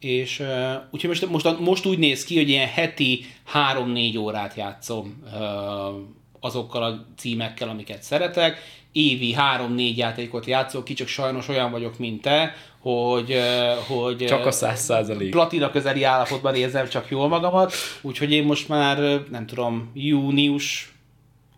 és 0.00 0.42
úgyhogy 0.90 1.10
most, 1.10 1.28
most, 1.44 1.58
most 1.58 1.86
úgy 1.86 1.98
néz 1.98 2.24
ki, 2.24 2.36
hogy 2.36 2.48
ilyen 2.48 2.68
heti 2.68 3.24
3-4 3.74 4.18
órát 4.18 4.54
játszom 4.54 5.22
azokkal 6.40 6.82
a 6.82 7.04
címekkel, 7.16 7.68
amiket 7.68 8.02
szeretek. 8.02 8.80
Évi 8.92 9.32
három-négy 9.32 9.98
játékot 9.98 10.46
játszok 10.46 10.84
ki, 10.84 10.94
csak 10.94 11.08
sajnos 11.08 11.48
olyan 11.48 11.70
vagyok, 11.70 11.98
mint 11.98 12.22
te, 12.22 12.54
hogy, 12.80 13.38
hogy 13.86 14.16
csak 14.16 14.46
a 14.46 14.50
száz 14.50 14.80
százalék. 14.80 15.30
Platina 15.30 15.70
közeli 15.70 16.02
állapotban 16.04 16.54
érzem 16.54 16.88
csak 16.88 17.10
jól 17.10 17.28
magamat, 17.28 17.72
úgyhogy 18.00 18.32
én 18.32 18.44
most 18.44 18.68
már, 18.68 19.22
nem 19.30 19.46
tudom, 19.46 19.90
június 19.94 20.92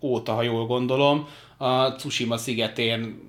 óta, 0.00 0.32
ha 0.32 0.42
jól 0.42 0.66
gondolom, 0.66 1.28
a 1.56 1.94
Tsushima 1.94 2.36
szigetén 2.36 3.22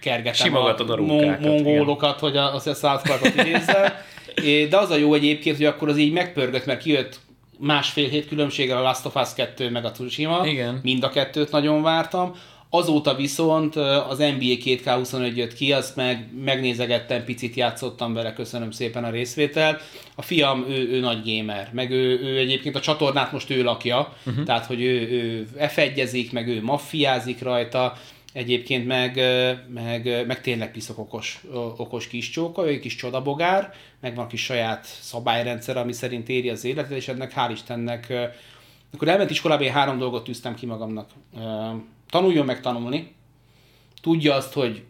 kergetem 0.00 0.46
Simogatod 0.46 0.90
a 0.90 0.94
a 0.94 1.38
mongólokat, 1.40 2.18
hogy 2.18 2.36
a, 2.36 2.54
a 2.54 2.60
South 2.60 3.08
Parkot 3.08 3.34
idézzem. 3.34 3.92
De 4.70 4.76
az 4.76 4.90
a 4.90 4.96
jó 4.96 5.14
egyébként, 5.14 5.56
hogy 5.56 5.66
akkor 5.66 5.88
az 5.88 5.96
így 5.96 6.12
megpörgött, 6.12 6.66
mert 6.66 6.82
kijött 6.82 7.20
másfél 7.58 8.08
hét 8.08 8.28
különbséggel 8.28 8.76
a 8.76 8.82
Last 8.82 9.06
of 9.06 9.14
Us 9.14 9.34
2 9.34 9.70
meg 9.70 9.84
a 9.84 9.90
Tsushima. 9.90 10.46
Igen. 10.46 10.80
Mind 10.82 11.04
a 11.04 11.08
kettőt 11.08 11.50
nagyon 11.50 11.82
vártam. 11.82 12.34
Azóta 12.74 13.14
viszont 13.14 13.76
az 13.76 14.18
NBA 14.18 14.56
2K21 14.64 15.34
jött 15.34 15.54
ki, 15.54 15.72
azt 15.72 15.96
meg 15.96 16.28
megnézegettem, 16.44 17.24
picit 17.24 17.54
játszottam 17.54 18.14
vele, 18.14 18.32
köszönöm 18.32 18.70
szépen 18.70 19.04
a 19.04 19.10
részvételt. 19.10 19.82
A 20.14 20.22
fiam, 20.22 20.64
ő, 20.68 20.88
ő 20.88 21.00
nagy 21.00 21.22
gamer, 21.24 21.70
meg 21.72 21.90
ő, 21.90 22.20
ő 22.20 22.38
egyébként 22.38 22.76
a 22.76 22.80
csatornát 22.80 23.32
most 23.32 23.50
ő 23.50 23.62
lakja, 23.62 24.16
uh-huh. 24.26 24.44
tehát 24.44 24.66
hogy 24.66 24.82
ő, 24.82 25.08
ő 25.10 25.48
F1-ezik, 25.58 26.32
meg 26.32 26.48
ő 26.48 26.62
maffiázik 26.62 27.42
rajta, 27.42 27.96
Egyébként 28.32 28.86
meg, 28.86 29.20
meg, 29.68 30.26
meg 30.26 30.40
tényleg 30.40 30.70
piszok 30.70 30.98
okos, 30.98 31.44
okos 31.76 32.08
kis 32.08 32.30
csóka, 32.30 32.66
ő 32.66 32.68
egy 32.68 32.80
kis 32.80 32.94
csodabogár, 32.94 33.74
meg 34.00 34.14
van 34.14 34.28
kis 34.28 34.44
saját 34.44 34.86
szabályrendszer, 35.00 35.76
ami 35.76 35.92
szerint 35.92 36.28
éri 36.28 36.48
az 36.48 36.64
életet, 36.64 36.96
és 36.96 37.08
ennek 37.08 37.32
hál' 37.36 37.50
Istennek, 37.52 38.12
akkor 38.92 39.08
elment 39.08 39.30
iskolába, 39.30 39.62
én 39.62 39.72
három 39.72 39.98
dolgot 39.98 40.24
tűztem 40.24 40.54
ki 40.54 40.66
magamnak. 40.66 41.10
Tanuljon 42.12 42.44
meg 42.44 42.60
tanulni, 42.60 43.12
tudja 44.00 44.34
azt, 44.34 44.52
hogy 44.52 44.82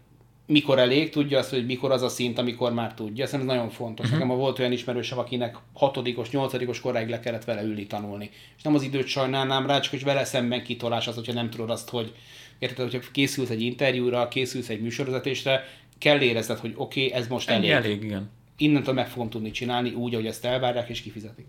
mikor 0.47 0.79
elég, 0.79 1.11
tudja 1.11 1.39
azt, 1.39 1.51
hogy 1.51 1.67
mikor 1.67 1.91
az 1.91 2.03
a 2.03 2.09
szint, 2.09 2.39
amikor 2.39 2.73
már 2.73 2.95
tudja. 2.95 3.27
Szerintem 3.27 3.49
ez 3.49 3.57
nagyon 3.57 3.71
fontos. 3.71 4.07
Uh-huh. 4.07 4.21
Nekem 4.21 4.37
volt 4.37 4.59
olyan 4.59 4.73
ismerősem, 4.73 5.19
akinek 5.19 5.57
hatodikos, 5.73 6.31
nyolcadikos 6.31 6.81
koráig 6.81 7.09
le 7.09 7.21
kellett 7.21 7.45
vele 7.45 7.63
ülni 7.63 7.87
tanulni. 7.87 8.31
És 8.57 8.63
nem 8.63 8.75
az 8.75 8.83
időt 8.83 9.07
sajnálnám 9.07 9.67
rá, 9.67 9.81
csak 9.81 9.91
hogy 9.91 10.05
vele 10.05 10.25
szemben 10.25 10.63
kitolás 10.63 11.09
az, 11.09 11.15
hogyha 11.15 11.33
nem 11.33 11.51
tudod 11.51 11.71
azt, 11.71 11.89
hogy 11.89 12.15
érted, 12.59 12.91
hogyha 12.91 13.11
készülsz 13.13 13.51
egy 13.51 13.63
interjúra, 13.63 14.29
készülsz 14.29 14.69
egy 14.69 14.81
műsorvezetésre, 14.81 15.65
kell 15.99 16.21
érezned, 16.21 16.59
hogy 16.59 16.73
oké, 16.77 17.07
okay, 17.07 17.19
ez 17.21 17.29
most 17.29 17.49
Ennyi 17.49 17.71
elég. 17.71 17.85
elég, 17.85 18.03
igen. 18.03 18.31
Innentől 18.57 18.95
meg 18.95 19.09
fogom 19.09 19.31
tudni 19.31 19.51
csinálni 19.51 19.91
úgy, 19.91 20.15
ahogy 20.15 20.27
ezt 20.27 20.45
elvárják 20.45 20.89
és 20.89 21.03
kifizetik. 21.03 21.47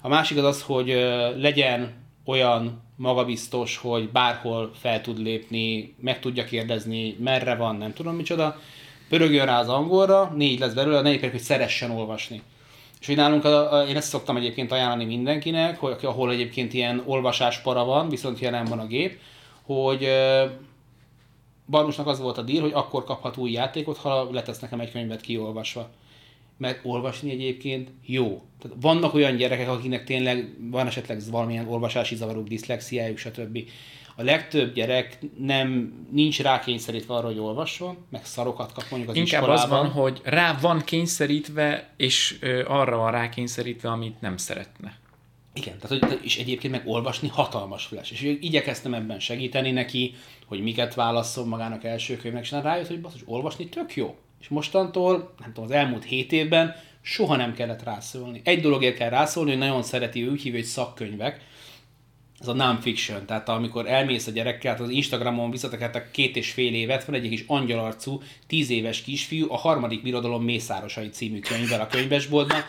A 0.00 0.08
másik 0.08 0.38
az 0.38 0.44
az, 0.44 0.62
hogy 0.62 0.88
legyen 1.36 1.94
olyan 2.24 2.84
magabiztos, 2.96 3.76
hogy 3.76 4.08
bárhol 4.08 4.70
fel 4.74 5.00
tud 5.00 5.18
lépni, 5.18 5.94
meg 6.00 6.20
tudja 6.20 6.44
kérdezni, 6.44 7.16
merre 7.20 7.54
van, 7.54 7.76
nem 7.76 7.92
tudom 7.92 8.14
micsoda. 8.14 8.60
Pörögjön 9.08 9.46
rá 9.46 9.60
az 9.60 9.68
angolra, 9.68 10.32
négy 10.36 10.58
lesz 10.58 10.72
belőle, 10.72 10.98
a 10.98 11.02
negyedik 11.02 11.30
hogy 11.30 11.40
szeressen 11.40 11.90
olvasni. 11.90 12.42
És 13.00 13.06
hogy 13.06 13.16
nálunk, 13.16 13.44
a, 13.44 13.72
a, 13.72 13.86
én 13.86 13.96
ezt 13.96 14.08
szoktam 14.08 14.36
egyébként 14.36 14.72
ajánlani 14.72 15.04
mindenkinek, 15.04 15.78
hogy 15.78 15.98
ahol 16.02 16.30
egyébként 16.30 16.74
ilyen 16.74 17.02
olvasáspara 17.04 17.84
van, 17.84 18.08
viszont 18.08 18.38
jelen 18.38 18.64
van 18.64 18.78
a 18.78 18.86
gép, 18.86 19.18
hogy 19.62 20.08
Barnusnak 21.66 22.06
az 22.06 22.20
volt 22.20 22.38
a 22.38 22.42
díl, 22.42 22.60
hogy 22.60 22.72
akkor 22.74 23.04
kaphat 23.04 23.36
új 23.36 23.50
játékot, 23.50 23.96
ha 23.96 24.30
letesz 24.32 24.58
nekem 24.58 24.80
egy 24.80 24.92
könyvet 24.92 25.20
kiolvasva. 25.20 25.88
Mert 26.58 26.80
olvasni 26.82 27.30
egyébként 27.30 27.90
jó. 28.02 28.42
Tehát 28.60 28.76
vannak 28.80 29.14
olyan 29.14 29.36
gyerekek, 29.36 29.68
akiknek 29.68 30.04
tényleg 30.04 30.56
van 30.70 30.86
esetleg 30.86 31.20
valamilyen 31.30 31.68
olvasási 31.68 32.14
zavaruk, 32.14 32.48
diszlexiájuk, 32.48 33.18
stb. 33.18 33.58
A 34.18 34.22
legtöbb 34.22 34.74
gyerek 34.74 35.18
nem, 35.38 35.92
nincs 36.10 36.40
rákényszerítve 36.40 37.14
arra, 37.14 37.26
hogy 37.26 37.38
olvasson, 37.38 37.96
meg 38.10 38.24
szarokat 38.24 38.72
kap 38.72 38.84
mondjuk 38.90 39.10
az 39.10 39.16
Inkább 39.16 39.42
iskolában. 39.42 39.78
az 39.78 39.92
van, 39.92 40.02
hogy 40.02 40.20
rá 40.24 40.58
van 40.60 40.80
kényszerítve, 40.84 41.90
és 41.96 42.36
ö, 42.40 42.64
arra 42.66 42.96
van 42.96 43.10
rákényszerítve, 43.10 43.90
amit 43.90 44.20
nem 44.20 44.36
szeretne. 44.36 44.98
Igen, 45.54 45.78
tehát, 45.78 46.08
hogy, 46.08 46.18
és 46.22 46.38
egyébként 46.38 46.72
meg 46.72 46.82
olvasni 46.86 47.28
hatalmas 47.28 47.84
flash. 47.84 48.12
És 48.12 48.36
igyekeztem 48.40 48.94
ebben 48.94 49.20
segíteni 49.20 49.70
neki, 49.70 50.14
hogy 50.46 50.62
miket 50.62 50.94
válasszon 50.94 51.48
magának 51.48 51.84
első 51.84 52.16
könyvnek, 52.16 52.42
és 52.42 52.50
rájött, 52.50 52.86
hogy 52.86 53.00
basszus, 53.00 53.22
olvasni 53.24 53.68
tök 53.68 53.96
jó. 53.96 54.16
És 54.40 54.48
mostantól, 54.48 55.34
nem 55.38 55.52
tudom, 55.52 55.64
az 55.64 55.76
elmúlt 55.76 56.04
hét 56.04 56.32
évben 56.32 56.74
soha 57.02 57.36
nem 57.36 57.54
kellett 57.54 57.82
rászólni. 57.82 58.40
Egy 58.44 58.60
dologért 58.60 58.96
kell 58.96 59.10
rászólni, 59.10 59.50
hogy 59.50 59.58
nagyon 59.58 59.82
szereti, 59.82 60.24
ő 60.24 60.30
úgy 60.30 60.42
hívja, 60.42 60.58
hogy 60.58 60.68
szakkönyvek, 60.68 61.40
ez 62.40 62.48
a 62.48 62.52
non-fiction, 62.52 63.26
tehát 63.26 63.48
amikor 63.48 63.88
elmész 63.88 64.26
a 64.26 64.30
gyerekkel, 64.30 64.72
hát 64.72 64.80
az 64.80 64.88
Instagramon 64.88 65.50
visszatekertek 65.50 66.10
két 66.10 66.36
és 66.36 66.52
fél 66.52 66.74
évet, 66.74 67.04
van 67.04 67.14
egy 67.14 67.28
kis 67.28 67.44
angyalarcú, 67.46 68.22
tíz 68.46 68.70
éves 68.70 69.02
kisfiú, 69.02 69.52
a 69.52 69.56
harmadik 69.56 70.02
birodalom 70.02 70.44
mészárosai 70.44 71.08
című 71.08 71.38
könyvvel 71.38 71.80
a 71.80 71.86
könyvesboltban, 71.86 72.60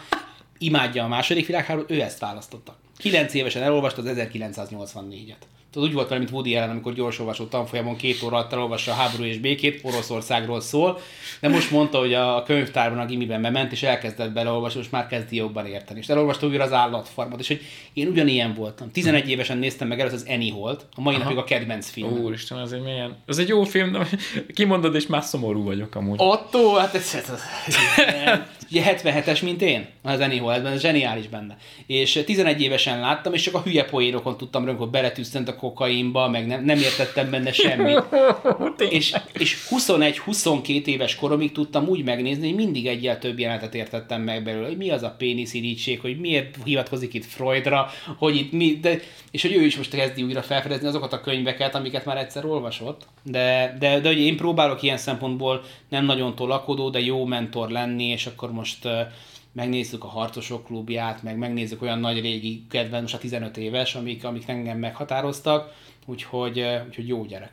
imádja 0.58 1.04
a 1.04 1.08
második 1.08 1.46
világháborút, 1.46 1.92
ő 1.92 2.02
ezt 2.02 2.20
választotta. 2.20 2.78
Kilenc 2.98 3.34
évesen 3.34 3.64
elolvasta 3.64 4.02
az 4.02 4.18
1984-et. 4.18 5.42
Tudod, 5.72 5.88
úgy 5.88 5.94
volt 5.94 6.18
mint 6.18 6.32
Woody 6.32 6.56
Allen, 6.56 6.70
amikor 6.70 6.94
gyorsolvasó 6.94 7.46
tanfolyamon 7.46 7.96
két 7.96 8.24
óra 8.24 8.36
alatt 8.36 8.54
elolvassa 8.54 8.92
a 8.92 8.96
háború 8.96 9.24
és 9.24 9.38
békét, 9.38 9.80
Oroszországról 9.84 10.62
szól, 10.62 11.00
de 11.42 11.48
most 11.48 11.72
mondta, 11.72 12.00
hogy 12.00 12.14
a 12.14 12.44
könyvtárban, 12.44 13.00
a 13.00 13.06
gimiben 13.06 13.42
bement, 13.42 13.72
és 13.72 13.84
elkezdett 13.84 14.32
beleolvasni, 14.32 14.80
most 14.80 14.92
már 14.92 15.08
kezdi 15.08 15.36
jobban 15.36 15.66
érteni. 15.66 16.00
És 16.00 16.08
elolvasta 16.08 16.48
újra 16.48 16.64
az 16.64 16.74
állatfarmot, 16.74 17.40
és 17.40 17.48
hogy 17.48 17.62
én 17.94 18.08
ugyanilyen 18.08 18.54
voltam. 18.54 18.92
11 18.92 19.30
évesen 19.30 19.58
néztem 19.58 19.88
meg 19.88 20.00
először 20.00 20.20
az 20.20 20.34
Annie 20.34 20.54
Holt, 20.54 20.86
a 20.96 21.02
mai 21.02 21.18
napig 21.18 21.38
a 21.38 21.44
kedvenc 21.44 21.90
film. 21.90 22.12
Úristen, 22.12 22.58
az 22.58 22.74
egy 22.74 22.82
milyen... 22.82 23.16
Az 23.26 23.40
egy 23.40 23.48
jó 23.48 23.64
film, 23.64 23.92
de 23.92 24.08
kimondod, 24.56 24.96
és 24.96 25.08
már 25.08 25.24
szomorú 25.24 25.64
vagyok 25.64 25.96
amúgy. 25.96 26.18
Otto, 26.22 26.74
hát 26.74 26.96
ez, 26.96 27.16
ez, 27.16 27.32
ez 27.68 27.76
ugye 28.70 28.84
77-es, 28.86 29.44
mint 29.44 29.62
én, 29.62 29.88
az 30.02 30.20
Annie 30.20 30.42
Hall, 30.42 30.66
ez 30.66 30.82
zseniális 30.82 31.28
benne. 31.28 31.58
És 31.88 32.24
11 32.26 32.62
évesen 32.62 33.00
láttam, 33.00 33.34
és 33.34 33.42
csak 33.42 33.54
a 33.54 33.62
hülye 33.62 33.86
poénokon 33.86 34.38
tudtam 34.38 34.78
hogy 34.78 34.90
beletűztent 34.90 35.48
a 35.48 35.56
kokainba, 35.58 36.30
meg 36.30 36.48
nem, 36.48 36.64
nem 36.64 36.78
értettem 36.78 37.30
benne 37.30 37.52
semmit. 37.52 38.04
és, 38.90 39.16
és 39.34 39.68
21-22 39.70 40.86
éves 40.86 41.16
koromig 41.16 41.52
tudtam 41.52 41.88
úgy 41.88 42.04
megnézni, 42.04 42.48
hogy 42.48 42.56
mindig 42.56 42.88
egyel 42.88 43.20
több 43.20 43.40
jelenetet 43.40 43.76
értettem 43.76 44.22
meg 44.22 44.44
belőle, 44.44 44.68
hogy 44.68 44.78
mi 44.78 44.90
az 44.90 45.04
a 45.04 45.16
péniszirítség, 45.18 46.00
hogy 46.00 46.20
miért 46.20 46.56
hivatkozik 46.64 47.14
itt 47.14 47.26
Freudra, 47.26 47.90
hogy 48.18 48.36
itt 48.36 48.52
mi, 48.52 48.80
de, 48.82 49.00
és 49.32 49.42
hogy 49.42 49.56
ő 49.56 49.66
is 49.66 49.78
most 49.78 49.96
kezdi 49.96 50.24
újra 50.24 50.42
felfedezni 50.42 50.88
azokat 50.88 51.14
a 51.14 51.22
könyveket, 51.22 51.76
amiket 51.76 52.06
már 52.06 52.18
egyszer 52.18 52.46
olvasott. 52.46 53.08
De, 53.24 53.76
de, 53.80 54.00
de 54.00 54.08
hogy 54.08 54.20
én 54.20 54.38
próbálok 54.38 54.82
ilyen 54.82 54.98
szempontból 54.98 55.64
nem 55.90 56.06
nagyon 56.06 56.36
tolakodó, 56.36 56.90
de 56.90 57.00
jó 57.00 57.26
mentor 57.26 57.70
lenni, 57.70 58.06
és 58.06 58.26
akkor 58.26 58.52
most 58.52 58.86
uh, 58.86 58.92
megnézzük 59.58 60.04
a 60.04 60.08
Harcosok 60.08 60.66
klubját, 60.66 61.24
meg 61.24 61.38
megnézzük 61.38 61.82
olyan 61.82 62.00
nagy 62.00 62.22
régi 62.22 62.66
kedvenc, 62.70 63.14
a 63.14 63.18
15 63.18 63.58
éves, 63.58 63.96
amik, 63.96 64.24
amik 64.24 64.48
engem 64.48 64.78
meghatároztak, 64.78 65.74
úgyhogy, 66.06 66.66
úgyhogy 66.88 67.08
jó 67.08 67.26
gyerek. 67.26 67.52